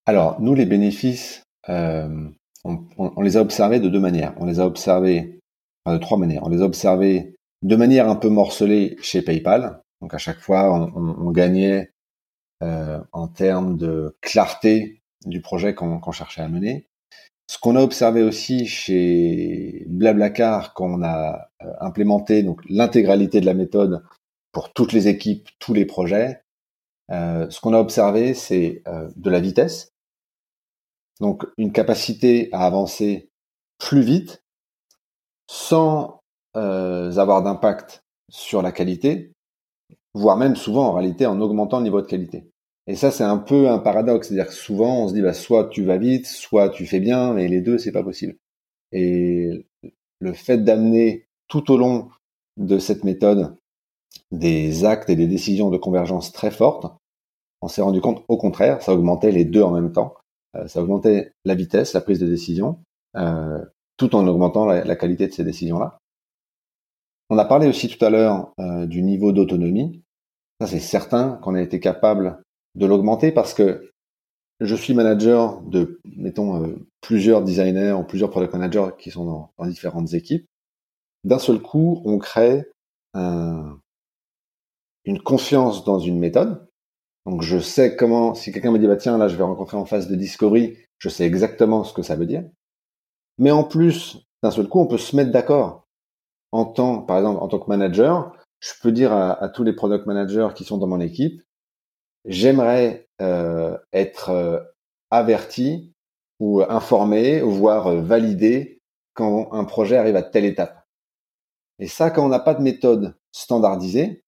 Alors, 0.05 0.41
nous, 0.41 0.53
les 0.53 0.65
bénéfices, 0.65 1.43
euh, 1.69 2.27
on, 2.65 3.21
les 3.21 3.37
a 3.37 3.41
observés 3.41 3.79
de 3.79 3.87
deux 3.87 4.01
manières. 4.01 4.33
On 4.37 4.45
les 4.45 4.59
a 4.59 4.65
observés 4.65 5.39
de 5.85 5.97
trois 5.97 6.17
manières. 6.17 6.43
On 6.43 6.49
les 6.49 6.61
a 6.61 6.65
observés 6.65 7.35
de 7.61 7.75
manière 7.77 8.09
un 8.09 8.17
peu 8.17 8.27
morcelée 8.27 8.97
chez 9.01 9.21
PayPal. 9.21 9.81
Donc 10.01 10.13
à 10.13 10.17
chaque 10.17 10.39
fois, 10.39 10.91
on, 10.95 11.31
gagnait 11.31 11.91
en 13.11 13.27
termes 13.27 13.77
de 13.77 14.15
clarté 14.21 15.01
du 15.25 15.41
projet 15.41 15.75
qu'on 15.75 16.11
cherchait 16.11 16.41
à 16.41 16.47
mener. 16.47 16.87
Ce 17.47 17.59
qu'on 17.59 17.75
a 17.75 17.81
observé 17.81 18.23
aussi 18.23 18.65
chez 18.65 19.85
Blablacar, 19.87 20.73
quand 20.73 20.85
on 20.85 21.03
a 21.03 21.49
euh, 21.61 21.73
implémenté 21.81 22.41
donc 22.41 22.61
l'intégralité 22.69 23.41
de 23.41 23.45
la 23.45 23.53
méthode 23.53 24.03
pour 24.53 24.71
toutes 24.71 24.93
les 24.93 25.07
équipes, 25.07 25.49
tous 25.59 25.73
les 25.73 25.85
projets, 25.85 26.41
ce 27.09 27.59
qu'on 27.59 27.73
a 27.73 27.79
observé, 27.79 28.33
c'est 28.33 28.81
de 29.15 29.29
la 29.29 29.39
vitesse. 29.39 29.91
Donc 31.19 31.45
une 31.57 31.71
capacité 31.71 32.49
à 32.53 32.65
avancer 32.65 33.29
plus 33.77 34.01
vite 34.01 34.43
sans 35.49 36.21
euh, 36.55 37.15
avoir 37.17 37.43
d'impact 37.43 38.03
sur 38.29 38.61
la 38.61 38.71
qualité, 38.71 39.33
voire 40.13 40.37
même 40.37 40.55
souvent 40.55 40.87
en 40.87 40.93
réalité 40.93 41.25
en 41.25 41.39
augmentant 41.41 41.77
le 41.77 41.83
niveau 41.83 42.01
de 42.01 42.07
qualité. 42.07 42.49
Et 42.87 42.95
ça 42.95 43.11
c'est 43.11 43.23
un 43.23 43.37
peu 43.37 43.69
un 43.69 43.79
paradoxe, 43.79 44.27
c'est-à-dire 44.27 44.47
que 44.47 44.53
souvent 44.53 45.03
on 45.03 45.07
se 45.07 45.13
dit 45.13 45.21
bah, 45.21 45.33
soit 45.33 45.69
tu 45.69 45.83
vas 45.83 45.97
vite, 45.97 46.27
soit 46.27 46.69
tu 46.69 46.85
fais 46.85 46.99
bien, 46.99 47.33
mais 47.33 47.47
les 47.47 47.61
deux 47.61 47.77
c'est 47.77 47.91
pas 47.91 48.03
possible. 48.03 48.35
Et 48.91 49.65
le 50.19 50.33
fait 50.33 50.59
d'amener 50.59 51.27
tout 51.47 51.71
au 51.71 51.77
long 51.77 52.09
de 52.57 52.79
cette 52.79 53.03
méthode 53.03 53.55
des 54.31 54.85
actes 54.85 55.09
et 55.09 55.15
des 55.15 55.27
décisions 55.27 55.69
de 55.69 55.77
convergence 55.77 56.31
très 56.31 56.51
fortes, 56.51 56.93
on 57.61 57.67
s'est 57.67 57.81
rendu 57.81 58.01
compte 58.01 58.23
au 58.27 58.37
contraire, 58.37 58.81
ça 58.81 58.93
augmentait 58.93 59.31
les 59.31 59.45
deux 59.45 59.63
en 59.63 59.71
même 59.71 59.91
temps. 59.91 60.15
Euh, 60.55 60.67
ça 60.67 60.81
augmentait 60.81 61.33
la 61.45 61.55
vitesse, 61.55 61.93
la 61.93 62.01
prise 62.01 62.19
de 62.19 62.27
décision, 62.27 62.79
euh, 63.15 63.63
tout 63.97 64.15
en 64.15 64.27
augmentant 64.27 64.65
la, 64.65 64.95
qualité 64.95 65.27
de 65.27 65.33
ces 65.33 65.43
décisions-là. 65.43 65.97
On 67.29 67.37
a 67.37 67.45
parlé 67.45 67.67
aussi 67.67 67.87
tout 67.87 68.03
à 68.03 68.09
l'heure 68.09 68.51
euh, 68.59 68.85
du 68.85 69.01
niveau 69.01 69.31
d'autonomie. 69.31 70.03
Ça, 70.59 70.67
c'est 70.67 70.79
certain 70.79 71.39
qu'on 71.41 71.55
a 71.55 71.61
été 71.61 71.79
capable 71.79 72.43
de 72.75 72.85
l'augmenter 72.85 73.31
parce 73.31 73.53
que 73.53 73.91
je 74.59 74.75
suis 74.75 74.93
manager 74.93 75.61
de, 75.61 75.99
mettons, 76.05 76.77
plusieurs 77.01 77.43
designers 77.43 77.93
ou 77.93 78.03
plusieurs 78.03 78.29
product 78.29 78.53
managers 78.53 78.91
qui 78.97 79.11
sont 79.11 79.25
dans, 79.25 79.53
dans 79.57 79.65
différentes 79.65 80.13
équipes. 80.13 80.47
D'un 81.23 81.39
seul 81.39 81.59
coup, 81.59 82.01
on 82.05 82.17
crée 82.17 82.65
un, 83.13 83.79
une 85.05 85.21
confiance 85.21 85.83
dans 85.83 85.99
une 85.99 86.19
méthode 86.19 86.67
donc 87.25 87.41
je 87.41 87.57
sais 87.59 87.95
comment, 87.95 88.33
si 88.35 88.51
quelqu'un 88.51 88.71
me 88.71 88.79
dit 88.79 88.87
bah 88.87 88.97
tiens 88.97 89.17
là 89.17 89.27
je 89.27 89.35
vais 89.35 89.43
rencontrer 89.43 89.77
en 89.77 89.85
phase 89.85 90.07
de 90.07 90.15
discovery, 90.15 90.77
je 90.97 91.09
sais 91.09 91.25
exactement 91.25 91.83
ce 91.83 91.93
que 91.93 92.01
ça 92.01 92.15
veut 92.15 92.25
dire. 92.25 92.43
Mais 93.37 93.51
en 93.51 93.63
plus, 93.63 94.17
d'un 94.43 94.51
seul 94.51 94.67
coup, 94.67 94.79
on 94.79 94.87
peut 94.87 94.97
se 94.97 95.15
mettre 95.15 95.31
d'accord. 95.31 95.87
En 96.51 96.65
tant, 96.65 97.01
par 97.01 97.17
exemple, 97.17 97.41
en 97.41 97.47
tant 97.47 97.59
que 97.59 97.69
manager, 97.69 98.35
je 98.59 98.73
peux 98.81 98.91
dire 98.91 99.11
à, 99.11 99.49
tous 99.49 99.63
les 99.63 99.73
product 99.73 100.05
managers 100.05 100.49
qui 100.55 100.63
sont 100.63 100.77
dans 100.77 100.87
mon 100.87 100.99
équipe, 100.99 101.41
j'aimerais 102.25 103.07
euh, 103.21 103.77
être 103.91 104.29
euh, 104.29 104.59
averti 105.11 105.93
ou 106.39 106.61
informé, 106.61 107.41
voire 107.41 107.87
euh, 107.87 108.01
validé 108.01 108.79
quand 109.13 109.51
un 109.53 109.63
projet 109.63 109.97
arrive 109.97 110.15
à 110.15 110.23
telle 110.23 110.45
étape. 110.45 110.85
Et 111.79 111.87
ça, 111.87 112.09
quand 112.09 112.25
on 112.25 112.29
n'a 112.29 112.39
pas 112.39 112.53
de 112.53 112.63
méthode 112.63 113.15
standardisée, 113.31 114.23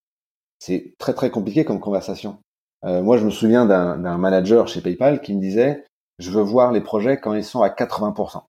c'est 0.60 0.96
très 0.98 1.14
très 1.14 1.30
compliqué 1.30 1.66
comme 1.66 1.80
conversation. 1.80 2.40
Euh, 2.84 3.02
moi, 3.02 3.18
je 3.18 3.26
me 3.26 3.32
souviens 3.32 3.66
d'un 3.66 4.18
manager 4.18 4.68
chez 4.68 4.82
PayPal 4.82 5.22
qui 5.22 5.34
me 5.34 5.42
disait, 5.42 5.86
je 6.20 6.32
veux 6.32 6.42
voir 6.42 6.72
les 6.72 6.82
projets 6.82 7.20
quand 7.20 7.34
ils 7.34 7.44
sont 7.44 7.62
à 7.62 7.70
80%. 7.70 8.44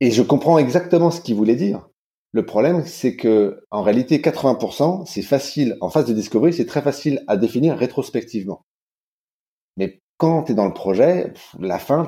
Et 0.00 0.10
je 0.10 0.22
comprends 0.22 0.58
exactement 0.58 1.10
ce 1.10 1.20
qu'il 1.20 1.36
voulait 1.36 1.56
dire. 1.56 1.88
Le 2.36 2.44
problème, 2.44 2.84
c'est 2.84 3.16
que 3.16 3.64
en 3.70 3.80
réalité, 3.80 4.18
80%, 4.18 5.06
c'est 5.06 5.22
facile. 5.22 5.78
En 5.80 5.88
phase 5.88 6.04
de 6.04 6.12
discovery, 6.12 6.52
c'est 6.52 6.66
très 6.66 6.82
facile 6.82 7.24
à 7.28 7.38
définir 7.38 7.78
rétrospectivement. 7.78 8.60
Mais 9.78 10.02
quand 10.18 10.42
tu 10.42 10.52
es 10.52 10.54
dans 10.54 10.66
le 10.66 10.74
projet, 10.74 11.32
la 11.58 11.78
fin, 11.78 12.04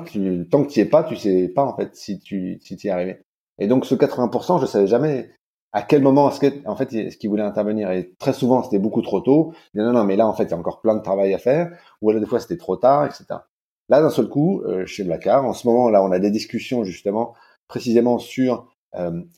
tant 0.51 0.63
que 0.63 0.69
tu 0.69 0.79
y 0.81 0.83
es 0.83 0.85
pas, 0.85 1.03
tu 1.03 1.15
sais 1.15 1.47
pas 1.47 1.63
en 1.63 1.75
fait 1.75 1.95
si 1.95 2.19
tu 2.19 2.59
si 2.61 2.77
es 2.83 2.91
arrivé. 2.91 3.23
Et 3.57 3.65
donc 3.65 3.87
ce 3.87 3.95
80%, 3.95 4.61
je 4.61 4.67
savais 4.67 4.85
jamais 4.85 5.31
à 5.73 5.81
quel 5.81 6.03
moment 6.03 6.29
est-ce 6.29 6.67
en 6.67 6.75
fait 6.75 6.93
est-ce 6.93 7.17
qu'il 7.17 7.31
voulait 7.31 7.41
intervenir 7.41 7.89
et 7.89 8.13
très 8.19 8.33
souvent 8.33 8.61
c'était 8.61 8.77
beaucoup 8.77 9.01
trop 9.01 9.21
tôt 9.21 9.53
non 9.73 9.91
non 9.91 10.03
mais 10.03 10.15
là 10.15 10.27
en 10.27 10.33
fait 10.33 10.43
il 10.43 10.51
y 10.51 10.53
a 10.53 10.57
encore 10.57 10.81
plein 10.81 10.95
de 10.95 11.01
travail 11.01 11.33
à 11.33 11.37
faire 11.37 11.71
ou 12.01 12.09
alors 12.09 12.21
des 12.21 12.27
fois 12.27 12.39
c'était 12.39 12.57
trop 12.57 12.75
tard 12.77 13.05
etc 13.05 13.39
Là, 13.91 14.01
d'un 14.03 14.11
seul 14.11 14.29
coup, 14.29 14.61
chez 14.85 15.03
Blackard, 15.03 15.45
en 15.45 15.53
ce 15.53 15.67
moment, 15.67 15.89
là, 15.89 16.03
on 16.03 16.11
a 16.11 16.19
des 16.19 16.29
discussions 16.29 16.83
justement 16.83 17.33
précisément 17.67 18.19
sur 18.19 18.67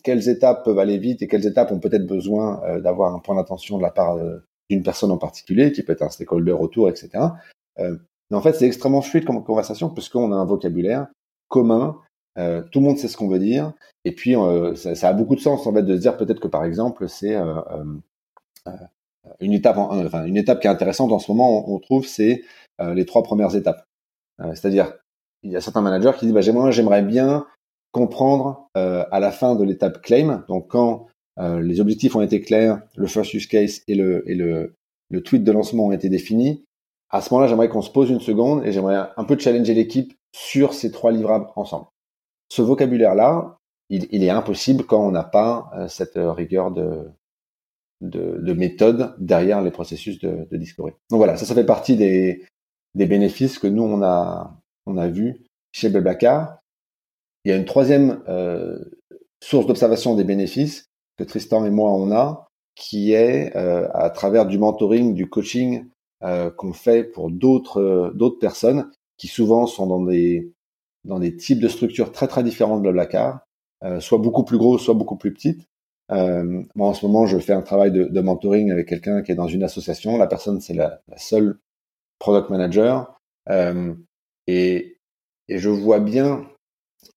quelles 0.03 0.29
étapes 0.29 0.63
peuvent 0.63 0.79
aller 0.79 0.97
vite 0.97 1.21
et 1.21 1.27
quelles 1.27 1.45
étapes 1.45 1.71
ont 1.71 1.79
peut-être 1.79 2.05
besoin 2.05 2.79
d'avoir 2.79 3.13
un 3.13 3.19
point 3.19 3.35
d'attention 3.35 3.77
de 3.77 3.83
la 3.83 3.91
part 3.91 4.17
d'une 4.69 4.83
personne 4.83 5.11
en 5.11 5.17
particulier, 5.17 5.71
qui 5.71 5.83
peut 5.83 5.91
être 5.91 6.03
un 6.03 6.09
stakeholder 6.09 6.53
autour, 6.53 6.89
etc. 6.89 7.09
mais 7.77 8.37
en 8.37 8.41
fait, 8.41 8.53
c'est 8.53 8.65
extrêmement 8.65 9.01
fluide 9.01 9.25
comme 9.25 9.43
conversation 9.43 9.89
puisqu'on 9.89 10.31
a 10.31 10.35
un 10.35 10.45
vocabulaire 10.45 11.07
commun 11.49 11.97
euh, 12.37 12.61
tout 12.71 12.79
le 12.79 12.85
monde 12.85 12.97
sait 12.97 13.07
ce 13.07 13.17
qu'on 13.17 13.27
veut 13.27 13.39
dire. 13.39 13.73
Et 14.05 14.13
puis, 14.13 14.35
euh, 14.35 14.75
ça, 14.75 14.95
ça, 14.95 15.09
a 15.09 15.13
beaucoup 15.13 15.35
de 15.35 15.41
sens 15.41 15.65
en 15.67 15.73
fait 15.73 15.83
de 15.83 15.95
se 15.95 16.01
dire 16.01 16.17
peut-être 16.17 16.39
que 16.39 16.47
par 16.47 16.63
exemple, 16.63 17.07
c'est 17.09 17.35
euh, 17.35 17.61
euh 18.67 18.77
une 19.39 19.53
étape, 19.53 19.77
enfin 19.77 20.25
une 20.25 20.37
étape 20.37 20.61
qui 20.61 20.67
est 20.67 20.69
intéressante 20.69 21.11
en 21.11 21.19
ce 21.19 21.31
moment. 21.31 21.69
On, 21.71 21.79
trouve 21.79 22.05
c'est 22.05 22.43
les 22.79 23.05
trois 23.05 23.21
premières 23.21 23.55
étapes. 23.55 23.85
C'est-à-dire, 24.39 24.93
il 25.43 25.51
y 25.51 25.55
a 25.55 25.61
certains 25.61 25.81
managers 25.81 26.13
qui 26.17 26.25
disent 26.25 26.33
bah, 26.33 26.41
j'aimerais 26.41 27.03
bien 27.03 27.45
comprendre 27.91 28.67
à 28.73 29.19
la 29.19 29.31
fin 29.31 29.55
de 29.55 29.63
l'étape 29.63 30.01
claim. 30.01 30.45
Donc 30.47 30.69
quand 30.69 31.07
les 31.37 31.79
objectifs 31.79 32.15
ont 32.15 32.21
été 32.21 32.41
clairs, 32.41 32.81
le 32.95 33.07
first 33.07 33.33
use 33.33 33.47
case 33.47 33.81
et 33.87 33.95
le 33.95 34.29
et 34.29 34.35
le, 34.35 34.75
le 35.09 35.21
tweet 35.21 35.43
de 35.43 35.51
lancement 35.51 35.87
ont 35.87 35.91
été 35.91 36.09
définis. 36.09 36.63
À 37.09 37.21
ce 37.21 37.33
moment-là, 37.33 37.49
j'aimerais 37.49 37.69
qu'on 37.69 37.81
se 37.81 37.91
pose 37.91 38.09
une 38.09 38.21
seconde 38.21 38.65
et 38.65 38.71
j'aimerais 38.71 39.09
un 39.17 39.23
peu 39.25 39.37
challenger 39.37 39.73
l'équipe 39.73 40.13
sur 40.33 40.73
ces 40.73 40.91
trois 40.91 41.11
livrables 41.11 41.47
ensemble 41.55 41.87
ce 42.51 42.61
vocabulaire-là, 42.61 43.59
il, 43.89 44.23
est 44.23 44.29
impossible 44.29 44.83
quand 44.83 45.07
on 45.07 45.11
n'a 45.11 45.23
pas 45.23 45.71
euh, 45.73 45.87
cette 45.87 46.17
euh, 46.17 46.33
rigueur 46.33 46.71
de, 46.71 47.09
de, 48.01 48.53
méthode 48.53 49.15
derrière 49.19 49.61
les 49.61 49.71
processus 49.71 50.19
de, 50.19 50.47
de 50.51 50.57
discovery. 50.57 50.93
Donc 51.09 51.17
voilà, 51.17 51.37
ça, 51.37 51.45
ça 51.45 51.55
fait 51.55 51.65
partie 51.65 51.95
des, 51.95 52.45
des 52.93 53.05
bénéfices 53.05 53.57
que 53.57 53.67
nous, 53.67 53.83
on 53.83 54.03
a, 54.03 54.53
on 54.85 54.97
a 54.97 55.07
vu 55.07 55.45
chez 55.71 55.87
Blablacar. 55.87 56.59
Il 57.43 57.51
y 57.51 57.53
a 57.53 57.57
une 57.57 57.65
troisième 57.65 58.21
euh, 58.27 58.77
source 59.41 59.65
d'observation 59.65 60.15
des 60.15 60.23
bénéfices 60.23 60.89
que 61.17 61.23
Tristan 61.23 61.65
et 61.65 61.69
moi, 61.69 61.91
on 61.91 62.11
a, 62.11 62.47
qui 62.75 63.13
est 63.13 63.53
à 63.55 64.09
travers 64.09 64.45
du 64.45 64.57
mentoring, 64.57 65.13
du 65.13 65.29
coaching 65.29 65.85
qu'on 66.21 66.73
fait 66.73 67.03
pour 67.03 67.29
d'autres 67.29 68.11
d'autres 68.15 68.39
personnes 68.39 68.89
qui 69.17 69.27
souvent 69.27 69.67
sont 69.67 69.87
dans 69.87 70.01
des 70.01 70.51
dans 71.05 71.19
des 71.19 71.35
types 71.35 71.59
de 71.59 71.67
structures 71.67 72.11
très 72.11 72.27
très 72.27 72.43
différentes 72.43 72.79
de 72.79 72.83
Blablacar, 72.83 73.41
euh, 73.83 73.99
soit 73.99 74.19
beaucoup 74.19 74.43
plus 74.43 74.57
grosses, 74.57 74.83
soit 74.83 74.93
beaucoup 74.93 75.17
plus 75.17 75.33
petites. 75.33 75.67
Euh, 76.11 76.63
moi, 76.75 76.89
en 76.89 76.93
ce 76.93 77.05
moment, 77.05 77.25
je 77.25 77.37
fais 77.39 77.53
un 77.53 77.61
travail 77.61 77.91
de, 77.91 78.05
de 78.05 78.21
mentoring 78.21 78.71
avec 78.71 78.87
quelqu'un 78.87 79.21
qui 79.21 79.31
est 79.31 79.35
dans 79.35 79.47
une 79.47 79.63
association. 79.63 80.17
La 80.17 80.27
personne, 80.27 80.59
c'est 80.59 80.73
la, 80.73 81.01
la, 81.07 81.17
seule 81.17 81.57
product 82.19 82.49
manager. 82.49 83.19
Euh, 83.49 83.93
et, 84.47 84.97
et, 85.47 85.57
je 85.57 85.69
vois 85.69 85.99
bien 85.99 86.45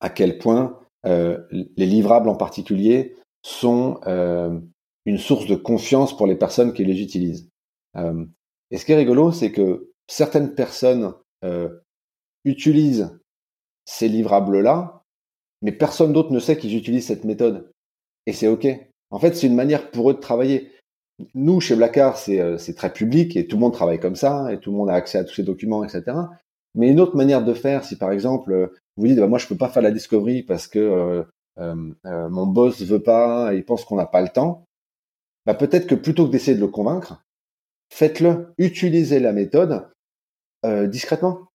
à 0.01 0.11
quel 0.11 0.39
point 0.39 0.79
euh, 1.07 1.39
les 1.51 1.87
livrables 1.87 2.29
en 2.29 2.37
particulier 2.37 3.15
sont 3.43 4.01
euh, 4.07 4.59
une 5.05 5.19
source 5.19 5.47
de 5.47 5.55
confiance 5.55 6.17
pour 6.17 6.27
les 6.27 6.37
personnes 6.37 6.73
qui 6.73 6.85
les 6.85 7.03
utilisent. 7.03 7.49
Euh, 7.97 8.25
et 8.71 8.79
ce 8.79 8.85
qui 8.85 8.93
est 8.93 8.97
rigolo, 8.97 9.33
c'est 9.33 9.53
que 9.53 9.91
certaines 10.09 10.55
personnes 10.55 11.15
utilisent 12.47 13.19
ces 13.85 14.09
livrables-là, 14.09 15.03
mais 15.61 15.73
personne 15.73 16.15
d'autre 16.15 16.33
ne 16.33 16.41
sait 16.41 16.57
qu'ils 16.57 16.75
utilisent 16.75 17.07
cette 17.07 17.25
méthode. 17.25 17.71
Et 18.27 18.33
c'est 18.33 18.49
OK. 18.49 18.67
En 19.11 19.19
fait, 19.19 19.35
c'est 19.37 19.47
une 19.47 19.55
manière 19.55 19.91
pour 19.91 20.11
eux 20.11 20.15
de 20.15 20.21
travailler. 20.21 20.73
Nous, 21.35 21.61
chez 21.61 21.77
Blackard, 21.77 22.19
euh, 22.29 22.59
c'est 22.59 22.75
très 22.75 22.93
public 22.93 23.37
et 23.37 23.47
tout 23.47 23.57
le 23.57 23.61
monde 23.61 23.73
travaille 23.73 24.01
comme 24.01 24.17
ça 24.17 24.53
et 24.53 24.59
tout 24.59 24.73
le 24.73 24.77
monde 24.77 24.91
a 24.91 24.95
accès 24.95 25.19
à 25.19 25.25
tous 25.25 25.35
ces 25.35 25.43
documents, 25.43 25.85
etc. 25.85 26.17
Mais 26.75 26.89
une 26.91 27.01
autre 27.01 27.17
manière 27.17 27.45
de 27.45 27.55
faire, 27.55 27.85
si 27.85 27.97
par 27.97 28.11
exemple, 28.11 28.53
euh, 28.53 28.67
vous 28.97 29.07
dites, 29.07 29.19
bah, 29.19 29.27
moi, 29.27 29.39
je 29.39 29.47
peux 29.47 29.57
pas 29.57 29.69
faire 29.69 29.83
la 29.83 29.91
discovery 29.91 30.43
parce 30.43 30.69
que 30.69 30.79
euh, 30.79 31.23
euh, 31.59 32.29
mon 32.29 32.47
boss 32.47 32.83
veut 32.83 33.03
pas, 33.03 33.53
il 33.55 33.65
pense 33.65 33.85
qu'on 33.85 33.97
n'a 33.97 34.07
pas 34.07 34.23
le 34.23 34.29
temps, 34.29 34.65
bah, 35.47 35.55
peut-être 35.55 35.87
que 35.87 35.95
plutôt 35.95 36.27
que 36.27 36.33
d'essayer 36.33 36.57
de 36.57 36.63
le 36.63 36.69
convaincre, 36.69 37.23
faites-le, 37.93 38.55
utilisez 38.59 39.21
la 39.21 39.33
méthode 39.33 39.89
discrètement. 40.89 41.51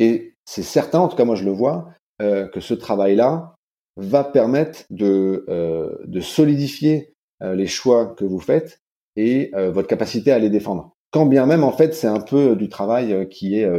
Et 0.00 0.34
c'est 0.44 0.64
certain, 0.64 0.98
en 0.98 1.08
tout 1.08 1.16
cas 1.16 1.24
moi 1.24 1.36
je 1.36 1.44
le 1.44 1.52
vois, 1.52 1.90
euh, 2.20 2.46
que 2.48 2.60
ce 2.60 2.74
travail-là 2.74 3.54
va 3.96 4.24
permettre 4.24 4.84
de, 4.90 5.44
euh, 5.48 6.20
solidifier 6.20 7.14
euh, 7.42 7.54
les 7.54 7.66
choix 7.66 8.14
que 8.14 8.24
vous 8.24 8.40
faites 8.40 8.80
et 9.14 9.50
votre 9.54 9.88
capacité 9.88 10.32
à 10.32 10.38
les 10.38 10.48
défendre. 10.48 10.96
Quand 11.10 11.26
bien 11.26 11.44
même 11.44 11.64
en 11.64 11.72
fait 11.72 11.94
c'est 11.94 12.06
un 12.06 12.20
peu 12.20 12.56
du 12.56 12.70
travail 12.70 13.28
qui 13.28 13.56
est 13.56 13.70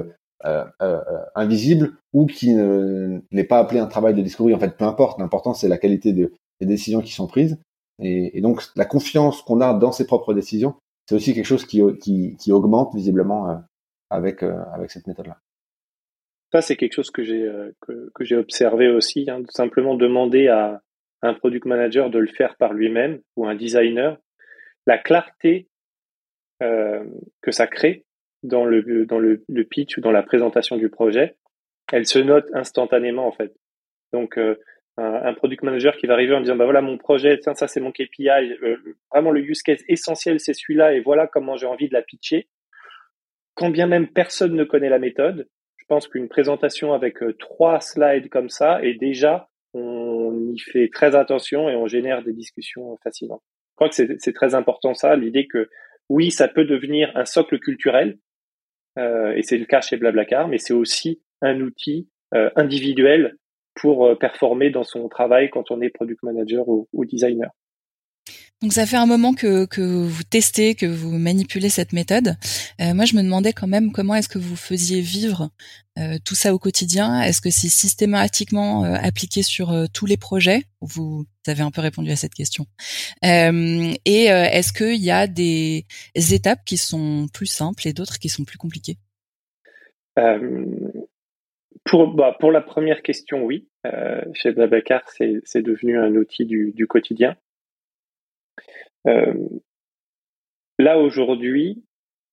invisible 1.36 1.94
ou 2.14 2.26
qui 2.26 2.54
n'est 2.54 3.44
pas 3.44 3.60
appelé 3.60 3.80
un 3.80 3.88
travail 3.88 4.14
de 4.14 4.22
discovery. 4.22 4.54
En 4.54 4.60
fait, 4.60 4.78
peu 4.78 4.86
importe. 4.86 5.20
L'important 5.20 5.54
c'est 5.54 5.68
la 5.68 5.78
qualité 5.78 6.14
des 6.14 6.30
décisions 6.62 7.02
qui 7.02 7.14
sont 7.14 7.28
prises. 7.28 7.58
Et, 8.00 8.42
donc 8.42 8.64
la 8.76 8.86
confiance 8.86 9.42
qu'on 9.42 9.62
a 9.62 9.74
dans 9.74 9.92
ses 9.92 10.06
propres 10.06 10.34
décisions, 10.34 10.76
c'est 11.08 11.16
aussi 11.16 11.34
quelque 11.34 11.46
chose 11.46 11.66
qui, 11.66 11.82
qui, 12.38 12.52
augmente 12.52 12.94
visiblement 12.96 13.62
avec, 14.10 14.44
avec 14.44 14.92
cette 14.92 15.08
méthode-là. 15.08 15.38
Ça, 16.54 16.62
c'est 16.62 16.76
quelque 16.76 16.94
chose 16.94 17.10
que 17.10 17.24
j'ai 17.24 17.42
euh, 17.42 17.72
que, 17.82 18.24
j'ai 18.24 18.36
observé 18.36 18.88
aussi. 18.88 19.28
Hein, 19.28 19.42
simplement 19.50 19.96
demander 19.96 20.50
à 20.50 20.84
un 21.24 21.34
product 21.34 21.66
manager 21.66 22.12
de 22.12 22.20
le 22.20 22.28
faire 22.28 22.56
par 22.58 22.74
lui-même 22.74 23.22
ou 23.36 23.48
un 23.48 23.56
designer, 23.56 24.20
la 24.86 25.00
clarté 25.00 25.68
euh, 26.62 27.04
que 27.42 27.52
ça 27.52 27.66
crée 27.66 28.06
dans 28.44 28.66
le 28.66 29.06
dans 29.06 29.20
le, 29.20 29.64
pitch 29.64 29.98
ou 29.98 30.02
dans 30.02 30.12
la 30.12 30.24
présentation 30.24 30.78
du 30.78 30.90
projet, 30.90 31.36
elle 31.92 32.06
se 32.06 32.20
note 32.20 32.46
instantanément 32.54 33.28
en 33.28 33.32
fait. 33.32 33.54
Donc 34.12 34.38
euh, 34.38 34.56
un, 34.98 35.34
product 35.34 35.64
manager 35.64 35.98
qui 35.98 36.06
va 36.06 36.14
arriver 36.14 36.36
en 36.36 36.42
disant 36.42 36.56
bah 36.56 36.66
voilà 36.66 36.82
mon 36.82 36.98
projet, 36.98 37.40
ça, 37.42 37.68
c'est 37.68 37.80
mon 37.80 37.92
KPI, 37.92 38.30
euh, 38.30 38.78
vraiment 39.12 39.32
le 39.32 39.42
use 39.42 39.64
case 39.64 39.84
essentiel 39.88 40.40
c'est 40.40 40.54
celui-là 40.54 40.94
et 40.94 41.00
voilà 41.00 41.28
comment 41.28 41.56
j'ai 41.56 41.68
envie 41.68 41.88
de 41.88 41.94
la 41.94 42.02
pitcher. 42.02 42.48
Quand 43.56 43.70
bien 43.70 43.88
même 43.88 44.08
personne 44.08 44.56
ne 44.56 44.64
connaît 44.64 44.90
la 44.90 45.00
méthode, 45.00 45.48
je 45.78 45.86
pense 45.86 46.08
qu'une 46.08 46.30
présentation 46.30 46.94
avec 46.94 47.22
euh, 47.22 47.34
trois 47.34 47.80
slides 47.80 48.30
comme 48.30 48.50
ça, 48.50 48.84
et 48.84 48.94
déjà, 48.96 49.50
on 49.74 50.52
y 50.52 50.60
fait 50.60 50.90
très 50.92 51.16
attention 51.16 51.70
et 51.70 51.76
on 51.76 51.88
génère 51.88 52.24
des 52.24 52.34
discussions 52.34 52.98
fascinantes. 53.04 53.44
Je 53.72 53.76
crois 53.76 53.90
que 53.90 53.96
c'est 53.96 54.34
très 54.34 54.56
important 54.56 54.94
ça, 54.94 55.16
l'idée 55.16 55.48
que 55.48 55.70
oui, 56.10 56.32
ça 56.32 56.48
peut 56.48 56.66
devenir 56.66 57.12
un 57.16 57.26
socle 57.26 57.60
culturel, 57.60 58.18
et 58.98 59.42
c'est 59.44 59.58
le 59.58 59.66
cas 59.66 59.82
chez 59.82 59.98
Blablacar, 59.98 60.48
mais 60.48 60.58
c'est 60.58 60.74
aussi 60.74 61.22
un 61.42 61.60
outil 61.62 62.08
euh, 62.34 62.50
individuel 62.56 63.38
pour 63.76 64.18
performer 64.20 64.70
dans 64.70 64.84
son 64.84 65.10
travail 65.10 65.50
quand 65.50 65.72
on 65.72 65.82
est 65.82 65.90
product 65.90 66.22
manager 66.22 66.68
ou 66.68 67.06
designer. 67.06 67.50
Donc 68.64 68.72
ça 68.72 68.86
fait 68.86 68.96
un 68.96 69.06
moment 69.06 69.34
que, 69.34 69.66
que 69.66 69.82
vous 69.82 70.24
testez, 70.24 70.74
que 70.74 70.86
vous 70.86 71.18
manipulez 71.18 71.68
cette 71.68 71.92
méthode. 71.92 72.38
Euh, 72.80 72.94
moi, 72.94 73.04
je 73.04 73.14
me 73.18 73.22
demandais 73.22 73.52
quand 73.52 73.68
même 73.68 73.92
comment 73.92 74.16
est-ce 74.16 74.30
que 74.30 74.40
vous 74.40 74.56
faisiez 74.56 75.02
vivre 75.02 75.50
euh, 76.00 76.18
tout 76.24 76.34
ça 76.34 76.54
au 76.54 76.60
quotidien. 76.60 77.22
Est-ce 77.22 77.42
que 77.42 77.50
c'est 77.50 77.68
systématiquement 77.68 78.86
euh, 78.86 78.96
appliqué 78.96 79.44
sur 79.44 79.72
euh, 79.72 79.88
tous 79.94 80.06
les 80.06 80.16
projets? 80.16 80.64
Vous 80.80 81.26
avez 81.46 81.62
un 81.62 81.72
peu 81.72 81.82
répondu 81.82 82.10
à 82.10 82.16
cette 82.16 82.36
question. 82.36 82.66
Euh, 83.26 83.92
et 84.06 84.24
est-ce 84.28 84.72
qu'il 84.72 85.04
y 85.04 85.12
a 85.12 85.28
des 85.28 85.86
étapes 86.16 86.64
qui 86.64 86.78
sont 86.78 87.28
plus 87.34 87.48
simples 87.48 87.86
et 87.86 87.92
d'autres 87.92 88.18
qui 88.18 88.30
sont 88.30 88.46
plus 88.46 88.58
compliquées? 88.58 88.98
Pour, 91.84 92.16
bah, 92.16 92.38
pour 92.40 92.52
la 92.54 92.62
première 92.62 93.02
question, 93.02 93.44
oui. 93.44 93.68
chez 94.36 94.54
Babacar, 94.54 95.02
c'est 95.10 95.62
devenu 95.62 96.00
un 96.00 96.16
outil 96.16 96.46
du, 96.46 96.72
du 96.74 96.88
quotidien. 96.88 97.36
Euh, 99.08 99.34
là 100.80 100.98
aujourd'hui, 100.98 101.84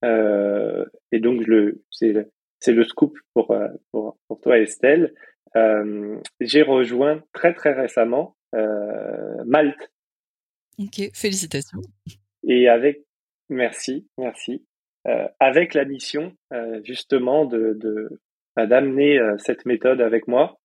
euh, 0.05 0.85
et 1.13 1.21
donc 1.21 1.47
le, 1.47 1.83
c'est 1.91 2.13
le, 2.13 2.31
c'est 2.59 2.73
le 2.73 2.85
scoop 2.85 3.19
pour, 3.35 3.51
euh, 3.51 3.69
pour, 3.91 4.19
pour 4.29 4.41
toi 4.41 4.59
Estelle, 4.59 5.15
j'ai 6.41 6.63
rejoint 6.63 7.23
très 7.33 7.55
très 7.55 7.73
récemment 7.73 8.37
Malte. 9.45 9.91
Ok, 10.79 11.11
félicitations. 11.13 11.81
Et 12.47 12.69
avec, 12.69 13.03
merci, 13.49 14.07
merci, 14.17 14.65
avec 15.41 15.75
la 15.75 15.85
mission 15.85 16.37
justement 16.85 17.47
de, 17.47 17.75
de 17.75 18.21
bah, 18.55 18.67
d'amener 18.67 19.19
cette 19.39 19.67
méthode 19.67 20.01
avec 20.01 20.29
moi 20.29 20.61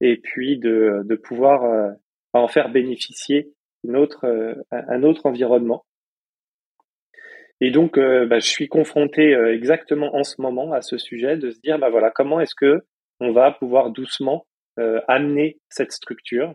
et 0.00 0.16
puis 0.16 0.58
de, 0.58 1.02
de 1.04 1.14
pouvoir 1.14 1.94
en 2.32 2.48
faire 2.48 2.70
bénéficier 2.70 3.54
autre, 3.92 4.24
euh, 4.24 4.54
un 4.72 5.02
autre 5.02 5.26
environnement. 5.26 5.84
Et 7.60 7.70
donc, 7.70 7.98
euh, 7.98 8.26
bah, 8.26 8.38
je 8.38 8.48
suis 8.48 8.68
confronté 8.68 9.34
euh, 9.34 9.54
exactement 9.54 10.14
en 10.14 10.24
ce 10.24 10.40
moment 10.40 10.72
à 10.72 10.80
ce 10.80 10.98
sujet 10.98 11.36
de 11.36 11.50
se 11.50 11.60
dire, 11.60 11.78
bah 11.78 11.90
voilà, 11.90 12.10
comment 12.10 12.40
est-ce 12.40 12.54
que 12.54 12.82
on 13.20 13.32
va 13.32 13.52
pouvoir 13.52 13.90
doucement 13.90 14.46
amener 15.06 15.60
cette 15.68 15.92
structure 15.92 16.52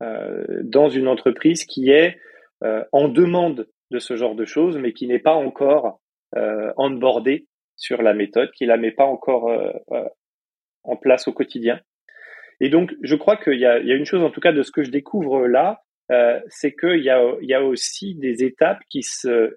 dans 0.00 0.88
une 0.88 1.08
entreprise 1.08 1.66
qui 1.66 1.90
est 1.90 2.18
en 2.62 3.08
demande 3.08 3.68
de 3.90 3.98
ce 3.98 4.16
genre 4.16 4.34
de 4.34 4.46
choses, 4.46 4.78
mais 4.78 4.94
qui 4.94 5.06
n'est 5.06 5.18
pas 5.18 5.34
encore 5.34 6.00
onboardée 6.78 7.46
sur 7.76 8.00
la 8.00 8.14
méthode, 8.14 8.50
qui 8.52 8.64
la 8.64 8.78
met 8.78 8.92
pas 8.92 9.04
encore 9.04 9.52
en 10.84 10.96
place 10.96 11.28
au 11.28 11.34
quotidien. 11.34 11.78
Et 12.60 12.70
donc, 12.70 12.94
je 13.02 13.14
crois 13.14 13.36
qu'il 13.36 13.58
y 13.58 13.60
y 13.60 13.66
a 13.66 13.94
une 13.94 14.06
chose, 14.06 14.22
en 14.22 14.30
tout 14.30 14.40
cas, 14.40 14.52
de 14.52 14.62
ce 14.62 14.72
que 14.72 14.82
je 14.82 14.90
découvre 14.90 15.46
là, 15.46 15.82
euh, 16.10 16.40
c'est 16.48 16.74
qu'il 16.74 17.02
y 17.02 17.10
a, 17.10 17.22
y 17.40 17.54
a 17.54 17.62
aussi 17.62 18.14
des 18.16 18.42
étapes 18.42 18.80
qui 18.88 19.02
se, 19.02 19.56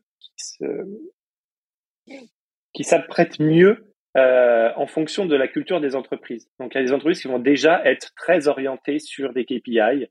qui 2.73 2.83
s'apprêtent 2.83 3.39
mieux 3.39 3.93
euh, 4.17 4.69
en 4.75 4.85
fonction 4.85 5.25
de 5.25 5.35
la 5.35 5.47
culture 5.47 5.81
des 5.81 5.95
entreprises. 5.95 6.47
Donc, 6.59 6.75
il 6.75 6.77
y 6.77 6.81
a 6.81 6.85
des 6.85 6.93
entreprises 6.93 7.21
qui 7.21 7.27
vont 7.27 7.39
déjà 7.39 7.81
être 7.85 8.13
très 8.15 8.47
orientées 8.47 8.99
sur 8.99 9.33
des 9.33 9.45
KPI. 9.45 10.07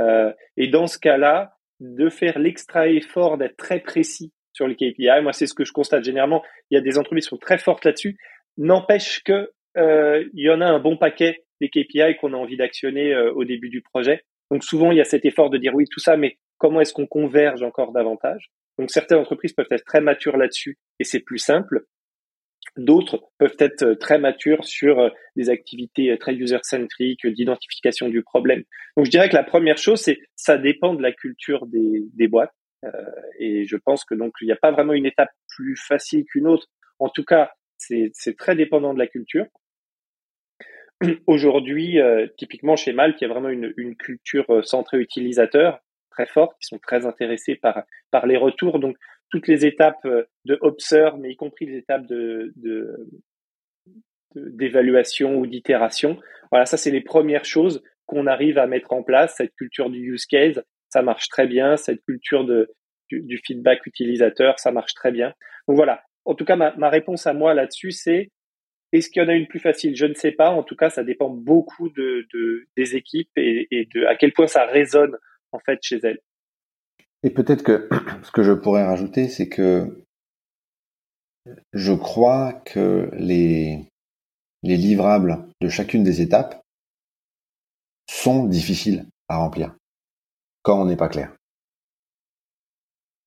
Euh, 0.00 0.32
et 0.58 0.68
dans 0.68 0.86
ce 0.86 0.98
cas-là, 0.98 1.54
de 1.80 2.10
faire 2.10 2.38
l'extra 2.38 2.88
effort 2.88 3.38
d'être 3.38 3.56
très 3.56 3.80
précis 3.80 4.32
sur 4.52 4.68
les 4.68 4.74
KPI, 4.74 5.22
moi, 5.22 5.32
c'est 5.32 5.46
ce 5.46 5.54
que 5.54 5.64
je 5.64 5.72
constate 5.72 6.04
généralement. 6.04 6.44
Il 6.70 6.74
y 6.74 6.78
a 6.78 6.82
des 6.82 6.98
entreprises 6.98 7.24
qui 7.24 7.30
sont 7.30 7.38
très 7.38 7.58
fortes 7.58 7.84
là-dessus. 7.84 8.18
N'empêche 8.58 9.22
que 9.22 9.50
il 9.76 10.42
y 10.42 10.50
en 10.50 10.60
a 10.60 10.66
un 10.66 10.80
bon 10.80 10.96
paquet 10.96 11.44
des 11.60 11.68
KPI 11.68 12.16
qu'on 12.20 12.34
a 12.34 12.36
envie 12.36 12.56
d'actionner 12.56 13.16
au 13.16 13.44
début 13.44 13.68
du 13.68 13.80
projet. 13.80 14.24
Donc 14.50 14.64
souvent, 14.64 14.92
il 14.92 14.98
y 14.98 15.00
a 15.00 15.04
cet 15.04 15.24
effort 15.24 15.50
de 15.50 15.58
dire 15.58 15.74
oui, 15.74 15.84
tout 15.90 16.00
ça, 16.00 16.16
mais 16.16 16.38
comment 16.58 16.80
est-ce 16.80 16.92
qu'on 16.92 17.06
converge 17.06 17.62
encore 17.62 17.92
davantage? 17.92 18.50
Donc 18.78 18.90
certaines 18.90 19.18
entreprises 19.18 19.52
peuvent 19.52 19.66
être 19.70 19.84
très 19.84 20.00
matures 20.00 20.36
là-dessus 20.36 20.78
et 20.98 21.04
c'est 21.04 21.20
plus 21.20 21.38
simple. 21.38 21.84
D'autres 22.76 23.24
peuvent 23.38 23.56
être 23.58 23.82
euh, 23.82 23.94
très 23.94 24.18
matures 24.18 24.64
sur 24.64 25.00
euh, 25.00 25.08
des 25.36 25.50
activités 25.50 26.16
très 26.18 26.34
user-centriques, 26.34 27.26
d'identification 27.26 28.08
du 28.08 28.22
problème. 28.22 28.62
Donc 28.96 29.06
je 29.06 29.10
dirais 29.10 29.28
que 29.28 29.34
la 29.34 29.42
première 29.42 29.78
chose, 29.78 30.00
c'est 30.00 30.18
ça 30.36 30.58
dépend 30.58 30.94
de 30.94 31.02
la 31.02 31.12
culture 31.12 31.66
des, 31.66 32.04
des 32.14 32.28
boîtes. 32.28 32.52
Euh, 32.84 32.90
et 33.40 33.64
je 33.66 33.76
pense 33.76 34.04
que 34.04 34.14
donc 34.14 34.32
il 34.40 34.46
n'y 34.46 34.52
a 34.52 34.56
pas 34.56 34.70
vraiment 34.70 34.92
une 34.92 35.06
étape 35.06 35.30
plus 35.48 35.76
facile 35.76 36.24
qu'une 36.24 36.46
autre. 36.46 36.68
En 36.98 37.08
tout 37.08 37.24
cas, 37.24 37.52
c'est 37.78 38.36
très 38.36 38.56
dépendant 38.56 38.92
de 38.92 38.98
la 38.98 39.06
culture. 39.06 39.46
Aujourd'hui, 41.26 42.00
euh, 42.00 42.26
typiquement 42.36 42.76
chez 42.76 42.92
Mal, 42.92 43.14
qui 43.16 43.24
a 43.24 43.28
vraiment 43.28 43.48
une, 43.48 43.72
une 43.76 43.96
culture 43.96 44.46
euh, 44.50 44.62
centrée 44.62 44.98
utilisateur 44.98 45.78
très 46.10 46.26
forte, 46.26 46.56
qui 46.60 46.66
sont 46.66 46.78
très 46.78 47.06
intéressés 47.06 47.54
par, 47.54 47.84
par 48.10 48.26
les 48.26 48.36
retours. 48.36 48.80
Donc, 48.80 48.96
toutes 49.30 49.46
les 49.46 49.66
étapes 49.66 50.04
euh, 50.06 50.24
de 50.44 50.58
observe, 50.60 51.18
mais 51.18 51.32
y 51.32 51.36
compris 51.36 51.66
les 51.66 51.78
étapes 51.78 52.06
de, 52.06 52.52
de 52.56 53.08
d'évaluation 54.34 55.36
ou 55.36 55.46
d'itération. 55.46 56.18
Voilà, 56.50 56.66
ça 56.66 56.76
c'est 56.76 56.90
les 56.90 57.00
premières 57.00 57.46
choses 57.46 57.82
qu'on 58.06 58.26
arrive 58.26 58.58
à 58.58 58.66
mettre 58.66 58.92
en 58.92 59.02
place. 59.02 59.34
Cette 59.36 59.54
culture 59.54 59.90
du 59.90 60.12
use 60.12 60.26
case, 60.26 60.62
ça 60.90 61.02
marche 61.02 61.28
très 61.28 61.46
bien. 61.46 61.76
Cette 61.76 62.02
culture 62.04 62.44
de, 62.44 62.70
du, 63.08 63.22
du 63.22 63.38
feedback 63.38 63.86
utilisateur, 63.86 64.58
ça 64.58 64.70
marche 64.70 64.94
très 64.94 65.12
bien. 65.12 65.32
Donc 65.66 65.76
voilà. 65.76 66.02
En 66.24 66.34
tout 66.34 66.44
cas, 66.44 66.56
ma, 66.56 66.74
ma 66.76 66.90
réponse 66.90 67.26
à 67.26 67.32
moi 67.32 67.54
là-dessus, 67.54 67.90
c'est 67.90 68.30
est-ce 68.92 69.10
qu'il 69.10 69.22
y 69.22 69.24
en 69.24 69.28
a 69.28 69.34
une 69.34 69.46
plus 69.46 69.60
facile? 69.60 69.94
Je 69.96 70.06
ne 70.06 70.14
sais 70.14 70.32
pas. 70.32 70.50
En 70.50 70.62
tout 70.62 70.76
cas, 70.76 70.90
ça 70.90 71.04
dépend 71.04 71.28
beaucoup 71.28 71.88
de, 71.90 72.26
des 72.76 72.96
équipes 72.96 73.30
et, 73.36 73.88
de 73.94 74.06
à 74.06 74.16
quel 74.16 74.32
point 74.32 74.46
ça 74.46 74.64
résonne 74.64 75.16
en 75.52 75.58
fait 75.58 75.78
chez 75.82 75.98
elles. 76.02 76.20
Et 77.22 77.30
peut-être 77.30 77.62
que 77.62 77.88
ce 78.22 78.30
que 78.30 78.42
je 78.42 78.52
pourrais 78.52 78.84
rajouter, 78.84 79.28
c'est 79.28 79.48
que 79.48 80.04
je 81.72 81.92
crois 81.92 82.52
que 82.64 83.10
les, 83.14 83.84
les 84.62 84.76
livrables 84.76 85.46
de 85.60 85.68
chacune 85.68 86.04
des 86.04 86.20
étapes 86.20 86.60
sont 88.10 88.44
difficiles 88.44 89.06
à 89.28 89.36
remplir 89.38 89.74
quand 90.62 90.80
on 90.80 90.86
n'est 90.86 90.96
pas 90.96 91.08
clair. 91.08 91.34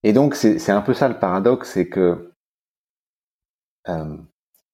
Et 0.03 0.13
donc 0.13 0.35
c'est 0.35 0.69
un 0.71 0.81
peu 0.81 0.93
ça 0.93 1.07
le 1.07 1.19
paradoxe, 1.19 1.73
c'est 1.73 1.87
que 1.87 2.31
euh, 3.87 4.17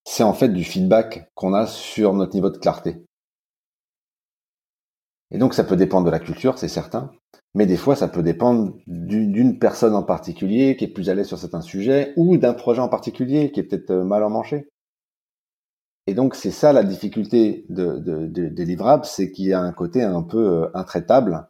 c'est 0.09 0.23
en 0.23 0.33
fait 0.33 0.47
du 0.47 0.63
feedback 0.63 1.29
qu'on 1.35 1.53
a 1.53 1.67
sur 1.67 2.13
notre 2.13 2.33
niveau 2.33 2.49
de 2.49 2.57
clarté. 2.57 3.03
Et 5.31 5.37
donc 5.37 5.53
ça 5.53 5.65
peut 5.65 5.75
dépendre 5.75 6.05
de 6.05 6.11
la 6.11 6.21
culture, 6.21 6.57
c'est 6.57 6.69
certain, 6.69 7.11
mais 7.53 7.65
des 7.65 7.75
fois 7.75 7.97
ça 7.97 8.07
peut 8.07 8.23
dépendre 8.23 8.73
d'une 8.87 9.59
personne 9.59 9.93
en 9.93 10.03
particulier 10.03 10.77
qui 10.77 10.85
est 10.85 10.93
plus 10.93 11.09
à 11.09 11.13
l'aise 11.13 11.27
sur 11.27 11.37
certains 11.37 11.59
sujets 11.59 12.13
ou 12.15 12.37
d'un 12.37 12.53
projet 12.53 12.79
en 12.79 12.87
particulier 12.87 13.51
qui 13.51 13.59
est 13.59 13.63
peut-être 13.63 13.91
euh, 13.91 14.05
mal 14.05 14.23
emmanché. 14.23 14.69
Et 16.07 16.13
donc 16.13 16.35
c'est 16.35 16.51
ça 16.51 16.71
la 16.71 16.85
difficulté 16.85 17.65
de, 17.67 17.97
des 18.27 18.65
livrables, 18.65 19.03
c'est 19.03 19.29
qu'il 19.33 19.47
y 19.47 19.53
a 19.53 19.59
un 19.59 19.73
côté 19.73 20.03
un 20.03 20.23
peu 20.23 20.63
euh, 20.63 20.69
intraitable, 20.73 21.49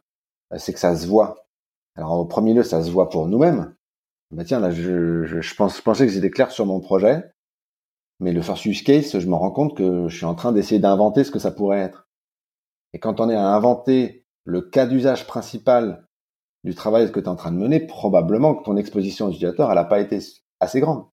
c'est 0.56 0.72
que 0.72 0.80
ça 0.80 0.96
se 0.96 1.06
voit. 1.06 1.46
Alors 1.94 2.18
au 2.18 2.24
premier 2.24 2.54
lieu, 2.54 2.64
ça 2.64 2.82
se 2.82 2.90
voit 2.90 3.08
pour 3.08 3.28
nous-mêmes. 3.28 3.76
Bah 4.32 4.42
tiens, 4.44 4.58
là, 4.58 4.72
je 4.72 5.54
pensais 5.54 6.06
que 6.06 6.12
j'étais 6.12 6.30
clair 6.30 6.50
sur 6.50 6.66
mon 6.66 6.80
projet. 6.80 7.22
Mais 8.20 8.32
le 8.32 8.42
first 8.42 8.64
use 8.64 8.82
case, 8.82 9.18
je 9.18 9.26
me 9.26 9.34
rends 9.34 9.50
compte 9.50 9.76
que 9.76 10.08
je 10.08 10.16
suis 10.16 10.26
en 10.26 10.34
train 10.34 10.52
d'essayer 10.52 10.80
d'inventer 10.80 11.24
ce 11.24 11.30
que 11.30 11.38
ça 11.38 11.50
pourrait 11.50 11.80
être. 11.80 12.08
Et 12.92 12.98
quand 12.98 13.20
on 13.20 13.30
est 13.30 13.36
à 13.36 13.54
inventer 13.54 14.24
le 14.44 14.62
cas 14.62 14.86
d'usage 14.86 15.26
principal 15.26 16.06
du 16.64 16.74
travail 16.74 17.10
que 17.12 17.20
tu 17.20 17.26
es 17.26 17.28
en 17.28 17.36
train 17.36 17.52
de 17.52 17.58
mener, 17.58 17.80
probablement 17.80 18.54
que 18.54 18.64
ton 18.64 18.76
exposition 18.76 19.28
utilisateur, 19.28 19.70
elle 19.70 19.76
n'a 19.76 19.84
pas 19.84 20.00
été 20.00 20.18
assez 20.58 20.80
grande. 20.80 21.04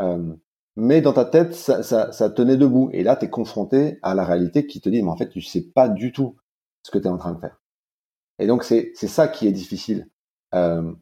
Euh, 0.00 0.34
mais 0.76 1.00
dans 1.00 1.12
ta 1.12 1.24
tête, 1.24 1.54
ça, 1.54 1.82
ça, 1.82 2.12
ça 2.12 2.30
tenait 2.30 2.56
debout. 2.56 2.90
Et 2.92 3.02
là, 3.02 3.16
tu 3.16 3.26
es 3.26 3.30
confronté 3.30 3.98
à 4.02 4.14
la 4.14 4.24
réalité 4.24 4.66
qui 4.66 4.80
te 4.80 4.88
dit, 4.88 5.02
mais 5.02 5.10
en 5.10 5.16
fait, 5.16 5.28
tu 5.28 5.40
sais 5.40 5.62
pas 5.62 5.88
du 5.88 6.12
tout 6.12 6.36
ce 6.82 6.90
que 6.90 6.98
tu 6.98 7.04
es 7.04 7.10
en 7.10 7.18
train 7.18 7.32
de 7.32 7.40
faire. 7.40 7.60
Et 8.38 8.46
donc, 8.46 8.64
c'est 8.64 8.94
ça 8.94 9.28
qui 9.28 9.46
est 9.46 9.52
difficile. 9.52 10.08
Euh, 10.54 10.92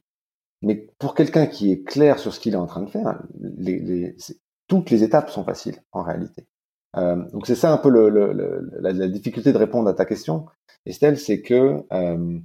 mais 0.63 0.89
pour 0.99 1.15
quelqu'un 1.15 1.47
qui 1.47 1.73
est 1.73 1.83
clair 1.83 2.19
sur 2.19 2.35
ce 2.35 2.41
qu'il 2.41 2.53
est 2.53 2.59
en 2.59 2.67
train 2.67 2.83
de 2.83 2.91
faire, 2.91 3.23
les, 3.39 3.79
les, 3.79 4.17
toutes 4.71 4.91
les 4.91 5.03
étapes 5.03 5.31
sont 5.31 5.43
faciles 5.43 5.83
en 5.91 6.03
réalité. 6.03 6.47
Euh, 6.97 7.17
donc 7.33 7.47
c'est 7.47 7.57
ça 7.57 7.73
un 7.73 7.77
peu 7.77 7.91
la, 7.91 9.09
difficulté 9.09 9.53
de 9.53 9.59
répondre 9.59 9.89
à 9.89 9.95
ta 9.95 10.05
question, 10.05 10.47
Estelle, 10.87 11.19
c'est 11.19 11.43
que 11.43 11.85
euh, 11.93 12.39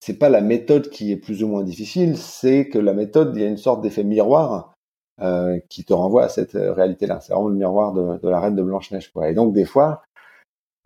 c'est 0.00 0.18
pas 0.18 0.30
la 0.30 0.40
méthode 0.40 0.88
qui 0.88 1.12
est 1.12 1.18
plus 1.18 1.44
ou 1.44 1.48
moins 1.48 1.62
difficile, 1.62 2.16
c'est 2.16 2.68
que 2.68 2.78
la 2.78 2.94
méthode, 2.94 3.32
il 3.36 3.42
y 3.42 3.44
a 3.44 3.48
une 3.48 3.58
sorte 3.58 3.82
d'effet 3.82 4.04
miroir 4.04 4.74
euh, 5.20 5.60
qui 5.68 5.84
te 5.84 5.92
renvoie 5.92 6.24
à 6.24 6.28
cette 6.30 6.54
euh, 6.54 6.72
réalité-là. 6.72 7.20
C'est 7.20 7.34
vraiment 7.34 7.48
le 7.48 7.56
miroir 7.56 7.92
de, 7.92 8.26
la 8.26 8.40
reine 8.40 8.56
de 8.56 8.62
Blanche 8.62 8.90
Neige, 8.90 9.12
quoi. 9.12 9.28
Et 9.28 9.34
donc 9.34 9.52
des 9.52 9.66
fois, 9.66 10.02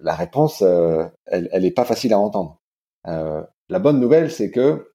la 0.01 0.15
réponse, 0.15 0.61
elle, 0.61 1.49
elle 1.53 1.65
est 1.65 1.71
pas 1.71 1.85
facile 1.85 2.13
à 2.13 2.19
entendre. 2.19 2.59
La 3.05 3.79
bonne 3.79 4.01
nouvelle, 4.01 4.31
c'est 4.31 4.51
que 4.51 4.93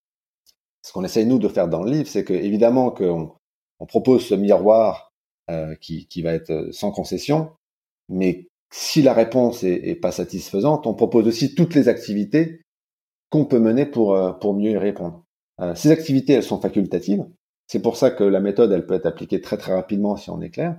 ce 0.86 0.92
qu'on 0.92 1.06
essaye 1.06 1.26
nous 1.26 1.40
de 1.40 1.48
faire 1.48 1.70
dans 1.70 1.84
le 1.84 1.92
livre, 1.92 2.08
c'est 2.08 2.26
que 2.26 2.34
évidemment 2.34 2.92
qu'on 2.92 3.32
on 3.80 3.86
propose 3.86 4.26
ce 4.26 4.36
miroir 4.36 5.09
euh, 5.50 5.74
qui, 5.76 6.22
va 6.22 6.34
être 6.34 6.52
euh, 6.52 6.72
sans 6.72 6.92
concession. 6.92 7.50
Mais 8.08 8.48
si 8.72 9.02
la 9.02 9.14
réponse 9.14 9.64
est, 9.64 9.96
pas 9.96 10.12
satisfaisante, 10.12 10.86
on 10.86 10.94
propose 10.94 11.28
aussi 11.28 11.56
toutes 11.56 11.74
les 11.74 11.88
activités 11.88 12.62
qu'on 13.32 13.46
peut 13.46 13.58
mener 13.58 13.88
pour, 13.88 14.14
euh, 14.16 14.32
pour 14.32 14.54
mieux 14.54 14.72
y 14.72 14.78
répondre. 14.78 15.24
ces 15.76 15.90
activités, 15.90 16.34
elles 16.34 16.44
sont 16.44 16.62
facultatives. 16.62 17.26
C'est 17.66 17.82
pour 17.82 17.98
ça 17.98 18.12
que 18.12 18.24
la 18.24 18.42
méthode, 18.42 18.72
elle 18.72 18.86
peut 18.86 18.94
être 18.94 19.08
appliquée 19.08 19.42
très 19.42 19.58
très 19.58 19.74
rapidement 19.74 20.18
si 20.18 20.30
on 20.30 20.40
est 20.42 20.52
clair. 20.52 20.78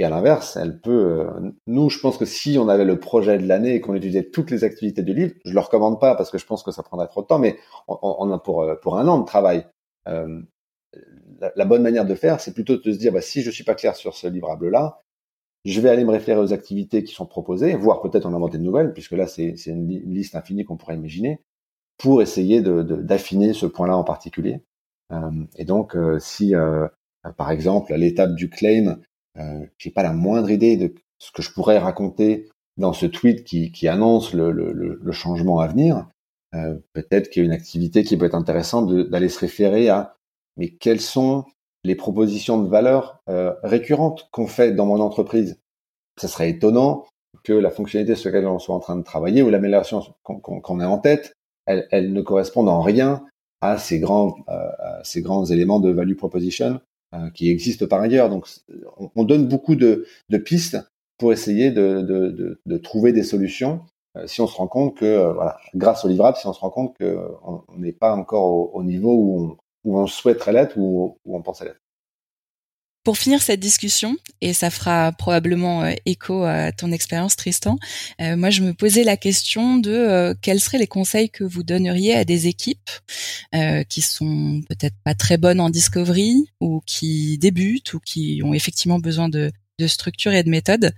Et 0.00 0.04
à 0.04 0.10
l'inverse, 0.10 0.56
elle 0.56 0.80
peut. 0.80 1.28
nous, 1.68 1.88
je 1.88 2.00
pense 2.00 2.18
que 2.18 2.24
si 2.24 2.58
on 2.58 2.68
avait 2.68 2.84
le 2.84 2.98
projet 2.98 3.38
de 3.38 3.46
l'année 3.46 3.74
et 3.74 3.80
qu'on 3.80 3.94
utilisait 3.94 4.30
toutes 4.30 4.50
les 4.50 4.64
activités 4.64 5.02
du 5.02 5.14
livre, 5.14 5.34
je 5.44 5.52
le 5.52 5.60
recommande 5.60 6.00
pas 6.00 6.16
parce 6.16 6.30
que 6.30 6.38
je 6.38 6.46
pense 6.46 6.62
que 6.64 6.72
ça 6.72 6.82
prendrait 6.82 7.08
trop 7.08 7.22
de 7.22 7.26
temps, 7.26 7.38
mais 7.38 7.56
on, 7.86 7.98
on 8.02 8.32
a 8.32 8.38
pour 8.38 8.68
pour 8.82 8.98
un 8.98 9.06
an 9.06 9.18
de 9.18 9.26
travail. 9.26 9.64
La, 11.40 11.64
bonne 11.64 11.82
manière 11.82 12.04
de 12.04 12.14
faire, 12.14 12.40
c'est 12.40 12.52
plutôt 12.52 12.76
de 12.76 12.92
se 12.92 12.98
dire, 12.98 13.12
bah, 13.12 13.20
si 13.20 13.42
je 13.42 13.50
suis 13.50 13.64
pas 13.64 13.74
clair 13.74 13.96
sur 13.96 14.14
ce 14.14 14.26
livrable-là, 14.26 15.02
je 15.64 15.80
vais 15.80 15.90
aller 15.90 16.04
me 16.04 16.10
référer 16.10 16.40
aux 16.40 16.52
activités 16.52 17.04
qui 17.04 17.14
sont 17.14 17.26
proposées, 17.26 17.74
voire 17.74 18.00
peut-être 18.00 18.26
en 18.26 18.34
inventer 18.34 18.58
de 18.58 18.62
nouvelles, 18.62 18.92
puisque 18.92 19.12
là, 19.12 19.26
c'est 19.26 19.54
une 19.66 19.88
liste 19.88 20.34
infinie 20.34 20.64
qu'on 20.64 20.76
pourrait 20.76 20.96
imaginer, 20.96 21.40
pour 21.98 22.22
essayer 22.22 22.62
d'affiner 22.62 23.48
de, 23.48 23.52
ce 23.52 23.66
point-là 23.66 23.96
en 23.96 24.04
particulier. 24.04 24.62
Euh, 25.12 25.30
et 25.56 25.64
donc, 25.64 25.96
euh, 25.96 26.18
si, 26.18 26.54
euh, 26.54 26.86
par 27.36 27.50
exemple, 27.50 27.92
à 27.92 27.96
l'étape 27.96 28.34
du 28.34 28.48
claim, 28.48 28.98
j'ai 29.78 29.90
pas 29.90 30.02
la 30.02 30.12
moindre 30.12 30.50
idée 30.50 30.76
de 30.76 30.92
ce 31.18 31.30
que 31.30 31.42
je 31.42 31.52
pourrais 31.52 31.78
raconter 31.78 32.48
dans 32.76 32.92
ce 32.92 33.06
tweet 33.06 33.44
qui, 33.44 33.88
annonce 33.88 34.34
le, 34.34 34.50
le, 34.50 35.12
changement 35.12 35.60
à 35.60 35.68
venir, 35.68 36.08
peut-être 36.92 37.30
qu'il 37.30 37.42
y 37.42 37.44
a 37.44 37.46
une 37.46 37.52
activité 37.52 38.02
qui 38.02 38.16
peut 38.16 38.24
être 38.24 38.34
intéressante 38.34 38.92
d'aller 38.92 39.28
se 39.28 39.38
référer 39.38 39.88
à 39.90 40.17
mais 40.58 40.70
quelles 40.70 41.00
sont 41.00 41.44
les 41.84 41.94
propositions 41.94 42.60
de 42.60 42.68
valeur 42.68 43.22
euh, 43.30 43.54
récurrentes 43.62 44.28
qu'on 44.32 44.48
fait 44.48 44.72
dans 44.72 44.84
mon 44.84 45.00
entreprise? 45.00 45.58
Ça 46.20 46.28
serait 46.28 46.50
étonnant 46.50 47.06
que 47.44 47.52
la 47.52 47.70
fonctionnalité 47.70 48.16
sur 48.16 48.30
laquelle 48.30 48.48
on 48.48 48.58
soit 48.58 48.74
en 48.74 48.80
train 48.80 48.96
de 48.96 49.04
travailler 49.04 49.42
ou 49.42 49.48
l'amélioration 49.48 50.02
qu'on 50.22 50.80
ait 50.80 50.84
en 50.84 50.98
tête, 50.98 51.32
elle, 51.66 52.12
ne 52.12 52.20
corresponde 52.20 52.68
en 52.68 52.82
rien 52.82 53.24
à 53.60 53.78
ces 53.78 54.00
grands, 54.00 54.34
euh, 54.48 55.44
éléments 55.50 55.80
de 55.80 55.90
value 55.90 56.16
proposition 56.16 56.80
euh, 57.14 57.30
qui 57.30 57.50
existent 57.50 57.86
par 57.86 58.00
ailleurs. 58.00 58.28
Donc, 58.28 58.48
on, 58.96 59.10
on 59.14 59.24
donne 59.24 59.46
beaucoup 59.46 59.76
de, 59.76 60.06
pistes 60.44 60.78
pour 61.18 61.32
essayer 61.32 61.70
de, 61.70 62.78
trouver 62.82 63.12
des 63.12 63.22
solutions. 63.22 63.82
Si 64.26 64.40
on 64.40 64.46
se 64.46 64.56
rend 64.56 64.66
compte 64.66 64.96
que, 64.96 65.32
voilà, 65.32 65.58
grâce 65.76 66.04
au 66.04 66.08
livrable, 66.08 66.36
si 66.38 66.46
on 66.46 66.52
se 66.52 66.60
rend 66.60 66.70
compte 66.70 66.96
qu'on 66.98 67.62
n'est 67.76 67.92
pas 67.92 68.14
encore 68.14 68.74
au 68.74 68.82
niveau 68.82 69.12
où 69.12 69.40
on, 69.42 69.56
où 69.88 69.98
on 69.98 70.06
souhaiterait 70.06 70.52
l'être 70.52 70.76
ou, 70.76 71.18
où 71.24 71.36
on 71.36 71.42
pense 71.42 71.62
l'être. 71.62 71.80
Pour 73.04 73.16
finir 73.16 73.40
cette 73.40 73.60
discussion, 73.60 74.16
et 74.42 74.52
ça 74.52 74.68
fera 74.68 75.12
probablement 75.12 75.82
euh, 75.82 75.92
écho 76.04 76.42
à 76.44 76.72
ton 76.72 76.92
expérience 76.92 77.36
Tristan, 77.36 77.78
euh, 78.20 78.36
moi 78.36 78.50
je 78.50 78.60
me 78.60 78.74
posais 78.74 79.02
la 79.02 79.16
question 79.16 79.78
de 79.78 79.90
euh, 79.90 80.34
quels 80.42 80.60
seraient 80.60 80.76
les 80.76 80.86
conseils 80.86 81.30
que 81.30 81.42
vous 81.42 81.62
donneriez 81.62 82.14
à 82.14 82.24
des 82.26 82.48
équipes 82.48 82.90
qui 83.88 84.02
sont 84.02 84.60
peut-être 84.68 84.96
pas 85.04 85.14
très 85.14 85.38
bonnes 85.38 85.60
en 85.60 85.70
discovery 85.70 86.50
ou 86.60 86.82
qui 86.84 87.38
débutent 87.38 87.94
ou 87.94 88.00
qui 88.00 88.42
ont 88.44 88.52
effectivement 88.52 88.98
besoin 88.98 89.30
de 89.30 89.50
structure 89.86 90.32
et 90.32 90.42
de 90.42 90.50
méthode. 90.50 90.92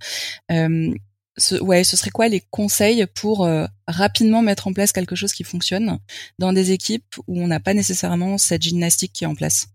Ce, 1.40 1.60
ouais, 1.62 1.84
ce 1.84 1.96
serait 1.96 2.10
quoi 2.10 2.28
les 2.28 2.42
conseils 2.50 3.06
pour 3.14 3.48
rapidement 3.88 4.42
mettre 4.42 4.68
en 4.68 4.72
place 4.72 4.92
quelque 4.92 5.16
chose 5.16 5.32
qui 5.32 5.44
fonctionne 5.44 5.98
dans 6.38 6.52
des 6.52 6.72
équipes 6.72 7.16
où 7.26 7.40
on 7.40 7.46
n'a 7.46 7.60
pas 7.60 7.74
nécessairement 7.74 8.38
cette 8.38 8.62
gymnastique 8.62 9.12
qui 9.12 9.24
est 9.24 9.26
en 9.26 9.34
place? 9.34 9.68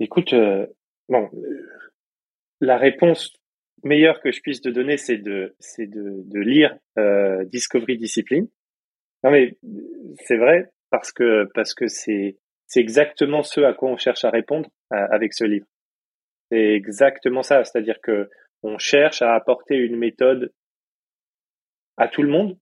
Écoute, 0.00 0.32
euh, 0.32 0.66
bon, 1.10 1.30
la 2.62 2.78
réponse 2.78 3.34
meilleure 3.84 4.20
que 4.22 4.32
je 4.32 4.40
puisse 4.40 4.62
te 4.62 4.70
donner, 4.70 4.96
c'est 4.96 5.18
de, 5.18 5.54
c'est 5.60 5.86
de, 5.86 6.40
lire 6.40 6.74
euh, 6.98 7.44
Discovery 7.44 7.98
Discipline. 7.98 8.48
Non 9.22 9.30
mais 9.30 9.58
c'est 10.24 10.38
vrai 10.38 10.70
parce 10.88 11.12
que 11.12 11.46
parce 11.54 11.74
que 11.74 11.86
c'est 11.86 12.38
c'est 12.66 12.80
exactement 12.80 13.42
ce 13.42 13.60
à 13.60 13.74
quoi 13.74 13.90
on 13.90 13.98
cherche 13.98 14.24
à 14.24 14.30
répondre 14.30 14.70
euh, 14.94 15.06
avec 15.10 15.34
ce 15.34 15.44
livre. 15.44 15.66
C'est 16.50 16.72
exactement 16.72 17.42
ça, 17.42 17.62
c'est-à-dire 17.64 18.00
que 18.02 18.30
on 18.62 18.78
cherche 18.78 19.22
à 19.22 19.34
apporter 19.34 19.76
une 19.76 19.96
méthode 19.96 20.52
à 21.96 22.08
tout 22.08 22.22
le 22.22 22.28
monde 22.28 22.58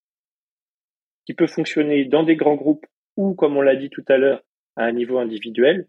qui 1.27 1.35
peut 1.35 1.47
fonctionner 1.47 2.05
dans 2.05 2.23
des 2.23 2.37
grands 2.37 2.57
groupes 2.57 2.87
ou, 3.17 3.35
comme 3.35 3.57
on 3.57 3.63
l'a 3.63 3.77
dit 3.77 3.91
tout 3.91 4.05
à 4.09 4.17
l'heure, 4.17 4.43
à 4.77 4.85
un 4.85 4.93
niveau 4.93 5.19
individuel, 5.19 5.89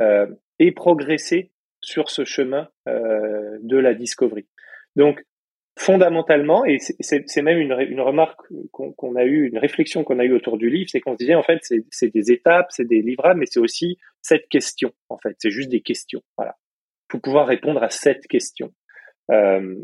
euh, 0.00 0.26
et 0.58 0.72
progresser 0.72 1.50
sur 1.80 2.08
ce 2.10 2.24
chemin 2.24 2.68
euh, 2.88 3.58
de 3.62 3.76
la 3.76 3.94
discovery. 3.94 4.46
Donc, 4.96 5.24
fondamentalement, 5.78 6.64
et 6.64 6.78
c'est 6.78 7.42
même 7.42 7.58
une, 7.58 8.00
remarque 8.00 8.40
qu'on 8.70 9.16
a 9.16 9.24
eue, 9.24 9.48
une 9.48 9.58
réflexion 9.58 10.04
qu'on 10.04 10.18
a 10.18 10.24
eue 10.24 10.34
autour 10.34 10.58
du 10.58 10.68
livre, 10.68 10.90
c'est 10.90 11.00
qu'on 11.00 11.12
se 11.12 11.18
disait 11.18 11.34
en 11.34 11.42
fait 11.42 11.60
c'est 11.90 12.12
des 12.12 12.32
étapes, 12.32 12.66
c'est 12.70 12.86
des 12.86 13.00
livrables, 13.00 13.40
mais 13.40 13.46
c'est 13.46 13.60
aussi 13.60 13.98
cette 14.20 14.46
question 14.48 14.92
en 15.08 15.16
fait, 15.16 15.36
c'est 15.38 15.50
juste 15.50 15.70
des 15.70 15.80
questions. 15.80 16.20
Voilà, 16.36 16.56
faut 17.10 17.18
pouvoir 17.18 17.46
répondre 17.46 17.82
à 17.82 17.88
cette 17.88 18.26
question. 18.26 18.74
Euh, 19.30 19.76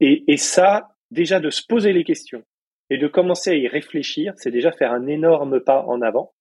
et, 0.00 0.24
et 0.28 0.36
ça, 0.36 0.88
déjà 1.10 1.40
de 1.40 1.50
se 1.50 1.62
poser 1.66 1.92
les 1.92 2.04
questions 2.04 2.42
et 2.90 2.98
de 2.98 3.08
commencer 3.08 3.50
à 3.50 3.54
y 3.54 3.68
réfléchir, 3.68 4.34
c'est 4.36 4.50
déjà 4.50 4.72
faire 4.72 4.92
un 4.92 5.06
énorme 5.06 5.60
pas 5.60 5.82
en 5.86 6.02
avant. 6.02 6.32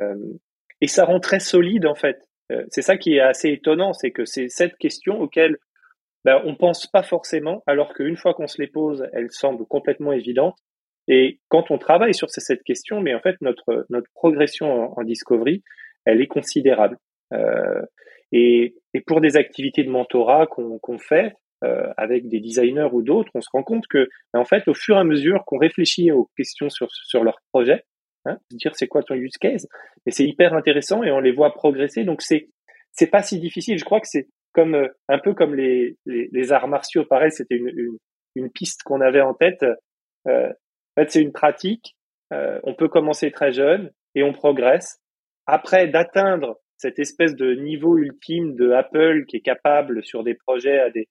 Euh, 0.00 0.14
et 0.80 0.88
ça 0.88 1.04
rend 1.04 1.20
très 1.20 1.40
solide 1.40 1.86
en 1.86 1.94
fait. 1.94 2.22
Euh, 2.52 2.64
c'est 2.70 2.82
ça 2.82 2.96
qui 2.96 3.14
est 3.14 3.20
assez 3.20 3.50
étonnant, 3.50 3.92
c'est 3.92 4.10
que 4.10 4.24
c'est 4.24 4.48
cette 4.48 4.76
question 4.76 5.20
auquel 5.20 5.56
ben, 6.24 6.42
on 6.44 6.56
pense 6.56 6.86
pas 6.88 7.02
forcément, 7.02 7.62
alors 7.66 7.94
qu'une 7.94 8.16
fois 8.16 8.34
qu'on 8.34 8.48
se 8.48 8.60
les 8.60 8.66
pose, 8.66 9.06
elles 9.12 9.30
semblent 9.30 9.66
complètement 9.66 10.12
évidentes. 10.12 10.58
Et 11.08 11.38
quand 11.48 11.70
on 11.70 11.78
travaille 11.78 12.14
sur 12.14 12.30
ces 12.30 12.40
sept 12.40 12.64
questions, 12.64 13.00
mais 13.00 13.14
en 13.14 13.20
fait 13.20 13.36
notre 13.40 13.86
notre 13.90 14.10
progression 14.12 14.98
en, 14.98 15.02
discovery, 15.04 15.62
elle 16.04 16.20
est 16.20 16.26
considérable. 16.26 16.98
Et, 18.32 18.74
et, 18.92 19.00
pour 19.02 19.20
des 19.20 19.36
activités 19.36 19.84
de 19.84 19.90
mentorat 19.90 20.46
qu'on 20.48 20.80
qu'on 20.80 20.98
fait 20.98 21.32
euh, 21.66 21.92
avec 21.96 22.28
des 22.28 22.40
designers 22.40 22.88
ou 22.92 23.02
d'autres, 23.02 23.30
on 23.34 23.40
se 23.40 23.48
rend 23.52 23.62
compte 23.62 23.86
que 23.88 24.08
ben, 24.32 24.40
en 24.40 24.44
fait 24.44 24.68
au 24.68 24.74
fur 24.74 24.96
et 24.96 25.00
à 25.00 25.04
mesure 25.04 25.44
qu'on 25.46 25.58
réfléchit 25.58 26.12
aux 26.12 26.28
questions 26.36 26.68
sur 26.70 26.88
sur 26.90 27.24
leur 27.24 27.38
projet, 27.52 27.84
hein, 28.24 28.38
dire 28.52 28.74
c'est 28.74 28.86
quoi 28.86 29.02
ton 29.02 29.14
use 29.14 29.36
case. 29.40 29.66
Et 30.06 30.10
c'est 30.10 30.24
hyper 30.24 30.54
intéressant 30.54 31.02
et 31.02 31.10
on 31.10 31.20
les 31.20 31.32
voit 31.32 31.52
progresser. 31.54 32.04
Donc 32.04 32.22
c'est 32.22 32.48
c'est 32.92 33.08
pas 33.08 33.22
si 33.22 33.40
difficile. 33.40 33.78
Je 33.78 33.84
crois 33.84 34.00
que 34.00 34.06
c'est 34.08 34.28
comme 34.52 34.74
euh, 34.74 34.88
un 35.08 35.18
peu 35.18 35.34
comme 35.34 35.54
les, 35.54 35.96
les, 36.06 36.52
arts 36.52 36.68
martiaux. 36.68 37.04
Pareil, 37.04 37.32
c'était 37.32 37.56
une, 37.56 37.98
une, 38.34 38.50
piste 38.50 38.82
qu'on 38.84 39.00
avait 39.00 39.20
en 39.20 39.34
tête. 39.34 39.62
Euh, 40.26 40.48
en 40.48 41.00
fait, 41.02 41.10
c'est 41.10 41.22
une 41.22 41.32
pratique. 41.32 41.96
On 42.30 42.74
peut 42.74 42.88
commencer 42.88 43.30
très 43.30 43.52
jeune 43.52 43.90
et 44.14 44.22
on 44.22 44.32
progresse. 44.32 44.98
Après, 45.46 45.86
d'atteindre 45.86 46.58
cette 46.76 46.98
espèce 46.98 47.34
de 47.36 47.54
niveau 47.54 47.98
ultime 47.98 48.54
de 48.54 48.70
Apple 48.70 49.24
qui 49.26 49.36
est 49.36 49.42
capable 49.42 50.04
sur 50.04 50.24
des 50.24 50.34
projets 50.34 50.78
à 50.78 50.90
des 50.90 51.08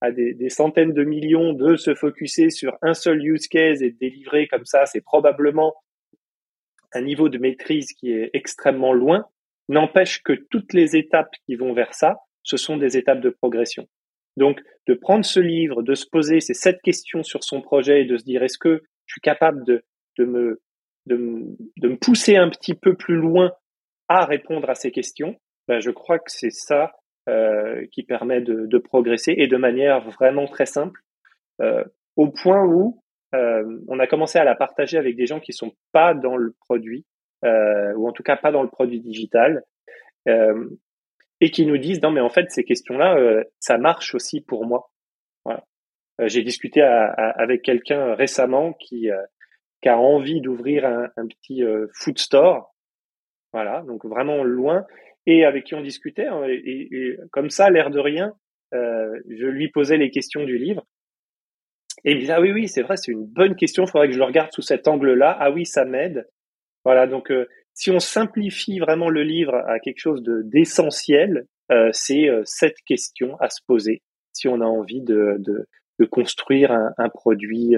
à 0.00 0.10
des, 0.10 0.34
des, 0.34 0.50
centaines 0.50 0.92
de 0.92 1.04
millions 1.04 1.52
de 1.52 1.76
se 1.76 1.94
focuser 1.94 2.50
sur 2.50 2.76
un 2.82 2.94
seul 2.94 3.24
use 3.24 3.48
case 3.48 3.82
et 3.82 3.90
de 3.90 3.98
délivrer 3.98 4.46
comme 4.46 4.66
ça, 4.66 4.86
c'est 4.86 5.00
probablement 5.00 5.74
un 6.92 7.02
niveau 7.02 7.28
de 7.28 7.38
maîtrise 7.38 7.92
qui 7.92 8.12
est 8.12 8.30
extrêmement 8.32 8.92
loin, 8.92 9.26
n'empêche 9.68 10.22
que 10.22 10.32
toutes 10.32 10.72
les 10.72 10.96
étapes 10.96 11.34
qui 11.46 11.56
vont 11.56 11.72
vers 11.72 11.94
ça, 11.94 12.18
ce 12.42 12.56
sont 12.56 12.76
des 12.76 12.96
étapes 12.96 13.20
de 13.20 13.30
progression. 13.30 13.88
Donc, 14.36 14.60
de 14.86 14.94
prendre 14.94 15.24
ce 15.24 15.40
livre, 15.40 15.82
de 15.82 15.94
se 15.94 16.06
poser 16.06 16.40
ces 16.40 16.54
sept 16.54 16.80
questions 16.82 17.22
sur 17.22 17.42
son 17.42 17.60
projet 17.60 18.02
et 18.02 18.04
de 18.04 18.16
se 18.16 18.24
dire 18.24 18.42
est-ce 18.42 18.58
que 18.58 18.82
je 19.06 19.12
suis 19.12 19.20
capable 19.20 19.64
de, 19.64 19.82
de, 20.18 20.24
me, 20.24 20.60
de, 21.06 21.16
me, 21.16 21.96
pousser 21.96 22.36
un 22.36 22.50
petit 22.50 22.74
peu 22.74 22.94
plus 22.94 23.16
loin 23.16 23.52
à 24.08 24.24
répondre 24.24 24.68
à 24.70 24.74
ces 24.74 24.90
questions, 24.90 25.36
ben, 25.66 25.80
je 25.80 25.90
crois 25.90 26.18
que 26.18 26.30
c'est 26.30 26.50
ça 26.50 26.92
qui 27.92 28.04
permet 28.04 28.40
de, 28.40 28.78
progresser 28.78 29.34
et 29.36 29.48
de 29.48 29.56
manière 29.56 30.08
vraiment 30.10 30.46
très 30.46 30.66
simple, 30.66 31.00
euh, 31.60 31.82
au 32.16 32.28
point 32.28 32.64
où 32.64 33.02
euh, 33.34 33.80
on 33.88 33.98
a 33.98 34.06
commencé 34.06 34.38
à 34.38 34.44
la 34.44 34.54
partager 34.54 34.96
avec 34.96 35.16
des 35.16 35.26
gens 35.26 35.40
qui 35.40 35.52
sont 35.52 35.72
pas 35.92 36.14
dans 36.14 36.36
le 36.36 36.54
produit, 36.60 37.04
euh, 37.44 37.92
ou 37.94 38.08
en 38.08 38.12
tout 38.12 38.22
cas 38.22 38.36
pas 38.36 38.52
dans 38.52 38.62
le 38.62 38.68
produit 38.68 39.00
digital, 39.00 39.62
euh, 40.28 40.68
et 41.40 41.50
qui 41.50 41.66
nous 41.66 41.78
disent 41.78 42.00
non 42.02 42.10
mais 42.10 42.20
en 42.20 42.30
fait 42.30 42.50
ces 42.50 42.64
questions-là, 42.64 43.42
ça 43.58 43.78
marche 43.78 44.14
aussi 44.14 44.40
pour 44.40 44.66
moi. 44.66 44.90
J'ai 46.18 46.42
discuté 46.42 46.80
avec 46.80 47.60
quelqu'un 47.60 48.14
récemment 48.14 48.72
qui, 48.72 49.10
qui 49.82 49.88
a 49.88 49.98
envie 49.98 50.40
d'ouvrir 50.40 50.86
un, 50.86 51.26
petit 51.26 51.62
food 51.92 52.16
store, 52.18 52.74
voilà, 53.52 53.82
donc 53.82 54.02
vraiment 54.06 54.42
loin, 54.42 54.86
et 55.26 55.44
avec 55.44 55.64
qui 55.64 55.74
on 55.74 55.82
discutait, 55.82 56.26
hein, 56.26 56.44
et, 56.48 56.88
et 56.90 57.16
comme 57.32 57.50
ça, 57.50 57.70
l'air 57.70 57.90
de 57.90 58.00
rien, 58.00 58.32
je 58.72 59.46
lui 59.46 59.70
posais 59.70 59.96
les 59.96 60.10
questions 60.10 60.44
du 60.44 60.58
livre, 60.58 60.86
et 62.04 62.12
il 62.12 62.16
me 62.18 62.20
dit, 62.22 62.30
ah 62.30 62.40
oui, 62.40 62.52
oui, 62.52 62.68
c'est 62.68 62.82
vrai, 62.82 62.96
c'est 62.96 63.10
une 63.10 63.26
bonne 63.26 63.56
question, 63.56 63.84
il 63.84 63.90
faudrait 63.90 64.06
que 64.06 64.14
je 64.14 64.18
le 64.18 64.24
regarde 64.24 64.52
sous 64.52 64.62
cet 64.62 64.86
angle-là. 64.86 65.36
Ah 65.40 65.50
oui, 65.50 65.66
ça 65.66 65.84
m'aide. 65.84 66.28
Voilà, 66.84 67.06
donc 67.08 67.32
euh, 67.32 67.48
si 67.74 67.90
on 67.90 67.98
simplifie 67.98 68.78
vraiment 68.78 69.08
le 69.08 69.22
livre 69.22 69.56
à 69.66 69.80
quelque 69.80 69.98
chose 69.98 70.22
de 70.22 70.42
d'essentiel, 70.44 71.46
euh, 71.72 71.88
c'est 71.92 72.28
euh, 72.28 72.42
cette 72.44 72.80
question 72.86 73.36
à 73.40 73.50
se 73.50 73.60
poser 73.66 74.02
si 74.32 74.46
on 74.46 74.60
a 74.60 74.66
envie 74.66 75.00
de, 75.00 75.36
de, 75.38 75.66
de 75.98 76.04
construire 76.04 76.70
un, 76.70 76.92
un 76.98 77.08
produit 77.08 77.74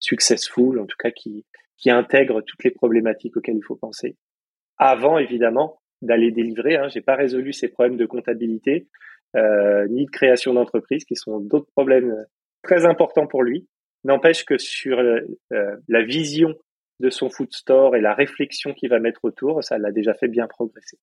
successful, 0.00 0.80
en 0.80 0.86
tout 0.86 0.96
cas 0.98 1.12
qui, 1.12 1.46
qui 1.78 1.90
intègre 1.90 2.42
toutes 2.42 2.64
les 2.64 2.72
problématiques 2.72 3.36
auxquelles 3.36 3.56
il 3.56 3.64
faut 3.64 3.76
penser. 3.76 4.16
Avant, 4.76 5.16
évidemment, 5.18 5.78
d'aller 6.02 6.30
délivrer, 6.30 6.76
hein, 6.76 6.88
j'ai 6.88 7.00
pas 7.00 7.16
résolu 7.16 7.52
ces 7.52 7.68
problèmes 7.68 7.96
de 7.96 8.06
comptabilité, 8.06 8.88
ni 9.34 10.04
de 10.04 10.10
création 10.10 10.52
d'entreprise, 10.52 11.04
qui 11.04 11.16
sont 11.16 11.40
d'autres 11.40 11.70
problèmes 11.74 12.14
très 12.62 12.86
important 12.86 13.26
pour 13.26 13.42
lui. 13.42 13.66
N'empêche 14.04 14.44
que 14.44 14.58
sur 14.58 14.98
euh, 14.98 15.20
euh, 15.52 15.76
la 15.88 16.02
vision 16.02 16.54
de 17.00 17.10
son 17.10 17.30
food 17.30 17.52
store 17.52 17.96
et 17.96 18.00
la 18.00 18.14
réflexion 18.14 18.72
qu'il 18.74 18.88
va 18.88 18.98
mettre 18.98 19.24
autour, 19.24 19.62
ça 19.62 19.78
l'a 19.78 19.92
déjà 19.92 20.14
fait 20.14 20.28
bien 20.28 20.46
progresser. 20.46 20.98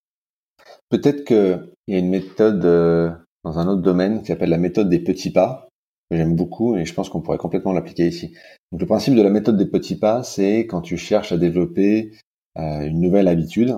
Peut-être 0.90 1.24
qu'il 1.24 1.72
y 1.88 1.96
a 1.96 2.00
une 2.00 2.10
méthode 2.10 2.64
euh, 2.66 3.10
dans 3.44 3.60
un 3.60 3.68
autre 3.68 3.82
domaine 3.82 4.22
qui 4.22 4.28
s'appelle 4.28 4.50
la 4.50 4.58
méthode 4.58 4.90
des 4.90 5.00
petits 5.00 5.32
pas, 5.32 5.70
que 6.10 6.18
j'aime 6.18 6.36
beaucoup 6.36 6.76
et 6.76 6.86
je 6.86 6.94
pense 6.94 7.10
qu'on 7.10 7.22
pourrait 7.22 7.38
complètement 7.38 7.74
l'appliquer 7.74 8.08
ici. 8.08 8.36
Le 8.78 8.86
principe 8.86 9.16
de 9.16 9.22
la 9.22 9.30
méthode 9.30 9.58
des 9.58 9.70
petits 9.70 9.98
pas, 9.98 10.24
c'est 10.24 10.66
quand 10.68 10.82
tu 10.82 10.98
cherches 10.98 11.32
à 11.32 11.38
développer 11.38 12.12
une 12.56 13.00
nouvelle 13.00 13.30
habitude 13.30 13.78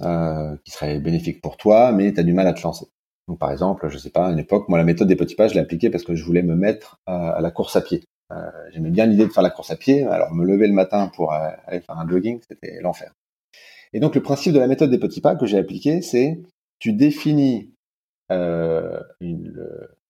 qui 0.00 0.70
serait 0.70 0.98
bénéfique 0.98 1.40
pour 1.40 1.56
toi, 1.56 1.92
mais 1.92 2.12
tu 2.12 2.20
as 2.20 2.24
du 2.24 2.32
mal 2.32 2.46
à 2.46 2.52
te 2.52 2.62
lancer. 2.62 2.86
Donc, 3.28 3.38
par 3.38 3.50
exemple, 3.50 3.88
je 3.88 3.96
sais 3.96 4.10
pas, 4.10 4.26
à 4.26 4.32
une 4.32 4.38
époque, 4.38 4.68
moi, 4.68 4.78
la 4.78 4.84
méthode 4.84 5.08
des 5.08 5.16
petits 5.16 5.34
pas, 5.34 5.48
je 5.48 5.54
l'ai 5.54 5.60
appliquée 5.60 5.90
parce 5.90 6.04
que 6.04 6.14
je 6.14 6.24
voulais 6.24 6.42
me 6.42 6.54
mettre 6.54 7.00
à, 7.06 7.40
la 7.40 7.50
course 7.50 7.76
à 7.76 7.80
pied. 7.80 8.04
Euh, 8.32 8.50
J'aimais 8.72 8.90
bien 8.90 9.06
l'idée 9.06 9.26
de 9.26 9.32
faire 9.32 9.42
la 9.42 9.50
course 9.50 9.70
à 9.70 9.76
pied. 9.76 10.04
Alors, 10.04 10.32
me 10.34 10.44
lever 10.44 10.66
le 10.66 10.74
matin 10.74 11.10
pour 11.14 11.32
euh, 11.32 11.48
aller 11.66 11.80
faire 11.80 11.98
un 11.98 12.08
jogging, 12.08 12.40
c'était 12.46 12.80
l'enfer. 12.82 13.12
Et 13.92 14.00
donc, 14.00 14.14
le 14.14 14.22
principe 14.22 14.52
de 14.52 14.58
la 14.58 14.66
méthode 14.66 14.90
des 14.90 14.98
petits 14.98 15.20
pas 15.20 15.36
que 15.36 15.46
j'ai 15.46 15.58
appliqué, 15.58 16.02
c'est 16.02 16.42
tu 16.80 16.92
définis 16.92 17.72
euh, 18.30 19.00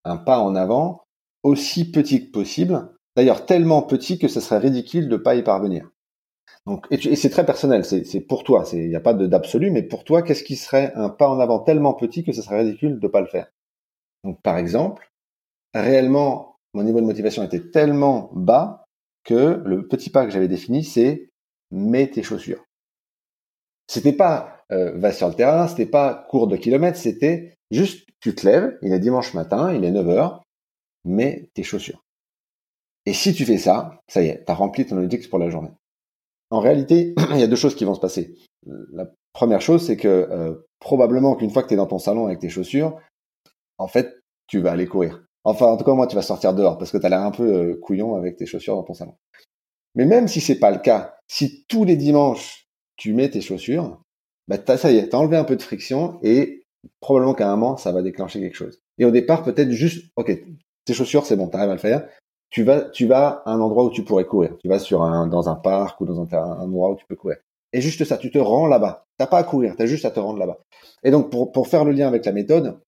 un 0.05 0.16
pas 0.16 0.40
en 0.40 0.56
avant 0.56 1.02
aussi 1.44 1.90
petit 1.90 2.27
que 2.27 2.32
possible. 2.32 2.89
D'ailleurs, 3.16 3.47
tellement 3.47 3.82
petit 3.82 4.19
que 4.19 4.27
ce 4.27 4.40
serait 4.40 4.59
ridicule 4.59 5.09
de 5.09 5.16
pas 5.16 5.36
y 5.36 5.43
parvenir. 5.43 5.90
Donc, 6.66 6.86
et, 6.91 7.16
c'est 7.16 7.31
très 7.31 7.45
personnel, 7.45 7.85
c'est 7.85 8.20
pour 8.20 8.43
toi, 8.43 8.65
il 8.73 8.89
n'y 8.89 8.97
a 8.97 9.01
pas 9.01 9.12
d'absolu, 9.12 9.70
mais 9.70 9.82
pour 9.82 10.05
toi, 10.05 10.23
qu'est-ce 10.23 10.43
qui 10.43 10.57
serait 10.57 10.93
un 10.95 11.11
pas 11.11 11.28
en 11.28 11.39
avant 11.39 11.59
tellement 11.59 11.93
petit 11.93 12.24
que 12.24 12.32
ce 12.32 12.41
serait 12.41 12.62
ridicule 12.62 12.99
de 12.99 13.07
ne 13.07 13.12
pas 13.12 13.20
le 13.20 13.27
faire? 13.27 13.53
Donc, 14.24 14.41
par 14.41 14.57
exemple, 14.57 15.12
réellement, 15.74 16.57
mon 16.73 16.82
niveau 16.82 17.03
de 17.03 17.07
motivation 17.07 17.43
était 17.43 17.70
tellement 17.70 18.31
bas 18.32 18.86
que 19.24 19.62
le 19.65 19.86
petit 19.86 20.09
pas 20.09 20.24
que 20.24 20.31
j'avais 20.31 20.49
défini, 20.49 20.85
c'est 20.85 21.31
mets 21.70 22.09
tes 22.09 22.23
chaussures. 22.23 22.65
C'était 23.86 24.15
pas 24.15 24.65
euh, 24.73 24.93
va 24.97 25.12
sur 25.12 25.28
le 25.28 25.35
terrain, 25.35 25.69
c'était 25.69 25.85
pas 25.85 26.27
cours 26.31 26.47
de 26.47 26.57
kilomètres, 26.57 26.99
c'était 26.99 27.55
Juste, 27.74 28.07
tu 28.20 28.35
te 28.35 28.47
lèves, 28.47 28.78
il 28.82 28.93
est 28.93 29.01
dimanche 29.01 29.35
matin, 29.35 29.74
il 29.74 29.85
est 29.85 29.91
9 29.91 30.09
heures, 30.09 30.45
mets 31.05 31.51
tes 31.55 31.65
chaussures. 31.65 32.05
Et 33.05 33.12
si 33.12 33.35
tu 33.35 33.45
fais 33.45 33.59
ça, 33.59 34.01
ça 34.07 34.23
y 34.23 34.28
est, 34.28 34.45
tu 34.45 34.53
as 34.53 34.55
rempli 34.55 34.86
ton 34.86 34.97
objectif 34.97 35.28
pour 35.28 35.41
la 35.41 35.51
journée. 35.51 35.73
En 36.51 36.61
réalité, 36.61 37.15
il 37.31 37.39
y 37.39 37.43
a 37.43 37.47
deux 37.47 37.57
choses 37.57 37.75
qui 37.75 37.85
vont 37.85 37.95
se 37.95 38.01
passer. 38.01 38.35
La 38.93 39.07
première 39.33 39.61
chose, 39.61 39.85
c'est 39.85 39.97
que 39.97 40.09
euh, 40.09 40.55
probablement 40.81 41.35
qu'une 41.37 41.51
fois 41.51 41.62
que 41.62 41.69
tu 41.69 41.75
es 41.75 41.77
dans 41.77 41.87
ton 41.87 41.99
salon 41.99 42.27
avec 42.27 42.39
tes 42.39 42.49
chaussures, 42.49 42.99
en 43.79 43.89
fait, 43.89 44.21
tu 44.47 44.61
vas 44.61 44.73
aller 44.73 44.87
courir. 44.87 45.25
Enfin, 45.45 45.66
en 45.66 45.77
tout 45.77 45.85
cas, 45.85 45.93
moi, 45.93 46.07
tu 46.07 46.16
vas 46.16 46.23
sortir 46.23 46.55
dehors 46.55 46.79
parce 46.79 46.91
que 46.91 46.99
tu 46.99 47.07
as 47.07 47.09
l'air 47.09 47.21
un 47.21 47.31
peu 47.31 47.43
euh, 47.43 47.79
couillon 47.81 48.15
avec 48.15 48.37
tes 48.37 48.47
chaussures 48.47 48.77
dans 48.77 48.83
ton 48.83 48.95
salon. 48.95 49.15
Mais 49.95 50.07
même 50.07 50.29
si 50.29 50.41
c'est 50.41 50.59
pas 50.59 50.71
le 50.71 50.79
cas, 50.79 51.16
si 51.29 51.65
tous 51.69 51.85
les 51.85 51.97
dimanches 51.97 52.69
tu 52.97 53.12
mets 53.12 53.31
tes 53.31 53.41
chaussures, 53.41 54.01
bah 54.49 54.57
ça 54.77 54.91
y 54.91 54.97
est, 54.97 55.09
t'as 55.09 55.19
enlevé 55.19 55.37
un 55.37 55.45
peu 55.45 55.57
de 55.57 55.62
friction 55.62 56.19
et 56.23 56.65
probablement 57.01 57.35
qu'à 57.35 57.51
un 57.51 57.57
moment 57.57 57.77
ça 57.77 57.93
va 57.93 58.03
déclencher 58.03 58.41
quelque 58.41 58.57
chose. 58.57 58.81
Et 58.99 59.05
au 59.05 59.11
départ, 59.11 59.43
peut-être 59.43 59.71
juste, 59.71 60.11
ok, 60.16 60.33
tes 60.85 60.95
chaussures, 60.95 61.27
c'est 61.27 61.37
bon, 61.37 61.49
t'arrives 61.49 61.71
à 61.71 61.75
le 61.75 61.81
faire. 61.81 62.09
Tu 62.55 62.62
vas, 62.62 62.82
tu 62.82 63.06
vas 63.06 63.43
à 63.47 63.51
un 63.51 63.60
endroit 63.60 63.85
où 63.85 63.90
tu 63.90 64.05
pourrais 64.05 64.26
courir. 64.26 64.56
Tu 64.62 64.68
vas 64.68 64.78
sur 64.78 65.02
un, 65.02 65.26
dans 65.26 65.48
un 65.48 65.56
parc 65.56 66.01
ou 66.01 66.06
dans 66.06 66.20
un, 66.20 66.32
un 66.32 66.60
endroit 66.60 66.90
où 66.90 66.94
tu 66.94 67.05
peux 67.05 67.16
courir. 67.16 67.39
Et 67.72 67.81
juste 67.81 68.05
ça, 68.05 68.16
tu 68.16 68.31
te 68.31 68.39
rends 68.39 68.68
là-bas. 68.68 69.06
T'as 69.18 69.26
pas 69.26 69.39
à 69.39 69.43
courir, 69.43 69.74
t'as 69.76 69.86
juste 69.86 70.05
à 70.05 70.12
te 70.12 70.20
rendre 70.20 70.39
là-bas. 70.39 70.60
Et 71.02 71.10
donc, 71.10 71.32
pour, 71.32 71.51
pour 71.51 71.66
faire 71.66 71.85
le 71.85 71.90
lien 71.90 72.06
avec 72.06 72.24
la 72.24 72.31
méthode, 72.31 72.78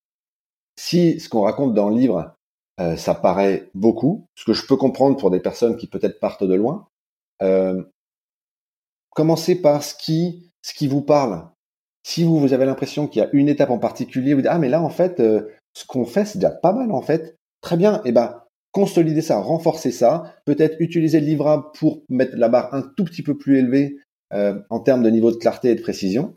si 0.79 1.19
ce 1.19 1.27
qu'on 1.27 1.41
raconte 1.41 1.73
dans 1.73 1.89
le 1.89 1.97
livre, 1.97 2.33
euh, 2.79 2.95
ça 2.95 3.13
paraît 3.13 3.69
beaucoup, 3.73 4.25
ce 4.35 4.45
que 4.45 4.53
je 4.53 4.65
peux 4.65 4.77
comprendre 4.77 5.17
pour 5.17 5.31
des 5.31 5.41
personnes 5.41 5.75
qui 5.75 5.87
peut-être 5.87 6.21
partent 6.21 6.45
de 6.45 6.55
loin, 6.55 6.87
euh, 7.41 7.83
commencez 9.15 9.61
par 9.61 9.83
ce 9.83 9.95
qui, 9.95 10.49
ce 10.61 10.73
qui 10.73 10.87
vous 10.87 11.01
parle. 11.01 11.45
Si 12.03 12.23
vous, 12.23 12.39
vous 12.39 12.53
avez 12.53 12.65
l'impression 12.65 13.09
qu'il 13.09 13.21
y 13.21 13.25
a 13.25 13.29
une 13.33 13.49
étape 13.49 13.71
en 13.71 13.79
particulier, 13.79 14.33
vous 14.33 14.41
dites 14.41 14.49
ah 14.49 14.59
mais 14.59 14.69
là 14.69 14.81
en 14.81 14.89
fait, 14.89 15.19
euh, 15.19 15.51
ce 15.73 15.85
qu'on 15.85 16.05
fait 16.05 16.23
c'est 16.23 16.39
déjà 16.39 16.51
pas 16.51 16.71
mal 16.71 16.93
en 16.93 17.01
fait. 17.01 17.35
Très 17.59 17.75
bien, 17.75 17.97
et 17.97 18.09
eh 18.09 18.11
ben 18.13 18.41
consolider 18.71 19.21
ça, 19.21 19.39
renforcer 19.39 19.91
ça, 19.91 20.35
peut-être 20.45 20.77
utiliser 20.79 21.19
le 21.19 21.25
livrable 21.25 21.65
pour 21.73 22.03
mettre 22.09 22.35
la 22.35 22.49
barre 22.49 22.73
un 22.73 22.81
tout 22.81 23.05
petit 23.05 23.23
peu 23.23 23.37
plus 23.37 23.57
élevée 23.57 23.97
euh, 24.33 24.59
en 24.69 24.79
termes 24.79 25.03
de 25.03 25.09
niveau 25.09 25.31
de 25.31 25.37
clarté 25.37 25.69
et 25.69 25.75
de 25.75 25.81
précision. 25.81 26.35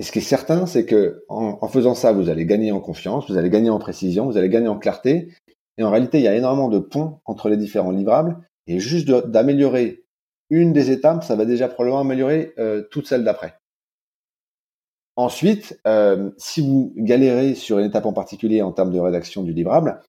Et 0.00 0.04
ce 0.04 0.12
qui 0.12 0.18
est 0.18 0.22
certain, 0.22 0.66
c'est 0.66 0.86
que 0.86 1.24
en, 1.28 1.66
faisant 1.68 1.94
ça, 1.94 2.12
vous 2.12 2.28
allez 2.28 2.46
gagner 2.46 2.70
en 2.70 2.80
confiance, 2.80 3.28
vous 3.28 3.36
allez 3.36 3.50
gagner 3.50 3.70
en 3.70 3.78
précision, 3.78 4.26
vous 4.26 4.36
allez 4.36 4.48
gagner 4.48 4.68
en 4.68 4.78
clarté. 4.78 5.32
Et 5.76 5.82
en 5.82 5.90
réalité, 5.90 6.18
il 6.18 6.24
y 6.24 6.28
a 6.28 6.36
énormément 6.36 6.68
de 6.68 6.78
ponts 6.78 7.18
entre 7.24 7.48
les 7.48 7.56
différents 7.56 7.90
livrables. 7.90 8.38
Et 8.66 8.78
juste 8.78 9.08
d'améliorer 9.08 10.04
une 10.50 10.72
des 10.72 10.90
étapes, 10.90 11.24
ça 11.24 11.36
va 11.36 11.44
déjà 11.44 11.68
probablement 11.68 12.00
améliorer 12.00 12.52
euh, 12.58 12.82
toute 12.90 13.06
celle 13.06 13.24
d'après. 13.24 13.54
Ensuite, 15.16 15.80
euh, 15.86 16.30
si 16.36 16.60
vous 16.60 16.92
galérez 16.96 17.54
sur 17.54 17.80
une 17.80 17.86
étape 17.86 18.06
en 18.06 18.12
particulier 18.12 18.62
en 18.62 18.70
termes 18.70 18.92
de 18.92 19.00
rédaction 19.00 19.42
du 19.42 19.52
livrable, 19.52 20.00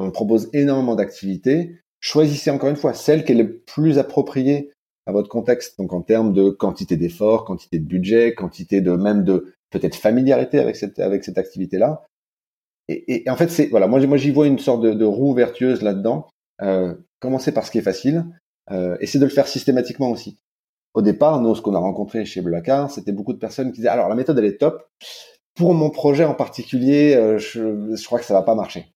on 0.00 0.10
propose 0.10 0.48
énormément 0.52 0.94
d'activités. 0.94 1.76
Choisissez 2.00 2.50
encore 2.50 2.70
une 2.70 2.76
fois 2.76 2.94
celle 2.94 3.24
qui 3.24 3.32
est 3.32 3.36
le 3.36 3.58
plus 3.58 3.98
appropriée 3.98 4.72
à 5.06 5.12
votre 5.12 5.28
contexte, 5.28 5.78
donc 5.78 5.92
en 5.92 6.02
termes 6.02 6.32
de 6.32 6.50
quantité 6.50 6.96
d'efforts, 6.96 7.44
quantité 7.44 7.78
de 7.78 7.84
budget, 7.84 8.34
quantité 8.34 8.80
de 8.80 8.92
même 8.92 9.24
de 9.24 9.52
peut-être 9.70 9.96
familiarité 9.96 10.58
avec 10.58 10.76
cette 10.76 10.98
avec 10.98 11.24
cette 11.24 11.38
activité-là. 11.38 12.02
Et, 12.88 13.24
et, 13.26 13.30
en 13.30 13.36
fait, 13.36 13.48
c'est 13.48 13.66
voilà, 13.66 13.86
moi 13.86 14.16
j'y 14.16 14.30
vois 14.30 14.46
une 14.46 14.58
sorte 14.58 14.82
de, 14.82 15.04
roue 15.04 15.34
vertueuse 15.34 15.82
là-dedans. 15.82 16.28
Euh, 16.62 16.94
commencez 17.20 17.52
par 17.52 17.64
ce 17.66 17.70
qui 17.70 17.78
est 17.78 17.82
facile, 17.82 18.24
euh, 18.70 18.96
essayez 19.00 19.20
de 19.20 19.26
le 19.26 19.30
faire 19.30 19.46
systématiquement 19.46 20.10
aussi. 20.10 20.38
Au 20.94 21.02
départ, 21.02 21.40
nous, 21.40 21.54
ce 21.54 21.62
qu'on 21.62 21.74
a 21.74 21.78
rencontré 21.78 22.24
chez 22.24 22.40
Blackard, 22.40 22.90
c'était 22.90 23.12
beaucoup 23.12 23.32
de 23.32 23.38
personnes 23.38 23.70
qui 23.70 23.76
disaient 23.76 23.88
alors 23.88 24.08
la 24.08 24.16
méthode 24.16 24.38
elle 24.38 24.44
est 24.46 24.58
top. 24.58 24.88
Pour 25.54 25.74
mon 25.74 25.90
projet 25.90 26.24
en 26.24 26.34
particulier, 26.34 27.14
euh, 27.14 27.38
je, 27.38 27.94
je, 27.94 28.04
crois 28.06 28.18
que 28.18 28.24
ça 28.24 28.34
va 28.34 28.42
pas 28.42 28.54
marcher. 28.54 28.92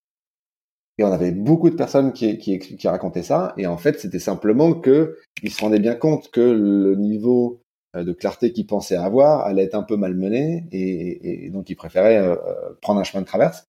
Et 0.99 1.05
on 1.05 1.13
avait 1.13 1.33
beaucoup 1.33 1.71
de 1.71 1.75
personnes 1.75 2.13
qui, 2.13 2.39
qui, 2.39 2.59
qui 2.59 2.89
racontaient 2.89 3.23
ça. 3.23 3.53
Et 3.57 3.67
en 3.67 3.77
fait, 3.77 3.99
c'était 3.99 4.19
simplement 4.19 4.75
que 4.75 5.19
ils 5.43 5.51
se 5.51 5.61
rendaient 5.61 5.81
bien 5.81 5.97
compte 5.97 6.31
que 6.31 6.41
le 6.41 6.95
niveau 6.95 7.61
euh, 7.97 8.05
de 8.05 8.13
clarté 8.13 8.53
qu'ils 8.53 8.67
pensaient 8.67 8.97
avoir 8.97 9.41
allait 9.41 9.65
être 9.65 9.75
un 9.75 9.83
peu 9.83 9.97
malmené 9.97 10.67
et, 10.71 11.51
donc 11.51 11.69
ils 11.71 11.77
préféraient 11.77 12.19
euh, 12.19 12.37
prendre 12.81 13.01
un 13.01 13.05
chemin 13.05 13.23
de 13.23 13.27
traverse. 13.27 13.67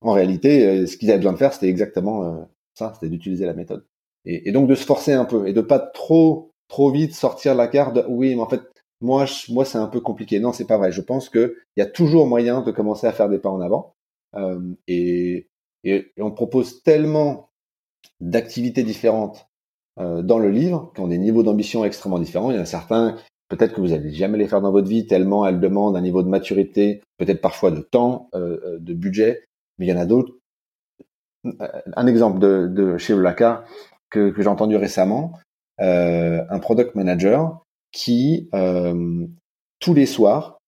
En 0.00 0.12
réalité, 0.12 0.86
ce 0.86 0.96
qu'ils 0.96 1.10
avaient 1.10 1.18
besoin 1.18 1.32
de 1.32 1.38
faire, 1.38 1.52
c'était 1.52 1.68
exactement 1.68 2.48
ça, 2.74 2.92
c'était 2.94 3.08
d'utiliser 3.08 3.46
la 3.46 3.54
méthode. 3.54 3.86
Et, 4.24 4.48
et, 4.48 4.52
donc 4.52 4.68
de 4.68 4.74
se 4.74 4.84
forcer 4.84 5.12
un 5.12 5.24
peu 5.24 5.48
et 5.48 5.52
de 5.52 5.62
pas 5.62 5.78
trop 5.78 6.50
trop 6.68 6.90
vite 6.90 7.14
sortir 7.14 7.54
la 7.54 7.68
carte. 7.68 7.98
Oui, 8.08 8.34
mais 8.34 8.42
en 8.42 8.48
fait, 8.48 8.62
moi, 9.00 9.26
moi, 9.50 9.64
c'est 9.64 9.78
un 9.78 9.86
peu 9.88 10.00
compliqué. 10.00 10.40
Non, 10.40 10.52
c'est 10.52 10.66
pas 10.66 10.78
vrai. 10.78 10.92
Je 10.92 11.00
pense 11.00 11.28
que 11.28 11.56
il 11.76 11.80
y 11.80 11.82
a 11.82 11.86
toujours 11.86 12.26
moyen 12.26 12.62
de 12.62 12.70
commencer 12.70 13.06
à 13.06 13.12
faire 13.12 13.28
des 13.28 13.38
pas 13.38 13.50
en 13.50 13.60
avant. 13.60 13.94
Euh, 14.36 14.60
et, 14.88 15.48
et, 15.86 16.12
on 16.18 16.30
propose 16.30 16.82
tellement 16.82 17.50
d'activités 18.20 18.82
différentes 18.82 19.48
euh, 19.98 20.22
dans 20.22 20.38
le 20.38 20.50
livre 20.50 20.92
qui 20.94 21.00
ont 21.00 21.08
des 21.08 21.18
niveaux 21.18 21.42
d'ambition 21.42 21.84
extrêmement 21.84 22.18
différents. 22.18 22.50
Il 22.50 22.56
y 22.56 22.58
en 22.58 22.62
a 22.62 22.66
certains, 22.66 23.16
peut-être 23.48 23.74
que 23.74 23.80
vous 23.80 23.88
n'allez 23.88 24.12
jamais 24.12 24.38
les 24.38 24.48
faire 24.48 24.60
dans 24.60 24.72
votre 24.72 24.88
vie 24.88 25.06
tellement 25.06 25.46
elles 25.46 25.60
demandent 25.60 25.96
un 25.96 26.00
niveau 26.00 26.22
de 26.22 26.28
maturité, 26.28 27.02
peut-être 27.18 27.40
parfois 27.40 27.70
de 27.70 27.80
temps, 27.80 28.28
euh, 28.34 28.58
euh 28.64 28.78
de 28.78 28.94
budget. 28.94 29.44
Mais 29.78 29.86
il 29.86 29.88
y 29.88 29.92
en 29.92 30.00
a 30.00 30.06
d'autres. 30.06 30.32
Un 31.96 32.06
exemple 32.06 32.40
de, 32.40 32.96
chez 32.98 33.14
Olaka 33.14 33.64
que, 34.10 34.34
j'ai 34.36 34.48
entendu 34.48 34.76
récemment, 34.76 35.38
un 35.78 36.58
product 36.58 36.96
manager 36.96 37.62
qui, 37.92 38.48
tous 39.78 39.94
les 39.94 40.06
soirs, 40.06 40.58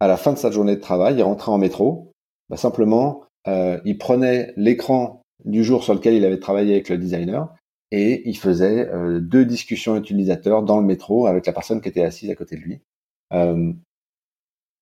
à 0.00 0.06
la 0.06 0.16
fin 0.16 0.32
de 0.32 0.38
sa 0.38 0.50
journée 0.50 0.76
de 0.76 0.80
travail, 0.80 1.16
il 1.16 1.22
rentrait 1.22 1.52
en 1.52 1.58
métro. 1.58 2.12
Bah, 2.48 2.56
simplement, 2.56 3.24
euh, 3.48 3.80
il 3.84 3.98
prenait 3.98 4.52
l'écran 4.56 5.22
du 5.44 5.64
jour 5.64 5.82
sur 5.84 5.94
lequel 5.94 6.14
il 6.14 6.24
avait 6.24 6.38
travaillé 6.38 6.74
avec 6.74 6.88
le 6.88 6.98
designer 6.98 7.54
et 7.90 8.28
il 8.28 8.36
faisait 8.36 8.90
deux 9.20 9.46
discussions 9.46 9.96
utilisateurs 9.96 10.62
dans 10.62 10.78
le 10.78 10.84
métro 10.84 11.26
avec 11.26 11.46
la 11.46 11.54
personne 11.54 11.80
qui 11.80 11.88
était 11.88 12.02
assise 12.02 12.28
à 12.28 12.34
côté 12.34 12.56
de 12.56 12.60
lui. 12.60 12.80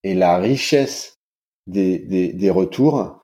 et 0.02 0.14
la 0.14 0.38
richesse 0.38 1.14
des, 1.68 2.00
des, 2.00 2.32
des 2.32 2.50
retours 2.50 3.20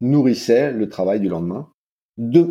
nourrissait 0.00 0.70
le 0.70 0.88
travail 0.88 1.18
du 1.18 1.28
lendemain 1.28 1.72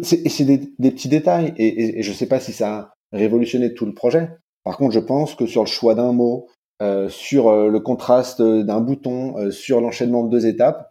c'est 0.01 0.45
des, 0.45 0.71
des, 0.79 0.91
petits 0.91 1.09
détails 1.09 1.53
et, 1.57 1.99
et, 1.99 2.03
je 2.03 2.09
ne 2.09 2.15
sais 2.15 2.27
pas 2.27 2.39
si 2.39 2.53
ça 2.53 2.77
a 2.77 2.93
révolutionné 3.11 3.73
tout 3.73 3.85
le 3.85 3.93
projet. 3.93 4.29
Par 4.63 4.77
contre, 4.77 4.93
je 4.93 4.99
pense 4.99 5.35
que 5.35 5.45
sur 5.45 5.63
le 5.63 5.67
choix 5.67 5.95
d'un 5.95 6.11
mot, 6.11 6.47
euh, 6.81 7.09
sur 7.09 7.49
euh, 7.49 7.69
le 7.69 7.79
contraste 7.79 8.41
d'un 8.41 8.81
bouton, 8.81 9.37
euh, 9.37 9.51
sur 9.51 9.81
l'enchaînement 9.81 10.23
de 10.23 10.29
deux 10.29 10.47
étapes, 10.47 10.88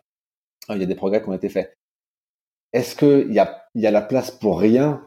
il 0.75 0.81
y 0.81 0.85
a 0.85 0.87
des 0.87 0.95
progrès 0.95 1.23
qui 1.23 1.29
ont 1.29 1.35
été 1.35 1.49
faits. 1.49 1.77
Est-ce 2.73 2.95
qu'il 2.97 3.33
y 3.33 3.39
a, 3.39 3.65
y 3.75 3.87
a 3.87 3.91
la 3.91 4.03
place 4.03 4.31
pour 4.31 4.61
rien 4.61 5.05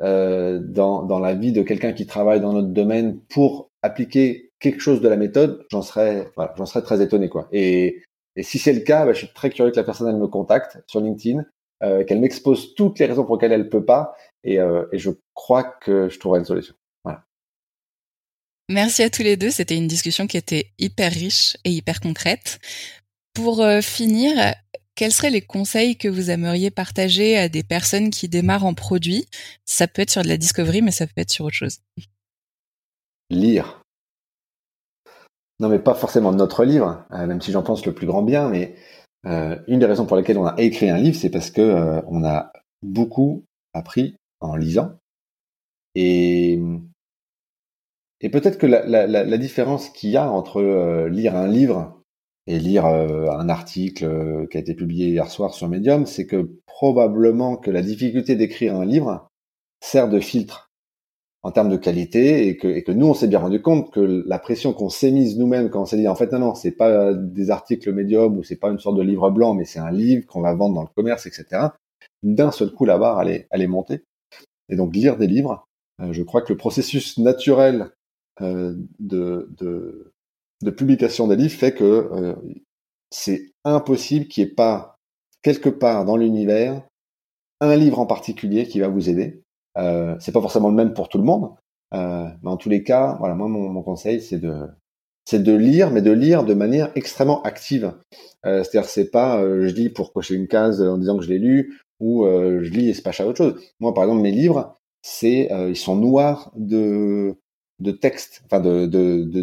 dans, 0.00 1.02
dans 1.02 1.18
la 1.18 1.34
vie 1.34 1.52
de 1.52 1.62
quelqu'un 1.62 1.92
qui 1.92 2.06
travaille 2.06 2.40
dans 2.40 2.52
notre 2.52 2.68
domaine 2.68 3.20
pour 3.28 3.70
appliquer 3.82 4.50
quelque 4.58 4.80
chose 4.80 5.00
de 5.00 5.08
la 5.08 5.16
méthode? 5.16 5.66
J'en 5.70 5.82
serais, 5.82 6.30
voilà, 6.36 6.54
j'en 6.56 6.66
serais 6.66 6.82
très 6.82 7.02
étonné 7.02 7.28
quoi. 7.28 7.48
Et, 7.52 8.02
et 8.36 8.42
si 8.42 8.58
c'est 8.58 8.72
le 8.72 8.80
cas, 8.80 9.04
bah, 9.04 9.12
je 9.12 9.18
suis 9.18 9.32
très 9.34 9.50
curieux 9.50 9.70
que 9.70 9.76
la 9.76 9.84
personne 9.84 10.08
elle 10.08 10.16
me 10.16 10.28
contacte 10.28 10.78
sur 10.86 11.00
LinkedIn 11.00 11.44
euh, 11.82 12.04
qu'elle 12.04 12.20
m'expose 12.20 12.74
toutes 12.74 12.98
les 12.98 13.06
raisons 13.06 13.24
pour 13.24 13.36
lesquelles 13.36 13.52
elle 13.52 13.68
peut 13.68 13.84
pas, 13.84 14.14
et, 14.44 14.58
euh, 14.58 14.86
et 14.92 14.98
je 14.98 15.10
crois 15.34 15.64
que 15.64 16.08
je 16.08 16.18
trouverai 16.18 16.40
une 16.40 16.46
solution. 16.46 16.74
Merci 18.72 19.02
à 19.02 19.10
tous 19.10 19.24
les 19.24 19.36
deux. 19.36 19.50
C'était 19.50 19.76
une 19.76 19.88
discussion 19.88 20.28
qui 20.28 20.36
était 20.36 20.66
hyper 20.78 21.10
riche 21.10 21.56
et 21.64 21.70
hyper 21.70 21.98
concrète. 21.98 22.60
Pour 23.34 23.62
euh, 23.62 23.80
finir, 23.80 24.32
quels 24.94 25.12
seraient 25.12 25.30
les 25.30 25.40
conseils 25.40 25.96
que 25.96 26.08
vous 26.08 26.30
aimeriez 26.30 26.70
partager 26.70 27.36
à 27.36 27.48
des 27.48 27.62
personnes 27.62 28.10
qui 28.10 28.28
démarrent 28.28 28.66
en 28.66 28.74
produit? 28.74 29.26
Ça 29.64 29.88
peut 29.88 30.02
être 30.02 30.10
sur 30.10 30.22
de 30.22 30.28
la 30.28 30.36
discovery, 30.36 30.82
mais 30.82 30.90
ça 30.90 31.06
peut 31.06 31.20
être 31.20 31.30
sur 31.30 31.44
autre 31.44 31.54
chose. 31.54 31.78
Lire. 33.30 33.82
Non, 35.60 35.68
mais 35.68 35.78
pas 35.78 35.94
forcément 35.94 36.32
notre 36.32 36.64
livre, 36.64 37.04
même 37.10 37.40
si 37.40 37.52
j'en 37.52 37.62
pense 37.62 37.84
le 37.84 37.94
plus 37.94 38.06
grand 38.06 38.22
bien, 38.22 38.48
mais 38.48 38.74
euh, 39.26 39.56
une 39.68 39.78
des 39.78 39.86
raisons 39.86 40.06
pour 40.06 40.16
lesquelles 40.16 40.38
on 40.38 40.46
a 40.46 40.58
écrit 40.58 40.88
un 40.88 40.96
livre, 40.96 41.16
c'est 41.16 41.30
parce 41.30 41.50
que 41.50 41.60
euh, 41.60 42.00
on 42.08 42.24
a 42.24 42.52
beaucoup 42.82 43.44
appris 43.74 44.16
en 44.40 44.56
lisant. 44.56 44.92
Et, 45.94 46.58
et 48.20 48.30
peut-être 48.30 48.58
que 48.58 48.66
la, 48.66 48.86
la, 48.86 49.38
différence 49.38 49.90
qu'il 49.90 50.10
y 50.10 50.16
a 50.16 50.30
entre 50.30 50.60
euh, 50.60 51.08
lire 51.08 51.36
un 51.36 51.48
livre 51.48 51.99
et 52.50 52.58
lire 52.58 52.84
un 52.84 53.48
article 53.48 54.48
qui 54.50 54.56
a 54.56 54.60
été 54.60 54.74
publié 54.74 55.08
hier 55.08 55.30
soir 55.30 55.54
sur 55.54 55.68
Medium, 55.68 56.04
c'est 56.04 56.26
que 56.26 56.50
probablement 56.66 57.56
que 57.56 57.70
la 57.70 57.82
difficulté 57.82 58.34
d'écrire 58.34 58.74
un 58.74 58.84
livre 58.84 59.28
sert 59.80 60.08
de 60.08 60.18
filtre 60.18 60.70
en 61.42 61.52
termes 61.52 61.70
de 61.70 61.76
qualité 61.76 62.48
et 62.48 62.56
que, 62.56 62.90
nous 62.90 63.06
on 63.06 63.14
s'est 63.14 63.28
bien 63.28 63.38
rendu 63.38 63.62
compte 63.62 63.90
que 63.92 64.24
la 64.26 64.38
pression 64.38 64.72
qu'on 64.72 64.90
s'est 64.90 65.10
mise 65.10 65.38
nous-mêmes 65.38 65.70
quand 65.70 65.82
on 65.82 65.86
s'est 65.86 65.96
dit 65.96 66.08
en 66.08 66.14
fait 66.14 66.32
non 66.32 66.38
non 66.38 66.54
c'est 66.54 66.72
pas 66.72 67.14
des 67.14 67.50
articles 67.50 67.90
médiums 67.92 68.36
ou 68.36 68.42
c'est 68.42 68.56
pas 68.56 68.68
une 68.68 68.78
sorte 68.78 68.96
de 68.96 69.02
livre 69.02 69.30
blanc 69.30 69.54
mais 69.54 69.64
c'est 69.64 69.78
un 69.78 69.90
livre 69.90 70.26
qu'on 70.26 70.42
va 70.42 70.54
vendre 70.54 70.74
dans 70.74 70.82
le 70.82 70.88
commerce 70.94 71.26
etc 71.26 71.68
d'un 72.22 72.50
seul 72.50 72.72
coup 72.72 72.84
la 72.84 72.98
barre 72.98 73.22
elle 73.22 73.30
est, 73.30 73.46
elle 73.50 73.62
est 73.62 73.66
montée. 73.66 74.04
Et 74.68 74.76
donc 74.76 74.94
lire 74.94 75.16
des 75.16 75.26
livres 75.26 75.66
euh, 76.00 76.12
je 76.12 76.22
crois 76.22 76.42
que 76.42 76.52
le 76.52 76.58
processus 76.58 77.16
naturel 77.18 77.90
euh, 78.42 78.74
de, 78.98 80.09
de, 80.62 80.70
publication 80.70 81.26
des 81.26 81.36
livres 81.36 81.58
fait 81.58 81.74
que 81.74 81.84
euh, 81.84 82.34
c'est 83.10 83.52
impossible 83.64 84.26
qu'il 84.26 84.44
n'y 84.44 84.50
ait 84.50 84.54
pas 84.54 84.96
quelque 85.42 85.68
part 85.68 86.04
dans 86.04 86.16
l'univers 86.16 86.82
un 87.60 87.76
livre 87.76 87.98
en 87.98 88.06
particulier 88.06 88.66
qui 88.66 88.80
va 88.80 88.88
vous 88.88 89.10
aider. 89.10 89.42
Euh, 89.76 90.16
c'est 90.18 90.32
pas 90.32 90.40
forcément 90.40 90.70
le 90.70 90.74
même 90.74 90.94
pour 90.94 91.08
tout 91.08 91.18
le 91.18 91.24
monde, 91.24 91.50
euh, 91.94 92.26
mais 92.42 92.50
en 92.50 92.56
tous 92.56 92.68
les 92.68 92.82
cas, 92.82 93.16
voilà, 93.18 93.34
moi 93.34 93.48
mon, 93.48 93.68
mon 93.68 93.82
conseil 93.82 94.20
c'est 94.20 94.38
de 94.38 94.66
c'est 95.30 95.42
de 95.42 95.52
lire, 95.52 95.90
mais 95.90 96.02
de 96.02 96.10
lire 96.10 96.44
de 96.44 96.54
manière 96.54 96.90
extrêmement 96.96 97.42
active. 97.42 97.92
Euh, 98.46 98.64
C'est-à-dire 98.64 98.88
c'est 98.88 99.10
pas 99.10 99.40
euh, 99.40 99.68
je 99.68 99.74
lis 99.74 99.88
pour 99.90 100.12
cocher 100.12 100.34
une 100.34 100.48
case 100.48 100.82
en 100.82 100.98
disant 100.98 101.18
que 101.18 101.24
je 101.24 101.28
l'ai 101.28 101.38
lu 101.38 101.78
ou 102.00 102.24
euh, 102.24 102.60
je 102.62 102.70
lis 102.70 102.88
et 102.88 102.94
c'est 102.94 103.02
pas 103.02 103.12
à 103.16 103.26
autre 103.26 103.36
chose. 103.36 103.62
Moi 103.78 103.94
par 103.94 104.04
exemple 104.04 104.22
mes 104.22 104.32
livres, 104.32 104.76
c'est 105.02 105.48
ils 105.68 105.76
sont 105.76 105.96
noirs 105.96 106.52
de 106.56 107.36
de 107.80 107.92
textes, 107.92 108.42
enfin 108.44 108.60
de, 108.60 108.86
de, 108.86 109.24
de, 109.24 109.42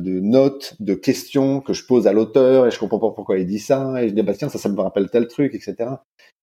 de, 0.00 0.20
notes, 0.20 0.74
de 0.80 0.94
questions 0.94 1.60
que 1.60 1.72
je 1.72 1.86
pose 1.86 2.06
à 2.06 2.12
l'auteur 2.12 2.66
et 2.66 2.70
je 2.70 2.78
comprends 2.78 2.98
pas 2.98 3.10
pourquoi 3.10 3.38
il 3.38 3.46
dit 3.46 3.60
ça 3.60 4.02
et 4.02 4.08
je 4.08 4.14
dis 4.14 4.22
bah 4.22 4.34
tiens 4.34 4.48
ça 4.48 4.58
ça 4.58 4.68
me 4.68 4.80
rappelle 4.80 5.08
tel 5.10 5.28
truc 5.28 5.54
etc. 5.54 5.90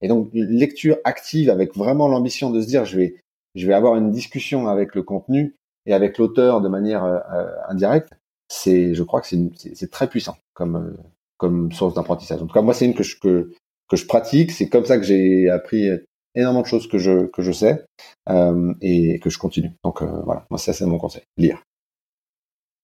Et 0.02 0.08
donc 0.08 0.30
lecture 0.34 0.98
active 1.04 1.50
avec 1.50 1.76
vraiment 1.76 2.08
l'ambition 2.08 2.50
de 2.52 2.62
se 2.62 2.68
dire 2.68 2.86
je 2.86 2.98
vais 2.98 3.16
je 3.56 3.68
vais 3.68 3.74
avoir 3.74 3.96
une 3.96 4.12
discussion 4.12 4.68
avec 4.68 4.96
le 4.96 5.04
contenu 5.04 5.56
et 5.86 5.94
avec 5.94 6.18
l'auteur 6.18 6.62
de 6.62 6.70
manière 6.70 7.04
euh, 7.04 7.20
euh, 7.34 7.52
indirecte. 7.68 8.14
C'est 8.48 8.94
je 8.94 9.04
crois 9.04 9.20
que 9.20 9.28
c'est 9.28 9.38
c'est 9.74 9.92
très 9.92 10.08
puissant 10.08 10.38
comme 10.54 10.76
euh, 10.78 11.04
comme 11.38 11.72
source 11.74 11.96
d'apprentissage. 11.96 12.42
En 12.42 12.48
tout 12.48 12.54
cas 12.54 12.62
moi 12.62 12.74
c'est 12.74 12.86
une 12.86 12.96
que 12.96 13.04
je 13.04 13.20
que 13.20 13.52
que 13.90 13.98
je 13.98 14.06
pratique. 14.06 14.52
C'est 14.52 14.70
comme 14.70 14.86
ça 14.86 14.98
que 14.98 15.04
j'ai 15.04 15.50
appris 15.50 15.90
énormément 16.36 16.62
de 16.62 16.68
choses 16.68 16.88
que 16.88 16.98
je 16.98 17.52
sais 17.52 17.86
euh, 18.30 18.74
et 18.82 19.20
que 19.20 19.30
je 19.30 19.38
continue. 19.38 19.72
Donc 19.84 20.02
euh, 20.02 20.22
voilà, 20.24 20.46
moi 20.50 20.58
c'est 20.58 20.80
mon 20.86 20.98
conseil, 20.98 21.24
lire. 21.38 21.64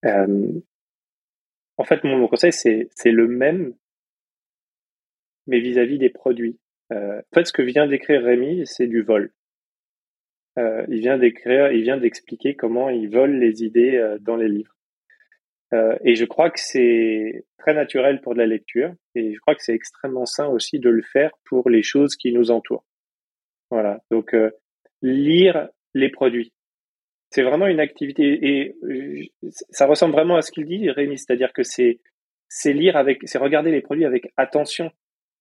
Euh, 0.05 0.51
en 1.77 1.83
fait, 1.83 2.03
mon, 2.03 2.27
conseil 2.27 2.51
c'est 2.53 2.89
le 3.05 3.27
même, 3.27 3.73
mais 5.47 5.59
vis-à-vis 5.59 5.97
des 5.97 6.09
produits. 6.09 6.57
En 6.91 7.21
fait, 7.33 7.45
ce 7.45 7.53
que 7.53 7.61
vient 7.61 7.87
d'écrire 7.87 8.21
Rémi, 8.21 8.63
c'est 8.65 8.87
du 8.87 9.01
vol. 9.01 9.31
Il 10.57 10.99
vient 10.99 11.17
d'écrire, 11.17 11.71
il 11.71 11.83
vient 11.83 11.97
d'expliquer 11.97 12.55
comment 12.55 12.89
il 12.89 13.09
vole 13.09 13.37
les 13.37 13.63
idées 13.63 14.17
dans 14.19 14.35
les 14.35 14.49
livres. 14.49 14.75
et 16.03 16.15
je 16.15 16.25
crois 16.25 16.51
que 16.51 16.59
c'est 16.59 17.45
très 17.57 17.73
naturel 17.73 18.19
pour 18.19 18.33
de 18.33 18.39
la 18.39 18.45
lecture, 18.45 18.93
et 19.15 19.33
je 19.33 19.39
crois 19.39 19.55
que 19.55 19.63
c'est 19.63 19.73
extrêmement 19.73 20.25
sain 20.25 20.47
aussi 20.47 20.79
de 20.79 20.89
le 20.89 21.01
faire 21.01 21.31
pour 21.45 21.69
les 21.69 21.81
choses 21.81 22.17
qui 22.17 22.33
nous 22.33 22.51
entourent. 22.51 22.85
Voilà. 23.71 24.01
Donc, 24.11 24.35
euh, 24.35 24.51
lire 25.01 25.69
les 25.93 26.09
produits. 26.09 26.53
C'est 27.29 27.43
vraiment 27.43 27.67
une 27.67 27.79
activité 27.79 28.23
et 28.41 28.75
euh, 28.83 29.23
ça 29.69 29.85
ressemble 29.85 30.13
vraiment 30.13 30.35
à 30.35 30.41
ce 30.41 30.51
qu'il 30.51 30.65
dit, 30.65 30.89
Rémi, 30.89 31.17
c'est-à-dire 31.17 31.53
que 31.53 31.63
c'est 31.63 31.99
c'est 32.49 32.73
lire 32.73 32.97
avec, 32.97 33.21
c'est 33.23 33.37
regarder 33.37 33.71
les 33.71 33.81
produits 33.81 34.03
avec 34.03 34.33
attention. 34.35 34.91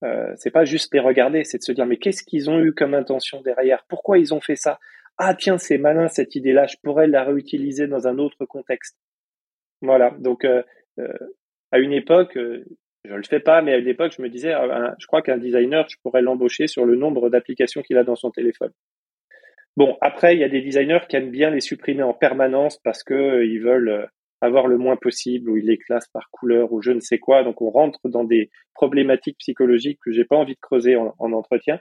Euh, 0.03 0.31
c'est 0.37 0.51
pas 0.51 0.63
juste 0.63 0.93
les 0.93 1.01
regarder, 1.01 1.43
c'est 1.43 1.57
de 1.57 1.63
se 1.63 1.73
dire 1.73 1.85
mais 1.85 1.97
qu'est-ce 1.97 2.23
qu'ils 2.23 2.49
ont 2.49 2.61
eu 2.61 2.73
comme 2.73 2.93
intention 2.93 3.41
derrière? 3.41 3.83
Pourquoi 3.89 4.17
ils 4.17 4.33
ont 4.33 4.39
fait 4.39 4.55
ça? 4.55 4.79
Ah 5.17 5.35
tiens, 5.35 5.57
c'est 5.57 5.77
malin 5.77 6.07
cette 6.07 6.35
idée-là, 6.35 6.65
je 6.67 6.77
pourrais 6.81 7.07
la 7.07 7.25
réutiliser 7.25 7.87
dans 7.87 8.07
un 8.07 8.17
autre 8.17 8.45
contexte. 8.45 8.97
Voilà. 9.81 10.11
Donc 10.19 10.45
euh, 10.45 10.63
à 11.71 11.79
une 11.79 11.91
époque, 11.91 12.37
je 13.05 13.13
le 13.13 13.23
fais 13.23 13.39
pas, 13.39 13.61
mais 13.61 13.73
à 13.73 13.79
l'époque, 13.79 14.13
je 14.15 14.21
me 14.21 14.29
disais, 14.29 14.53
ah, 14.53 14.95
je 14.99 15.07
crois 15.07 15.21
qu'un 15.21 15.37
designer, 15.37 15.87
je 15.89 15.97
pourrais 16.03 16.21
l'embaucher 16.21 16.67
sur 16.67 16.85
le 16.85 16.95
nombre 16.95 17.29
d'applications 17.29 17.81
qu'il 17.81 17.97
a 17.97 18.03
dans 18.03 18.15
son 18.15 18.31
téléphone. 18.31 18.71
Bon, 19.77 19.97
après, 20.01 20.35
il 20.35 20.39
y 20.39 20.43
a 20.43 20.49
des 20.49 20.61
designers 20.61 20.99
qui 21.07 21.15
aiment 21.15 21.31
bien 21.31 21.49
les 21.49 21.61
supprimer 21.61 22.03
en 22.03 22.13
permanence 22.13 22.77
parce 22.83 23.03
que 23.03 23.13
euh, 23.13 23.45
ils 23.45 23.61
veulent 23.61 23.89
euh, 23.89 24.05
avoir 24.41 24.67
le 24.67 24.77
moins 24.77 24.97
possible, 24.97 25.49
ou 25.49 25.57
ils 25.57 25.65
les 25.65 25.77
classent 25.77 26.09
par 26.09 26.29
couleur, 26.31 26.73
ou 26.73 26.81
je 26.81 26.91
ne 26.91 26.99
sais 26.99 27.19
quoi. 27.19 27.43
Donc, 27.43 27.61
on 27.61 27.69
rentre 27.69 28.09
dans 28.09 28.23
des 28.23 28.49
problématiques 28.73 29.37
psychologiques 29.37 29.99
que 30.03 30.11
j'ai 30.11 30.25
pas 30.25 30.35
envie 30.35 30.55
de 30.55 30.59
creuser 30.59 30.95
en, 30.95 31.13
entretien. 31.19 31.79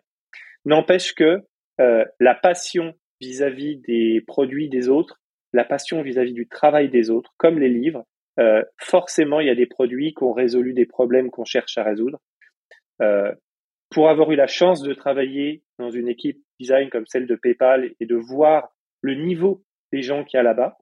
N'empêche 0.65 1.15
que 1.15 1.41
euh, 1.81 2.05
la 2.21 2.35
passion 2.35 2.95
vis-à-vis 3.21 3.77
des 3.77 4.23
produits 4.27 4.69
des 4.69 4.89
autres, 4.89 5.21
la 5.53 5.65
passion 5.65 6.03
vis 6.03 6.19
à 6.19 6.25
-vis 6.25 6.35
du 6.35 6.49
travail 6.49 6.91
des 6.91 7.11
autres, 7.11 7.33
comme 7.39 7.59
les 7.59 7.69
livres, 7.69 8.05
euh, 8.41 8.63
forcément, 8.79 9.41
il 9.41 9.47
y 9.47 9.51
a 9.51 9.55
des 9.55 9.67
produits 9.67 10.15
qui 10.15 10.23
ont 10.23 10.33
résolu 10.33 10.73
des 10.73 10.87
problèmes 10.87 11.31
qu'on 11.31 11.45
cherche 11.45 11.77
à 11.77 11.83
résoudre. 11.83 12.21
Euh, 13.03 13.33
pour 13.91 14.09
avoir 14.09 14.31
eu 14.31 14.37
la 14.37 14.47
chance 14.47 14.83
de 14.83 14.95
travailler 14.95 15.63
dans 15.79 15.91
une 15.91 16.09
équipe 16.09 16.41
design 16.59 16.91
comme 16.91 17.07
celle 17.07 17.27
de 17.27 17.35
PayPal 17.35 17.91
et 17.99 18.07
de 18.07 18.15
voir 18.15 18.73
le 19.03 19.15
niveau 19.15 19.65
des 19.93 20.03
gens 20.03 20.25
qu'il 20.25 20.39
y 20.39 20.41
a 20.41 20.43
là-bas, 20.43 20.79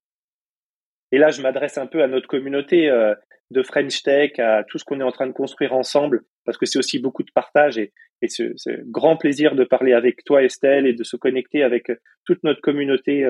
et 1.11 1.19
là, 1.19 1.31
je 1.31 1.41
m'adresse 1.41 1.79
un 1.79 1.87
peu 1.87 2.03
à 2.03 2.07
notre 2.07 2.29
communauté 2.29 2.91
euh, 2.91 3.15
de 3.51 3.63
French 3.63 4.03
Tech, 4.03 4.39
à 4.39 4.63
tout 4.63 4.77
ce 4.79 4.85
qu'on 4.85 5.01
est 5.01 5.05
en 5.05 5.11
train 5.11 5.27
de 5.27 5.33
construire 5.33 5.73
ensemble, 5.73 6.25
parce 6.45 6.59
que 6.59 6.67
c'est 6.67 6.79
aussi 6.79 6.99
beaucoup 6.99 7.23
de 7.23 7.31
partage 7.35 7.79
et, 7.79 7.95
et 8.21 8.29
ce, 8.29 8.53
grand 8.85 9.17
plaisir 9.17 9.55
de 9.55 9.65
parler 9.65 9.95
avec 9.95 10.23
toi, 10.25 10.43
Estelle, 10.43 10.87
et 10.87 10.93
de 10.93 11.05
se 11.05 11.17
connecter 11.17 11.63
avec 11.63 11.91
toute 12.27 12.45
notre 12.45 12.61
communauté 12.61 13.27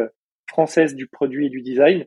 française 0.48 0.96
du 0.96 1.06
produit 1.06 1.46
et 1.46 1.50
du 1.50 1.62
design. 1.62 2.04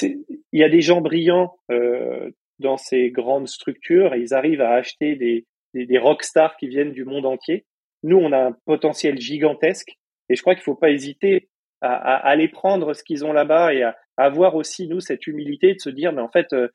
Il 0.00 0.24
y 0.52 0.64
a 0.64 0.68
des 0.68 0.80
gens 0.80 1.00
brillants 1.00 1.54
euh, 1.70 2.30
dans 2.58 2.76
ces 2.76 3.10
grandes 3.10 3.48
structures 3.48 4.14
et 4.14 4.20
ils 4.20 4.34
arrivent 4.34 4.60
à 4.60 4.72
acheter 4.72 5.16
des, 5.16 5.46
des, 5.74 5.86
des 5.86 5.98
rockstars 5.98 6.56
qui 6.56 6.68
viennent 6.68 6.92
du 6.92 7.04
monde 7.04 7.26
entier. 7.26 7.66
Nous, 8.02 8.16
on 8.16 8.32
a 8.32 8.38
un 8.38 8.56
potentiel 8.64 9.18
gigantesque 9.18 9.98
et 10.28 10.34
je 10.34 10.40
crois 10.40 10.54
qu'il 10.54 10.64
faut 10.64 10.74
pas 10.74 10.90
hésiter 10.90 11.48
à, 11.80 11.94
à, 11.94 12.14
aller 12.16 12.48
prendre 12.48 12.94
ce 12.94 13.02
qu'ils 13.02 13.24
ont 13.24 13.32
là-bas 13.32 13.74
et 13.74 13.82
à, 13.82 13.96
avoir 14.16 14.54
aussi, 14.54 14.88
nous, 14.88 15.00
cette 15.00 15.26
humilité 15.26 15.74
de 15.74 15.80
se 15.80 15.90
dire, 15.90 16.12
mais 16.12 16.20
en 16.20 16.28
fait, 16.28 16.52
euh, 16.52 16.68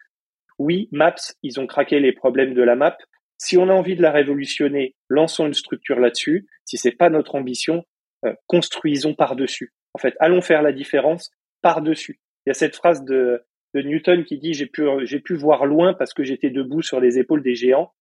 oui, 0.59 0.89
Maps, 0.91 1.15
ils 1.43 1.59
ont 1.59 1.67
craqué 1.67 1.99
les 1.99 2.11
problèmes 2.11 2.53
de 2.53 2.63
la 2.63 2.75
map. 2.75 2.97
Si 3.37 3.57
on 3.57 3.69
a 3.69 3.73
envie 3.73 3.95
de 3.95 4.01
la 4.01 4.11
révolutionner, 4.11 4.95
lançons 5.07 5.45
une 5.45 5.53
structure 5.53 5.99
là-dessus. 5.99 6.47
Si 6.65 6.77
c'est 6.77 6.91
pas 6.91 7.09
notre 7.09 7.35
ambition, 7.35 7.85
euh, 8.25 8.33
construisons 8.47 9.13
par-dessus. 9.13 9.71
En 9.93 9.99
fait, 9.99 10.15
allons 10.19 10.41
faire 10.41 10.63
la 10.63 10.71
différence 10.71 11.31
par-dessus. 11.61 12.19
Il 12.47 12.51
y 12.51 12.51
a 12.51 12.53
cette 12.53 12.77
phrase 12.77 13.03
de, 13.03 13.43
Newton 13.73 14.23
qui 14.23 14.37
dit 14.37 14.53
j'ai 14.53 14.67
pu 14.67 15.35
voir 15.35 15.65
loin 15.65 15.93
parce 15.93 16.13
que 16.13 16.23
j'étais 16.23 16.49
debout 16.49 16.81
sur 16.81 17.01
les 17.01 17.19
épaules 17.19 17.43
des 17.43 17.55
géants. 17.55 17.91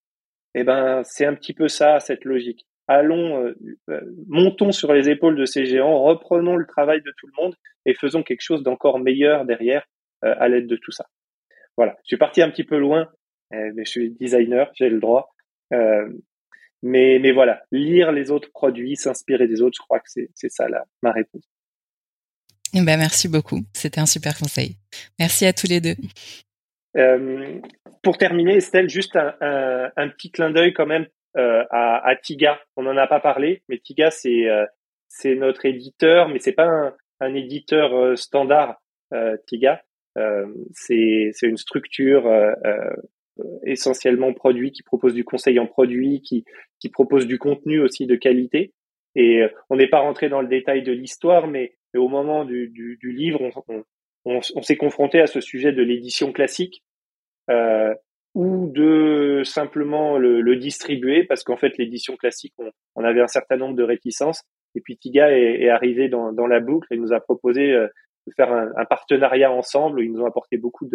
Eh 0.55 0.63
ben 0.63 1.03
c'est 1.03 1.27
un 1.27 1.35
petit 1.35 1.53
peu 1.53 1.67
ça 1.67 1.99
cette 1.99 2.25
logique. 2.25 2.65
Allons 2.87 3.45
euh, 3.45 3.59
euh, 3.91 4.01
montons 4.29 4.71
sur 4.71 4.93
les 4.93 5.11
épaules 5.11 5.35
de 5.35 5.47
ces 5.47 5.67
géants, 5.67 6.01
reprenons 6.01 6.55
le 6.55 6.65
travail 6.65 7.03
de 7.03 7.13
tout 7.19 7.27
le 7.27 7.43
monde 7.43 7.57
et 7.87 7.95
faisons 7.95 8.23
quelque 8.23 8.41
chose 8.41 8.63
d'encore 8.63 9.01
meilleur 9.01 9.47
derrière 9.47 9.85
euh, 10.25 10.37
à 10.39 10.47
l'aide 10.47 10.69
de 10.69 10.77
tout 10.77 10.93
ça. 10.93 11.07
Voilà, 11.77 11.97
je 12.05 12.11
suis 12.11 12.17
parti 12.17 12.41
un 12.41 12.49
petit 12.49 12.65
peu 12.65 12.79
loin, 12.79 13.11
mais 13.51 13.85
je 13.85 13.91
suis 13.91 14.11
designer, 14.13 14.71
j'ai 14.75 14.89
le 14.89 15.01
droit. 15.01 15.35
mais 15.73 17.19
mais 17.19 17.33
voilà, 17.33 17.65
lire 17.73 18.13
les 18.13 18.31
autres 18.31 18.53
produits, 18.53 18.95
s'inspirer 18.95 19.49
des 19.49 19.61
autres, 19.61 19.77
je 19.77 19.83
crois 19.83 19.99
que 19.99 20.09
c'est 20.09 20.31
c'est 20.35 20.53
ça 20.53 20.69
la 20.69 20.85
ma 21.03 21.11
réponse. 21.11 21.56
Ben, 22.85 22.99
merci 22.99 23.29
beaucoup. 23.29 23.61
C'était 23.73 24.01
un 24.01 24.07
super 24.07 24.37
conseil. 24.39 24.77
Merci 25.19 25.47
à 25.47 25.53
tous 25.55 25.67
les 25.67 25.81
deux. 25.81 25.95
Euh, 26.97 27.59
pour 28.03 28.19
terminer, 28.19 28.57
Estelle, 28.57 28.91
juste 28.91 29.17
un, 29.17 30.09
petit 30.11 30.31
clin 30.31 30.51
d'œil 30.51 30.75
quand 30.75 30.87
même 30.87 31.07
euh, 31.39 31.65
à, 31.71 32.15
Tiga. 32.23 32.61
On 32.77 32.83
n'en 32.83 32.97
a 32.97 33.07
pas 33.07 33.21
parlé, 33.21 33.63
mais 33.69 33.79
Tiga, 33.79 34.11
c'est 34.11 34.49
euh, 34.49 34.67
notre 35.37 35.65
éditeur, 35.65 36.29
mais 36.29 36.39
c'est 36.39 36.53
pas 36.53 36.95
un, 37.21 37.35
éditeur 37.35 38.17
standard. 38.19 38.77
Tiga, 39.47 39.83
c'est 40.73 41.33
une 41.43 41.57
structure 41.57 42.31
essentiellement 43.65 44.35
produit 44.35 44.73
qui 44.73 44.83
propose 44.83 45.15
du 45.15 45.25
conseil 45.25 45.59
en 45.59 45.67
produit, 45.67 46.21
qui 46.21 46.89
propose 46.91 47.27
du 47.27 47.39
contenu 47.39 47.81
aussi 47.81 48.07
de 48.07 48.17
qualité. 48.17 48.75
Et 49.17 49.43
on 49.71 49.77
n'est 49.77 49.89
pas 49.89 50.01
rentré 50.01 50.29
dans 50.29 50.43
le 50.43 50.49
détail 50.49 50.83
de 50.83 50.93
l'histoire, 50.93 51.49
mais 51.49 51.75
et 51.95 51.99
au 51.99 52.09
moment 52.09 52.45
du, 52.45 52.69
du, 52.69 52.99
du 53.01 53.13
livre, 53.13 53.41
on, 53.69 53.85
on, 54.27 54.41
on 54.55 54.63
s'est 54.63 54.77
confronté 54.77 55.21
à 55.21 55.27
ce 55.27 55.41
sujet 55.41 55.73
de 55.73 55.83
l'édition 55.83 56.31
classique 56.31 56.85
euh, 57.49 57.95
ou 58.35 58.71
de 58.71 59.41
simplement 59.45 60.19
le, 60.19 60.43
le 60.43 60.57
distribuer 60.57 61.25
parce 61.25 61.43
qu'en 61.43 61.57
fait 61.57 61.79
l'édition 61.79 62.17
classique, 62.17 62.53
on, 62.95 63.05
avait 63.05 63.23
un 63.23 63.29
certain 63.29 63.57
nombre 63.57 63.77
de 63.77 63.83
réticences. 63.83 64.43
Et 64.75 64.83
puis 64.83 64.99
Tiga 64.99 65.31
est, 65.31 65.63
est 65.63 65.71
arrivé 65.71 66.11
dans, 66.11 66.35
dans, 66.35 66.47
la 66.47 66.61
boucle 66.61 66.93
et 66.93 66.99
nous 66.99 67.15
a 67.15 67.21
proposé 67.21 67.73
euh, 67.73 67.87
de 68.27 68.33
faire 68.37 68.53
un, 68.53 68.71
un, 68.77 68.85
partenariat 68.85 69.51
ensemble. 69.51 70.03
Ils 70.05 70.13
nous 70.13 70.21
ont 70.21 70.27
apporté 70.27 70.59
beaucoup 70.59 70.87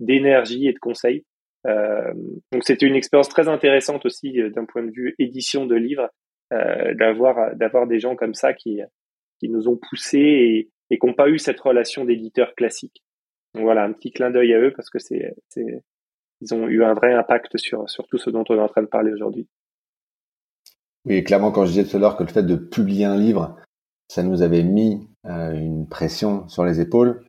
d'énergie 0.00 0.66
et 0.66 0.72
de 0.72 0.78
conseils. 0.78 1.24
Euh, 1.66 2.12
donc 2.52 2.64
c'était 2.64 2.86
une 2.86 2.94
expérience 2.94 3.28
très 3.28 3.48
intéressante 3.48 4.06
aussi 4.06 4.40
euh, 4.40 4.48
d'un 4.50 4.64
point 4.64 4.82
de 4.82 4.90
vue 4.90 5.14
édition 5.18 5.66
de 5.66 5.74
livres, 5.74 6.02
euh, 6.04 6.08
d'avoir 6.50 7.54
d'avoir 7.56 7.86
des 7.86 8.00
gens 8.00 8.16
comme 8.16 8.34
ça 8.34 8.54
qui 8.54 8.80
qui 9.38 9.48
nous 9.48 9.68
ont 9.68 9.76
poussés 9.76 10.18
et, 10.18 10.70
et 10.90 10.98
qui 10.98 11.06
n'ont 11.06 11.14
pas 11.14 11.28
eu 11.28 11.38
cette 11.38 11.60
relation 11.60 12.04
d'éditeur 12.04 12.54
classique. 12.54 13.04
Donc 13.54 13.64
voilà, 13.64 13.84
un 13.84 13.92
petit 13.92 14.12
clin 14.12 14.30
d'œil 14.30 14.54
à 14.54 14.60
eux 14.60 14.72
parce 14.74 14.90
que 14.90 14.98
c'est, 14.98 15.34
c'est, 15.48 15.82
ils 16.40 16.54
ont 16.54 16.66
eu 16.68 16.84
un 16.84 16.94
vrai 16.94 17.14
impact 17.14 17.56
sur, 17.56 17.88
sur 17.88 18.06
tout 18.08 18.18
ce 18.18 18.30
dont 18.30 18.44
on 18.48 18.56
est 18.56 18.60
en 18.60 18.68
train 18.68 18.82
de 18.82 18.88
parler 18.88 19.12
aujourd'hui. 19.12 19.48
Oui, 21.04 21.24
clairement, 21.24 21.52
quand 21.52 21.64
je 21.64 21.70
disais 21.70 21.84
tout 21.84 21.96
à 21.96 22.00
l'heure 22.00 22.16
que 22.16 22.24
le 22.24 22.28
fait 22.28 22.42
de 22.42 22.56
publier 22.56 23.04
un 23.04 23.16
livre, 23.16 23.56
ça 24.08 24.22
nous 24.22 24.42
avait 24.42 24.62
mis 24.62 25.08
euh, 25.26 25.52
une 25.52 25.88
pression 25.88 26.48
sur 26.48 26.64
les 26.64 26.80
épaules. 26.80 27.24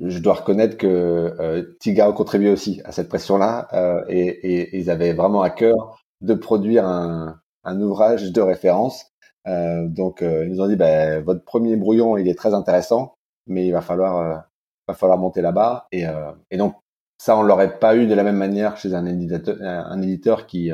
je 0.00 0.18
dois 0.18 0.34
reconnaître 0.34 0.76
que 0.76 0.86
euh, 0.86 1.76
Tiga 1.80 2.06
a 2.06 2.12
contribué 2.12 2.50
aussi 2.50 2.80
à 2.84 2.92
cette 2.92 3.08
pression-là 3.08 3.68
euh, 3.72 4.04
et, 4.08 4.26
et, 4.26 4.78
ils 4.78 4.90
avaient 4.90 5.14
vraiment 5.14 5.42
à 5.42 5.50
cœur 5.50 6.00
de 6.20 6.34
produire 6.34 6.86
un, 6.86 7.40
un 7.64 7.80
ouvrage 7.80 8.32
de 8.32 8.40
référence. 8.40 9.06
Euh, 9.46 9.86
donc 9.88 10.22
ils 10.22 10.48
nous 10.48 10.60
ont 10.60 10.68
dit 10.68 10.76
bah, 10.76 11.20
votre 11.20 11.44
premier 11.44 11.76
brouillon 11.76 12.16
il 12.16 12.28
est 12.28 12.38
très 12.38 12.54
intéressant, 12.54 13.14
mais 13.46 13.66
il 13.66 13.72
va 13.72 13.80
falloir 13.80 14.44
va 14.88 14.94
falloir 14.94 15.18
monter 15.18 15.40
là-bas 15.40 15.86
et, 15.92 16.04
et 16.50 16.56
donc 16.56 16.76
ça 17.18 17.36
on 17.36 17.42
l'aurait 17.42 17.78
pas 17.78 17.96
eu 17.96 18.06
de 18.06 18.14
la 18.14 18.22
même 18.22 18.36
manière 18.36 18.76
chez 18.76 18.94
un 18.94 19.06
éditeur, 19.06 19.56
un 19.60 20.02
éditeur 20.02 20.46
qui 20.46 20.70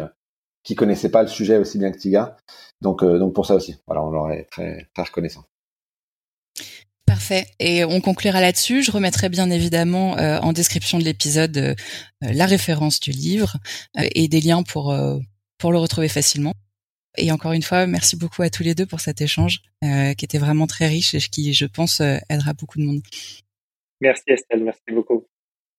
qui 0.63 0.75
connaissait 0.75 1.11
pas 1.11 1.23
le 1.23 1.29
sujet 1.29 1.59
aussi 1.59 1.79
bien 1.79 1.91
que 1.91 1.99
Tiga. 1.99 2.37
Donc 2.81 3.05
donc 3.05 3.35
pour 3.35 3.47
ça 3.47 3.55
aussi, 3.55 3.77
voilà 3.87 4.03
on 4.05 4.11
leur 4.11 4.31
est 4.31 4.45
très 4.51 4.87
très 4.95 5.05
reconnaissant. 5.05 5.45
Parfait. 7.11 7.49
Et 7.59 7.85
on 7.85 8.01
conclura 8.01 8.41
là-dessus. 8.41 8.85
Je 8.85 8.93
remettrai 8.93 9.29
bien 9.29 9.51
évidemment 9.51 10.17
euh, 10.17 10.39
en 10.43 10.53
description 10.53 10.97
de 10.97 11.03
l'épisode 11.03 11.57
euh, 11.57 11.75
euh, 12.23 12.33
la 12.33 12.47
référence 12.47 13.01
du 13.01 13.11
livre 13.11 13.57
et 13.99 14.29
des 14.29 14.41
liens 14.41 14.63
pour 14.63 14.97
pour 15.59 15.73
le 15.73 15.79
retrouver 15.79 16.07
facilement. 16.07 16.55
Et 17.19 17.33
encore 17.33 17.53
une 17.53 17.63
fois, 17.63 17.87
merci 17.87 18.17
beaucoup 18.17 18.43
à 18.43 18.51
tous 18.51 18.63
les 18.63 18.75
deux 18.75 18.87
pour 18.87 19.01
cet 19.01 19.21
échange 19.21 19.63
qui 19.83 20.25
était 20.25 20.39
vraiment 20.39 20.67
très 20.67 20.87
riche 20.87 21.15
et 21.15 21.19
qui, 21.19 21.53
je 21.53 21.67
pense, 21.67 22.01
aidera 22.01 22.53
beaucoup 22.53 22.79
de 22.79 22.85
monde. 22.85 23.01
Merci 24.01 24.23
Estelle, 24.29 24.63
merci 24.63 24.83
beaucoup. 24.93 25.25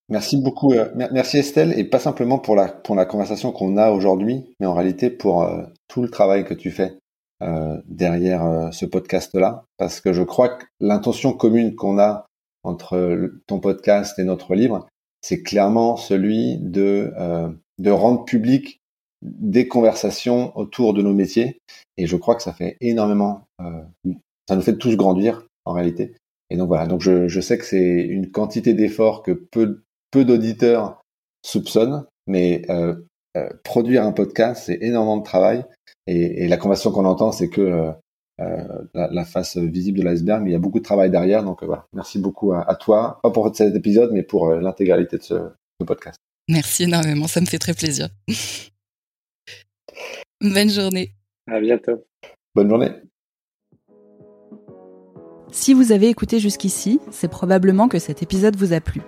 Merci 0.10 0.42
beaucoup, 0.42 0.74
merci 0.96 1.38
Estelle, 1.38 1.78
et 1.80 1.86
pas 1.86 2.00
simplement 2.00 2.38
pour 2.38 2.56
la 2.58 2.68
pour 2.68 2.96
la 2.96 3.06
conversation 3.06 3.54
qu'on 3.54 3.78
a 3.78 3.92
aujourd'hui, 3.92 4.44
mais 4.60 4.66
en 4.66 4.74
réalité 4.74 5.10
pour 5.10 5.50
tout 5.88 6.02
le 6.02 6.10
travail 6.10 6.44
que 6.44 6.54
tu 6.54 6.70
fais 6.70 6.98
euh, 7.42 7.82
derrière 7.88 8.46
euh, 8.46 8.70
ce 8.70 8.86
podcast-là, 8.86 9.66
parce 9.78 10.00
que 10.00 10.14
je 10.14 10.22
crois 10.22 10.50
que 10.50 10.66
l'intention 10.80 11.34
commune 11.34 11.74
qu'on 11.74 11.98
a 11.98 12.28
entre 12.62 13.32
ton 13.48 13.60
podcast 13.60 14.20
et 14.20 14.24
notre 14.24 14.54
livre, 14.54 14.88
c'est 15.22 15.42
clairement 15.42 15.98
celui 15.98 16.60
de, 16.60 17.12
euh, 17.18 17.50
de 17.80 17.90
rendre 17.90 18.26
public 18.26 18.81
des 19.22 19.68
conversations 19.68 20.58
autour 20.58 20.94
de 20.94 21.02
nos 21.02 21.14
métiers. 21.14 21.60
Et 21.98 22.08
je 22.08 22.16
crois 22.16 22.36
que 22.36 22.44
ça 22.44 22.54
fait 22.54 22.78
énormément, 22.82 23.44
ça 23.60 24.56
nous 24.56 24.62
fait 24.62 24.78
tous 24.78 24.96
grandir 24.96 25.46
en 25.66 25.74
réalité. 25.74 26.16
Et 26.50 26.58
donc 26.58 26.68
voilà, 26.68 26.88
donc 26.88 27.02
je, 27.02 27.28
je 27.28 27.42
sais 27.42 27.58
que 27.58 27.66
c'est 27.66 28.02
une 28.02 28.32
quantité 28.32 28.74
d'efforts 28.74 29.24
que 29.24 29.32
peu, 29.32 29.82
peu 30.10 30.26
d'auditeurs 30.26 31.02
soupçonnent, 31.46 32.06
mais 32.28 32.66
produire 33.64 34.04
un 34.04 34.12
podcast, 34.12 34.64
c'est 34.66 34.80
énormément 34.82 35.18
de 35.18 35.24
travail. 35.24 35.66
Et, 36.08 36.48
la 36.48 36.58
conversation 36.58 36.92
qu'on 36.92 37.06
entend, 37.06 37.32
c'est 37.32 37.50
que 37.50 37.62
euh, 37.62 37.92
euh, 38.42 38.84
la, 38.94 39.26
face 39.26 39.58
visible 39.58 40.00
de 40.00 40.04
l'iceberg, 40.04 40.42
mais 40.44 40.50
il 40.50 40.54
y 40.54 40.56
a 40.56 40.60
beaucoup 40.60 40.80
de 40.80 40.84
travail 40.84 41.10
derrière. 41.10 41.44
Donc 41.44 41.64
euh, 41.64 41.66
voilà, 41.66 41.86
merci 41.94 42.20
beaucoup 42.20 42.54
à, 42.54 42.76
toi, 42.76 43.20
pas 43.24 43.32
pour 43.32 43.54
cet 43.56 43.76
épisode, 43.76 44.12
mais 44.12 44.24
pour 44.24 44.52
l'intégralité 44.54 45.18
de 45.18 45.24
ce 45.24 45.36
podcast. 45.86 46.18
Merci 46.50 46.84
énormément, 46.84 47.28
ça 47.28 47.42
me 47.42 47.46
fait 47.46 47.60
très 47.60 47.74
plaisir. 47.74 48.10
Bonne 50.42 50.70
journée. 50.70 51.14
À 51.48 51.60
bientôt. 51.60 52.06
Bonne 52.56 52.70
journée. 52.70 52.92
Si 55.52 55.74
vous 55.74 55.92
avez 55.92 56.08
écouté 56.08 56.40
jusqu'ici, 56.40 57.00
c'est 57.12 57.28
probablement 57.28 57.88
que 57.88 58.00
cet 58.00 58.24
épisode 58.24 58.56
vous 58.56 58.74
a 58.74 58.80
plu. 58.80 59.02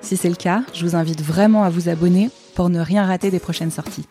Si 0.00 0.16
c'est 0.16 0.28
le 0.28 0.34
cas, 0.34 0.64
je 0.74 0.84
vous 0.84 0.96
invite 0.96 1.22
vraiment 1.22 1.64
à 1.64 1.70
vous 1.70 1.88
abonner 1.88 2.30
pour 2.54 2.70
ne 2.70 2.80
rien 2.80 3.04
rater 3.04 3.30
des 3.30 3.38
prochaines 3.38 3.70
sorties. 3.70 4.06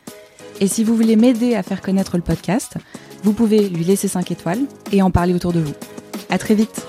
Et 0.60 0.68
si 0.68 0.84
vous 0.84 0.96
voulez 0.96 1.16
m'aider 1.16 1.56
à 1.56 1.64
faire 1.64 1.82
connaître 1.82 2.18
le 2.18 2.24
podcast, 2.24 2.78
vous 3.24 3.34
pouvez 3.34 3.68
lui 3.68 3.84
laisser 3.84 4.08
5 4.08 4.32
étoiles 4.32 4.62
et 4.92 5.02
en 5.02 5.12
parler 5.12 5.34
autour 5.34 5.54
de 5.54 5.60
vous. 5.60 5.74
À 6.30 6.38
très 6.38 6.56
vite! 6.56 6.86